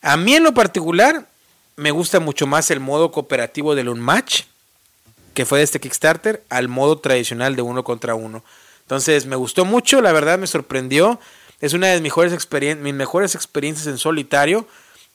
a 0.02 0.16
mí 0.16 0.36
en 0.36 0.44
lo 0.44 0.54
particular 0.54 1.28
me 1.76 1.92
gusta 1.92 2.22
mucho 2.22 2.48
más 2.48 2.72
el 2.72 2.80
modo 2.80 3.12
cooperativo 3.12 3.76
del 3.76 3.90
Unmatch, 3.90 4.44
que 5.34 5.46
fue 5.46 5.60
de 5.60 5.64
este 5.64 5.80
Kickstarter, 5.80 6.44
al 6.50 6.68
modo 6.68 7.00
tradicional 7.00 7.56
de 7.56 7.62
uno 7.62 7.84
contra 7.84 8.16
uno. 8.16 8.44
Entonces 8.82 9.26
me 9.26 9.36
gustó 9.36 9.66
mucho, 9.66 10.02
la 10.02 10.12
verdad 10.12 10.38
me 10.38 10.48
sorprendió. 10.48 11.20
Es 11.62 11.74
una 11.74 11.88
de 11.88 11.96
mis 11.96 12.04
mejores, 12.04 12.48
mis 12.78 12.94
mejores 12.94 13.36
experiencias 13.36 13.88
en 13.88 13.98
solitario. 13.98 14.68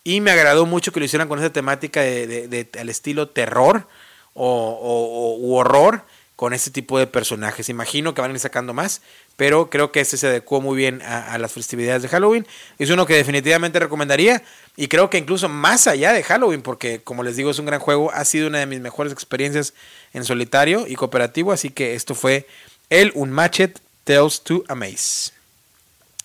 Y 0.05 0.21
me 0.21 0.31
agradó 0.31 0.65
mucho 0.65 0.93
que 0.93 1.01
lo 1.01 1.07
hicieran 1.07 1.29
con 1.29 1.39
esa 1.39 1.53
temática 1.53 2.01
de, 2.01 2.69
al 2.79 2.89
estilo 2.89 3.29
terror 3.29 3.87
o, 4.33 5.39
o 5.43 5.57
horror 5.57 6.03
con 6.39 6.55
este 6.55 6.71
tipo 6.71 6.99
de 6.99 7.07
personajes. 7.07 7.69
Imagino 7.69 8.15
que 8.15 8.21
van 8.21 8.31
a 8.31 8.35
ir 8.35 8.41
sacando 8.41 8.73
más, 8.73 9.03
pero 9.39 9.71
creo 9.71 9.93
que 9.93 10.01
este 10.01 10.17
se 10.17 10.27
adecuó 10.27 10.61
muy 10.61 10.77
bien 10.77 11.01
a, 11.03 11.39
las 11.39 11.53
festividades 11.53 12.03
de 12.03 12.09
Halloween. 12.09 12.45
Es 12.81 12.91
uno 12.91 13.07
que 13.07 13.15
definitivamente 13.15 13.79
recomendaría 13.79 14.43
y 14.77 14.89
creo 14.89 15.11
que 15.11 15.19
incluso 15.19 15.49
más 15.49 15.87
allá 15.87 16.13
de 16.13 16.25
Halloween, 16.25 16.61
porque 16.61 17.03
como 17.03 17.23
les 17.23 17.37
digo 17.37 17.53
es 17.53 17.61
un 17.61 17.67
gran 17.67 17.79
juego, 17.79 18.11
ha 18.11 18.25
sido 18.25 18.49
una 18.49 18.59
de 18.59 18.67
mis 18.67 18.81
mejores 18.81 19.13
experiencias 19.13 19.75
en 20.13 20.25
solitario 20.25 20.89
y 20.89 20.97
cooperativo, 20.97 21.53
así 21.53 21.71
que 21.71 21.95
esto 21.95 22.17
fue 22.17 22.49
el 22.91 23.13
Unmatched 23.15 23.79
Tales 24.03 24.43
to 24.43 24.65
Amaze. 24.67 25.31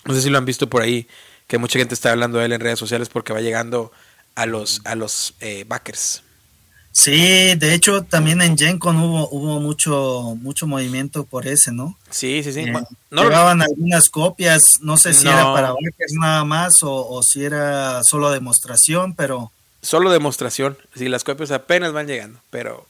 No 0.05 0.15
sé 0.15 0.23
si 0.23 0.31
lo 0.31 0.39
han 0.39 0.45
visto 0.45 0.67
por 0.67 0.81
ahí, 0.81 1.07
que 1.45 1.59
mucha 1.59 1.77
gente 1.77 1.93
está 1.93 2.09
hablando 2.09 2.39
de 2.39 2.45
él 2.45 2.53
en 2.53 2.61
redes 2.61 2.79
sociales 2.79 3.09
porque 3.09 3.31
va 3.31 3.41
llegando 3.41 3.91
a 4.33 4.47
los, 4.47 4.81
a 4.85 4.95
los 4.95 5.35
eh, 5.39 5.65
backers. 5.67 6.23
Sí, 6.93 7.55
de 7.55 7.73
hecho 7.73 8.03
también 8.03 8.39
en 8.43 8.55
GenCon 8.55 8.97
hubo, 8.97 9.27
hubo 9.29 9.59
mucho, 9.59 10.37
mucho 10.39 10.67
movimiento 10.67 11.25
por 11.25 11.47
ese, 11.47 11.71
¿no? 11.71 11.97
Sí, 12.11 12.43
sí, 12.43 12.53
sí. 12.53 12.59
Eh, 12.61 12.73
no, 13.09 13.23
llevaban 13.23 13.63
algunas 13.63 14.09
copias, 14.09 14.61
no 14.79 14.95
sé 14.95 15.15
si 15.15 15.27
era 15.27 15.51
para 15.53 15.71
backers 15.71 16.13
nada 16.13 16.45
más 16.45 16.71
o, 16.83 17.21
si 17.23 17.43
era 17.43 18.01
solo 18.03 18.29
demostración, 18.29 19.15
pero... 19.15 19.51
Solo 19.81 20.11
demostración, 20.11 20.77
sí, 20.95 21.09
las 21.09 21.23
copias 21.23 21.49
apenas 21.49 21.93
van 21.93 22.05
llegando, 22.05 22.39
pero 22.51 22.85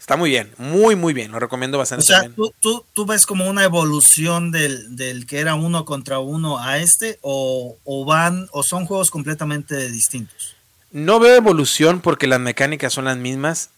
está 0.00 0.16
muy 0.16 0.30
bien, 0.30 0.50
muy, 0.56 0.96
muy 0.96 1.12
bien, 1.12 1.30
lo 1.30 1.38
recomiendo 1.38 1.76
bastante. 1.76 2.02
O 2.02 2.06
sea, 2.06 2.30
¿tú, 2.60 2.84
tú, 2.94 3.04
ves 3.04 3.26
como 3.26 3.46
una 3.46 3.62
evolución 3.62 4.52
del, 4.52 4.96
del, 4.96 5.26
que 5.26 5.40
era 5.40 5.54
uno 5.54 5.84
contra 5.84 6.18
uno 6.18 6.58
a 6.58 6.78
este 6.78 7.18
o, 7.20 7.76
o 7.84 8.04
van 8.06 8.48
o 8.52 8.62
son 8.62 8.86
juegos 8.86 9.10
completamente 9.10 9.90
distintos? 9.90 10.53
No 10.94 11.18
veo 11.18 11.34
evolución 11.34 12.00
porque 12.00 12.28
las 12.28 12.38
mecánicas 12.38 12.92
son 12.92 13.06
las 13.06 13.16
mismas, 13.16 13.70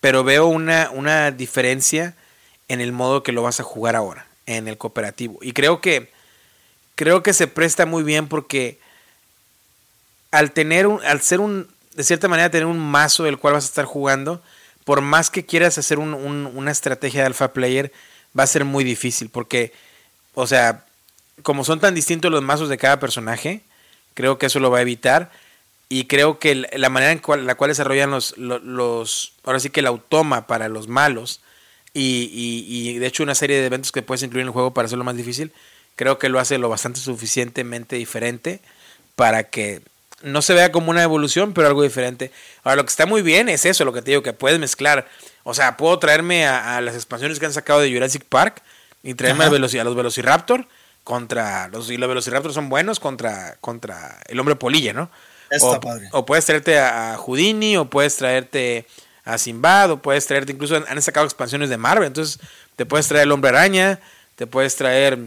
pero 0.00 0.24
veo 0.24 0.46
una, 0.46 0.90
una 0.90 1.30
diferencia 1.30 2.16
en 2.66 2.80
el 2.80 2.90
modo 2.90 3.22
que 3.22 3.30
lo 3.30 3.44
vas 3.44 3.60
a 3.60 3.62
jugar 3.62 3.94
ahora, 3.94 4.26
en 4.46 4.66
el 4.66 4.76
cooperativo. 4.76 5.38
Y 5.40 5.52
creo 5.52 5.80
que, 5.80 6.10
creo 6.96 7.22
que 7.22 7.32
se 7.32 7.46
presta 7.46 7.86
muy 7.86 8.02
bien 8.02 8.26
porque 8.26 8.80
al 10.32 10.50
tener 10.50 10.88
un, 10.88 11.00
al 11.04 11.20
ser 11.20 11.38
un, 11.38 11.68
de 11.94 12.02
cierta 12.02 12.26
manera, 12.26 12.50
tener 12.50 12.66
un 12.66 12.80
mazo 12.80 13.22
del 13.22 13.38
cual 13.38 13.54
vas 13.54 13.66
a 13.66 13.68
estar 13.68 13.84
jugando, 13.84 14.42
por 14.82 15.00
más 15.00 15.30
que 15.30 15.46
quieras 15.46 15.78
hacer 15.78 16.00
un, 16.00 16.12
una 16.12 16.72
estrategia 16.72 17.20
de 17.20 17.26
alpha 17.26 17.52
player, 17.52 17.92
va 18.36 18.42
a 18.42 18.48
ser 18.48 18.64
muy 18.64 18.82
difícil 18.82 19.28
porque, 19.28 19.72
o 20.34 20.48
sea, 20.48 20.84
como 21.44 21.62
son 21.62 21.78
tan 21.78 21.94
distintos 21.94 22.32
los 22.32 22.42
mazos 22.42 22.68
de 22.68 22.78
cada 22.78 22.98
personaje, 22.98 23.60
creo 24.14 24.38
que 24.38 24.46
eso 24.46 24.58
lo 24.58 24.72
va 24.72 24.78
a 24.78 24.82
evitar 24.82 25.30
y 25.88 26.06
creo 26.06 26.38
que 26.38 26.54
la 26.54 26.88
manera 26.88 27.12
en 27.12 27.46
la 27.46 27.54
cual 27.54 27.68
desarrollan 27.68 28.10
los, 28.10 28.36
los, 28.38 29.32
ahora 29.44 29.60
sí 29.60 29.70
que 29.70 29.80
el 29.80 29.86
automa 29.86 30.46
para 30.46 30.68
los 30.68 30.88
malos 30.88 31.40
y, 31.92 32.30
y, 32.66 32.98
de 32.98 33.06
hecho 33.06 33.22
una 33.22 33.34
serie 33.34 33.60
de 33.60 33.66
eventos 33.66 33.92
que 33.92 34.02
puedes 34.02 34.22
incluir 34.22 34.42
en 34.42 34.48
el 34.48 34.52
juego 34.52 34.74
para 34.74 34.86
hacerlo 34.86 35.04
más 35.04 35.16
difícil, 35.16 35.52
creo 35.94 36.18
que 36.18 36.28
lo 36.28 36.40
hace 36.40 36.58
lo 36.58 36.68
bastante 36.68 37.00
suficientemente 37.00 37.96
diferente 37.96 38.60
para 39.14 39.44
que 39.44 39.82
no 40.22 40.42
se 40.42 40.54
vea 40.54 40.72
como 40.72 40.90
una 40.90 41.02
evolución, 41.02 41.52
pero 41.52 41.68
algo 41.68 41.82
diferente. 41.82 42.32
Ahora, 42.64 42.76
lo 42.76 42.84
que 42.84 42.90
está 42.90 43.06
muy 43.06 43.22
bien 43.22 43.48
es 43.48 43.64
eso, 43.66 43.84
lo 43.84 43.92
que 43.92 44.02
te 44.02 44.10
digo, 44.10 44.22
que 44.22 44.32
puedes 44.32 44.58
mezclar. 44.58 45.06
O 45.42 45.54
sea, 45.54 45.76
puedo 45.76 45.98
traerme 45.98 46.46
a, 46.46 46.80
las 46.80 46.94
expansiones 46.94 47.38
que 47.38 47.46
han 47.46 47.52
sacado 47.52 47.80
de 47.80 47.92
Jurassic 47.92 48.24
Park 48.24 48.62
y 49.02 49.14
traerme 49.14 49.44
a, 49.44 49.48
a, 49.48 49.84
los 49.84 49.94
Velociraptor 49.94 50.66
contra 51.04 51.68
los, 51.68 51.90
y 51.90 51.98
los 51.98 52.08
Velociraptor 52.08 52.54
son 52.54 52.70
buenos 52.70 52.98
contra, 52.98 53.56
contra 53.60 54.18
el 54.26 54.40
hombre 54.40 54.56
polilla, 54.56 54.94
¿no? 54.94 55.10
O, 56.12 56.26
puedes 56.26 56.46
traerte 56.46 56.78
a 56.78 57.16
Houdini, 57.16 57.76
o 57.76 57.84
puedes 57.86 58.16
traerte 58.16 58.86
a 59.24 59.38
Sinbad, 59.38 59.92
o 59.92 59.96
puedes 60.02 60.26
traerte, 60.26 60.52
incluso 60.52 60.76
han, 60.76 61.02
sacado 61.02 61.26
expansiones 61.26 61.70
de 61.70 61.76
Marvel, 61.76 62.06
entonces 62.06 62.38
te 62.76 62.86
puedes 62.86 63.08
traer 63.08 63.24
el 63.24 63.32
hombre 63.32 63.50
araña, 63.50 64.00
te 64.36 64.46
puedes 64.46 64.76
traer 64.76 65.18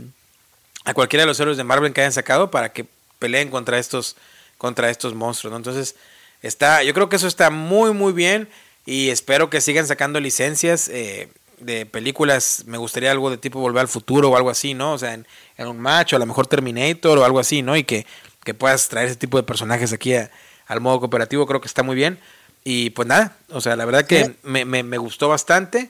a 0.85 0.94
cualquiera 0.94 1.23
de 1.23 1.27
los 1.27 1.39
héroes 1.39 1.57
de 1.57 1.64
Marvel 1.64 1.94
que 1.94 2.02
hayan 2.02 2.14
sacado 2.14 2.52
para 2.52 2.72
que 2.72 2.85
peleen 3.19 3.49
contra 3.49 3.80
estos, 3.80 4.15
contra 4.57 4.89
estos 4.89 5.14
monstruos, 5.14 5.52
¿no? 5.52 5.57
Entonces, 5.57 5.95
está, 6.41 6.84
yo 6.84 6.94
creo 6.94 7.10
que 7.10 7.15
eso 7.15 7.27
está 7.27 7.49
muy, 7.49 7.94
muy 7.94 8.14
bien 8.14 8.48
y 8.85 9.10
espero 9.10 9.49
que 9.49 9.61
sigan 9.61 9.88
sacando 9.88 10.19
licencias 10.19 10.88
eh, 10.88 11.30
de 11.60 11.85
películas. 11.85 12.64
Me 12.68 12.77
gustaría 12.77 13.11
algo 13.11 13.30
de 13.30 13.38
tipo 13.38 13.60
Volver 13.60 13.81
al 13.81 13.88
Futuro 13.88 14.30
o 14.30 14.38
algo 14.38 14.49
así, 14.49 14.73
¿no? 14.73 14.94
O 14.94 14.98
sea, 14.98 15.14
en, 15.14 15.26
un 15.57 15.80
match 15.80 16.14
o 16.14 16.15
a 16.15 16.19
lo 16.19 16.26
mejor 16.26 16.48
Terminator 16.48 17.18
o 17.18 17.26
algo 17.26 17.39
así, 17.39 17.61
¿no? 17.61 17.76
Y 17.76 17.84
que, 17.84 18.06
que 18.48 18.53
puedas 18.53 18.88
traer 18.88 19.07
ese 19.07 19.18
tipo 19.18 19.36
de 19.36 19.44
personajes 19.44 19.91
aquí 19.91 20.14
al 20.15 20.80
modo 20.80 21.02
cooperativo, 21.02 21.45
creo 21.45 21.60
que 21.60 21.68
está 21.68 21.84
muy 21.84 21.98
bien. 21.98 22.18
Y 22.64 22.91
pues 22.91 23.06
nada, 23.06 23.36
o 23.49 23.60
sea, 23.60 23.76
la 23.76 23.84
verdad 23.84 24.07
que 24.07 24.36
me, 24.41 24.64
me, 24.64 24.84
me, 24.84 24.98
gustó 24.98 25.28
bastante. 25.28 25.90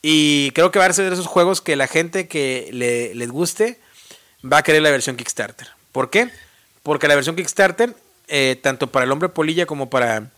Y 0.00 0.50
creo 0.52 0.70
que 0.70 0.78
va 0.78 0.86
a 0.86 0.92
ser 0.94 1.08
de 1.08 1.12
esos 1.12 1.26
juegos 1.26 1.60
que 1.60 1.76
la 1.76 1.86
gente 1.86 2.26
que 2.26 2.70
le, 2.72 3.14
les 3.14 3.30
guste 3.30 3.78
va 4.50 4.56
a 4.56 4.62
querer 4.62 4.80
la 4.80 4.90
versión 4.90 5.14
Kickstarter. 5.14 5.68
¿Por 5.92 6.08
qué? 6.08 6.30
Porque 6.82 7.06
la 7.06 7.16
versión 7.16 7.36
Kickstarter, 7.36 7.94
eh, 8.28 8.58
tanto 8.62 8.86
para 8.86 9.04
el 9.04 9.12
hombre 9.12 9.28
polilla 9.28 9.66
como 9.66 9.90
para 9.90 10.30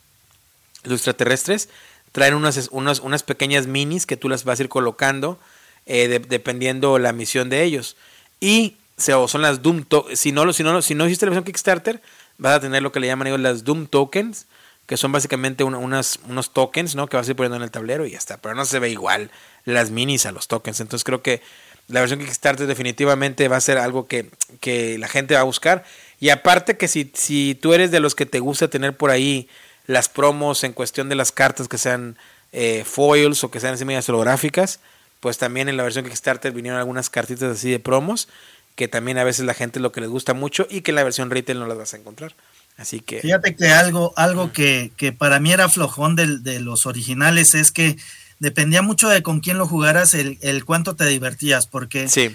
los 0.83 0.95
extraterrestres, 0.95 1.69
traen 2.11 2.35
unas, 2.35 2.71
unas, 2.73 2.99
unas 2.99 3.23
pequeñas 3.23 3.69
minis 3.69 4.05
que 4.05 4.17
tú 4.17 4.29
las 4.29 4.43
vas 4.43 4.59
a 4.59 4.65
ir 4.65 4.69
colocando 4.69 5.39
eh, 5.87 6.21
dependiendo 6.29 6.99
la 6.99 7.13
misión 7.13 7.51
de 7.51 7.63
ellos. 7.63 7.97
Y 8.41 8.79
se, 9.03 9.13
son 9.29 9.43
las 9.43 9.63
Doom 9.63 9.85
si 10.15 10.33
no, 10.33 10.53
si, 10.53 10.63
no, 10.63 10.83
si 10.83 10.95
no 10.95 11.07
hiciste 11.07 11.27
la 11.27 11.31
versión 11.31 11.45
Kickstarter, 11.45 12.01
vas 12.39 12.57
a 12.57 12.61
tener 12.61 12.83
lo 12.83 12.93
que 12.93 13.01
le 13.01 13.09
llaman 13.09 13.27
ellos 13.27 13.41
las 13.41 13.65
Doom 13.65 13.87
Tokens, 13.87 14.47
que 14.87 14.97
son 14.97 15.13
básicamente 15.13 15.65
unas, 15.65 16.19
unos 16.29 16.53
tokens 16.53 16.95
¿no? 16.95 17.07
que 17.07 17.17
vas 17.17 17.27
a 17.27 17.31
ir 17.31 17.37
poniendo 17.37 17.57
en 17.57 17.63
el 17.63 17.71
tablero 17.71 18.05
y 18.05 18.13
ya 18.13 18.19
está. 18.19 18.39
Pero 18.39 18.55
no 18.55 18.65
se 18.65 18.79
ve 18.79 18.91
igual 18.91 19.31
las 19.65 19.91
minis 19.91 20.27
a 20.27 20.33
los 20.33 20.49
tokens. 20.49 20.81
Entonces 20.81 21.05
creo 21.05 21.23
que 21.23 21.41
la 21.89 22.01
versión 22.01 22.21
Kickstarter 22.21 22.67
definitivamente 22.67 23.49
va 23.49 23.57
a 23.57 23.61
ser 23.61 23.79
algo 23.79 24.07
que, 24.07 24.31
que 24.61 24.99
la 24.99 25.09
gente 25.09 25.35
va 25.35 25.41
a 25.41 25.45
buscar. 25.45 25.85
Y 26.21 26.31
aparte 26.31 26.77
que 26.77 26.89
si, 26.89 27.11
si 27.15 27.55
tú 27.55 27.75
eres 27.75 27.91
de 27.91 28.01
los 28.01 28.15
que 28.15 28.27
te 28.27 28.41
gusta 28.41 28.69
tener 28.69 28.97
por 28.97 29.11
ahí 29.11 29.49
las 29.87 30.09
promos 30.09 30.65
en 30.65 30.73
cuestión 30.73 31.09
de 31.09 31.15
las 31.15 31.33
cartas 31.33 31.69
que 31.69 31.79
sean 31.79 32.17
eh, 32.53 32.85
foils 32.85 33.45
o 33.45 33.51
que 33.51 33.61
sean 33.61 33.75
así 33.75 33.85
medias 33.85 34.09
holográficas, 34.09 34.81
pues 35.21 35.39
también 35.39 35.69
en 35.69 35.77
la 35.77 35.85
versión 35.85 36.05
Kickstarter 36.05 36.53
vinieron 36.53 36.79
algunas 36.79 37.09
cartitas 37.09 37.57
así 37.57 37.71
de 37.71 37.79
promos 37.79 38.29
que 38.75 38.89
también 38.89 39.19
a 39.19 39.25
veces 39.25 39.45
la 39.45 39.55
gente 39.55 39.81
lo 39.81 39.93
que 39.93 40.01
les 40.01 40.11
gusta 40.11 40.35
mucho 40.35 40.67
y 40.71 40.81
que 40.81 40.91
en 40.91 40.97
la 40.97 41.05
versión 41.05 41.31
retail 41.31 41.59
no 41.59 41.67
las 41.67 41.79
vas 41.79 41.95
a 41.95 41.99
encontrar. 41.99 42.35
Así 42.77 43.01
que... 43.01 43.21
Fíjate 43.21 43.55
que 43.55 43.69
algo, 43.69 44.13
algo 44.17 44.53
que, 44.53 44.93
que 44.97 45.13
para 45.13 45.41
mí 45.41 45.53
era 45.53 45.69
flojón 45.69 46.17
de, 46.17 46.39
de 46.39 46.61
los 46.61 46.87
originales 46.87 47.55
es 47.55 47.71
que 47.71 47.97
dependía 48.39 48.83
mucho 48.83 49.09
de 49.09 49.23
con 49.23 49.41
quién 49.41 49.59
lo 49.59 49.67
jugaras, 49.67 50.15
el, 50.15 50.39
el 50.41 50.65
cuánto 50.65 50.97
te 50.97 51.07
divertías, 51.07 51.67
porque 51.67 52.09
sí. 52.09 52.35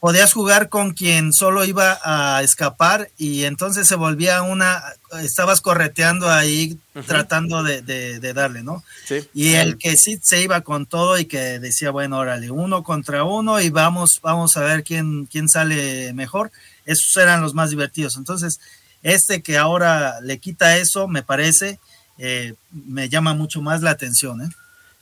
Podías 0.00 0.32
jugar 0.32 0.68
con 0.68 0.92
quien 0.92 1.32
solo 1.32 1.64
iba 1.64 1.98
a 2.04 2.42
escapar 2.42 3.10
y 3.18 3.44
entonces 3.44 3.88
se 3.88 3.96
volvía 3.96 4.42
una, 4.42 4.82
estabas 5.22 5.60
correteando 5.60 6.30
ahí 6.30 6.78
tratando 7.06 7.62
de, 7.62 7.82
de, 7.82 8.32
darle, 8.32 8.62
¿no? 8.62 8.84
Sí. 9.06 9.28
Y 9.34 9.54
el 9.54 9.76
que 9.76 9.96
sí 9.96 10.18
se 10.22 10.42
iba 10.42 10.60
con 10.60 10.86
todo 10.86 11.18
y 11.18 11.24
que 11.24 11.58
decía, 11.58 11.90
bueno, 11.90 12.18
órale, 12.18 12.50
uno 12.50 12.82
contra 12.84 13.24
uno 13.24 13.60
y 13.60 13.70
vamos, 13.70 14.20
vamos 14.22 14.56
a 14.56 14.60
ver 14.60 14.84
quién, 14.84 15.26
quién 15.26 15.48
sale 15.48 16.12
mejor, 16.12 16.52
esos 16.86 17.16
eran 17.16 17.42
los 17.42 17.54
más 17.54 17.70
divertidos. 17.70 18.16
Entonces, 18.16 18.60
este 19.02 19.42
que 19.42 19.58
ahora 19.58 20.20
le 20.20 20.38
quita 20.38 20.78
eso, 20.78 21.08
me 21.08 21.22
parece, 21.22 21.80
eh, 22.18 22.54
me 22.70 23.08
llama 23.08 23.34
mucho 23.34 23.62
más 23.62 23.82
la 23.82 23.90
atención, 23.90 24.42
¿eh? 24.42 24.48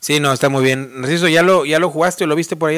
Sí, 0.01 0.21
no, 0.21 0.33
está 0.33 0.49
muy 0.49 0.63
bien. 0.63 1.01
Narciso, 1.01 1.27
¿ya 1.27 1.43
lo, 1.43 1.65
ya 1.65 1.79
lo 1.79 1.91
jugaste 1.91 2.25
o 2.25 2.27
lo 2.27 2.37
viste 2.37 2.55
por 2.55 2.71
ahí 2.71 2.77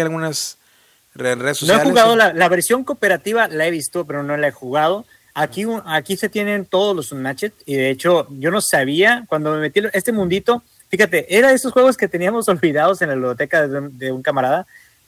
en 1.27 1.33
algunas 1.33 1.45
redes 1.45 1.59
sociales? 1.59 1.85
No 1.85 1.89
he 1.89 1.93
jugado, 1.93 2.17
la, 2.17 2.49
versión 2.49 2.85
cooperativa 2.85 3.49
la 3.49 3.67
he 3.67 3.71
visto, 3.71 4.05
pero 4.07 4.23
no 4.23 4.37
la 4.37 4.49
he 4.49 4.53
jugado. 4.53 5.05
Aquí, 5.35 5.65
aquí 5.85 6.17
se 6.17 6.29
tienen 6.29 6.65
todos 6.65 6.97
los 6.97 7.13
Unmatched 7.13 7.53
y 7.65 7.77
de 7.77 7.91
hecho 7.91 8.27
yo 8.31 8.51
no 8.51 8.61
sabía 8.61 9.25
cuando 9.29 9.53
me 9.53 9.59
metí 9.59 9.79
en 9.79 9.91
este 9.93 10.11
mundito, 10.11 10.63
fíjate, 10.89 11.37
era 11.37 11.49
de 11.49 11.55
esos 11.55 11.73
juegos 11.73 11.97
que 11.97 12.09
teníamos 12.09 12.49
olvidados 12.49 13.03
en 13.03 13.09
la 13.09 13.15
biblioteca 13.15 13.69
de, 13.69 14.13
un 14.13 14.23
camarada 14.23 14.67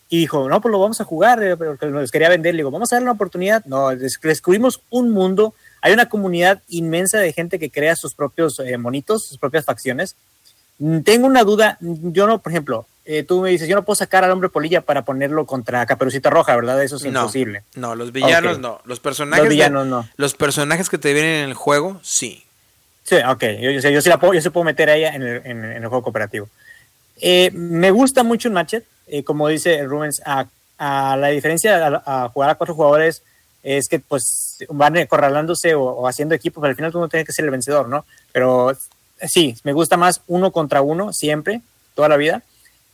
y 0.09 0.19
dijo, 0.19 0.49
no, 0.49 0.61
pues 0.61 0.73
lo 0.73 0.81
vamos 0.81 1.01
a 1.01 1.05
jugar, 1.05 1.43
eh, 1.43 1.57
porque 1.57 1.87
nos 1.87 2.11
quería 2.11 2.29
vender. 2.29 2.55
Le 2.55 2.59
digo, 2.59 2.73
vamos 2.73 2.93
a 2.93 2.97
darle 2.97 3.05
una 3.05 3.13
oportunidad. 3.13 3.65
No, 3.65 3.91
descubrimos 3.91 4.83
un 4.91 5.11
mundo. 5.11 5.55
Hay 5.83 5.93
una 5.93 6.09
comunidad 6.09 6.63
inmensa 6.69 7.19
de 7.19 7.33
gente 7.33 7.61
que 7.61 7.71
crea 7.71 7.95
sus 7.95 8.15
propios 8.15 8.59
eh, 8.59 8.77
monitos, 8.77 9.25
sus 9.25 9.39
propias 9.39 9.65
facciones. 9.65 10.17
Mm, 10.81 11.01
tengo 11.01 11.29
una 11.29 11.45
duda, 11.45 11.79
yo 11.81 12.27
no, 12.27 12.41
por 12.41 12.51
ejemplo, 12.51 12.87
eh, 13.13 13.25
tú 13.25 13.41
me 13.41 13.51
dices, 13.51 13.69
yo 13.69 13.75
no 13.75 13.85
puedo 13.85 13.97
sacar 13.97 14.23
al 14.23 14.31
hombre 14.31 14.51
polilla 14.51 14.83
para 14.83 15.05
ponerlo 15.05 15.45
contra 15.45 15.85
Caperucita 15.85 16.31
Roja, 16.31 16.55
¿verdad? 16.55 16.81
Eso 16.81 16.95
es 16.95 17.05
imposible. 17.05 17.65
No, 17.75 17.97
los 17.97 18.13
villanos 18.13 18.61
no, 18.61 18.81
los 18.85 19.01
personajes. 19.01 19.45
Los 19.45 19.51
villanos 19.53 19.85
no. 19.89 20.09
Los 20.17 20.35
personajes 20.35 20.89
que 20.89 20.97
te 20.97 21.13
vienen 21.13 21.43
en 21.43 21.49
el 21.49 21.55
juego, 21.55 21.99
sí. 22.05 22.45
Sí, 23.03 23.17
ok, 23.17 23.43
yo, 23.61 23.71
yo, 23.73 23.91
yo 23.91 24.01
sí 24.01 24.09
la 24.09 24.21
puedo, 24.21 24.33
yo 24.35 24.41
sí 24.41 24.51
puedo 24.51 24.63
meter 24.63 24.91
a 24.91 24.95
ella 24.95 25.13
en 25.13 25.23
el, 25.23 25.43
en, 25.45 25.65
el 25.65 25.87
juego 25.89 26.05
cooperativo. 26.05 26.49
Eh, 27.21 27.51
me 27.53 27.91
gusta 27.91 28.23
mucho 28.23 28.49
un 28.49 28.55
matchet, 28.55 28.85
eh, 29.09 29.25
como 29.25 29.49
dice 29.49 29.83
Rubens, 29.83 30.23
a, 30.25 30.47
a 30.79 31.17
la 31.17 31.29
diferencia 31.31 31.85
a, 31.85 32.03
a, 32.07 32.29
jugar 32.29 32.51
a 32.51 32.55
cuatro 32.55 32.77
jugadores 32.77 33.25
es 33.65 33.89
que 33.89 33.99
pues 33.99 34.59
van 34.69 35.05
corralándose 35.09 35.75
o, 35.75 35.83
o 35.83 36.07
haciendo 36.07 36.37
equipos, 36.37 36.63
pero 36.63 36.71
al 36.71 36.77
final 36.77 36.93
tú 36.93 37.01
no 37.01 37.09
tienes 37.09 37.27
que 37.27 37.33
ser 37.33 37.45
el 37.45 37.51
vencedor, 37.51 37.89
¿no? 37.89 38.05
Pero 38.31 38.77
sí, 39.29 39.57
me 39.65 39.73
gusta 39.73 39.97
más 39.97 40.23
uno 40.29 40.53
contra 40.53 40.81
uno 40.81 41.13
siempre, 41.13 41.61
toda 41.97 42.09
la 42.09 42.17
vida. 42.17 42.45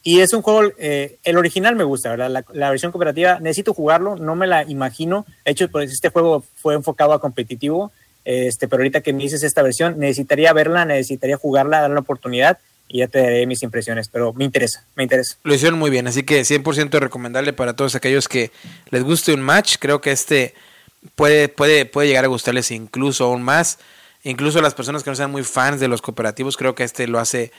Y 0.06 0.20
es 0.20 0.32
un 0.34 0.42
juego, 0.42 0.72
eh, 0.78 1.16
el 1.24 1.36
original 1.36 1.74
me 1.74 1.82
gusta, 1.82 2.10
¿verdad? 2.10 2.44
La, 2.52 2.70
versión 2.70 2.92
cooperativa, 2.92 3.40
necesito 3.40 3.74
jugarlo, 3.74 4.14
no 4.14 4.36
me 4.36 4.46
la 4.46 4.62
imagino. 4.62 5.26
De 5.44 5.50
hecho, 5.50 5.68
pues 5.68 5.90
este 5.90 6.10
juego 6.10 6.44
fue 6.54 6.74
enfocado 6.74 7.12
a 7.12 7.20
competitivo, 7.20 7.90
este, 8.24 8.68
pero 8.68 8.82
ahorita 8.82 9.00
que 9.00 9.12
me 9.12 9.24
dices 9.24 9.42
esta 9.42 9.62
versión, 9.62 9.98
necesitaría 9.98 10.52
verla, 10.52 10.84
necesitaría 10.84 11.36
jugarla, 11.36 11.80
darle 11.80 11.94
la 11.94 12.02
oportunidad 12.02 12.58
y 12.86 12.98
ya 12.98 13.08
te 13.08 13.18
daré 13.18 13.46
mis 13.48 13.64
impresiones, 13.64 14.06
pero 14.06 14.32
me 14.32 14.44
interesa, 14.44 14.84
me 14.94 15.02
interesa. 15.02 15.38
Lo 15.42 15.52
hicieron 15.52 15.76
muy 15.76 15.90
bien, 15.90 16.06
así 16.06 16.22
que 16.22 16.42
100% 16.42 17.00
recomendable 17.00 17.52
para 17.52 17.74
todos 17.74 17.96
aquellos 17.96 18.28
que 18.28 18.52
les 18.90 19.02
guste 19.02 19.34
un 19.34 19.40
match. 19.40 19.74
Creo 19.80 20.00
que 20.00 20.12
este 20.12 20.54
puede, 21.16 21.48
puede, 21.48 21.84
puede 21.84 22.06
llegar 22.06 22.24
a 22.24 22.28
gustarles 22.28 22.70
incluso 22.70 23.24
aún 23.24 23.42
más. 23.42 23.80
Incluso 24.22 24.62
las 24.62 24.74
personas 24.74 25.02
que 25.02 25.10
no 25.10 25.16
sean 25.16 25.32
muy 25.32 25.42
fans 25.42 25.80
de 25.80 25.88
los 25.88 26.00
cooperativos, 26.00 26.56
creo 26.56 26.76
que 26.76 26.84
este 26.84 27.08
lo 27.08 27.18
hace 27.18 27.50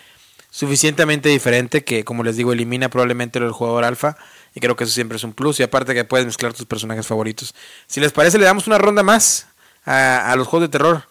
suficientemente 0.49 1.29
diferente 1.29 1.83
que, 1.83 2.03
como 2.03 2.23
les 2.23 2.35
digo, 2.35 2.53
elimina 2.53 2.89
probablemente 2.89 3.39
el 3.39 3.51
jugador 3.51 3.83
alfa. 3.83 4.17
Y 4.55 4.59
creo 4.59 4.75
que 4.75 4.85
eso 4.85 4.93
siempre 4.93 5.17
es 5.17 5.23
un 5.23 5.33
plus. 5.33 5.59
Y 5.59 5.63
aparte 5.63 5.93
que 5.93 6.03
puedes 6.03 6.25
mezclar 6.25 6.53
tus 6.53 6.65
personajes 6.65 7.05
favoritos. 7.05 7.53
Si 7.85 7.99
les 7.99 8.11
parece, 8.11 8.37
le 8.37 8.45
damos 8.45 8.67
una 8.67 8.77
ronda 8.77 9.03
más 9.03 9.47
a, 9.85 10.33
los 10.35 10.47
juegos 10.47 10.69
de 10.69 10.71
terror. 10.71 11.03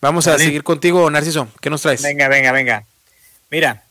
Vamos 0.00 0.26
a 0.26 0.38
seguir 0.38 0.62
contigo, 0.62 1.10
Narciso. 1.10 1.48
¿Qué 1.60 1.70
nos 1.70 1.82
traes? 1.82 2.02
Venga, 2.02 2.28
venga, 2.28 2.52
venga. 2.52 2.84
Mira, 3.50 3.84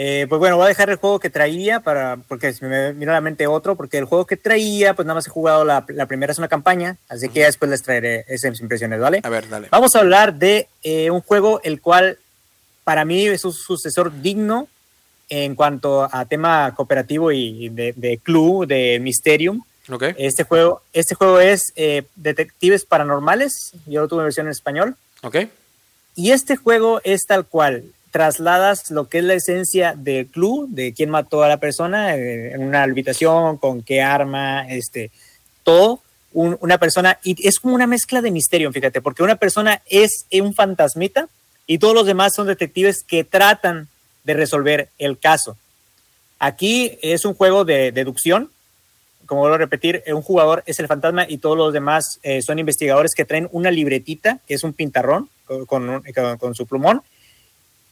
eh, 0.00 0.26
pues 0.28 0.38
bueno, 0.38 0.56
voy 0.56 0.66
a 0.66 0.68
dejar 0.68 0.90
el 0.90 0.96
juego 0.96 1.18
que 1.18 1.28
traía 1.28 1.80
para, 1.80 2.18
porque 2.28 2.54
me 2.60 2.92
vino 2.92 3.10
a 3.10 3.14
la 3.14 3.20
mente 3.20 3.48
otro, 3.48 3.74
porque 3.74 3.98
el 3.98 4.04
juego 4.04 4.26
que 4.26 4.36
traía, 4.36 4.94
pues 4.94 5.06
nada 5.06 5.16
más 5.16 5.26
he 5.26 5.30
jugado 5.30 5.64
la, 5.64 5.84
la 5.88 6.06
primera 6.06 6.30
es 6.30 6.38
una 6.38 6.46
campaña, 6.46 6.96
así 7.08 7.28
que 7.28 7.42
después 7.42 7.68
les 7.68 7.82
traeré 7.82 8.24
esas 8.28 8.60
impresiones, 8.60 9.00
¿vale? 9.00 9.20
A 9.24 9.28
ver, 9.28 9.48
dale. 9.48 9.66
Vamos 9.72 9.96
a 9.96 9.98
hablar 9.98 10.34
de 10.34 10.68
eh, 10.84 11.10
un 11.10 11.20
juego 11.20 11.60
el 11.64 11.80
cual 11.80 12.18
para 12.88 13.04
mí 13.04 13.26
es 13.26 13.44
un 13.44 13.52
sucesor 13.52 14.22
digno 14.22 14.66
en 15.28 15.54
cuanto 15.54 16.08
a 16.10 16.24
tema 16.24 16.74
cooperativo 16.74 17.30
y 17.30 17.68
de, 17.68 17.92
de 17.94 18.16
club, 18.16 18.66
de 18.66 18.98
Mysterium. 18.98 19.62
Okay. 19.90 20.14
Este 20.16 20.44
juego, 20.44 20.80
este 20.94 21.14
juego 21.14 21.38
es 21.38 21.74
eh, 21.76 22.04
Detectives 22.16 22.86
Paranormales, 22.86 23.72
yo 23.84 24.00
lo 24.00 24.08
tuve 24.08 24.20
en 24.20 24.24
versión 24.24 24.46
en 24.46 24.52
español. 24.52 24.96
Ok. 25.22 25.36
Y 26.16 26.30
este 26.30 26.56
juego 26.56 27.02
es 27.04 27.26
tal 27.26 27.44
cual, 27.44 27.84
trasladas 28.10 28.90
lo 28.90 29.06
que 29.06 29.18
es 29.18 29.24
la 29.24 29.34
esencia 29.34 29.92
del 29.94 30.26
club, 30.26 30.70
de 30.70 30.94
quién 30.94 31.10
mató 31.10 31.42
a 31.42 31.48
la 31.48 31.58
persona 31.58 32.16
eh, 32.16 32.54
en 32.54 32.62
una 32.62 32.84
habitación, 32.84 33.58
con 33.58 33.82
qué 33.82 34.00
arma, 34.00 34.66
este, 34.66 35.10
todo, 35.62 36.00
un, 36.32 36.56
una 36.62 36.78
persona, 36.78 37.18
y 37.22 37.46
es 37.46 37.60
como 37.60 37.74
una 37.74 37.86
mezcla 37.86 38.22
de 38.22 38.30
misterio, 38.30 38.72
fíjate, 38.72 39.02
porque 39.02 39.22
una 39.22 39.36
persona 39.36 39.82
es 39.90 40.24
un 40.32 40.54
fantasmita 40.54 41.28
y 41.68 41.78
todos 41.78 41.94
los 41.94 42.06
demás 42.06 42.34
son 42.34 42.48
detectives 42.48 43.04
que 43.04 43.22
tratan 43.22 43.86
de 44.24 44.34
resolver 44.34 44.88
el 44.98 45.16
caso. 45.18 45.56
Aquí 46.40 46.98
es 47.02 47.24
un 47.24 47.34
juego 47.34 47.64
de 47.64 47.92
deducción, 47.92 48.50
como 49.26 49.42
vuelvo 49.42 49.56
a 49.56 49.58
repetir, 49.58 50.02
un 50.08 50.22
jugador 50.22 50.64
es 50.66 50.80
el 50.80 50.88
fantasma 50.88 51.26
y 51.28 51.38
todos 51.38 51.56
los 51.56 51.72
demás 51.72 52.18
eh, 52.24 52.42
son 52.42 52.58
investigadores 52.58 53.14
que 53.14 53.26
traen 53.26 53.48
una 53.52 53.70
libretita, 53.70 54.40
que 54.48 54.54
es 54.54 54.64
un 54.64 54.72
pintarrón 54.72 55.28
con, 55.44 55.66
con, 55.66 56.02
con 56.38 56.54
su 56.54 56.66
plumón, 56.66 57.02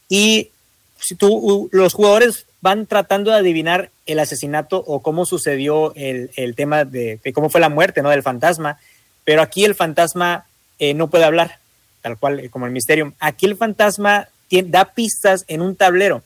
y 0.09 0.49
si 0.99 1.15
tú, 1.15 1.69
los 1.71 1.93
jugadores 1.93 2.47
van 2.61 2.87
tratando 2.87 3.31
de 3.31 3.37
adivinar 3.37 3.91
el 4.05 4.19
asesinato 4.19 4.83
o 4.85 5.01
cómo 5.01 5.25
sucedió 5.25 5.93
el, 5.95 6.31
el 6.35 6.55
tema 6.55 6.85
de, 6.85 7.19
cómo 7.33 7.49
fue 7.49 7.61
la 7.61 7.69
muerte 7.69 8.01
¿no? 8.01 8.09
del 8.09 8.23
fantasma, 8.23 8.79
pero 9.23 9.41
aquí 9.41 9.63
el 9.63 9.75
fantasma 9.75 10.47
eh, 10.79 10.93
no 10.93 11.09
puede 11.09 11.25
hablar, 11.25 11.59
tal 12.07 12.17
cual 12.17 12.39
eh, 12.39 12.49
como 12.49 12.65
el 12.65 12.71
misterio. 12.71 13.13
Aquí 13.19 13.45
el 13.45 13.57
fantasma 13.57 14.29
da 14.49 14.85
pistas 14.85 15.43
en 15.47 15.61
un 15.61 15.75
tablero. 15.75 16.23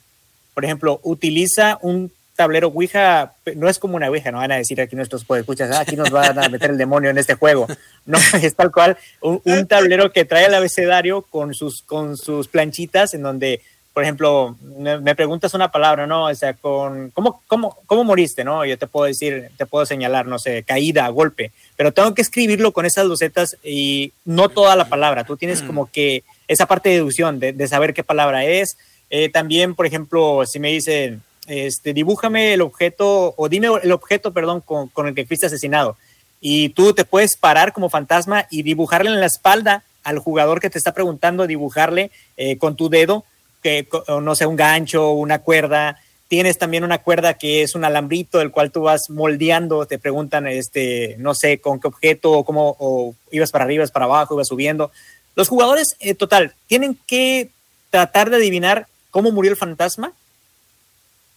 Por 0.54 0.64
ejemplo, 0.64 1.00
utiliza 1.02 1.78
un 1.82 2.12
tablero 2.36 2.68
Ouija, 2.68 3.34
no 3.56 3.68
es 3.68 3.78
como 3.78 3.96
una 3.96 4.08
Ouija, 4.08 4.30
no 4.30 4.38
van 4.38 4.52
a 4.52 4.56
decir 4.56 4.80
aquí 4.80 4.96
nuestros 4.96 5.24
escuchas, 5.28 5.70
ah, 5.72 5.80
aquí 5.80 5.96
nos 5.96 6.10
van 6.10 6.38
a 6.38 6.48
meter 6.48 6.70
el 6.70 6.78
demonio 6.78 7.10
en 7.10 7.18
este 7.18 7.34
juego. 7.34 7.66
No, 8.06 8.18
es 8.42 8.54
tal 8.54 8.70
cual 8.70 8.96
un, 9.20 9.66
tablero 9.66 10.12
que 10.12 10.24
trae 10.24 10.46
el 10.46 10.54
abecedario 10.54 11.22
con 11.22 11.54
sus, 11.54 11.82
con 11.82 12.16
sus 12.16 12.48
planchitas 12.48 13.14
en 13.14 13.22
donde, 13.22 13.60
por 13.92 14.02
ejemplo, 14.02 14.56
me, 14.78 15.14
preguntas 15.14 15.54
una 15.54 15.70
palabra, 15.70 16.06
¿no? 16.06 16.24
O 16.26 16.34
sea, 16.34 16.54
con, 16.54 17.10
¿cómo, 17.10 17.42
cómo, 17.46 17.78
¿cómo 17.86 18.04
moriste, 18.04 18.44
no? 18.44 18.64
Yo 18.64 18.78
te 18.78 18.86
puedo 18.86 19.06
decir, 19.06 19.50
te 19.56 19.66
puedo 19.66 19.84
señalar, 19.84 20.26
no 20.26 20.38
sé, 20.38 20.62
caída, 20.62 21.08
golpe, 21.08 21.52
pero 21.76 21.92
tengo 21.92 22.14
que 22.14 22.22
escribirlo 22.22 22.72
con 22.72 22.86
esas 22.86 23.06
lucetas 23.06 23.56
y 23.62 24.12
no 24.24 24.48
toda 24.48 24.76
la 24.76 24.88
palabra. 24.88 25.24
Tú 25.24 25.36
tienes 25.36 25.62
como 25.62 25.90
que 25.90 26.24
esa 26.48 26.66
parte 26.66 26.88
de 26.88 26.96
deducción, 26.96 27.38
de, 27.38 27.52
de 27.52 27.68
saber 27.68 27.94
qué 27.94 28.04
palabra 28.04 28.44
es. 28.44 28.76
Eh, 29.10 29.28
también, 29.28 29.74
por 29.74 29.86
ejemplo, 29.86 30.44
si 30.46 30.58
me 30.58 30.68
dicen 30.68 31.22
este, 31.46 31.92
dibújame 31.92 32.54
el 32.54 32.60
objeto, 32.60 33.34
o 33.36 33.48
dime 33.48 33.68
el 33.82 33.92
objeto, 33.92 34.32
perdón, 34.32 34.60
con, 34.60 35.06
el 35.06 35.14
que 35.14 35.26
fuiste 35.26 35.46
asesinado. 35.46 35.96
Y 36.40 36.70
tú 36.70 36.92
te 36.92 37.04
puedes 37.04 37.36
parar 37.36 37.72
como 37.72 37.90
fantasma 37.90 38.46
y 38.50 38.62
dibujarle 38.62 39.10
en 39.10 39.20
la 39.20 39.26
espalda 39.26 39.84
al 40.04 40.18
jugador 40.18 40.60
que 40.60 40.70
te 40.70 40.78
está 40.78 40.92
preguntando, 40.92 41.46
dibujarle 41.46 42.10
eh, 42.36 42.58
con 42.58 42.76
tu 42.76 42.88
dedo, 42.88 43.24
que, 43.62 43.86
no 44.08 44.34
sé, 44.34 44.46
un 44.46 44.56
gancho, 44.56 45.12
una 45.12 45.40
cuerda. 45.40 45.98
Tienes 46.28 46.58
también 46.58 46.84
una 46.84 46.98
cuerda 46.98 47.34
que 47.34 47.62
es 47.62 47.74
un 47.74 47.84
alambrito, 47.84 48.40
el 48.40 48.50
cual 48.50 48.70
tú 48.70 48.82
vas 48.82 49.10
moldeando, 49.10 49.86
te 49.86 49.98
preguntan, 49.98 50.46
este, 50.46 51.16
no 51.18 51.34
sé, 51.34 51.58
con 51.58 51.78
qué 51.80 51.88
objeto, 51.88 52.32
o 52.32 52.44
cómo, 52.44 53.14
ibas 53.30 53.50
para 53.50 53.64
arriba, 53.64 53.82
ibas 53.82 53.90
para 53.90 54.06
abajo, 54.06 54.34
ibas 54.34 54.48
subiendo. 54.48 54.90
Los 55.34 55.48
jugadores, 55.48 55.96
eh, 56.00 56.14
total, 56.14 56.54
tienen 56.66 56.98
que 57.06 57.50
tratar 57.90 58.30
de 58.30 58.36
adivinar 58.36 58.86
cómo 59.10 59.30
murió 59.30 59.50
el 59.50 59.56
fantasma 59.56 60.12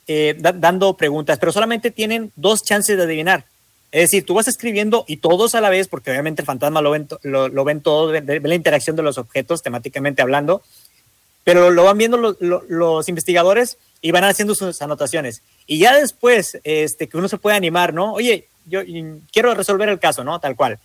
eh, 0.08 0.36
dando 0.38 0.94
preguntas, 0.96 1.40
pero 1.40 1.52
solamente 1.52 1.92
tienen 1.92 2.32
dos 2.36 2.64
chances 2.64 2.96
de 2.96 3.04
adivinar. 3.04 3.46
Es 3.92 4.12
decir, 4.12 4.26
tú 4.26 4.34
vas 4.34 4.48
escribiendo 4.48 5.06
y 5.08 5.18
todos 5.18 5.56
a 5.56 5.62
la 5.62 5.70
vez, 5.70 5.88
porque 5.88 6.12
obviamente 6.12 6.42
el 6.42 6.46
fantasma 6.46 6.82
lo 6.82 6.92
ven, 6.92 7.08
lo, 7.24 7.64
ven 7.64 7.82
todo, 7.82 8.08
ve 8.08 8.42
la 8.44 8.56
interacción 8.56 8.96
de 8.96 9.04
los 9.04 9.18
objetos 9.18 9.64
temáticamente 9.64 10.22
hablando, 10.22 10.62
pero 11.46 11.70
lo 11.70 11.84
van 11.84 11.98
viendo 11.98 12.18
los 12.18 13.08
investigadores 13.08 13.78
y 14.02 14.12
van 14.12 14.24
haciendo 14.24 14.56
sus 14.56 14.82
anotaciones. 14.82 15.44
Y 15.68 15.78
ya 15.78 15.96
después, 15.96 16.58
este, 16.64 17.08
que 17.08 17.18
uno 17.18 17.30
se 17.30 17.38
puede 17.38 17.56
animar, 17.56 17.94
¿no? 17.94 18.14
Oye, 18.14 18.48
yo 18.66 18.82
quiero 19.32 19.54
resolver 19.54 19.88
el 19.88 20.00
caso, 20.00 20.24
¿no? 20.24 20.40
Tal 20.40 20.56
cual. 20.56 20.80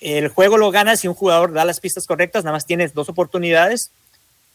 El 0.00 0.28
juego 0.28 0.58
lo 0.58 0.70
gana 0.70 0.96
si 0.96 1.08
un 1.08 1.14
jugador 1.14 1.52
da 1.52 1.64
las 1.64 1.80
pistas 1.80 2.06
correctas, 2.06 2.44
nada 2.44 2.56
más 2.56 2.66
tienes 2.66 2.94
dos 2.94 3.08
oportunidades 3.08 3.90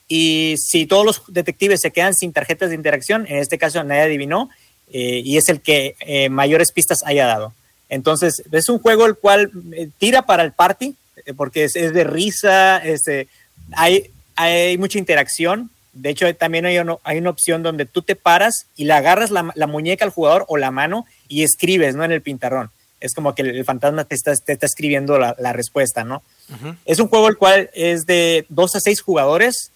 y 0.07 0.55
si 0.57 0.85
todos 0.85 1.05
los 1.05 1.23
detectives 1.27 1.81
se 1.81 1.91
quedan 1.91 2.13
sin 2.13 2.31
tarjetas 2.31 2.69
de 2.69 2.75
interacción, 2.75 3.25
en 3.27 3.37
este 3.37 3.57
caso 3.57 3.83
nadie 3.83 4.03
adivinó, 4.03 4.49
eh, 4.93 5.21
y 5.23 5.35
es 5.35 5.49
el 5.49 5.59
que 5.59 5.95
eh, 5.99 6.29
mayores 6.29 6.71
pistas 6.71 7.03
haya 7.05 7.25
dado. 7.25 7.53
Entonces, 7.89 8.43
es 8.51 8.69
un 8.69 8.79
juego 8.79 9.05
el 9.05 9.15
cual 9.15 9.51
eh, 9.73 9.89
tira 9.97 10.21
para 10.21 10.43
el 10.43 10.53
party, 10.53 10.95
porque 11.35 11.65
es, 11.65 11.73
de 11.73 12.03
risa, 12.05 12.77
este, 12.77 13.27
hay, 13.73 14.11
hay 14.35 14.77
mucha 14.77 14.99
interacción. 14.99 15.69
De 15.93 16.09
hecho, 16.09 16.33
también 16.35 16.65
hay, 16.65 16.77
hay 17.03 17.17
una 17.17 17.29
opción 17.29 17.63
donde 17.63 17.85
tú 17.85 18.01
te 18.01 18.15
paras 18.15 18.65
y 18.75 18.85
le 18.85 18.93
agarras 18.93 19.29
la, 19.31 19.67
muñeca 19.67 20.05
al 20.05 20.11
jugador 20.11 20.45
o 20.47 20.57
la 20.57 20.71
mano 20.71 21.05
y 21.27 21.43
escribes, 21.43 21.95
¿no? 21.95 22.03
En 22.03 22.11
el 22.11 22.21
pintarrón. 22.21 22.69
Es 22.99 23.13
como 23.13 23.35
que 23.35 23.41
el, 23.41 23.65
fantasma 23.65 24.05
te 24.05 24.15
está, 24.15 24.33
te 24.35 24.53
está 24.53 24.65
escribiendo 24.65 25.17
la, 25.17 25.35
la 25.39 25.53
respuesta, 25.53 26.03
¿no? 26.03 26.23
Es 26.85 26.99
un 26.99 27.07
juego 27.07 27.29
el 27.29 27.37
cual 27.37 27.69
es 27.73 28.05
de 28.05 28.45
dos 28.49 28.75
a 28.75 28.81
seis 28.81 29.01
jugadores 29.01 29.71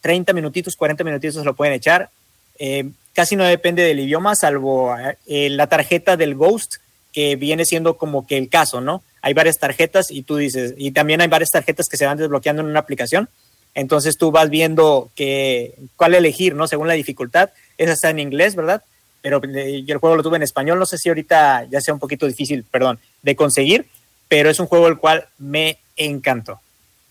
30 0.00 0.30
eh, 0.30 0.34
minutitos, 0.34 0.76
40 0.76 1.04
minutitos 1.04 1.44
lo 1.44 1.54
pueden 1.54 1.74
echar. 1.74 2.10
Eh, 2.58 2.90
casi 3.14 3.36
no 3.36 3.44
depende 3.44 3.82
del 3.82 4.00
idioma, 4.00 4.34
salvo 4.34 4.94
eh, 5.26 5.50
la 5.50 5.66
tarjeta 5.66 6.16
del 6.16 6.34
Ghost, 6.34 6.76
que 7.12 7.36
viene 7.36 7.64
siendo 7.64 7.96
como 7.96 8.26
que 8.26 8.36
el 8.36 8.48
caso, 8.48 8.80
¿no? 8.80 9.02
Hay 9.22 9.34
varias 9.34 9.58
tarjetas 9.58 10.10
y 10.10 10.22
tú 10.22 10.36
dices, 10.36 10.74
y 10.76 10.90
también 10.90 11.20
hay 11.20 11.28
varias 11.28 11.50
tarjetas 11.50 11.88
que 11.88 11.96
se 11.96 12.06
van 12.06 12.18
desbloqueando 12.18 12.62
en 12.62 12.68
una 12.68 12.80
aplicación. 12.80 13.28
Entonces 13.74 14.16
tú 14.16 14.30
vas 14.30 14.50
viendo 14.50 15.10
que, 15.14 15.74
cuál 15.96 16.14
elegir, 16.14 16.54
¿no? 16.54 16.68
Según 16.68 16.88
la 16.88 16.94
dificultad. 16.94 17.50
Esa 17.76 17.92
está 17.92 18.10
en 18.10 18.20
inglés, 18.20 18.54
¿verdad? 18.54 18.82
Pero 19.20 19.40
yo 19.42 19.94
el 19.94 19.98
juego 19.98 20.16
lo 20.16 20.22
tuve 20.22 20.36
en 20.36 20.42
español. 20.42 20.78
No 20.78 20.86
sé 20.86 20.98
si 20.98 21.08
ahorita 21.08 21.64
ya 21.70 21.80
sea 21.80 21.94
un 21.94 22.00
poquito 22.00 22.26
difícil, 22.26 22.64
perdón, 22.64 22.98
de 23.22 23.36
conseguir, 23.36 23.86
pero 24.28 24.50
es 24.50 24.60
un 24.60 24.66
juego 24.66 24.86
el 24.88 24.98
cual 24.98 25.26
me 25.38 25.78
encantó 25.96 26.60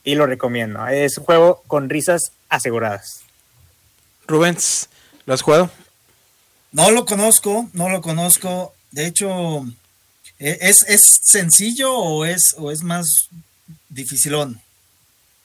y 0.03 0.15
lo 0.15 0.25
recomiendo. 0.25 0.85
Es 0.87 1.17
un 1.17 1.25
juego 1.25 1.63
con 1.67 1.89
risas 1.89 2.31
aseguradas. 2.49 3.21
Rubens, 4.27 4.89
¿lo 5.25 5.33
has 5.33 5.41
jugado? 5.41 5.69
No 6.71 6.91
lo 6.91 7.05
conozco, 7.05 7.69
no 7.73 7.89
lo 7.89 8.01
conozco. 8.01 8.73
De 8.91 9.05
hecho, 9.05 9.65
¿e-, 10.39 10.57
¿es, 10.61 10.77
sencillo 11.21 11.93
o 11.93 12.25
es, 12.25 12.55
o 12.57 12.71
es 12.71 12.83
más 12.83 13.07
dificilón? 13.89 14.61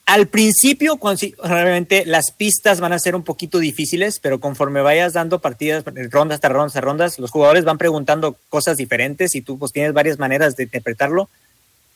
Al 0.09 0.26
principio, 0.26 0.98
realmente 1.43 2.05
las 2.06 2.32
pistas 2.32 2.80
van 2.80 2.93
a 2.93 2.98
ser 2.98 3.14
un 3.14 3.22
poquito 3.22 3.59
difíciles, 3.59 4.20
pero 4.20 4.40
conforme 4.40 4.80
vayas 4.80 5.12
dando 5.12 5.39
partidas, 5.39 5.85
rondas 6.10 6.40
tras 6.40 6.52
rondas 6.52 6.82
rondas, 6.82 7.18
los 7.18 7.30
jugadores 7.30 7.64
van 7.64 7.78
preguntando 7.78 8.36
cosas 8.48 8.76
diferentes 8.76 9.35
y 9.35 9.43
tú 9.43 9.59
pues 9.59 9.70
tienes 9.70 9.93
varias 9.93 10.18
maneras 10.18 10.56
de 10.56 10.64
interpretarlo 10.64 11.28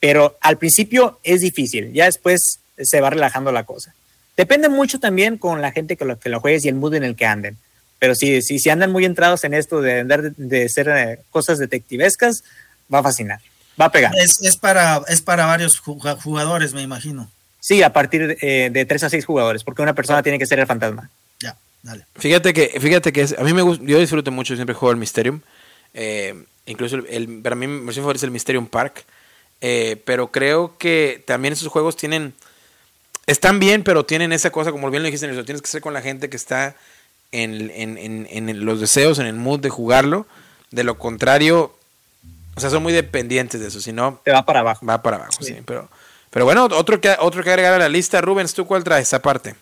pero 0.03 0.37
al 0.41 0.59
principio 0.59 1.21
es 1.23 1.43
difícil, 1.43 1.93
ya 1.93 2.07
después 2.07 2.59
se 2.77 3.01
va 3.01 3.11
relajando 3.11 3.53
la 3.53 3.63
cosa. 3.63 3.95
Depende 4.37 4.69
mucho 4.69 4.99
también 4.99 5.39
con 5.39 5.63
la 5.63 5.71
gente 5.71 5.97
que 5.97 6.05
lo, 6.05 6.19
que 6.19 6.29
lo 6.29 6.41
juegues 6.41 6.65
y 6.65 6.69
el 6.69 6.75
mood 6.75 6.95
en 6.95 7.05
el 7.05 7.15
que 7.15 7.25
anden. 7.25 7.57
Pero 8.01 8.17
si, 8.17 8.43
si, 8.43 8.59
si 8.59 8.69
andan 8.69 8.91
muy 8.91 9.05
entrados 9.05 9.45
en 9.45 9.55
esto 9.55 9.81
de 9.81 10.01
andar 10.01 10.35
de, 10.35 10.65
hacer 10.65 10.89
eh, 10.89 11.21
cosas 11.31 11.61
detectivescas, 11.61 12.43
va 12.93 12.99
a 12.99 13.03
fascinar, 13.05 13.39
va 13.81 13.85
a 13.85 13.93
pegar. 13.93 14.13
Es, 14.19 14.57
para, 14.57 15.03
es 15.07 15.23
para 15.23 15.47
varios 15.47 15.79
jugadores, 15.79 16.75
me 16.75 16.83
imagino. 16.83 17.31
Sí, 17.63 17.81
a 17.85 17.93
partir 17.93 18.27
de, 18.27 18.39
eh, 18.41 18.71
de 18.71 18.85
tres 18.87 19.05
a 19.05 19.09
seis 19.09 19.25
jugadores, 19.25 19.63
porque 19.63 19.83
una 19.83 19.95
persona 19.95 20.21
tiene 20.21 20.37
que 20.37 20.47
ser 20.47 20.59
el 20.59 20.67
fantasma. 20.67 21.09
Ya, 21.39 21.57
dale. 21.85 22.05
Fíjate 22.17 22.53
que, 22.53 22.81
fíjate 22.81 23.13
que 23.13 23.25
a 23.39 23.45
mí 23.45 23.53
me 23.53 23.63
gusta, 23.63 23.85
yo 23.87 24.01
disfruto 24.01 24.33
mucho, 24.33 24.57
siempre 24.57 24.75
juego 24.75 24.91
el 24.91 24.97
Mysterium. 24.97 25.41
Eh, 25.95 26.45
incluso 26.67 26.97
el, 26.97 27.41
para 27.41 27.55
mí 27.55 27.69
mi 27.69 27.85
versión 27.85 28.03
favorita 28.03 28.19
es 28.19 28.25
el 28.25 28.33
Mysterium 28.33 28.67
Park. 28.67 29.05
Eh, 29.61 30.03
pero 30.05 30.33
creo 30.33 30.77
que 30.77 31.23
también 31.25 31.53
esos 31.53 31.69
juegos 31.69 31.97
tienen. 31.97 32.35
Están 33.29 33.61
bien, 33.61 33.85
pero 33.85 34.05
tienen 34.05 34.33
esa 34.33 34.51
cosa, 34.51 34.73
como 34.73 34.91
bien 34.91 35.05
lo 35.05 35.07
dijiste, 35.07 35.29
tienes 35.45 35.63
que 35.63 35.69
hacer 35.69 35.83
con 35.83 35.95
la 35.95 36.03
gente 36.03 36.29
que 36.29 36.37
está 36.37 36.75
en, 37.31 37.71
en, 37.71 38.27
en, 38.29 38.65
los 38.65 38.81
deseos, 38.81 39.21
en 39.21 39.27
el 39.27 39.37
mood 39.37 39.61
de 39.61 39.71
jugarlo. 39.71 40.27
De 40.73 40.83
lo 40.83 40.99
contrario, 40.99 41.77
o 42.57 42.61
sea, 42.61 42.71
son 42.71 42.83
muy 42.83 42.93
dependientes 42.93 43.61
de 43.61 43.69
eso. 43.69 43.81
Si 43.81 43.93
no, 43.93 44.21
te 44.25 44.33
va 44.33 44.45
para 44.45 44.61
abajo. 44.61 44.85
Va 44.85 45.01
para 45.01 45.19
abajo, 45.19 45.41
sí. 45.41 45.57
pero, 45.65 45.89
pero 46.33 46.47
bueno, 46.47 46.65
otro 46.65 46.99
que, 46.99 47.15
otro 47.21 47.45
que 47.45 47.51
agregar 47.51 47.75
a 47.75 47.79
la 47.79 47.91
lista. 47.91 48.23
Rubens, 48.23 48.55
¿tú 48.55 48.67
cuál 48.67 48.83
traes 48.83 49.13
aparte? 49.13 49.55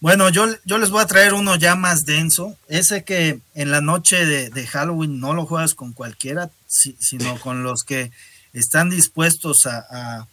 Bueno, 0.00 0.28
yo, 0.28 0.46
yo 0.66 0.76
les 0.76 0.90
voy 0.90 1.00
a 1.00 1.06
traer 1.06 1.32
uno 1.32 1.56
ya 1.56 1.76
más 1.76 2.04
denso. 2.04 2.56
Ese 2.68 3.04
que 3.04 3.40
en 3.54 3.70
la 3.70 3.80
noche 3.80 4.26
de, 4.26 4.50
de 4.50 4.66
Halloween 4.66 5.18
no 5.18 5.32
lo 5.32 5.46
juegas 5.46 5.74
con 5.74 5.94
cualquiera, 5.94 6.50
sino 6.66 7.38
con 7.40 7.62
los 7.62 7.84
que 7.84 8.10
están 8.52 8.90
dispuestos 8.90 9.66
a, 9.66 10.26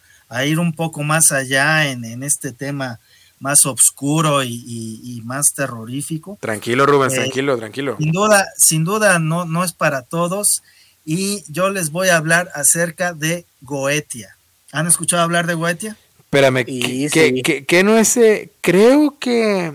ir 0.46 0.60
un 0.60 0.74
poco 0.74 1.04
más 1.04 1.32
allá 1.32 1.90
en, 1.90 2.22
este 2.24 2.52
tema 2.52 3.00
más 3.40 3.66
oscuro 3.66 4.44
y, 4.44 5.22
más 5.24 5.54
terrorífico. 5.56 6.38
Tranquilo, 6.42 6.86
Rubén, 6.86 7.12
eh, 7.12 7.16
tranquilo, 7.16 7.58
tranquilo. 7.58 7.96
Sin 7.98 8.12
duda, 8.12 8.46
sin 8.58 8.84
duda 8.84 9.20
no, 9.20 9.46
no 9.46 9.64
es 9.64 9.72
para 9.72 10.02
todos. 10.02 10.62
Y 11.06 11.46
yo 11.48 11.70
les 11.70 11.92
voy 11.92 12.10
a 12.10 12.18
hablar 12.18 12.50
acerca 12.54 13.14
de 13.14 13.46
Goetia. 13.62 14.36
¿Han 14.72 14.88
escuchado 14.88 15.24
hablar 15.24 15.48
de 15.48 15.54
Goetia? 15.56 15.98
Espérame, 16.20 16.66
¿qué, 16.66 17.82
no 17.84 17.98
es? 17.98 18.20
creo 18.62 19.18
que... 19.20 19.74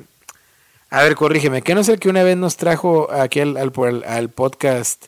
A 0.90 1.02
ver, 1.02 1.16
corrígeme, 1.16 1.62
¿qué 1.62 1.74
no 1.74 1.80
es 1.80 1.88
el 1.88 1.98
que 1.98 2.08
una 2.08 2.22
vez 2.22 2.36
nos 2.36 2.56
trajo 2.56 3.10
aquí 3.12 3.40
al, 3.40 3.56
al, 3.56 4.04
al 4.06 4.30
podcast 4.30 5.06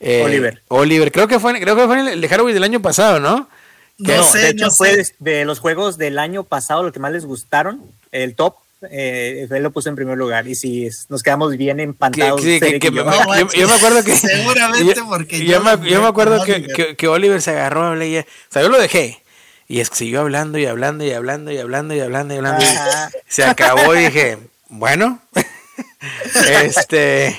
eh, 0.00 0.22
Oliver. 0.24 0.62
Oliver, 0.68 1.12
creo 1.12 1.28
que 1.28 1.38
fue, 1.38 1.60
creo 1.60 1.76
que 1.76 1.86
fue 1.86 2.12
el 2.12 2.20
de 2.20 2.28
Halloween 2.28 2.54
del 2.54 2.64
año 2.64 2.80
pasado, 2.80 3.20
¿no? 3.20 3.48
no, 3.98 4.22
sé, 4.24 4.38
de 4.38 4.48
hecho 4.48 4.70
fue 4.70 5.04
de 5.18 5.44
los 5.44 5.58
juegos 5.58 5.98
del 5.98 6.18
año 6.18 6.42
pasado 6.42 6.82
lo 6.82 6.90
que 6.90 7.00
más 7.00 7.12
les 7.12 7.26
gustaron, 7.26 7.82
el 8.10 8.34
top, 8.34 8.56
eh, 8.88 9.46
él 9.50 9.62
lo 9.62 9.70
puso 9.70 9.88
en 9.88 9.96
primer 9.96 10.16
lugar 10.16 10.48
y 10.48 10.54
si 10.54 10.88
nos 11.08 11.22
quedamos 11.22 11.56
bien 11.56 11.80
empantados. 11.80 12.42
yo, 12.42 13.68
me 13.68 13.74
acuerdo 13.74 14.04
que 14.04 14.16
seguramente 14.16 15.02
porque 15.08 15.44
yo, 15.44 15.60
me, 15.60 15.88
yo 15.88 16.00
me, 16.00 16.08
acuerdo 16.08 16.42
que, 16.44 16.96
que, 16.96 17.08
Oliver 17.08 17.42
se 17.42 17.50
agarró 17.50 17.88
a 17.88 18.04
y, 18.04 18.18
o 18.18 18.24
sea, 18.48 18.62
yo 18.62 18.68
lo 18.68 18.78
dejé 18.78 19.22
y 19.68 19.80
es 19.80 19.90
que 19.90 19.96
siguió 19.96 20.20
hablando 20.20 20.58
y 20.58 20.66
hablando 20.66 21.04
y 21.04 21.12
hablando 21.12 21.52
y 21.52 21.58
hablando 21.58 21.94
y 21.94 22.00
hablando 22.00 22.34
y 22.34 22.38
hablando. 22.38 22.64
se 23.28 23.44
acabó 23.44 23.94
y 23.94 24.04
dije, 24.04 24.38
bueno, 24.68 25.20
este 26.62 27.36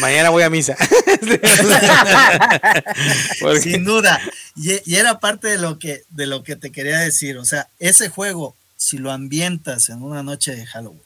mañana 0.00 0.30
voy 0.30 0.42
a 0.42 0.50
misa. 0.50 0.76
Sin 3.60 3.84
duda. 3.84 4.20
Y, 4.56 4.94
era 4.94 5.18
parte 5.18 5.48
de 5.48 5.58
lo, 5.58 5.78
que, 5.78 6.02
de 6.10 6.26
lo 6.26 6.42
que 6.42 6.56
te 6.56 6.70
quería 6.70 6.98
decir. 6.98 7.38
O 7.38 7.44
sea, 7.44 7.68
ese 7.78 8.08
juego, 8.08 8.54
si 8.88 8.98
lo 8.98 9.12
ambientas 9.12 9.88
en 9.88 10.02
una 10.02 10.22
noche 10.22 10.54
de 10.54 10.66
Halloween, 10.66 11.02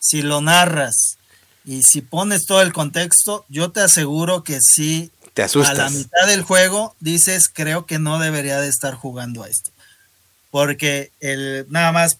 si 0.00 0.22
lo 0.22 0.40
narras 0.40 1.18
Y 1.64 1.82
si 1.82 2.00
pones 2.00 2.46
todo 2.46 2.62
el 2.62 2.72
contexto, 2.72 3.44
yo 3.48 3.70
te 3.70 3.80
aseguro 3.80 4.42
que 4.42 4.58
sí, 4.62 5.10
te 5.34 5.42
asustas. 5.42 5.78
a 5.78 5.82
la 5.82 5.90
mitad 5.90 6.26
del 6.26 6.42
juego 6.42 6.96
dices, 6.98 7.50
creo 7.52 7.84
que 7.84 7.98
no 7.98 8.18
debería 8.18 8.58
de 8.60 8.68
estar 8.68 8.94
jugando 8.94 9.42
a 9.42 9.48
esto. 9.48 9.70
Porque 10.50 11.12
el, 11.20 11.66
nada 11.68 11.92
más, 11.92 12.18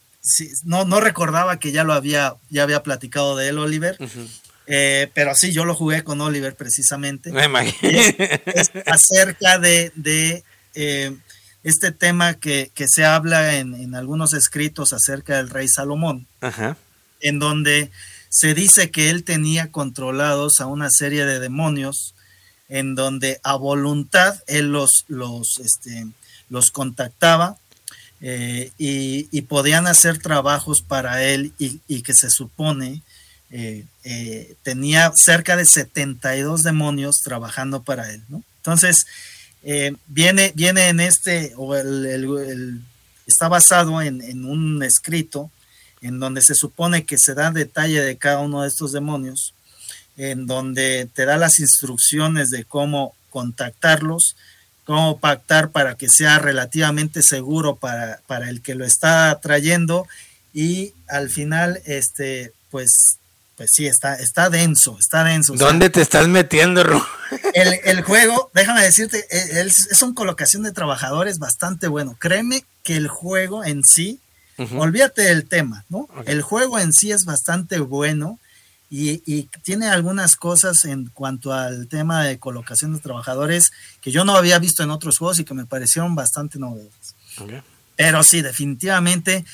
no, 0.64 0.84
no 0.84 1.00
recordaba 1.00 1.58
que 1.58 1.72
ya 1.72 1.82
lo 1.82 1.94
había, 1.94 2.34
ya 2.50 2.64
había 2.64 2.82
platicado 2.82 3.36
de 3.36 3.48
él, 3.48 3.58
Oliver. 3.58 3.96
Eh, 4.66 5.10
pero 5.14 5.34
sí, 5.34 5.50
yo 5.50 5.64
lo 5.64 5.74
jugué 5.74 6.04
con 6.04 6.20
Oliver 6.20 6.54
precisamente. 6.54 7.32
Me 7.32 7.46
imagino. 7.46 7.98
Es, 8.44 8.70
acerca 8.84 9.58
de, 9.58 9.92
de 9.94 10.44
eh, 10.74 11.16
este 11.64 11.92
tema 11.92 12.34
que, 12.34 12.70
que 12.74 12.86
se 12.88 13.04
habla 13.04 13.56
en, 13.56 13.74
en, 13.74 13.94
algunos 13.94 14.32
escritos 14.32 14.92
acerca 14.92 15.36
del 15.36 15.50
rey 15.50 15.68
Salomón, 15.68 16.26
Ajá. 16.40 16.76
en 17.20 17.38
donde 17.38 17.90
se 18.30 18.54
dice 18.54 18.90
que 18.90 19.10
él 19.10 19.24
tenía 19.24 19.70
controlados 19.70 20.60
a 20.60 20.66
una 20.66 20.90
serie 20.90 21.24
de 21.24 21.40
demonios, 21.40 22.14
en 22.68 22.94
donde 22.94 23.40
a 23.42 23.56
voluntad 23.56 24.42
él 24.46 24.72
los, 24.72 25.04
los, 25.08 25.58
este, 25.58 26.06
los 26.50 26.70
contactaba 26.70 27.56
eh, 28.20 28.72
y, 28.78 29.28
y, 29.30 29.42
podían 29.42 29.86
hacer 29.86 30.18
trabajos 30.18 30.82
para 30.86 31.22
él 31.22 31.52
y, 31.58 31.80
y 31.86 32.02
que 32.02 32.14
se 32.14 32.30
supone 32.30 33.02
eh, 33.50 33.86
eh, 34.04 34.56
tenía 34.62 35.10
cerca 35.14 35.56
de 35.56 35.64
72 35.64 36.62
demonios 36.62 37.22
trabajando 37.24 37.82
para 37.82 38.12
él, 38.12 38.22
¿no? 38.28 38.42
Entonces, 38.58 39.06
eh, 39.62 39.94
viene, 40.06 40.52
viene 40.54 40.88
en 40.88 41.00
este, 41.00 41.52
o 41.56 41.74
el, 41.74 42.82
está 43.26 43.48
basado 43.48 44.00
en, 44.00 44.22
en, 44.22 44.44
un 44.44 44.82
escrito 44.82 45.50
en 46.00 46.20
donde 46.20 46.42
se 46.42 46.54
supone 46.54 47.04
que 47.04 47.18
se 47.18 47.34
da 47.34 47.50
detalle 47.50 48.00
de 48.00 48.16
cada 48.16 48.40
uno 48.40 48.62
de 48.62 48.68
estos 48.68 48.92
demonios, 48.92 49.54
en 50.16 50.46
donde 50.46 51.08
te 51.12 51.24
da 51.24 51.36
las 51.36 51.58
instrucciones 51.58 52.50
de 52.50 52.64
cómo 52.64 53.14
contactarlos, 53.30 54.36
cómo 54.84 55.18
pactar 55.18 55.70
para 55.70 55.96
que 55.96 56.08
sea 56.08 56.38
relativamente 56.38 57.22
seguro 57.22 57.76
para, 57.76 58.20
para 58.26 58.48
el 58.48 58.62
que 58.62 58.74
lo 58.74 58.84
está 58.84 59.38
trayendo 59.40 60.06
y 60.54 60.94
al 61.08 61.30
final, 61.30 61.80
este, 61.84 62.52
pues 62.70 63.18
pues 63.58 63.72
sí, 63.74 63.86
está, 63.86 64.14
está 64.14 64.48
denso, 64.50 64.96
está 65.00 65.24
denso. 65.24 65.52
¿Dónde 65.54 65.86
o 65.86 65.88
sea, 65.88 65.92
te 65.92 66.00
estás 66.00 66.28
metiendo, 66.28 66.84
Ru? 66.84 67.02
El, 67.54 67.74
el, 67.84 68.02
juego, 68.02 68.50
déjame 68.54 68.82
decirte, 68.82 69.26
es, 69.30 69.88
es 69.90 70.00
una 70.00 70.14
colocación 70.14 70.62
de 70.62 70.72
trabajadores 70.72 71.38
bastante 71.38 71.88
bueno. 71.88 72.16
Créeme 72.18 72.64
que 72.84 72.96
el 72.96 73.08
juego 73.08 73.64
en 73.64 73.82
sí, 73.84 74.20
uh 74.56 74.62
-huh. 74.62 74.80
olvídate 74.80 75.22
del 75.22 75.46
tema, 75.46 75.84
¿no? 75.90 76.08
Okay. 76.16 76.32
El 76.32 76.40
juego 76.40 76.78
en 76.78 76.92
sí 76.94 77.10
es 77.10 77.24
bastante 77.26 77.80
bueno 77.80 78.38
y, 78.88 79.22
y, 79.26 79.50
tiene 79.62 79.88
algunas 79.88 80.36
cosas 80.36 80.84
en 80.86 81.10
cuanto 81.12 81.52
al 81.52 81.88
tema 81.88 82.24
de 82.24 82.38
colocación 82.38 82.94
de 82.94 83.00
trabajadores 83.00 83.72
que 84.00 84.10
yo 84.10 84.24
no 84.24 84.36
había 84.36 84.58
visto 84.58 84.82
en 84.82 84.90
otros 84.90 85.18
juegos 85.18 85.40
y 85.40 85.44
que 85.44 85.52
me 85.52 85.66
parecieron 85.66 86.14
bastante 86.14 86.58
novedosas. 86.58 87.14
Okay. 87.38 87.60
Pero 87.96 88.22
sí, 88.22 88.40
definitivamente. 88.40 89.44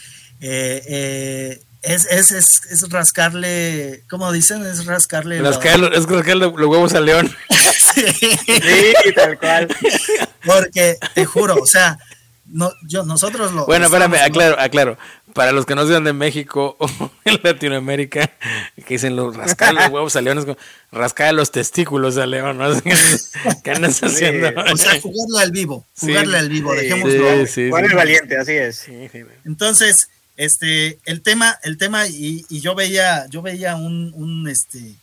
Eh, 0.41 0.83
eh, 0.87 1.63
es, 1.85 2.07
es, 2.07 2.31
es, 2.33 2.47
es, 2.71 2.89
rascarle, 2.91 4.05
¿cómo 4.09 4.33
dicen? 4.33 4.65
Es 4.65 4.87
rascarle. 4.87 5.41
Rascarle, 5.41 5.89
los... 5.91 5.99
Es 5.99 6.07
rascarle 6.07 6.47
los 6.47 6.67
huevos 6.67 6.95
al 6.95 7.07
león. 7.07 7.35
sí. 7.95 8.03
sí, 8.17 9.13
tal 9.15 9.39
cual. 9.39 9.69
Porque 10.45 10.97
te 11.15 11.25
juro, 11.25 11.55
o 11.55 11.67
sea, 11.67 11.99
no, 12.47 12.71
yo, 12.87 13.05
nosotros 13.05 13.53
lo. 13.53 13.67
Bueno, 13.67 13.87
espérame, 13.87 14.17
aclaro, 14.17 14.61
aclaro. 14.61 14.99
Para 15.33 15.51
los 15.51 15.67
que 15.67 15.75
no 15.75 15.87
sean 15.87 16.05
de 16.05 16.13
México 16.13 16.77
o 16.79 17.11
en 17.25 17.41
Latinoamérica, 17.43 18.31
que 18.87 18.95
dicen 18.95 19.17
los 19.17 19.37
rascar 19.37 19.75
los 19.75 19.89
huevos 19.89 20.15
al 20.15 20.25
león, 20.25 20.39
es 20.39 20.45
como 20.45 20.57
rascar 20.93 21.35
los 21.35 21.51
testículos 21.51 22.17
al 22.19 22.31
león, 22.31 22.59
¿no? 22.59 22.71
¿Qué 23.65 23.71
andas 23.71 24.03
haciendo? 24.03 24.49
O 24.73 24.77
sea, 24.77 25.01
jugarle 25.01 25.43
al 25.43 25.51
vivo, 25.51 25.85
jugarle 25.99 26.39
sí. 26.39 26.45
al 26.45 26.49
vivo, 26.49 26.75
dejémoslo. 26.75 27.47
Sí, 27.47 27.47
sí, 27.47 27.69
Jugar 27.69 27.85
el 27.85 27.95
valiente, 27.95 28.39
así 28.39 28.53
es. 28.53 28.87
Entonces, 29.45 30.09
este, 30.37 30.99
el 31.05 31.23
tema, 31.23 31.59
el 31.63 31.79
tema, 31.79 32.07
y, 32.09 32.45
y 32.49 32.61
yo 32.61 32.75
veía, 32.75 33.27
yo 33.29 33.43
veía 33.43 33.77
un, 33.77 34.13
un 34.15 34.49
este, 34.49 34.97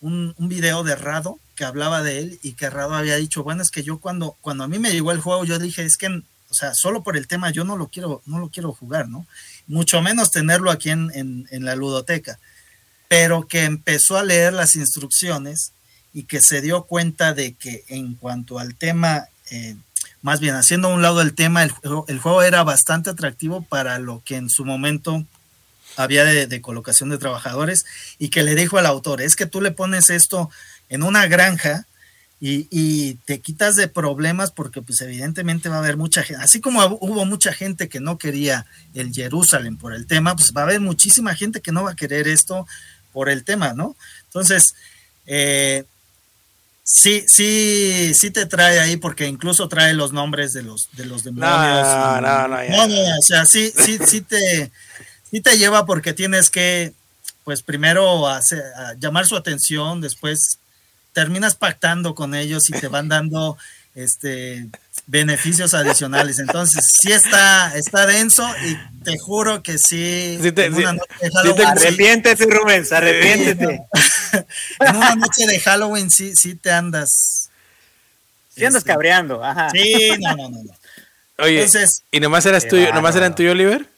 un, 0.00 0.34
un, 0.36 0.48
video 0.48 0.84
de 0.84 0.94
Rado 0.94 1.38
que 1.54 1.64
hablaba 1.64 2.02
de 2.02 2.18
él 2.18 2.38
y 2.42 2.52
que 2.52 2.68
Rado 2.68 2.94
había 2.94 3.16
dicho, 3.16 3.42
bueno, 3.42 3.62
es 3.62 3.70
que 3.70 3.82
yo 3.82 3.98
cuando, 3.98 4.36
cuando 4.40 4.64
a 4.64 4.68
mí 4.68 4.78
me 4.78 4.90
llegó 4.90 5.12
el 5.12 5.20
juego, 5.20 5.44
yo 5.44 5.58
dije, 5.58 5.84
es 5.84 5.96
que, 5.96 6.08
o 6.08 6.54
sea, 6.54 6.74
solo 6.74 7.02
por 7.02 7.16
el 7.16 7.26
tema 7.26 7.50
yo 7.50 7.64
no 7.64 7.76
lo 7.76 7.88
quiero, 7.88 8.22
no 8.26 8.38
lo 8.38 8.48
quiero 8.50 8.72
jugar, 8.72 9.08
¿no? 9.08 9.26
Mucho 9.66 10.02
menos 10.02 10.30
tenerlo 10.30 10.70
aquí 10.70 10.90
en, 10.90 11.46
en, 11.50 11.64
la 11.64 11.74
ludoteca. 11.74 12.38
Pero 13.08 13.48
que 13.48 13.64
empezó 13.64 14.18
a 14.18 14.24
leer 14.24 14.52
las 14.52 14.76
instrucciones 14.76 15.72
y 16.12 16.24
que 16.24 16.40
se 16.42 16.60
dio 16.60 16.82
cuenta 16.84 17.32
de 17.32 17.54
que 17.54 17.84
en 17.88 18.14
cuanto 18.14 18.58
al 18.58 18.74
tema 18.74 19.28
eh, 19.50 19.74
más 20.24 20.40
bien 20.40 20.54
haciendo 20.54 20.88
un 20.88 21.02
lado 21.02 21.20
el 21.20 21.34
tema, 21.34 21.62
el 21.62 21.70
juego, 22.18 22.42
era 22.42 22.62
bastante 22.64 23.10
atractivo 23.10 23.60
para 23.60 23.98
lo 23.98 24.22
que 24.24 24.36
en 24.36 24.48
su 24.48 24.64
momento 24.64 25.26
había 25.96 26.24
de, 26.24 26.46
de, 26.46 26.62
colocación 26.62 27.10
de 27.10 27.18
trabajadores 27.18 27.84
y 28.18 28.30
que 28.30 28.42
le 28.42 28.54
dijo 28.54 28.78
al 28.78 28.86
autor, 28.86 29.20
es 29.20 29.36
que 29.36 29.44
tú 29.44 29.60
le 29.60 29.70
pones 29.70 30.08
esto 30.08 30.48
en 30.88 31.02
una 31.02 31.26
granja 31.26 31.86
y, 32.40 32.68
y, 32.70 33.16
te 33.26 33.40
quitas 33.40 33.74
de 33.74 33.86
problemas 33.86 34.50
porque 34.50 34.80
pues 34.80 35.02
evidentemente 35.02 35.68
va 35.68 35.76
a 35.76 35.80
haber 35.80 35.98
mucha 35.98 36.22
gente, 36.22 36.42
así 36.42 36.58
como 36.58 36.82
hubo 37.02 37.26
mucha 37.26 37.52
gente 37.52 37.90
que 37.90 38.00
no 38.00 38.16
quería 38.16 38.64
el 38.94 39.12
Jerusalén 39.12 39.76
por 39.76 39.92
el 39.92 40.06
tema, 40.06 40.34
pues 40.36 40.54
va 40.56 40.62
a 40.62 40.64
haber 40.64 40.80
muchísima 40.80 41.34
gente 41.34 41.60
que 41.60 41.70
no 41.70 41.84
va 41.84 41.90
a 41.90 41.96
querer 41.96 42.28
esto 42.28 42.66
por 43.12 43.28
el 43.28 43.44
tema, 43.44 43.74
¿no? 43.74 43.94
Entonces, 44.24 44.74
eh, 45.26 45.84
Sí, 46.86 47.24
sí, 47.26 48.12
sí 48.14 48.30
te 48.30 48.44
trae 48.44 48.78
ahí 48.78 48.98
porque 48.98 49.26
incluso 49.26 49.68
trae 49.68 49.94
los 49.94 50.12
nombres 50.12 50.52
de 50.52 50.62
los 50.62 50.90
de 50.92 51.06
los 51.06 51.24
demonios. 51.24 51.50
No, 51.50 52.20
no, 52.20 52.46
no, 52.46 52.86
no, 52.86 53.18
o 53.18 53.22
sea, 53.26 53.46
sí, 53.46 53.72
sí, 53.74 53.98
sí 54.06 54.20
te, 54.20 54.70
sí 55.30 55.40
te 55.40 55.56
lleva 55.56 55.86
porque 55.86 56.12
tienes 56.12 56.50
que, 56.50 56.92
pues 57.42 57.62
primero 57.62 58.28
hacer, 58.28 58.62
llamar 58.98 59.24
su 59.24 59.34
atención, 59.34 60.02
después 60.02 60.58
terminas 61.14 61.54
pactando 61.54 62.14
con 62.14 62.34
ellos 62.34 62.68
y 62.68 62.72
te 62.78 62.88
van 62.88 63.08
dando 63.08 63.56
este 63.94 64.68
beneficios 65.06 65.74
adicionales. 65.74 66.38
Entonces, 66.38 66.84
sí 67.00 67.12
está, 67.12 67.76
está 67.76 68.06
denso 68.06 68.46
y 68.64 68.76
te 69.04 69.18
juro 69.18 69.62
que 69.62 69.76
sí. 69.78 70.38
sí, 70.42 70.52
te, 70.52 70.70
sí, 70.70 70.82
sí 70.82 71.54
te, 71.54 71.64
arrepiéntete, 71.64 72.46
Rubens, 72.46 72.92
arrepiéntete. 72.92 73.82
en 74.80 74.96
una 74.96 75.14
noche 75.14 75.46
de 75.46 75.60
Halloween 75.60 76.10
sí, 76.10 76.34
sí 76.34 76.54
te 76.54 76.70
andas. 76.70 77.50
Sí 78.54 78.64
andas 78.64 78.82
este, 78.82 78.92
cabreando, 78.92 79.44
ajá. 79.44 79.70
Sí, 79.70 80.10
no, 80.20 80.36
no, 80.36 80.48
no. 80.50 80.62
no. 80.62 80.74
Oye, 81.38 81.64
Entonces, 81.64 82.02
¿y 82.12 82.20
nomás 82.20 82.46
eras 82.46 82.68
tuyo, 82.68 82.92
nomás 82.92 83.16
eran 83.16 83.34
tuyo, 83.34 83.52
Oliver? 83.52 83.88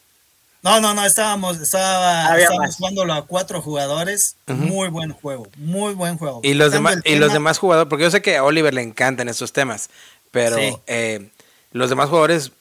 No, 0.62 0.80
no, 0.80 0.94
no, 0.94 1.04
estábamos, 1.04 1.60
estaba, 1.60 2.36
estábamos 2.36 2.74
jugándolo 2.74 3.12
a 3.12 3.26
cuatro 3.26 3.62
jugadores. 3.62 4.36
Uh 4.48 4.52
-huh. 4.52 4.56
Muy 4.56 4.88
buen 4.88 5.12
juego, 5.12 5.46
muy 5.58 5.94
buen 5.94 6.18
juego. 6.18 6.40
Y 6.42 6.54
los, 6.54 6.72
demás, 6.72 6.98
y 7.04 7.16
los 7.16 7.32
demás 7.32 7.58
jugadores, 7.58 7.88
porque 7.88 8.04
yo 8.04 8.10
sé 8.10 8.22
que 8.22 8.36
a 8.36 8.42
Oliver 8.42 8.74
le 8.74 8.82
encantan 8.82 9.28
estos 9.28 9.52
temas, 9.52 9.90
pero 10.36 10.56
sí. 10.58 10.76
eh, 10.86 11.30
los 11.72 11.88
demás 11.88 12.10
jugadores, 12.10 12.52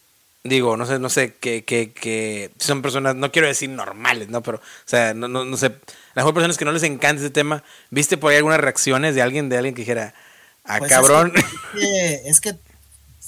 digo, 0.45 0.77
no 0.77 0.85
sé, 0.85 0.97
no 0.97 1.09
sé, 1.09 1.33
que, 1.33 1.65
que, 1.65 1.91
que 1.91 2.49
son 2.57 2.81
personas, 2.81 3.15
no 3.15 3.33
quiero 3.33 3.49
decir 3.49 3.69
normales, 3.69 4.29
¿no? 4.29 4.41
Pero, 4.41 4.59
o 4.59 4.61
sea, 4.85 5.13
no, 5.13 5.27
no, 5.27 5.43
no 5.43 5.57
sé, 5.57 5.67
las 6.13 6.23
mejor 6.23 6.33
personas 6.33 6.57
que 6.57 6.63
no 6.63 6.71
les 6.71 6.83
encanta 6.83 7.21
este 7.21 7.31
tema, 7.31 7.63
¿viste 7.89 8.15
por 8.15 8.31
ahí 8.31 8.37
algunas 8.37 8.61
reacciones 8.61 9.13
de 9.13 9.21
alguien, 9.21 9.49
de 9.49 9.57
alguien 9.57 9.75
que 9.75 9.81
dijera, 9.81 10.13
ah, 10.63 10.77
pues 10.79 10.89
cabrón? 10.89 11.33
Es 11.35 11.73
que, 11.73 12.21
es 12.29 12.39
que 12.39 12.55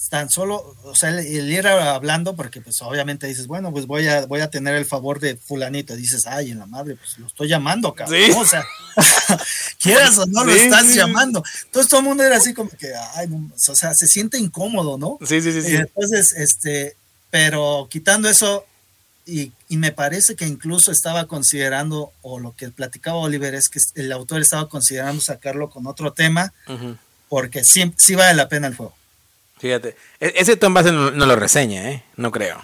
tan 0.09 0.29
solo, 0.29 0.75
o 0.83 0.95
sea, 0.95 1.09
el, 1.09 1.19
el, 1.19 1.51
ir 1.51 1.67
hablando, 1.67 2.35
porque 2.35 2.61
pues 2.61 2.81
obviamente 2.81 3.27
dices, 3.27 3.47
bueno, 3.47 3.71
pues 3.71 3.85
voy 3.85 4.07
a, 4.07 4.25
voy 4.25 4.41
a 4.41 4.49
tener 4.49 4.75
el 4.75 4.85
favor 4.85 5.19
de 5.19 5.35
fulanito, 5.35 5.93
y 5.93 5.97
dices, 5.97 6.25
ay, 6.27 6.51
en 6.51 6.59
la 6.59 6.65
madre, 6.65 6.95
pues 6.95 7.17
lo 7.17 7.27
estoy 7.27 7.47
llamando, 7.47 7.93
cabrón, 7.93 8.19
¿Sí? 8.25 8.31
o 8.35 8.45
sea, 8.45 8.65
quieras 9.79 10.17
o 10.17 10.25
no, 10.25 10.41
sí, 10.41 10.47
lo 10.47 10.53
estás 10.53 10.87
sí. 10.87 10.95
llamando. 10.95 11.43
Entonces 11.65 11.89
todo 11.89 11.99
el 11.99 12.05
mundo 12.05 12.23
era 12.23 12.37
así 12.37 12.53
como 12.53 12.69
que, 12.69 12.93
ay, 13.15 13.27
no, 13.27 13.51
o 13.55 13.75
sea, 13.75 13.93
se 13.93 14.07
siente 14.07 14.37
incómodo, 14.37 14.97
¿no? 14.97 15.17
Sí, 15.25 15.41
sí, 15.41 15.51
sí. 15.51 15.61
sí. 15.61 15.73
Y 15.73 15.75
entonces, 15.75 16.33
este, 16.37 16.95
pero 17.29 17.87
quitando 17.89 18.29
eso, 18.29 18.65
y, 19.25 19.51
y, 19.67 19.75
me 19.75 19.91
parece 19.91 20.37
que 20.37 20.45
incluso 20.45 20.91
estaba 20.91 21.27
considerando, 21.27 22.13
o 22.21 22.39
lo 22.39 22.55
que 22.55 22.69
platicaba 22.69 23.17
Oliver, 23.17 23.55
es 23.55 23.67
que 23.67 23.79
el 23.95 24.11
autor 24.13 24.41
estaba 24.41 24.69
considerando 24.69 25.21
sacarlo 25.21 25.69
con 25.69 25.85
otro 25.85 26.13
tema, 26.13 26.53
uh 26.67 26.71
-huh. 26.71 26.97
porque 27.27 27.61
sí, 27.65 27.93
sí 27.97 28.15
vale 28.15 28.35
la 28.35 28.47
pena 28.47 28.67
el 28.67 28.75
juego. 28.75 28.95
Fíjate, 29.59 29.95
e-, 30.19 30.33
ese 30.35 30.57
Tom 30.57 30.73
Bassett 30.73 30.93
no, 30.93 31.11
no, 31.11 31.25
lo 31.25 31.35
reseña, 31.35 31.91
¿eh? 31.91 32.03
No 32.15 32.31
creo. 32.31 32.61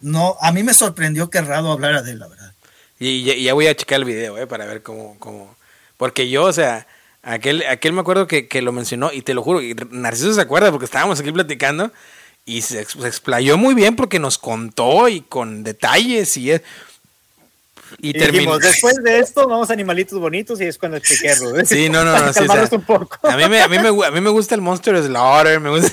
No, 0.00 0.36
a 0.40 0.52
mí 0.52 0.62
me 0.62 0.74
sorprendió 0.74 1.30
que 1.30 1.40
Rado 1.40 1.72
hablara 1.72 2.02
de 2.02 2.12
él, 2.12 2.18
la 2.18 2.28
verdad. 2.28 2.52
Y, 2.98 3.30
y, 3.30 3.42
ya 3.42 3.54
voy 3.54 3.66
a 3.66 3.74
checar 3.74 3.98
el 3.98 4.04
video, 4.04 4.38
¿eh? 4.38 4.46
Para 4.46 4.66
ver 4.66 4.82
cómo, 4.82 5.16
cómo... 5.18 5.56
Porque 5.96 6.28
yo, 6.28 6.44
o 6.44 6.52
sea, 6.52 6.86
aquel, 7.22 7.64
aquel 7.66 7.92
me 7.92 8.00
acuerdo 8.00 8.26
que, 8.26 8.48
que 8.48 8.62
lo 8.62 8.72
mencionó, 8.72 9.12
y 9.12 9.22
te 9.22 9.34
lo 9.34 9.42
juro, 9.42 9.62
y 9.62 9.74
Narciso 9.90 10.34
se 10.34 10.40
acuerda 10.40 10.70
porque 10.70 10.84
estábamos 10.84 11.18
aquí 11.20 11.32
platicando, 11.32 11.90
y 12.44 12.62
se, 12.62 12.84
se 12.84 13.06
explayó 13.06 13.56
muy 13.56 13.74
bien 13.74 13.96
porque 13.96 14.18
nos 14.18 14.38
contó 14.38 15.08
y 15.08 15.22
con 15.22 15.64
detalles, 15.64 16.36
y 16.36 16.52
es... 16.52 16.62
Y, 17.98 18.12
terminamos. 18.12 18.60
después 18.60 18.96
de 19.02 19.18
esto, 19.18 19.48
vamos 19.48 19.70
a 19.70 19.72
animalitos 19.72 20.18
bonitos 20.18 20.60
y 20.60 20.64
es 20.64 20.78
cuando 20.78 20.98
expliqué 20.98 21.34
Sí, 21.66 21.88
no, 21.88 22.04
no, 22.04 22.18
no. 22.18 22.32
Sí, 22.32 22.40
un 22.72 22.82
poco. 22.82 23.18
A, 23.26 23.36
mí 23.36 23.48
me, 23.48 23.62
a, 23.62 23.68
mí 23.68 23.78
me, 23.78 23.88
a 23.88 24.10
mí 24.10 24.20
me 24.20 24.30
gusta 24.30 24.54
el 24.54 24.60
Monster 24.60 25.02
Slaughter, 25.02 25.60
me 25.60 25.70
gusta. 25.70 25.92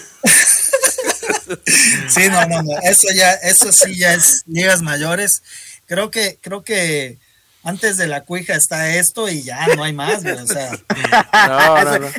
Sí, 2.08 2.30
no, 2.30 2.46
no, 2.48 2.64
no. 2.64 2.80
Eso 2.84 3.08
ya, 3.16 3.34
eso 3.34 3.72
sí 3.72 3.98
ya 3.98 4.14
es 4.14 4.44
ligas 4.48 4.82
mayores. 4.82 5.42
Creo 5.86 6.12
que, 6.12 6.38
creo 6.42 6.64
que 6.64 7.18
antes 7.64 7.98
de 7.98 8.08
la 8.08 8.24
cuija 8.26 8.56
está 8.56 8.96
esto 8.96 9.30
y 9.30 9.42
ya 9.44 9.68
no 9.76 9.84
hay 9.84 9.94
más, 9.94 10.24
O 10.24 10.48
sea, 10.48 10.72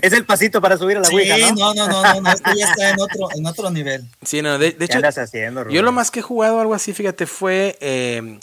Es 0.00 0.12
el 0.12 0.24
pasito 0.24 0.60
para 0.60 0.78
subir 0.78 0.96
a 0.96 1.00
la 1.00 1.10
cuija, 1.10 1.36
¿no? 1.38 1.52
No, 1.52 1.74
no, 1.74 1.88
no, 1.88 2.20
no, 2.20 2.32
esto 2.32 2.50
ya 2.56 2.70
está 2.70 2.90
en 2.90 3.00
otro, 3.00 3.28
en 3.34 3.46
otro 3.46 3.70
nivel. 3.70 4.08
Sí, 4.22 4.42
no, 4.42 4.58
de, 4.58 4.76
hecho, 4.80 5.00
haciendo, 5.04 5.68
yo 5.68 5.82
lo 5.82 5.92
más 5.92 6.10
que 6.10 6.20
he 6.20 6.22
jugado 6.22 6.60
algo 6.60 6.74
así, 6.74 6.92
fíjate, 6.92 7.26
fue, 7.26 7.76
eh, 7.80 8.38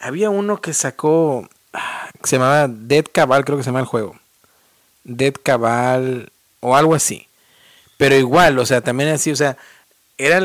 había 0.00 0.30
uno 0.30 0.60
que 0.60 0.72
sacó, 0.72 1.48
se 2.24 2.36
llamaba 2.36 2.66
Dead 2.68 3.04
Cabal, 3.12 3.44
creo 3.44 3.58
que 3.58 3.62
se 3.62 3.68
llama 3.68 3.80
el 3.80 3.86
juego. 3.86 4.18
Dead 5.04 5.34
Cabal 5.42 6.32
o 6.60 6.74
algo 6.74 6.94
así. 6.94 7.28
Pero 7.98 8.16
igual, 8.16 8.58
o 8.58 8.66
sea, 8.66 8.80
también 8.80 9.10
así, 9.10 9.30
o 9.30 9.36
sea, 9.36 9.58
era 10.16 10.40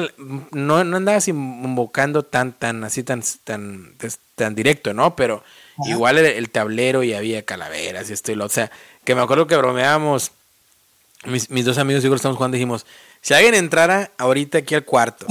no, 0.52 0.84
no 0.84 0.98
andabas 0.98 1.28
invocando 1.30 2.24
tan, 2.24 2.54
tan, 2.54 2.84
así, 2.84 3.04
tan, 3.04 3.24
tan, 3.44 3.96
tan 4.36 4.56
directo, 4.56 4.94
¿no? 4.94 5.16
Pero 5.16 5.44
igual 5.86 6.18
el, 6.18 6.50
tablero 6.50 7.04
y 7.04 7.14
había 7.14 7.44
calaveras 7.44 8.10
y 8.10 8.14
esto 8.14 8.32
y 8.32 8.36
lo, 8.36 8.46
o 8.46 8.50
sea, 8.50 8.72
que 9.04 9.16
me 9.16 9.22
acuerdo 9.22 9.48
que 9.48 9.56
bromeábamos, 9.56 10.32
mis, 11.26 11.50
mis 11.50 11.66
dos 11.66 11.78
amigos, 11.78 12.04
igual 12.04 12.18
estamos 12.18 12.38
jugando, 12.38 12.56
dijimos, 12.56 12.86
si 13.22 13.34
alguien 13.34 13.56
entrara 13.56 14.12
ahorita 14.18 14.60
aquí 14.60 14.76
al 14.76 14.86
cuarto 14.86 15.26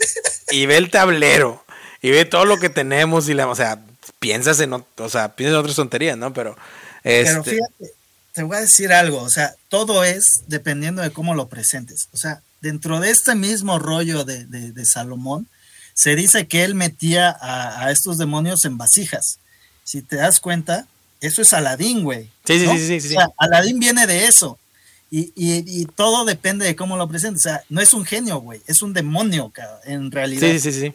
y 0.50 0.66
ve 0.66 0.76
el 0.76 0.90
tablero 0.90 1.64
y 2.08 2.10
ve 2.10 2.24
todo 2.24 2.46
lo 2.46 2.58
que 2.58 2.70
tenemos 2.70 3.28
y 3.28 3.34
la, 3.34 3.46
o 3.48 3.54
sea, 3.54 3.82
piensas 4.18 4.58
en, 4.60 4.72
o 4.72 5.08
sea, 5.10 5.36
piensas 5.36 5.54
en 5.56 5.60
otras 5.60 5.76
tonterías, 5.76 6.16
¿no? 6.16 6.32
Pero, 6.32 6.56
este... 7.04 7.32
Pero 7.32 7.44
fíjate, 7.44 7.92
te 8.32 8.42
voy 8.44 8.56
a 8.56 8.60
decir 8.60 8.94
algo, 8.94 9.20
o 9.20 9.28
sea, 9.28 9.54
todo 9.68 10.04
es 10.04 10.24
dependiendo 10.46 11.02
de 11.02 11.10
cómo 11.10 11.34
lo 11.34 11.48
presentes, 11.48 12.08
o 12.12 12.16
sea, 12.16 12.40
dentro 12.62 12.98
de 12.98 13.10
este 13.10 13.34
mismo 13.34 13.78
rollo 13.78 14.24
de, 14.24 14.46
de, 14.46 14.86
Salomón, 14.86 15.48
se 15.92 16.16
dice 16.16 16.46
que 16.46 16.64
él 16.64 16.74
metía 16.74 17.36
a, 17.42 17.90
estos 17.90 18.16
demonios 18.16 18.64
en 18.64 18.78
vasijas. 18.78 19.38
Si 19.84 20.00
te 20.00 20.16
das 20.16 20.40
cuenta, 20.40 20.86
eso 21.20 21.42
es 21.42 21.52
Aladín, 21.52 22.04
güey. 22.04 22.30
Sí, 22.46 22.58
sí, 22.58 22.78
sí, 22.78 23.00
sí, 23.00 23.08
O 23.08 23.20
sea, 23.20 23.28
Aladín 23.36 23.80
viene 23.80 24.06
de 24.06 24.24
eso. 24.24 24.58
Y, 25.10 25.32
y, 25.36 25.84
todo 25.84 26.24
depende 26.24 26.64
de 26.64 26.74
cómo 26.74 26.96
lo 26.96 27.06
presentes. 27.06 27.44
O 27.44 27.48
sea, 27.48 27.64
no 27.68 27.82
es 27.82 27.92
un 27.92 28.06
genio, 28.06 28.38
güey, 28.38 28.62
es 28.66 28.80
un 28.80 28.94
demonio, 28.94 29.52
en 29.84 30.10
realidad. 30.10 30.48
Sí, 30.48 30.58
sí, 30.58 30.72
sí. 30.72 30.94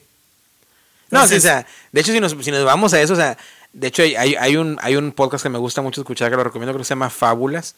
No, 1.13 1.27
sí, 1.27 1.35
o 1.35 1.39
sea, 1.39 1.65
de 1.91 2.01
hecho, 2.01 2.11
si 2.11 2.19
nos, 2.19 2.35
si 2.39 2.51
nos 2.51 2.65
vamos 2.65 2.93
a 2.93 3.01
eso, 3.01 3.13
o 3.13 3.17
sea, 3.17 3.37
de 3.71 3.87
hecho, 3.87 4.03
hay, 4.03 4.15
hay, 4.15 4.55
un, 4.55 4.77
hay 4.81 4.95
un 4.95 5.11
podcast 5.11 5.43
que 5.43 5.49
me 5.49 5.57
gusta 5.57 5.81
mucho 5.81 6.01
escuchar, 6.01 6.29
que 6.29 6.37
lo 6.37 6.43
recomiendo, 6.43 6.73
creo 6.73 6.81
que 6.81 6.87
se 6.87 6.91
llama 6.91 7.09
Fábulas, 7.09 7.75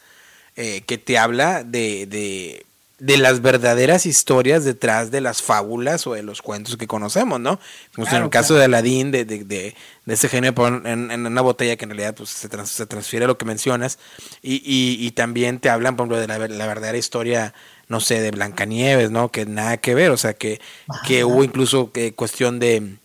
eh, 0.56 0.82
que 0.86 0.98
te 0.98 1.18
habla 1.18 1.64
de, 1.64 2.06
de 2.06 2.66
de 2.98 3.18
las 3.18 3.42
verdaderas 3.42 4.06
historias 4.06 4.64
detrás 4.64 5.10
de 5.10 5.20
las 5.20 5.42
fábulas 5.42 6.06
o 6.06 6.14
de 6.14 6.22
los 6.22 6.40
cuentos 6.40 6.78
que 6.78 6.86
conocemos, 6.86 7.38
¿no? 7.38 7.60
Como 7.94 8.08
en 8.08 8.22
el 8.22 8.30
caso 8.30 8.54
de 8.54 8.64
Aladín, 8.64 9.10
de, 9.10 9.26
de, 9.26 9.44
de, 9.44 9.74
ese 10.06 10.30
genio 10.30 10.54
en, 10.66 11.10
en, 11.10 11.26
una 11.26 11.40
botella 11.42 11.76
que 11.76 11.84
en 11.84 11.90
realidad 11.90 12.14
pues, 12.14 12.30
se, 12.30 12.48
se 12.66 12.86
transfiere 12.86 13.26
a 13.26 13.28
lo 13.28 13.36
que 13.36 13.44
mencionas, 13.44 13.98
y, 14.42 14.62
y, 14.64 15.10
también 15.10 15.58
te 15.60 15.68
hablan, 15.68 15.96
por 15.96 16.04
ejemplo, 16.06 16.20
de 16.20 16.26
la, 16.26 16.48
la, 16.48 16.66
verdadera 16.66 16.96
historia, 16.96 17.52
no 17.88 18.00
sé, 18.00 18.20
de 18.20 18.30
Blancanieves, 18.30 19.10
¿no? 19.10 19.30
Que 19.30 19.44
nada 19.44 19.76
que 19.76 19.94
ver, 19.94 20.10
o 20.10 20.16
sea, 20.16 20.32
que, 20.32 20.60
que 21.06 21.24
hubo 21.24 21.44
incluso 21.44 21.92
que, 21.92 22.14
cuestión 22.14 22.58
de, 22.58 22.96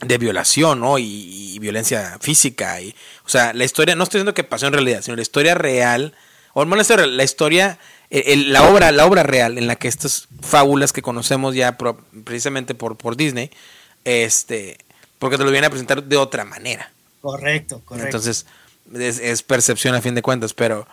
de 0.00 0.18
violación, 0.18 0.80
¿no? 0.80 0.98
Y, 0.98 1.58
violencia 1.60 2.16
física, 2.22 2.80
y, 2.80 2.94
o 3.26 3.28
sea, 3.28 3.52
la 3.52 3.64
historia, 3.64 3.94
no 3.94 4.04
estoy 4.04 4.20
diciendo 4.20 4.32
que 4.32 4.44
pasó 4.44 4.66
en 4.66 4.72
realidad, 4.72 5.02
sino 5.02 5.14
la 5.14 5.20
historia 5.20 5.54
real, 5.54 6.14
o 6.54 6.64
no 6.64 6.74
la 6.74 6.80
historia, 6.80 7.06
la 7.06 7.22
historia 7.22 7.78
la, 8.10 8.68
obra, 8.68 8.90
la 8.92 9.06
obra 9.06 9.22
real 9.22 9.56
en 9.56 9.66
la 9.66 9.76
que 9.76 9.88
estas 9.88 10.28
fábulas 10.40 10.92
que 10.92 11.02
conocemos 11.02 11.54
ya 11.54 11.78
precisamente 12.24 12.74
por, 12.74 12.96
por 12.96 13.16
Disney, 13.16 13.50
este, 14.04 14.78
porque 15.18 15.38
te 15.38 15.44
lo 15.44 15.50
vienen 15.50 15.68
a 15.68 15.70
presentar 15.70 16.02
de 16.02 16.16
otra 16.16 16.44
manera. 16.44 16.90
Correcto, 17.20 17.82
correcto. 17.84 18.06
Entonces, 18.06 18.46
es, 18.94 19.18
es 19.20 19.42
percepción 19.42 19.94
a 19.94 20.00
fin 20.00 20.14
de 20.14 20.22
cuentas, 20.22 20.54
pero 20.54 20.88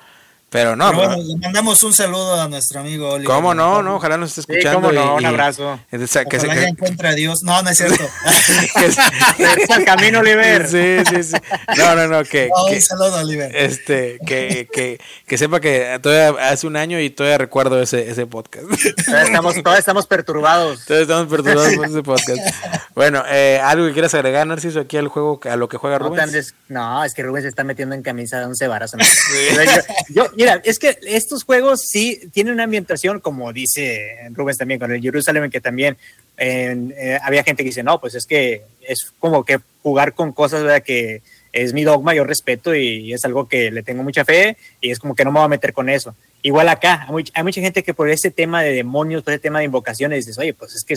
pero 0.50 0.78
no. 0.78 0.94
bueno, 0.94 1.18
le 1.18 1.36
mandamos 1.36 1.84
un 1.84 1.94
saludo 1.94 2.40
a 2.40 2.48
nuestro 2.48 2.80
amigo 2.80 3.10
Oliver. 3.10 3.28
¿Cómo 3.28 3.54
no? 3.54 3.84
no 3.84 3.98
ojalá 3.98 4.18
nos 4.18 4.38
esté 4.38 4.54
escuchando. 4.54 4.94
no, 4.94 5.16
un 5.16 5.26
abrazo. 5.26 5.78
que 5.90 5.98
ojalá 5.98 6.08
se, 6.08 6.26
que 6.26 6.66
encuentre 6.68 7.10
a 7.10 7.14
Dios. 7.14 7.44
No, 7.44 7.62
no 7.62 7.70
es 7.70 7.78
cierto. 7.78 8.02
es 8.78 9.70
el 9.70 9.84
camino, 9.84 10.20
Oliver. 10.20 10.66
Sí, 10.66 11.04
sí, 11.10 11.24
sí. 11.24 11.36
No, 11.78 11.96
no, 11.96 12.08
no. 12.08 12.24
Que, 12.24 12.50
un 12.50 12.82
saludo, 12.82 13.20
Oliver. 13.20 13.54
Este, 13.54 14.20
que, 14.26 14.70
que, 14.72 15.02
que 15.26 15.38
sepa 15.38 15.60
que 15.60 16.00
todavía 16.02 16.50
hace 16.50 16.66
un 16.66 16.78
año 16.78 16.98
y 17.02 17.10
todavía 17.10 17.40
recuerdo 17.40 17.82
ese, 17.82 18.10
ese 18.10 18.26
podcast. 18.26 18.66
Todavía 19.06 19.26
estamos, 19.26 19.56
todavía 19.56 19.80
estamos 19.80 20.08
perturbados. 20.08 20.86
Todavía 20.86 21.04
estamos 21.04 21.28
perturbados 21.28 21.76
por 21.76 21.88
ese 21.88 22.04
podcast. 22.04 22.40
Bueno, 22.96 23.24
eh, 23.30 23.60
algo 23.62 23.86
que 23.88 23.94
quieras 23.94 24.14
agregar, 24.14 24.48
Narciso, 24.48 24.80
aquí 24.80 24.96
al 24.96 25.10
juego, 25.10 25.42
a 25.44 25.58
lo 25.58 25.68
que 25.68 25.76
juega 25.76 26.00
Rubens. 26.00 26.56
No, 26.70 27.04
es 27.04 27.14
que 27.14 27.24
Rubens 27.24 27.44
se 27.44 27.50
está 27.50 27.66
metiendo 27.66 27.96
en 27.96 28.02
camisa 28.02 28.40
de 28.40 28.46
once 28.46 28.66
varas. 28.68 28.94
yo 30.10 30.28
mira, 30.38 30.62
es 30.64 30.78
que 30.78 30.98
estos 31.02 31.44
juegos 31.44 31.82
sí 31.82 32.30
tienen 32.32 32.54
una 32.54 32.64
ambientación, 32.64 33.20
como 33.20 33.52
dice 33.52 34.18
Rubens 34.32 34.60
también 34.60 34.80
con 34.80 34.92
el 34.92 35.02
Jerusalem, 35.02 35.50
que 35.50 35.60
también 35.60 35.98
eh, 36.38 37.20
había 37.24 37.44
gente 37.44 37.64
que 37.64 37.70
dice, 37.70 37.82
no, 37.82 38.00
pues 38.00 38.14
es 38.14 38.28
que 38.28 38.62
es 38.88 39.12
como 39.20 39.44
que 39.44 39.60
jugar 39.82 40.14
con 40.14 40.32
cosas 40.32 40.62
¿verdad? 40.62 40.84
que 40.84 41.24
es 41.52 41.74
mi 41.74 41.84
dogma, 41.84 42.14
yo 42.14 42.24
respeto 42.24 42.76
y 42.76 43.12
es 43.14 43.26
algo 43.26 43.48
que 43.48 43.72
le 43.72 43.82
tengo 43.82 44.04
mucha 44.04 44.26
fe 44.26 44.58
y 44.80 44.92
es 44.92 45.00
como 45.00 45.16
que 45.16 45.26
no 45.26 45.32
me 45.32 45.40
voy 45.40 45.46
a 45.46 45.50
meter 45.50 45.74
con 45.74 45.90
eso. 45.90 46.16
Igual 46.44 46.70
acá, 46.70 47.08
hay, 47.34 47.44
mucha 47.44 47.62
gente 47.62 47.84
que 47.84 47.96
por 47.96 48.08
ese 48.08 48.30
tema 48.30 48.62
de 48.62 48.74
demonios, 48.74 49.24
por 49.24 49.34
ese 49.34 49.42
tema 49.42 49.60
de 49.60 49.66
invocaciones, 49.66 50.26
dices, 50.26 50.38
oye, 50.38 50.54
pues 50.54 50.76
es 50.76 50.84
que 50.84 50.96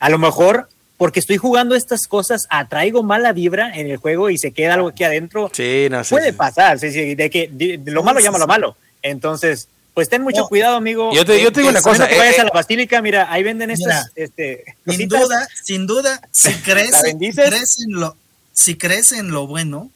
a 0.00 0.10
lo 0.10 0.18
mejor 0.18 0.68
porque 1.00 1.18
estoy 1.18 1.38
jugando 1.38 1.74
estas 1.74 2.06
cosas, 2.06 2.46
atraigo 2.50 3.02
mala 3.02 3.32
vibra 3.32 3.74
en 3.74 3.90
el 3.90 3.96
juego 3.96 4.28
y 4.28 4.36
se 4.36 4.52
queda 4.52 4.74
algo 4.74 4.88
aquí 4.88 5.02
adentro. 5.02 5.50
Sí, 5.50 5.88
no 5.90 6.04
sé. 6.04 6.10
Puede 6.10 6.34
pasar, 6.34 6.78
sí, 6.78 6.92
sí, 6.92 7.14
de 7.14 7.30
que 7.30 7.80
lo 7.86 8.02
malo 8.02 8.20
llama 8.20 8.36
lo 8.36 8.46
malo. 8.46 8.76
Entonces, 9.00 9.68
pues 9.94 10.10
ten 10.10 10.20
mucho 10.20 10.46
cuidado, 10.46 10.76
amigo. 10.76 11.10
Yo 11.14 11.24
te, 11.24 11.42
yo 11.42 11.50
te 11.52 11.60
digo 11.60 11.70
una 11.70 11.80
cosa. 11.80 12.06
Que 12.06 12.18
vayas 12.18 12.36
eh, 12.36 12.40
a 12.42 12.44
la 12.44 12.50
basílica, 12.50 13.00
mira, 13.00 13.32
ahí 13.32 13.42
venden 13.42 13.70
estas. 13.70 14.12
este, 14.14 14.76
sin 14.86 15.08
duda, 15.08 15.48
sin 15.64 15.86
duda, 15.86 16.20
si 16.32 16.52
crees, 16.64 17.02
crees 17.34 17.78
en 17.82 17.92
lo, 17.98 18.14
si 18.52 18.76
crees 18.76 19.12
en 19.12 19.30
lo 19.30 19.46
bueno, 19.46 19.90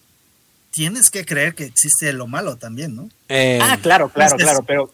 tienes 0.71 1.11
que 1.11 1.27
creer 1.27 1.55
que 1.55 1.65
existe 1.65 2.15
lo 2.15 2.27
malo 2.29 2.57
también, 2.57 2.97
¿no? 2.97 3.11
Eh, 3.29 3.59
ah, 3.61 3.77
claro, 3.83 4.09
claro, 4.09 4.39
claro, 4.39 4.65
pero 4.67 4.91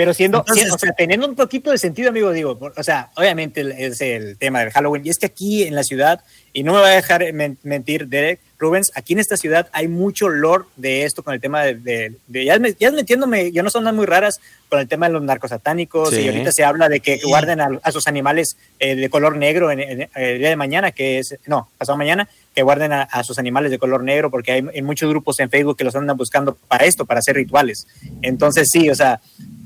pero 0.00 0.14
siendo, 0.14 0.42
o 0.48 0.78
sea, 0.78 0.92
teniendo 0.92 1.28
un 1.28 1.34
poquito 1.34 1.70
de 1.70 1.76
sentido, 1.76 2.08
amigo, 2.08 2.32
digo, 2.32 2.58
o 2.74 2.82
sea, 2.82 3.10
obviamente 3.16 3.60
es 3.84 4.00
el 4.00 4.38
tema 4.38 4.60
del 4.60 4.70
Halloween, 4.70 5.04
y 5.04 5.10
es 5.10 5.18
que 5.18 5.26
aquí 5.26 5.64
en 5.64 5.74
la 5.74 5.84
ciudad, 5.84 6.24
y 6.54 6.62
no 6.62 6.72
me 6.72 6.80
va 6.80 6.86
a 6.86 6.92
dejar 6.92 7.22
mentir 7.34 8.08
Derek, 8.08 8.40
Rubens, 8.58 8.92
aquí 8.94 9.12
en 9.12 9.18
esta 9.18 9.36
ciudad 9.36 9.68
hay 9.72 9.88
mucho 9.88 10.30
lore 10.30 10.64
de 10.76 11.04
esto 11.04 11.22
con 11.22 11.34
el 11.34 11.40
tema 11.42 11.64
de, 11.64 12.14
de, 12.26 12.44
ya, 12.46 12.58
ya 12.78 12.90
metiéndome, 12.92 13.52
yo 13.52 13.62
no 13.62 13.68
son 13.68 13.84
nada 13.84 13.94
muy 13.94 14.06
raras 14.06 14.40
con 14.70 14.80
el 14.80 14.88
tema 14.88 15.06
de 15.06 15.12
los 15.12 15.22
narcos 15.22 15.50
satánicos, 15.50 16.14
y 16.14 16.26
ahorita 16.26 16.50
se 16.50 16.64
habla 16.64 16.88
de 16.88 17.00
que 17.00 17.20
guarden 17.22 17.60
a, 17.60 17.92
sus 17.92 18.06
animales 18.06 18.56
eh, 18.78 18.94
de 18.96 19.10
color 19.10 19.36
negro 19.36 19.70
en, 19.70 20.08
el 20.14 20.38
día 20.38 20.48
de 20.48 20.56
mañana, 20.56 20.92
que 20.92 21.18
es, 21.18 21.36
no, 21.44 21.68
pasado 21.76 21.98
mañana, 21.98 22.26
que 22.54 22.62
guarden 22.62 22.94
a, 22.94 23.22
sus 23.22 23.38
animales 23.38 23.70
de 23.70 23.78
color 23.78 24.02
negro, 24.02 24.30
porque 24.30 24.52
hay, 24.52 24.66
hay 24.74 24.80
muchos 24.80 25.10
grupos 25.10 25.40
en 25.40 25.50
Facebook 25.50 25.76
que 25.76 25.84
los 25.84 25.94
andan 25.94 26.16
buscando 26.16 26.54
para 26.54 26.86
esto, 26.86 27.04
para 27.04 27.18
hacer 27.20 27.36
rituales. 27.36 27.86
Entonces, 28.22 28.70
sí, 28.72 28.88
o 28.88 28.94
sea, 28.94 29.20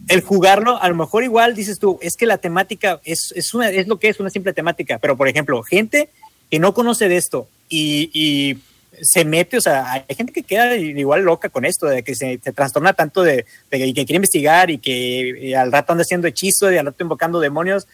el 0.08 0.20
jugarlo, 0.20 0.80
a 0.80 0.88
lo 0.88 0.94
mejor 0.94 1.24
igual 1.24 1.54
dices 1.54 1.78
tú, 1.78 1.98
es 2.02 2.16
que 2.16 2.26
la 2.26 2.38
temática 2.38 3.00
es, 3.04 3.32
es, 3.34 3.54
una, 3.54 3.70
es 3.70 3.86
lo 3.86 3.98
que 3.98 4.08
es 4.08 4.20
una 4.20 4.30
simple 4.30 4.52
temática, 4.52 4.98
pero 4.98 5.16
por 5.16 5.28
ejemplo, 5.28 5.62
gente 5.62 6.10
que 6.50 6.58
no 6.58 6.74
conoce 6.74 7.08
de 7.08 7.16
esto 7.16 7.48
y, 7.68 8.58
se 9.02 9.24
mete, 9.24 9.56
o 9.56 9.60
sea, 9.60 9.90
hay 9.92 10.14
gente 10.14 10.32
que 10.32 10.44
queda 10.44 10.76
igual 10.76 11.22
loca 11.22 11.48
con 11.48 11.64
esto, 11.64 11.86
de 11.86 12.04
que 12.04 12.14
se, 12.14 12.38
se 12.40 12.52
trastorna 12.52 12.92
tanto 12.92 13.24
de, 13.24 13.44
de, 13.68 13.92
que 13.92 14.04
quiere 14.06 14.14
investigar 14.14 14.70
y 14.70 14.78
que 14.78 15.52
al 15.58 15.72
rato 15.72 15.90
anda 15.90 16.02
haciendo 16.02 16.28
hechizos 16.28 16.72
y 16.72 16.76
al 16.76 16.86
rato 16.86 17.02
invocando 17.02 17.40
demonios. 17.40 17.88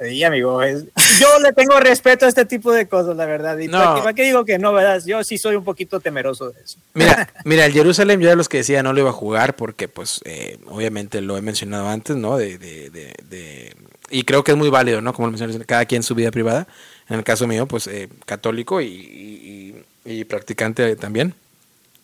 Sí, 0.00 0.24
amigo, 0.24 0.60
yo 0.64 1.38
le 1.40 1.52
tengo 1.52 1.78
respeto 1.78 2.26
a 2.26 2.28
este 2.28 2.44
tipo 2.44 2.72
de 2.72 2.88
cosas, 2.88 3.16
la 3.16 3.26
verdad. 3.26 3.58
¿Y 3.58 3.68
para, 3.68 4.12
qué, 4.14 4.24
digo 4.24 4.44
que 4.44 4.58
no, 4.58 4.72
verdad? 4.72 5.02
Yo 5.04 5.22
sí 5.22 5.38
soy 5.38 5.54
un 5.54 5.64
poquito 5.64 6.00
temeroso 6.00 6.50
de 6.50 6.60
eso. 6.62 6.78
Mira, 6.94 7.32
mira, 7.44 7.66
el 7.66 7.72
Jerusalén 7.72 8.20
yo 8.20 8.28
era 8.28 8.36
los 8.36 8.48
que 8.48 8.58
decía 8.58 8.82
no 8.82 8.92
lo 8.92 9.00
iba 9.00 9.10
a 9.10 9.14
jugar 9.14 9.54
porque, 9.54 9.88
pues, 9.88 10.20
eh, 10.24 10.58
obviamente 10.66 11.20
lo 11.20 11.36
he 11.36 11.42
mencionado 11.42 11.88
antes, 11.88 12.16
¿no? 12.16 12.36
De, 12.36 12.58
de, 12.58 12.90
de, 12.90 13.76
y 14.10 14.24
creo 14.24 14.42
que 14.42 14.52
es 14.52 14.58
muy 14.58 14.70
válido, 14.70 15.00
¿no? 15.02 15.12
Como 15.12 15.28
lo 15.28 15.32
mencionas, 15.32 15.56
cada 15.66 15.84
quien 15.84 16.02
su 16.02 16.14
vida 16.14 16.30
privada. 16.30 16.66
En 17.08 17.16
el 17.16 17.24
caso 17.24 17.46
mío, 17.46 17.66
pues, 17.66 17.86
eh, 17.86 18.08
católico 18.26 18.80
y, 18.80 19.84
y, 20.04 20.24
practicante 20.24 20.96
también, 20.96 21.34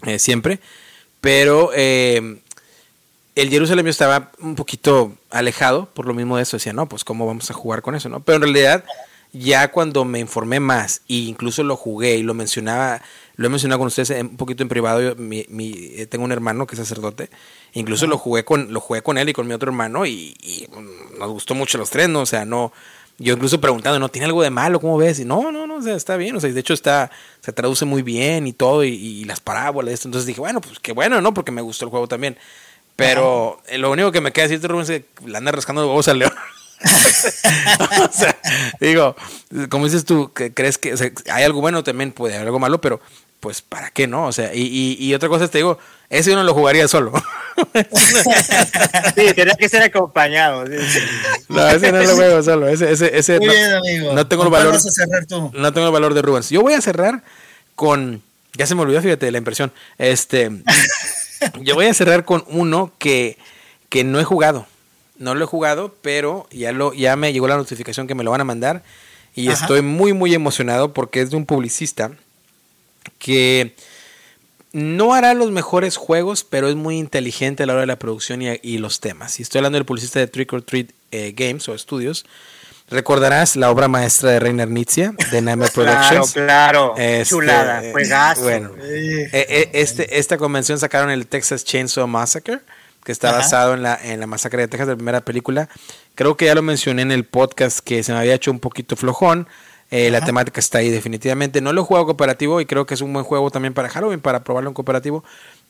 eh, 0.07 0.19
siempre. 0.19 0.61
Pero 1.21 1.71
el 3.39 3.51
Jerusalén 3.51 3.85
yo 3.85 3.91
estaba 3.91 4.33
un 4.41 4.57
poquito 4.57 5.13
alejado 5.31 5.87
por 5.95 6.07
lo 6.07 6.15
mismo 6.15 6.37
de 6.37 6.43
eso. 6.43 6.57
Decía, 6.57 6.73
no, 6.73 6.89
pues 6.89 7.05
cómo 7.05 7.25
vamos 7.25 7.51
a 7.51 7.55
jugar 7.55 7.83
con 7.83 7.95
eso, 7.95 8.09
¿no? 8.09 8.21
Pero 8.21 8.37
en 8.37 8.43
realidad, 8.43 8.85
ya 9.33 9.71
cuando 9.71 10.05
me 10.05 10.19
informé 10.19 10.59
más 10.59 11.03
e 11.09 11.15
incluso 11.15 11.63
lo 11.63 11.77
jugué 11.77 12.17
y 12.17 12.25
lo 12.25 12.35
mencionaba, 12.35 13.01
lo 13.37 13.47
he 13.47 13.49
mencionado 13.49 13.79
con 13.79 13.87
ustedes 13.87 14.11
un 14.23 14.37
poquito 14.37 14.65
en 14.65 14.69
privado. 14.69 15.15
mi, 15.15 15.47
mi, 15.49 15.73
tengo 16.07 16.25
un 16.25 16.33
hermano 16.33 16.67
que 16.67 16.75
es 16.75 16.81
sacerdote. 16.81 17.31
Incluso 17.75 18.09
lo 18.09 18.19
jugué 18.19 18.45
con 18.45 18.73
lo 18.73 18.81
jugué 18.81 19.03
con 19.03 19.19
él 19.19 19.29
y 19.29 19.33
con 19.33 19.47
mi 19.47 19.55
otro 19.55 19.71
hermano 19.71 20.05
y, 20.05 20.37
y 20.43 20.67
nos 21.19 21.31
gustó 21.31 21.55
mucho 21.55 21.79
los 21.79 21.91
tres, 21.91 22.09
¿no? 22.09 22.23
O 22.23 22.27
sea, 22.27 22.45
no 22.45 22.73
yo 23.21 23.35
incluso 23.35 23.61
preguntando, 23.61 23.99
¿no 23.99 24.09
tiene 24.09 24.27
algo 24.27 24.43
de 24.43 24.51
malo? 24.51 24.81
¿Cómo 24.81 24.97
ves? 24.97 25.19
Y 25.19 25.25
no, 25.25 25.51
no, 25.51 25.67
no, 25.67 25.77
o 25.77 25.83
sea, 25.83 25.97
está 25.97 26.17
bien. 26.17 26.37
O 26.37 26.41
sea, 26.41 26.53
de 26.53 26.61
hecho 26.61 26.73
está, 26.73 27.11
se 27.41 27.53
traduce 27.53 27.85
muy 27.85 28.03
bien 28.03 28.47
y 28.47 28.53
todo, 28.53 28.85
y, 28.85 29.25
las 29.25 29.41
parábolas, 29.41 29.95
esto. 29.95 30.07
Entonces 30.07 30.27
dije, 30.27 30.41
bueno, 30.41 30.61
pues 30.61 30.79
qué 30.79 30.93
bueno, 30.93 31.21
¿no? 31.21 31.35
Porque 31.35 31.51
me 31.51 31.61
gustó 31.61 31.85
el 31.85 31.91
juego 31.91 32.07
también. 32.07 32.39
Pero 32.99 33.63
lo 33.77 33.93
único 33.93 34.11
que 34.11 34.21
me 34.21 34.33
queda 34.33 34.49
decirte, 34.49 34.67
Rubén, 34.67 34.83
es 34.83 34.89
que 34.89 35.05
le 35.25 35.39
anda 35.39 35.53
rascando 35.53 35.83
los 35.83 35.89
huevos 35.89 36.09
al 36.09 36.19
león. 36.19 36.33
o 36.85 38.13
sea, 38.13 38.37
digo, 38.81 39.15
como 39.69 39.85
dices 39.85 40.05
tú, 40.05 40.33
que 40.33 40.53
crees 40.53 40.79
que 40.79 40.97
hay 41.31 41.45
algo 41.45 41.61
bueno 41.61 41.85
también, 41.85 42.11
puede 42.11 42.35
haber 42.35 42.49
algo 42.49 42.59
malo, 42.59 42.81
pero 42.81 43.01
pues 43.39 43.63
¿para 43.63 43.91
qué 43.91 44.09
no? 44.09 44.27
O 44.27 44.33
sea, 44.33 44.53
y, 44.53 44.97
y, 44.99 45.15
otra 45.15 45.29
cosa 45.29 45.47
te 45.47 45.59
digo, 45.59 45.79
ese 46.11 46.33
uno 46.33 46.43
lo 46.43 46.55
jugaría 46.55 46.89
solo. 46.89 47.13
sí, 49.15 49.33
tenía 49.33 49.55
que 49.55 49.69
ser 49.69 49.85
acompañado. 49.85 50.65
No, 51.49 51.69
ese 51.69 51.93
no 51.93 52.03
lo 52.03 52.17
juego 52.17 52.43
solo. 52.43 52.67
Ese, 52.67 52.91
ese, 52.91 53.17
ese 53.17 53.39
Muy 53.39 53.47
no, 53.47 53.53
bien, 53.53 53.75
amigo. 53.75 54.13
No 54.13 54.27
tengo 54.27 54.43
el 54.43 54.51
valor. 54.51 54.73
Vas 54.73 54.87
a 54.87 54.91
cerrar 54.91 55.25
tú? 55.25 55.53
No 55.55 55.73
tengo 55.73 55.87
el 55.87 55.93
valor 55.93 56.15
de 56.15 56.23
Rubens. 56.23 56.51
Yo 56.51 56.63
voy 56.63 56.75
a 56.75 56.81
cerrar 56.81 57.23
con. 57.77 58.23
Ya 58.55 58.67
se 58.67 58.75
me 58.75 58.83
olvidó, 58.83 59.01
fíjate, 59.01 59.31
la 59.31 59.39
impresión. 59.39 59.73
Este. 59.99 60.51
Yo 61.61 61.75
voy 61.75 61.87
a 61.87 61.95
cerrar 61.95 62.25
con 62.25 62.45
uno 62.49 62.93
que, 62.99 63.39
que 63.89 64.05
no 64.05 64.21
he 64.21 64.25
jugado. 64.25 64.67
No 65.19 65.35
lo 65.35 65.45
he 65.45 65.49
jugado, 65.49 65.95
pero 66.01 66.47
ya, 66.51 66.73
lo, 66.73 66.95
ya 66.95 67.17
me 67.17 67.33
llegó 67.33 67.49
la 67.49 67.57
notificación 67.57 68.07
que 68.07 68.15
me 68.15 68.25
lo 68.25 68.31
van 68.31 68.41
a 68.41 68.45
mandar. 68.45 68.83
Y 69.35 69.49
estoy 69.49 69.83
muy, 69.83 70.13
muy 70.13 70.35
emocionado 70.35 70.93
porque 70.93 71.21
es 71.21 71.31
de 71.31 71.37
un 71.37 71.47
publicista 71.47 72.13
que 73.19 73.75
no 74.73 75.15
hará 75.15 75.35
los 75.35 75.51
mejores 75.51 75.97
juegos, 75.97 76.45
pero 76.45 76.69
es 76.69 76.77
muy 76.77 76.99
inteligente 76.99 77.63
a 77.63 77.67
la 77.67 77.75
hora 77.75 77.83
de 77.83 77.87
la 77.87 77.99
producción 77.99 78.43
y, 78.43 78.79
los 78.79 79.01
temas. 79.01 79.39
Y 79.39 79.43
estoy 79.43 79.61
hablando 79.61 79.77
del 79.77 79.85
publicista 79.87 80.19
de 80.19 80.27
Trick 80.27 80.53
or 80.53 80.63
Treat 80.63 80.91
eh, 81.11 81.33
Games 81.37 81.69
o 81.69 81.75
Estudios. 81.75 82.27
Recordarás 82.91 83.57
la 83.57 83.71
obra 83.71 83.87
maestra 83.87 84.31
de 84.31 84.41
Reiner 84.41 84.69
Nietzsche, 84.69 85.11
de 85.31 85.43
Nightmare 85.43 85.71
Productions. 85.73 86.33
Claro, 86.33 86.95
claro. 86.95 86.95
Este, 86.97 87.35
Chulada, 87.35 87.83
juegazo. 87.93 88.43
Bueno, 88.43 88.71
eh, 88.81 89.29
eh, 89.33 89.71
este, 89.75 90.19
esta 90.19 90.39
convención 90.39 90.79
sacaron 90.79 91.11
el 91.11 91.27
Texas 91.27 91.65
Chainsaw 91.65 92.07
Massacre, 92.07 92.61
que 93.05 93.13
está 93.13 93.33
basado 93.33 93.75
en 93.75 93.83
la, 93.83 93.99
en 94.03 94.21
la 94.21 94.27
masacre 94.27 94.63
de 94.63 94.69
Texas, 94.69 94.87
de 94.87 94.95
la 94.95 94.97
primera 94.97 95.21
película. 95.21 95.69
Creo 96.15 96.37
que 96.37 96.47
ya 96.47 96.55
lo 96.55 96.63
mencioné 96.63 97.03
en 97.03 97.13
el 97.13 97.25
podcast 97.25 97.81
que 97.81 98.03
se 98.03 98.13
me 98.13 98.19
había 98.19 98.35
hecho 98.35 98.51
un 98.51 98.59
poquito 98.59 98.97
flojón. 98.97 99.49
Eh, 99.91 100.11
la 100.11 100.21
temática 100.21 100.61
está 100.61 100.79
ahí 100.79 100.91
definitivamente. 100.91 101.61
No 101.61 101.73
lo 101.73 101.83
he 101.83 101.85
jugado 101.85 102.07
cooperativo 102.07 102.61
y 102.61 102.67
creo 102.67 102.87
que 102.87 102.95
es 102.95 103.01
un 103.01 103.13
buen 103.13 103.25
juego 103.25 103.51
también 103.51 103.73
para 103.73 103.89
Halloween, 103.89 104.21
para 104.21 104.45
probarlo 104.45 104.71
en 104.71 104.75
cooperativo. 104.75 105.25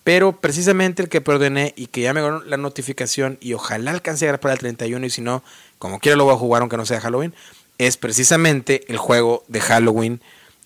Pero 0.04 0.40
precisamente 0.40 1.02
el 1.02 1.08
que 1.08 1.20
perdoné 1.20 1.74
y 1.76 1.86
que 1.86 2.00
ya 2.00 2.14
me 2.14 2.22
ganó 2.22 2.40
la 2.40 2.56
notificación 2.56 3.38
y 3.40 3.52
ojalá 3.52 3.90
alcance 3.90 4.24
a 4.24 4.28
llegar 4.28 4.40
para 4.40 4.54
el 4.54 4.60
31 4.60 5.06
y 5.06 5.10
si 5.10 5.20
no, 5.20 5.42
como 5.78 6.00
quiera 6.00 6.16
lo 6.16 6.24
voy 6.24 6.34
a 6.34 6.38
jugar 6.38 6.62
aunque 6.62 6.76
no 6.76 6.86
sea 6.86 7.00
Halloween, 7.00 7.34
es 7.78 7.96
precisamente 7.96 8.82
el 8.88 8.96
juego 8.96 9.44
de 9.48 9.60
Halloween 9.60 10.20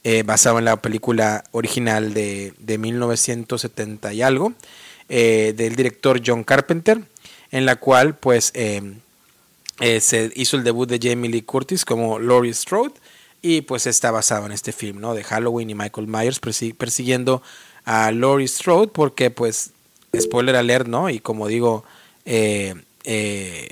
eh, 0.05 0.23
basado 0.25 0.59
en 0.59 0.65
la 0.65 0.77
película 0.77 1.45
original 1.53 2.15
de, 2.15 2.55
de 2.59 2.79
1970 2.79 4.13
y 4.13 4.23
algo 4.23 4.53
eh, 5.09 5.53
del 5.57 5.77
director 5.77 6.21
John 6.25 6.45
Carpenter, 6.45 7.03
en 7.51 7.67
la 7.67 7.77
cual 7.77 8.17
pues 8.17 8.53
se 8.55 10.33
hizo 10.35 10.57
el 10.57 10.65
debut 10.65 10.89
de 10.89 10.99
Jamie 11.03 11.31
Lee 11.31 11.43
Curtis 11.43 11.85
como 11.85 12.19
Laurie 12.19 12.55
Strode 12.55 12.95
y 13.43 13.63
pues 13.63 13.87
está 13.89 14.13
basado 14.13 14.47
en 14.47 14.53
este 14.53 14.73
film, 14.73 15.01
¿no? 15.01 15.15
De 15.15 15.25
Halloween 15.25 15.69
y 15.69 15.75
Michael 15.75 16.07
Myers 16.07 16.39
persiguiendo 16.39 17.43
a 17.85 18.13
Laurie 18.13 18.47
Strode 18.47 18.89
porque 18.89 19.31
pues, 19.31 19.73
spoiler 20.19 20.55
alert, 20.55 20.87
¿no? 20.87 21.11
Y 21.11 21.19
como 21.19 21.49
digo, 21.49 21.85
eh, 22.25 22.75
eh, 23.03 23.69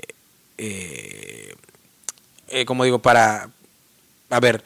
eh, 0.61 2.65
como 2.65 2.83
digo, 2.83 2.99
para, 2.99 3.49
a 4.29 4.39
ver, 4.39 4.63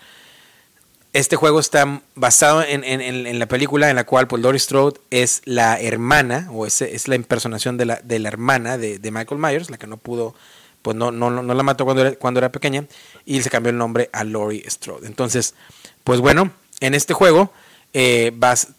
este 1.14 1.38
juego 1.38 1.60
está 1.60 2.02
basado 2.16 2.62
en, 2.62 3.40
la 3.40 3.46
película 3.46 3.90
en 3.90 3.96
la 3.96 4.06
cual 4.06 4.28
pues, 4.28 4.42
Laurie 4.42 4.60
Strode 4.60 5.00
es 5.12 5.42
la 5.46 5.80
hermana, 5.80 6.50
o 6.52 6.66
es, 6.66 7.08
la 7.08 7.16
impersonación 7.16 7.78
de 7.78 7.86
la, 7.86 8.28
hermana 8.28 8.78
de, 8.78 9.12
Michael 9.12 9.40
Myers, 9.40 9.70
la 9.70 9.78
que 9.78 9.88
no 9.88 9.98
pudo 9.98 10.36
pues 10.82 10.96
no, 10.96 11.12
no, 11.12 11.32
no 11.32 11.54
la 11.54 11.64
mató 11.64 11.84
cuando 11.84 12.04
era, 12.04 12.16
cuando 12.16 12.40
era 12.40 12.52
pequeña 12.52 12.86
y 13.26 13.42
se 13.42 13.50
cambió 13.50 13.72
el 13.72 13.78
nombre 13.78 14.10
a 14.14 14.24
Lori 14.24 14.64
Strode. 14.68 15.08
Entonces, 15.08 15.56
pues 16.04 16.20
bueno, 16.20 16.52
en 16.80 16.94
este 16.94 17.16
juego 17.16 17.52
eh, 17.98 18.34
vas, 18.36 18.74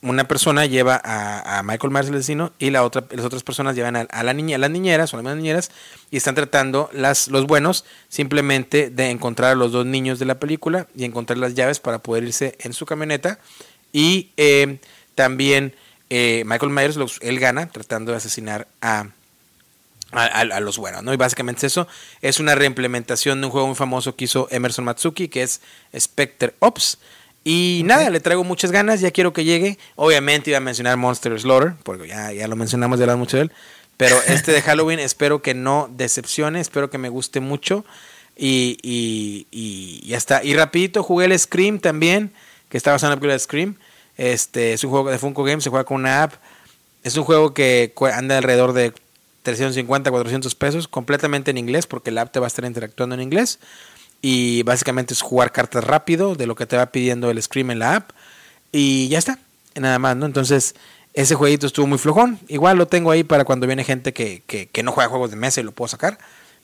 una 0.00 0.26
persona 0.26 0.64
lleva 0.64 0.98
a, 1.04 1.62
Michael 1.62 1.92
Myers 1.92 2.08
el 2.08 2.14
vecino 2.14 2.54
y 2.58 2.70
la 2.70 2.84
otra, 2.84 3.04
las 3.10 3.26
otras 3.26 3.42
personas 3.42 3.76
llevan 3.76 3.96
a, 3.96 4.22
la 4.22 4.32
niña, 4.32 4.56
a 4.56 4.58
las 4.58 4.70
niñeras, 4.70 5.12
o 5.12 5.20
las 5.20 5.36
niñeras, 5.36 5.70
y 6.10 6.16
están 6.16 6.34
tratando 6.34 6.88
las, 6.94 7.28
los 7.28 7.46
buenos 7.46 7.84
simplemente 8.08 8.88
de 8.88 9.10
encontrar 9.10 9.52
a 9.52 9.54
los 9.56 9.72
dos 9.72 9.84
niños 9.84 10.18
de 10.18 10.24
la 10.24 10.40
película 10.40 10.86
y 10.96 11.04
encontrar 11.04 11.36
las 11.36 11.52
llaves 11.52 11.80
para 11.80 11.98
poder 11.98 12.24
irse 12.24 12.56
en 12.60 12.72
su 12.72 12.86
camioneta. 12.86 13.38
Y 13.92 14.30
eh, 14.38 14.78
también 15.16 15.74
eh, 16.08 16.42
Michael 16.46 16.72
Myers, 16.72 16.98
él 17.20 17.38
gana 17.40 17.68
tratando 17.68 18.12
de 18.12 18.16
asesinar 18.16 18.68
a 18.80 19.08
a, 20.12 20.60
los 20.60 20.76
buenos, 20.76 21.02
¿no? 21.02 21.12
Y 21.14 21.16
básicamente 21.16 21.66
es 21.66 21.72
eso. 21.72 21.88
Es 22.20 22.38
una 22.38 22.54
reimplementación 22.54 23.40
de 23.40 23.46
un 23.46 23.50
juego 23.50 23.66
muy 23.66 23.76
famoso 23.76 24.14
que 24.14 24.26
hizo 24.26 24.46
Emerson 24.50 24.84
Matsuki, 24.84 25.28
que 25.28 25.42
es 25.42 25.62
Spectre 25.98 26.54
Ops. 26.58 26.98
Y 27.44 27.82
nada, 27.84 28.08
le 28.10 28.20
traigo 28.20 28.44
muchas 28.44 28.70
ganas, 28.70 29.00
ya 29.00 29.10
quiero 29.10 29.32
que 29.32 29.44
llegue. 29.44 29.78
Obviamente 29.96 30.50
iba 30.50 30.58
a 30.58 30.60
mencionar 30.60 30.96
Monster 30.96 31.38
Slaughter, 31.40 31.74
porque 31.82 32.08
ya, 32.08 32.32
ya 32.32 32.46
lo 32.46 32.56
mencionamos, 32.56 32.98
ya 32.98 33.04
hablamos 33.04 33.20
mucho 33.20 33.36
de 33.36 33.44
él. 33.44 33.52
Pero 33.96 34.16
este 34.26 34.52
de 34.52 34.62
Halloween 34.62 34.98
espero 35.00 35.42
que 35.42 35.54
no 35.54 35.88
decepcione, 35.92 36.60
espero 36.60 36.90
que 36.90 36.98
me 36.98 37.08
guste 37.08 37.40
mucho. 37.40 37.84
Y, 38.36 38.78
y, 38.82 39.46
y 39.50 40.06
ya 40.06 40.16
está. 40.16 40.42
Y 40.44 40.54
rapidito 40.54 41.02
jugué 41.02 41.26
el 41.26 41.38
Scream 41.38 41.80
también, 41.80 42.32
que 42.68 42.76
está 42.76 42.92
basado 42.92 43.12
en 43.12 43.16
la 43.16 43.20
película 43.20 43.34
de 43.34 43.38
Scream. 43.40 43.76
Este, 44.16 44.72
es 44.72 44.84
un 44.84 44.90
juego 44.90 45.10
de 45.10 45.18
Funko 45.18 45.42
Games, 45.44 45.64
se 45.64 45.70
juega 45.70 45.84
con 45.84 45.96
una 45.96 46.22
app. 46.22 46.34
Es 47.02 47.16
un 47.16 47.24
juego 47.24 47.52
que 47.52 47.92
anda 48.14 48.38
alrededor 48.38 48.72
de 48.72 48.92
350, 49.42 50.10
400 50.10 50.54
pesos, 50.54 50.88
completamente 50.88 51.50
en 51.50 51.58
inglés, 51.58 51.86
porque 51.86 52.10
la 52.10 52.22
app 52.22 52.32
te 52.32 52.38
va 52.38 52.46
a 52.46 52.48
estar 52.48 52.64
interactuando 52.64 53.14
en 53.14 53.22
inglés. 53.22 53.58
Y 54.22 54.62
básicamente 54.62 55.12
es 55.12 55.20
jugar 55.20 55.50
cartas 55.50 55.82
rápido 55.82 56.36
de 56.36 56.46
lo 56.46 56.54
que 56.54 56.64
te 56.64 56.76
va 56.76 56.86
pidiendo 56.86 57.30
el 57.30 57.42
Scream 57.42 57.72
en 57.72 57.80
la 57.80 57.96
app. 57.96 58.10
Y 58.70 59.08
ya 59.08 59.18
está, 59.18 59.38
nada 59.74 59.98
más, 59.98 60.16
¿no? 60.16 60.26
Entonces, 60.26 60.76
ese 61.12 61.34
jueguito 61.34 61.66
estuvo 61.66 61.88
muy 61.88 61.98
flojón. 61.98 62.38
Igual 62.48 62.78
lo 62.78 62.86
tengo 62.86 63.10
ahí 63.10 63.24
para 63.24 63.44
cuando 63.44 63.66
viene 63.66 63.82
gente 63.82 64.12
que, 64.12 64.42
que, 64.46 64.82
no 64.82 64.92
juega 64.92 65.10
juegos 65.10 65.30
de 65.30 65.36
mesa 65.36 65.60
y 65.60 65.64
lo 65.64 65.72
puedo 65.72 65.88
sacar. 65.88 66.18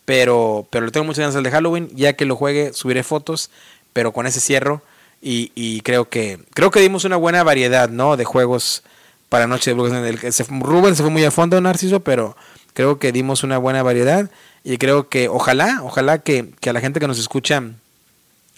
Pero, 0.05 0.67
pero 0.71 0.87
lo 0.87 0.93
tengo 0.93 1.05
muchas 1.05 1.21
ganas 1.21 1.37
al 1.37 1.43
de 1.43 1.51
Halloween. 1.51 1.91
Ya 1.95 2.15
que 2.15 2.25
lo 2.25 2.37
juegue, 2.37 2.73
subiré 2.73 3.03
fotos, 3.03 3.51
pero 3.93 4.13
con 4.13 4.27
ese 4.27 4.41
cierro. 4.41 4.81
Y, 5.21 5.51
y 5.57 5.81
creo 5.81 6.09
que 6.09 6.39
creo 6.55 6.71
que 6.71 6.81
dimos 6.81 7.05
una 7.05 7.17
buena 7.17 7.43
variedad, 7.43 7.89
¿no? 7.89 8.17
De 8.17 8.25
juegos 8.25 8.85
para 9.29 9.49
Noche 9.49 9.73
de 9.73 9.75
Brujas. 9.75 10.49
Rubén 10.49 10.95
se 10.95 11.03
fue 11.03 11.11
muy 11.11 11.25
a 11.25 11.33
fondo, 11.33 11.61
Narciso, 11.61 12.01
pero 12.01 12.37
Creo 12.79 13.01
que 13.01 13.11
dimos 13.11 13.43
una 13.43 13.59
buena 13.59 13.83
variedad 13.83 14.31
y 14.65 14.79
creo 14.79 15.09
que 15.09 15.29
ojalá, 15.29 15.81
ojalá 15.83 16.19
que, 16.19 16.53
a 16.67 16.73
la 16.73 16.81
gente 16.81 17.01
que 17.01 17.09
nos 17.09 17.19
escucha 17.19 17.63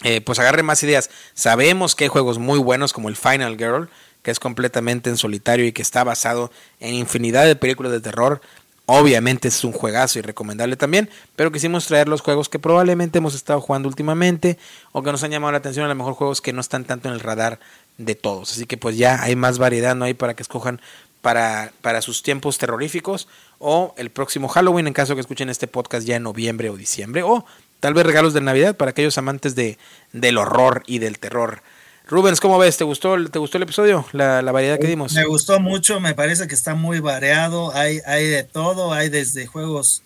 eh, 0.03 0.21
pues 0.21 0.39
agarre 0.39 0.63
más 0.63 0.81
ideas. 0.83 1.09
Sabemos 1.33 1.95
que 1.95 2.05
hay 2.05 2.09
juegos 2.09 2.39
muy 2.39 2.59
buenos 2.59 2.91
como 2.91 3.09
el 3.09 3.15
Final 3.15 3.57
Girl, 3.57 3.89
que 4.23 4.31
es 4.31 4.39
completamente 4.39 5.09
en 5.09 5.17
solitario 5.17 5.65
y 5.65 5.71
que 5.71 5.81
está 5.81 6.03
basado 6.03 6.51
en 6.79 6.95
infinidad 6.95 7.45
de 7.45 7.55
películas 7.55 7.91
de 7.91 8.01
terror. 8.01 8.41
Obviamente 8.87 9.47
es 9.47 9.63
un 9.63 9.71
juegazo 9.71 10.19
y 10.19 10.21
recomendable 10.21 10.75
también, 10.75 11.09
pero 11.35 11.51
quisimos 11.51 11.85
traer 11.85 12.09
los 12.09 12.21
juegos 12.21 12.49
que 12.49 12.59
probablemente 12.59 13.19
hemos 13.19 13.35
estado 13.35 13.61
jugando 13.61 13.87
últimamente 13.87 14.57
o 14.91 15.01
que 15.03 15.11
nos 15.11 15.23
han 15.23 15.31
llamado 15.31 15.51
la 15.51 15.59
atención, 15.59 15.85
a 15.85 15.89
lo 15.89 15.95
mejor 15.95 16.15
juegos 16.15 16.41
que 16.41 16.51
no 16.51 16.61
están 16.61 16.83
tanto 16.83 17.07
en 17.07 17.13
el 17.13 17.19
radar 17.19 17.59
de 17.97 18.15
todos. 18.15 18.51
Así 18.51 18.65
que 18.65 18.77
pues 18.77 18.97
ya 18.97 19.21
hay 19.21 19.35
más 19.35 19.59
variedad, 19.59 19.95
¿no? 19.95 20.05
hay 20.05 20.13
para 20.13 20.33
que 20.33 20.43
escojan 20.43 20.81
para, 21.21 21.71
para 21.81 22.01
sus 22.01 22.23
tiempos 22.23 22.57
terroríficos 22.57 23.27
o 23.61 23.93
el 23.97 24.09
próximo 24.09 24.47
Halloween 24.47 24.87
en 24.87 24.93
caso 24.93 25.15
que 25.15 25.21
escuchen 25.21 25.49
este 25.49 25.67
podcast 25.67 26.05
ya 26.05 26.15
en 26.15 26.23
noviembre 26.23 26.69
o 26.69 26.75
diciembre 26.75 27.23
o 27.23 27.45
tal 27.79 27.93
vez 27.93 28.05
regalos 28.05 28.33
de 28.33 28.41
Navidad 28.41 28.75
para 28.75 28.91
aquellos 28.91 29.17
amantes 29.17 29.55
de, 29.55 29.77
del 30.11 30.37
horror 30.37 30.83
y 30.87 30.99
del 30.99 31.19
terror. 31.19 31.61
Rubens, 32.07 32.41
¿cómo 32.41 32.57
ves? 32.57 32.77
¿Te 32.77 32.83
gustó, 32.83 33.15
te 33.29 33.39
gustó 33.39 33.57
el 33.57 33.63
episodio? 33.63 34.05
La, 34.11 34.41
variedad 34.51 34.77
que 34.79 34.87
dimos. 34.87 35.13
Me 35.13 35.25
gustó 35.25 35.59
mucho, 35.59 35.99
me 35.99 36.13
parece 36.13 36.47
que 36.47 36.55
está 36.55 36.75
muy 36.75 36.99
variado, 36.99 37.73
hay, 37.73 37.99
hay 38.05 38.25
de 38.25 38.43
todo, 38.43 38.91
hay 38.91 39.07
desde 39.09 39.45
juegos 39.45 40.01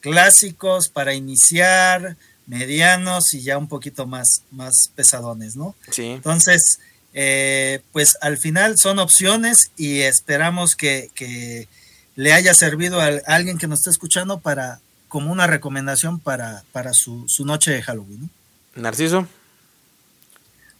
clásicos 0.00 0.88
para 0.88 1.12
iniciar, 1.12 2.16
medianos 2.46 3.34
y 3.34 3.42
ya 3.42 3.58
un 3.58 3.68
poquito 3.68 4.06
más, 4.06 4.42
más 4.50 4.90
pesadones, 4.94 5.54
¿no? 5.56 5.74
Sí. 5.90 6.06
Entonces, 6.06 6.78
eh, 7.12 7.80
pues 7.92 8.16
al 8.20 8.38
final 8.38 8.76
son 8.78 8.98
opciones 8.98 9.70
y 9.76 10.00
esperamos 10.00 10.74
que, 10.76 11.10
le 12.20 12.34
haya 12.34 12.52
servido 12.52 13.00
a 13.00 13.06
alguien 13.28 13.56
que 13.56 13.66
nos 13.66 13.78
esté 13.78 13.88
escuchando 13.88 14.40
para 14.40 14.80
como 15.08 15.32
una 15.32 15.46
recomendación 15.46 16.20
para, 16.20 16.64
para 16.70 16.90
su, 16.92 17.24
noche 17.46 17.70
de 17.70 17.80
Halloween. 17.80 18.28
Narciso. 18.74 19.26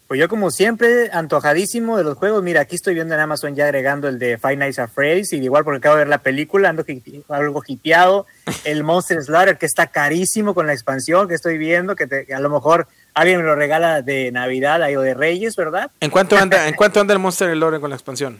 Pues 0.06 0.20
yo 0.20 0.28
como 0.28 0.50
siempre, 0.50 1.08
antojadísimo 1.10 1.96
de 1.96 2.04
los 2.04 2.18
juegos. 2.18 2.42
Mira, 2.42 2.60
aquí 2.60 2.76
estoy 2.76 2.92
viendo 2.92 3.14
en 3.14 3.20
Amazon 3.20 3.54
ya 3.54 3.64
agregando 3.64 4.06
el 4.06 4.18
de 4.18 4.36
Five 4.36 4.56
Nights 4.56 4.80
at 4.80 4.90
Freddy's 4.90 5.32
y 5.32 5.36
igual 5.36 5.64
porque 5.64 5.78
acabo 5.78 5.96
de 5.96 6.00
ver 6.00 6.08
la 6.08 6.18
película, 6.18 6.68
ando 6.68 6.84
algo 7.30 7.62
hipeado. 7.66 8.26
El 8.64 8.84
Monster 8.84 9.22
Slaughter 9.22 9.56
que 9.56 9.64
está 9.64 9.86
carísimo 9.86 10.52
con 10.52 10.66
la 10.66 10.74
expansión 10.74 11.26
que 11.26 11.36
estoy 11.36 11.56
viendo, 11.56 11.96
que, 11.96 12.26
a 12.34 12.40
lo 12.40 12.50
mejor 12.50 12.86
alguien 13.14 13.38
me 13.38 13.44
lo 13.44 13.54
regala 13.54 14.02
de 14.02 14.30
Navidad 14.30 14.82
o 14.94 15.00
de 15.00 15.14
Reyes, 15.14 15.56
¿verdad? 15.56 15.90
¿En 16.00 16.10
cuánto 16.10 16.36
anda, 16.36 16.68
¿en 16.68 16.74
cuánto 16.74 17.00
anda 17.00 17.14
el 17.14 17.18
Monster 17.18 17.50
Slaughter 17.54 17.80
con 17.80 17.88
la 17.88 17.96
expansión? 17.96 18.38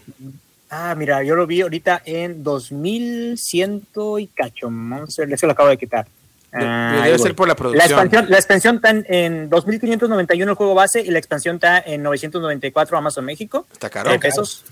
Ah, 0.71 0.95
mira, 0.97 1.23
yo 1.25 1.35
lo 1.35 1.49
vi 1.49 1.63
ahorita 1.63 2.03
en 2.05 2.45
2100 2.45 3.89
y 4.21 4.27
cacho 4.29 4.71
Monster, 4.71 5.31
eso 5.33 5.47
lo 5.47 5.53
acabo 5.53 5.69
de 5.69 5.77
quitar. 5.77 6.07
Ah, 6.53 7.03
debe 7.05 7.19
ser 7.19 7.35
por 7.35 7.49
la 7.49 7.57
producción. 7.57 8.09
La 8.29 8.37
expansión, 8.37 8.77
está 8.77 8.91
en 8.91 9.51
2.591 9.51 10.49
el 10.49 10.55
juego 10.55 10.75
base 10.75 11.01
y 11.01 11.11
la 11.11 11.19
expansión 11.19 11.57
está 11.57 11.79
en 11.81 12.03
994 12.03 12.99
Amazon 12.99 13.25
México. 13.25 13.67
Está 13.73 13.91
caro. 13.91 14.19
pesos. 14.21 14.65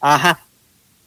Ajá. 0.00 0.44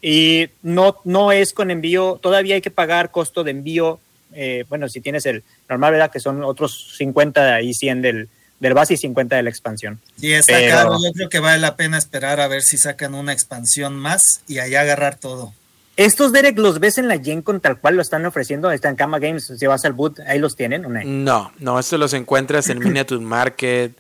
Y 0.01 0.49
no, 0.61 0.97
no 1.05 1.31
es 1.31 1.53
con 1.53 1.71
envío, 1.71 2.19
todavía 2.21 2.55
hay 2.55 2.61
que 2.61 2.71
pagar 2.71 3.11
costo 3.11 3.45
de 3.45 3.51
envío. 3.51 3.99
Eh, 4.33 4.65
bueno, 4.67 4.89
si 4.89 4.99
tienes 4.99 5.25
el 5.25 5.43
normal, 5.69 5.93
¿verdad? 5.93 6.11
Que 6.11 6.19
son 6.19 6.43
otros 6.43 6.95
50 6.97 7.61
y 7.61 7.73
100 7.73 8.01
del, 8.01 8.29
del 8.64 8.73
base 8.73 8.94
y 8.94 8.98
50 8.98 9.35
de 9.35 9.44
la 9.44 9.49
expansión. 9.49 9.99
Sí, 10.18 10.31
está 10.31 10.53
caro. 10.69 10.98
Yo 11.03 11.11
creo 11.11 11.27
que 11.27 11.40
vale 11.40 11.60
la 11.60 11.76
pena 11.76 11.98
esperar 11.98 12.40
a 12.40 12.48
ver 12.48 12.61
si 12.61 12.77
sacan 12.77 13.14
una 13.14 13.34
expansión 13.34 13.94
más 13.94 14.41
y 14.48 14.60
allá 14.60 14.81
agarrar 14.81 15.18
todo. 15.18 15.53
Estos 15.98 16.31
Derek 16.31 16.57
los 16.57 16.80
ves 16.80 16.98
en 16.98 17.10
la 17.10 17.19
Gen 17.19 17.41
con 17.41 17.60
tal 17.60 17.77
cual 17.77 17.98
lo 17.98 18.02
están 18.02 18.26
ofreciendo, 18.26 18.72
están 18.72 18.91
en 18.91 18.95
Kama 18.95 19.19
Games, 19.19 19.52
si 19.60 19.68
vas 19.68 19.84
al 19.84 19.91
boot, 19.91 20.22
ahí 20.22 20.40
los 20.40 20.56
tienen, 20.56 20.85
¿o 20.85 20.90
no? 20.90 21.02
No, 21.03 21.52
no, 21.60 21.77
estos 21.77 21.99
los 21.99 22.14
encuentras 22.14 22.69
en 22.69 22.80
Miniature 22.80 23.19
Market, 23.22 23.98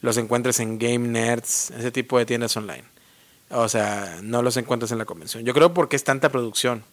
los 0.00 0.16
encuentras 0.16 0.60
en 0.60 0.78
Game 0.78 1.08
Nerds, 1.08 1.72
ese 1.72 1.90
tipo 1.90 2.16
de 2.16 2.24
tiendas 2.24 2.56
online. 2.56 2.84
O 3.50 3.68
sea, 3.68 4.20
no 4.22 4.42
los 4.42 4.56
encuentras 4.56 4.92
en 4.92 4.98
la 4.98 5.06
convención. 5.06 5.44
Yo 5.44 5.52
creo 5.54 5.74
porque 5.74 5.96
es 5.96 6.04
tanta 6.04 6.28
producción. 6.28 6.84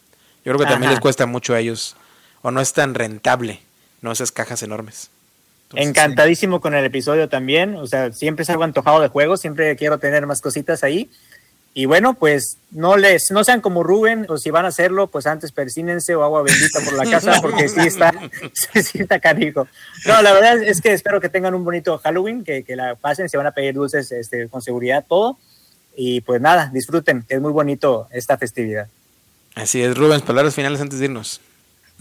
Yo 0.44 0.54
creo 0.54 0.66
que 0.66 0.66
también 0.66 0.90
les 0.90 1.00
cuesta 1.00 1.28
mucho 1.28 1.54
a 1.54 1.60
ellos, 1.60 1.96
o 2.42 2.50
no 2.50 2.62
es 2.62 2.74
tan 2.74 2.96
rentable, 2.96 3.62
no 4.02 4.12
esas 4.12 4.32
cajas 4.32 4.64
enormes. 4.64 5.12
Encantadísimo 5.74 6.60
con 6.60 6.74
el 6.74 6.86
episodio 6.86 7.30
también, 7.30 7.76
o 7.76 7.88
sea, 7.88 8.12
siempre 8.12 8.46
salgo 8.46 8.64
antojado 8.64 9.02
de 9.02 9.08
juegos, 9.08 9.42
siempre 9.42 9.76
quiero 9.76 10.00
tener 10.00 10.26
más 10.26 10.42
cositas 10.42 10.84
ahí. 10.84 11.10
Y 11.74 11.86
bueno, 11.86 12.16
pues 12.16 12.58
no 12.72 12.98
les, 12.98 13.32
no 13.32 13.46
sean 13.46 13.62
como 13.62 13.82
Rubén, 13.82 14.26
o 14.28 14.38
si 14.38 14.50
van 14.50 14.66
a 14.66 14.70
hacerlo, 14.70 15.08
pues 15.08 15.26
antes 15.26 15.54
persínense 15.54 16.14
o 16.16 16.24
agua 16.24 16.44
bendita 16.44 16.82
por 16.82 16.94
la 16.94 17.06
casa, 17.10 17.40
porque 17.42 17.70
sí 17.70 17.80
está, 17.80 18.12
sí 18.54 19.00
está 19.00 19.20
carico. 19.20 19.68
No, 20.06 20.22
la 20.22 20.34
verdad 20.34 20.62
es 20.62 20.82
que 20.82 20.92
espero 20.92 21.22
que 21.22 21.30
tengan 21.30 21.56
un 21.56 21.64
bonito 21.64 21.98
Halloween, 22.00 22.44
que, 22.44 22.64
que 22.64 22.76
la 22.76 22.96
pasen, 22.96 23.30
se 23.30 23.38
van 23.38 23.48
a 23.48 23.52
pedir 23.52 23.74
dulces 23.74 24.12
este, 24.12 24.50
con 24.50 24.62
seguridad, 24.62 25.06
todo. 25.08 25.38
Y 25.96 26.22
pues 26.22 26.42
nada, 26.42 26.70
disfruten, 26.74 27.24
que 27.24 27.36
es 27.36 27.42
muy 27.42 27.54
bonito 27.54 28.08
esta 28.12 28.38
festividad. 28.38 28.88
Así 29.56 29.82
es, 29.82 29.98
Rubén, 29.98 30.22
palabras 30.22 30.56
finales 30.56 30.82
antes 30.82 31.00
de 31.00 31.06
irnos. 31.06 31.40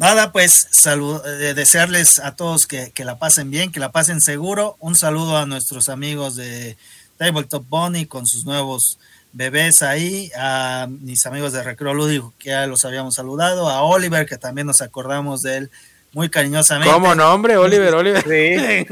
Nada, 0.01 0.32
pues 0.32 0.66
salud, 0.70 1.20
eh, 1.27 1.52
desearles 1.52 2.18
a 2.22 2.35
todos 2.35 2.64
que, 2.66 2.90
que, 2.90 3.05
la 3.05 3.18
pasen 3.18 3.51
bien, 3.51 3.70
que 3.70 3.81
la 3.81 3.93
pasen 3.93 4.22
seguro. 4.22 4.78
Un 4.81 4.97
saludo 4.97 5.36
a 5.36 5.44
nuestros 5.44 5.90
amigos 5.90 6.36
de 6.36 6.78
Tabletop 7.18 7.68
Bunny 7.68 8.06
con 8.06 8.27
sus 8.27 8.47
nuevos 8.47 8.98
bebés 9.35 9.82
ahí, 9.82 10.32
a 10.39 10.89
mis 10.89 11.27
amigos 11.27 11.52
de 11.52 11.62
Recreo 11.62 11.93
Lúdico 11.93 12.32
que 12.39 12.48
ya 12.48 12.66
los 12.66 12.82
habíamos 12.86 13.12
saludado, 13.14 13.68
a 13.68 13.82
Oliver 13.82 14.24
que 14.24 14.39
también 14.39 14.66
nos 14.66 14.81
acordamos 14.81 15.43
de 15.43 15.59
él 15.59 15.70
muy 16.14 16.31
cariñosamente. 16.31 16.90
¿Cómo 16.90 17.14
nombre? 17.14 17.59
Oliver, 17.59 17.94
Oliver. 17.94 18.24
Sí. 18.24 18.86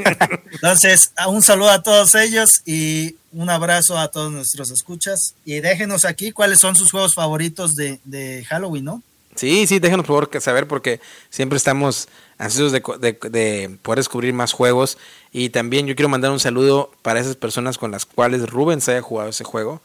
Entonces, 0.52 1.12
un 1.26 1.40
saludo 1.42 1.70
a 1.70 1.82
todos 1.82 2.14
ellos 2.16 2.50
y 2.66 3.16
un 3.32 3.48
abrazo 3.48 3.96
a 3.96 4.08
todos 4.08 4.30
nuestros 4.30 4.70
escuchas. 4.70 5.34
Y 5.46 5.60
déjenos 5.60 6.04
aquí 6.04 6.32
cuáles 6.32 6.58
son 6.60 6.76
sus 6.76 6.90
juegos 6.90 7.14
favoritos 7.14 7.74
de, 7.76 7.98
de 8.04 8.44
Halloween, 8.44 8.84
¿no? 8.84 9.02
Sí, 9.38 9.68
sí, 9.68 9.78
déjenos 9.78 10.04
por 10.04 10.28
favor 10.28 10.42
saber 10.42 10.66
porque 10.66 11.00
siempre 11.30 11.56
estamos 11.56 12.08
ansiosos 12.38 12.72
de, 12.72 12.82
de, 12.98 13.30
de, 13.30 13.78
poder 13.82 13.98
descubrir 13.98 14.34
más 14.34 14.52
juegos. 14.52 14.98
Y 15.30 15.50
también 15.50 15.86
yo 15.86 15.94
quiero 15.94 16.08
mandar 16.08 16.32
un 16.32 16.40
saludo 16.40 16.90
para 17.02 17.20
esas 17.20 17.36
personas 17.36 17.78
con 17.78 17.92
las 17.92 18.04
cuales 18.04 18.50
Rubén 18.50 18.80
se 18.80 18.92
haya 18.92 19.02
jugado 19.02 19.30
ese 19.30 19.44
juego. 19.44 19.80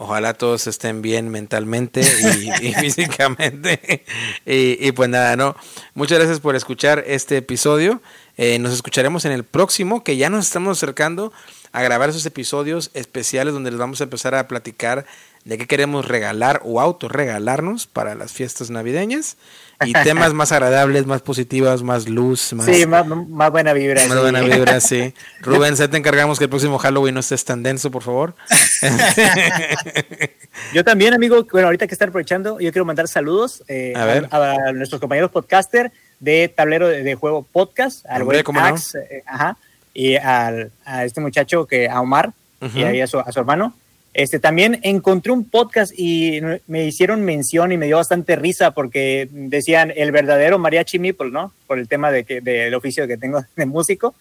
Ojalá 0.00 0.34
todos 0.34 0.68
estén 0.68 1.02
bien 1.02 1.28
mentalmente 1.28 2.02
y, 2.02 2.72
físicamente. 2.80 4.04
Y, 4.46 4.92
pues 4.92 5.08
nada, 5.08 5.34
¿no? 5.36 5.56
Muchas 5.94 6.18
gracias 6.18 6.38
por 6.38 6.54
escuchar 6.54 7.02
este 7.06 7.38
episodio. 7.38 8.00
Eh, 8.36 8.60
nos 8.60 8.72
escucharemos 8.72 9.24
en 9.24 9.32
el 9.32 9.42
próximo, 9.42 10.04
que 10.04 10.16
ya 10.16 10.30
nos 10.30 10.46
estamos 10.46 10.78
acercando 10.78 11.32
a 11.72 11.82
grabar 11.82 12.10
esos 12.10 12.24
episodios 12.26 12.90
especiales 12.94 13.54
donde 13.54 13.70
les 13.70 13.80
vamos 13.80 14.00
a 14.00 14.04
empezar 14.04 14.36
a 14.36 14.46
platicar 14.46 15.04
de 15.48 15.56
qué 15.56 15.66
queremos 15.66 16.06
regalar 16.06 16.60
o 16.62 16.78
autorregalarnos 16.78 17.86
para 17.86 18.14
las 18.14 18.32
fiestas 18.32 18.68
navideñas 18.68 19.38
y 19.82 19.94
temas 19.94 20.34
más 20.34 20.52
agradables, 20.52 21.06
más 21.06 21.22
positivas, 21.22 21.82
más 21.82 22.06
luz, 22.06 22.52
más... 22.52 22.66
Sí, 22.66 22.84
más, 22.86 23.06
buena 23.50 23.72
vibra. 23.72 24.06
Más 24.08 24.20
buena 24.20 24.42
vibra, 24.42 24.78
sí. 24.78 25.14
Rubén, 25.40 25.74
se 25.78 25.88
te 25.88 25.96
encargamos 25.96 26.36
que 26.36 26.44
el 26.44 26.50
próximo 26.50 26.76
Halloween 26.76 27.14
no 27.14 27.20
estés 27.20 27.46
tan 27.46 27.62
denso, 27.62 27.90
por 27.90 28.02
favor. 28.02 28.34
yo 30.74 30.84
también, 30.84 31.14
amigo, 31.14 31.46
bueno, 31.50 31.68
ahorita 31.68 31.86
que 31.86 31.94
están 31.94 32.10
aprovechando, 32.10 32.60
yo 32.60 32.70
quiero 32.70 32.84
mandar 32.84 33.08
saludos 33.08 33.64
eh, 33.68 33.94
a, 33.96 34.72
nuestros 34.74 35.00
compañeros 35.00 35.30
podcaster 35.30 35.90
de 36.20 36.52
Tablero 36.54 36.88
de, 36.88 37.14
Juego 37.14 37.42
Podcast, 37.50 38.04
al 38.04 38.24
buen 38.24 38.44
Ax, 38.54 38.96
eh, 38.96 39.22
ajá, 39.24 39.56
y 39.94 40.16
al, 40.16 40.72
a 40.84 41.06
este 41.06 41.22
muchacho, 41.22 41.64
que 41.64 41.88
a 41.88 42.02
Omar, 42.02 42.32
y 42.74 43.00
a 43.00 43.06
su, 43.06 43.18
a 43.18 43.32
su 43.32 43.40
hermano. 43.40 43.72
Este, 44.18 44.40
también 44.40 44.80
encontré 44.82 45.30
un 45.30 45.44
podcast 45.44 45.92
y 45.96 46.40
me 46.66 46.84
hicieron 46.84 47.22
mención 47.24 47.70
y 47.70 47.76
me 47.76 47.86
dio 47.86 47.98
bastante 47.98 48.34
risa 48.34 48.72
porque 48.72 49.28
decían 49.30 49.92
el 49.94 50.10
verdadero 50.10 50.58
mariachi 50.58 50.98
Meeple, 50.98 51.30
¿no? 51.30 51.52
Por 51.68 51.78
el 51.78 51.86
tema 51.86 52.10
de 52.10 52.24
que, 52.24 52.40
del 52.40 52.74
oficio 52.74 53.06
que 53.06 53.16
tengo 53.16 53.44
de 53.54 53.66
músico. 53.66 54.16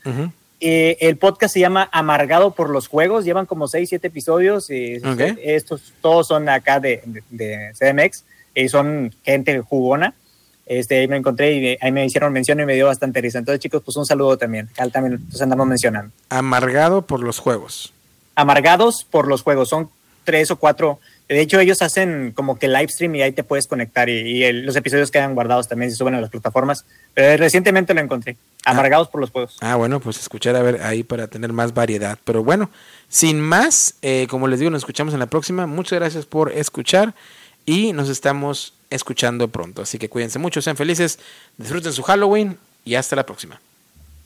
Eh, 0.61 0.97
el 0.99 1.17
podcast 1.17 1.55
se 1.55 1.61
llama 1.61 1.89
Amargado 1.91 2.51
por 2.51 2.69
los 2.69 2.87
Juegos, 2.87 3.25
llevan 3.25 3.47
como 3.47 3.67
6, 3.67 3.89
7 3.89 4.05
episodios. 4.05 4.69
Y 4.69 5.01
Estos 5.43 5.93
todos 5.99 6.27
son 6.27 6.47
acá 6.47 6.79
de, 6.79 7.01
de, 7.31 7.71
CDMX 7.73 8.23
y 8.53 8.69
son 8.69 9.15
gente 9.25 9.61
jugona. 9.61 10.13
Este, 10.67 10.99
ahí 10.99 11.07
me 11.07 11.17
encontré 11.17 11.53
y 11.55 11.77
ahí 11.81 11.91
me 11.91 12.05
hicieron 12.05 12.31
mención 12.33 12.59
y 12.59 12.67
me 12.67 12.75
dio 12.75 12.85
bastante 12.85 13.19
risa. 13.19 13.39
Entonces, 13.39 13.61
chicos, 13.61 13.81
pues 13.83 13.97
un 13.97 14.05
saludo 14.05 14.37
también. 14.37 14.69
también 14.93 15.25
los 15.27 15.41
andamos 15.41 15.65
mencionando. 15.65 16.11
Amargado 16.29 17.07
por 17.07 17.23
los 17.23 17.39
juegos 17.39 17.95
amargados 18.37 19.05
por 19.09 19.27
los 19.27 19.41
juegos. 19.41 19.67
Son 19.67 19.89
tres 20.23 20.51
o 20.51 20.55
cuatro. 20.57 20.99
De 21.27 21.41
hecho, 21.41 21.59
ellos 21.59 21.81
hacen 21.81 22.31
como 22.33 22.57
que 22.57 22.69
live 22.69 22.87
stream 22.87 23.15
y 23.15 23.21
ahí 23.21 23.33
te 23.33 23.43
puedes 23.43 23.67
conectar 23.67 24.07
y, 24.07 24.49
los 24.53 24.75
episodios 24.77 25.11
quedan 25.11 25.35
guardados 25.35 25.67
también 25.67 25.91
se 25.91 25.97
suben 25.97 26.15
a 26.15 26.21
las 26.21 26.29
plataformas. 26.29 26.85
Pero 27.13 27.35
recientemente 27.37 27.93
lo 27.93 27.99
encontré. 27.99 28.37
Ah. 28.63 28.71
Amargados 28.71 29.09
por 29.09 29.19
los 29.19 29.31
juegos. 29.31 29.57
Ah, 29.59 29.75
bueno, 29.75 29.99
pues 29.99 30.19
escuchar 30.19 30.55
a 30.55 30.61
ver 30.61 30.81
ahí 30.83 31.03
para 31.03 31.27
tener 31.27 31.51
más 31.51 31.73
variedad. 31.73 32.17
Pero 32.23 32.43
bueno, 32.43 32.69
sin 33.09 33.41
más, 33.41 33.95
eh, 34.01 34.27
como 34.29 34.47
les 34.47 34.59
digo, 34.59 34.71
nos 34.71 34.81
escuchamos 34.83 35.13
en 35.13 35.19
la 35.19 35.27
próxima. 35.27 35.65
Muchas 35.65 35.99
gracias 35.99 36.25
por 36.25 36.51
escuchar 36.51 37.13
y 37.65 37.91
nos 37.91 38.07
estamos 38.07 38.73
escuchando 38.89 39.47
pronto. 39.47 39.81
Así 39.81 39.97
que 39.97 40.09
cuídense 40.09 40.39
mucho, 40.39 40.61
sean 40.61 40.77
felices, 40.77 41.19
disfruten 41.57 41.91
su 41.91 42.03
Halloween 42.03 42.57
y 42.85 42.95
hasta 42.95 43.15
la 43.15 43.25
próxima. 43.25 43.59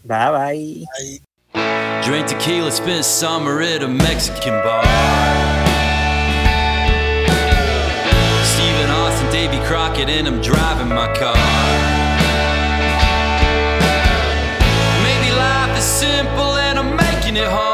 Bye 0.03 0.31
bye. 0.31 0.85
bye. 0.99 1.21
Drink 2.03 2.27
tequila, 2.27 2.71
spend 2.71 3.05
summer 3.05 3.61
at 3.61 3.83
a 3.83 3.87
Mexican 3.87 4.53
bar. 4.63 4.83
Stephen 8.43 8.89
Austin, 8.89 9.31
Davy 9.31 9.59
Crockett, 9.67 10.09
and 10.09 10.27
I'm 10.27 10.41
driving 10.41 10.89
my 10.89 11.13
car. 11.13 11.37
Maybe 15.03 15.29
life 15.35 15.77
is 15.77 15.83
simple 15.83 16.57
and 16.57 16.79
I'm 16.79 16.95
making 16.95 17.37
it 17.37 17.47
hard. 17.47 17.70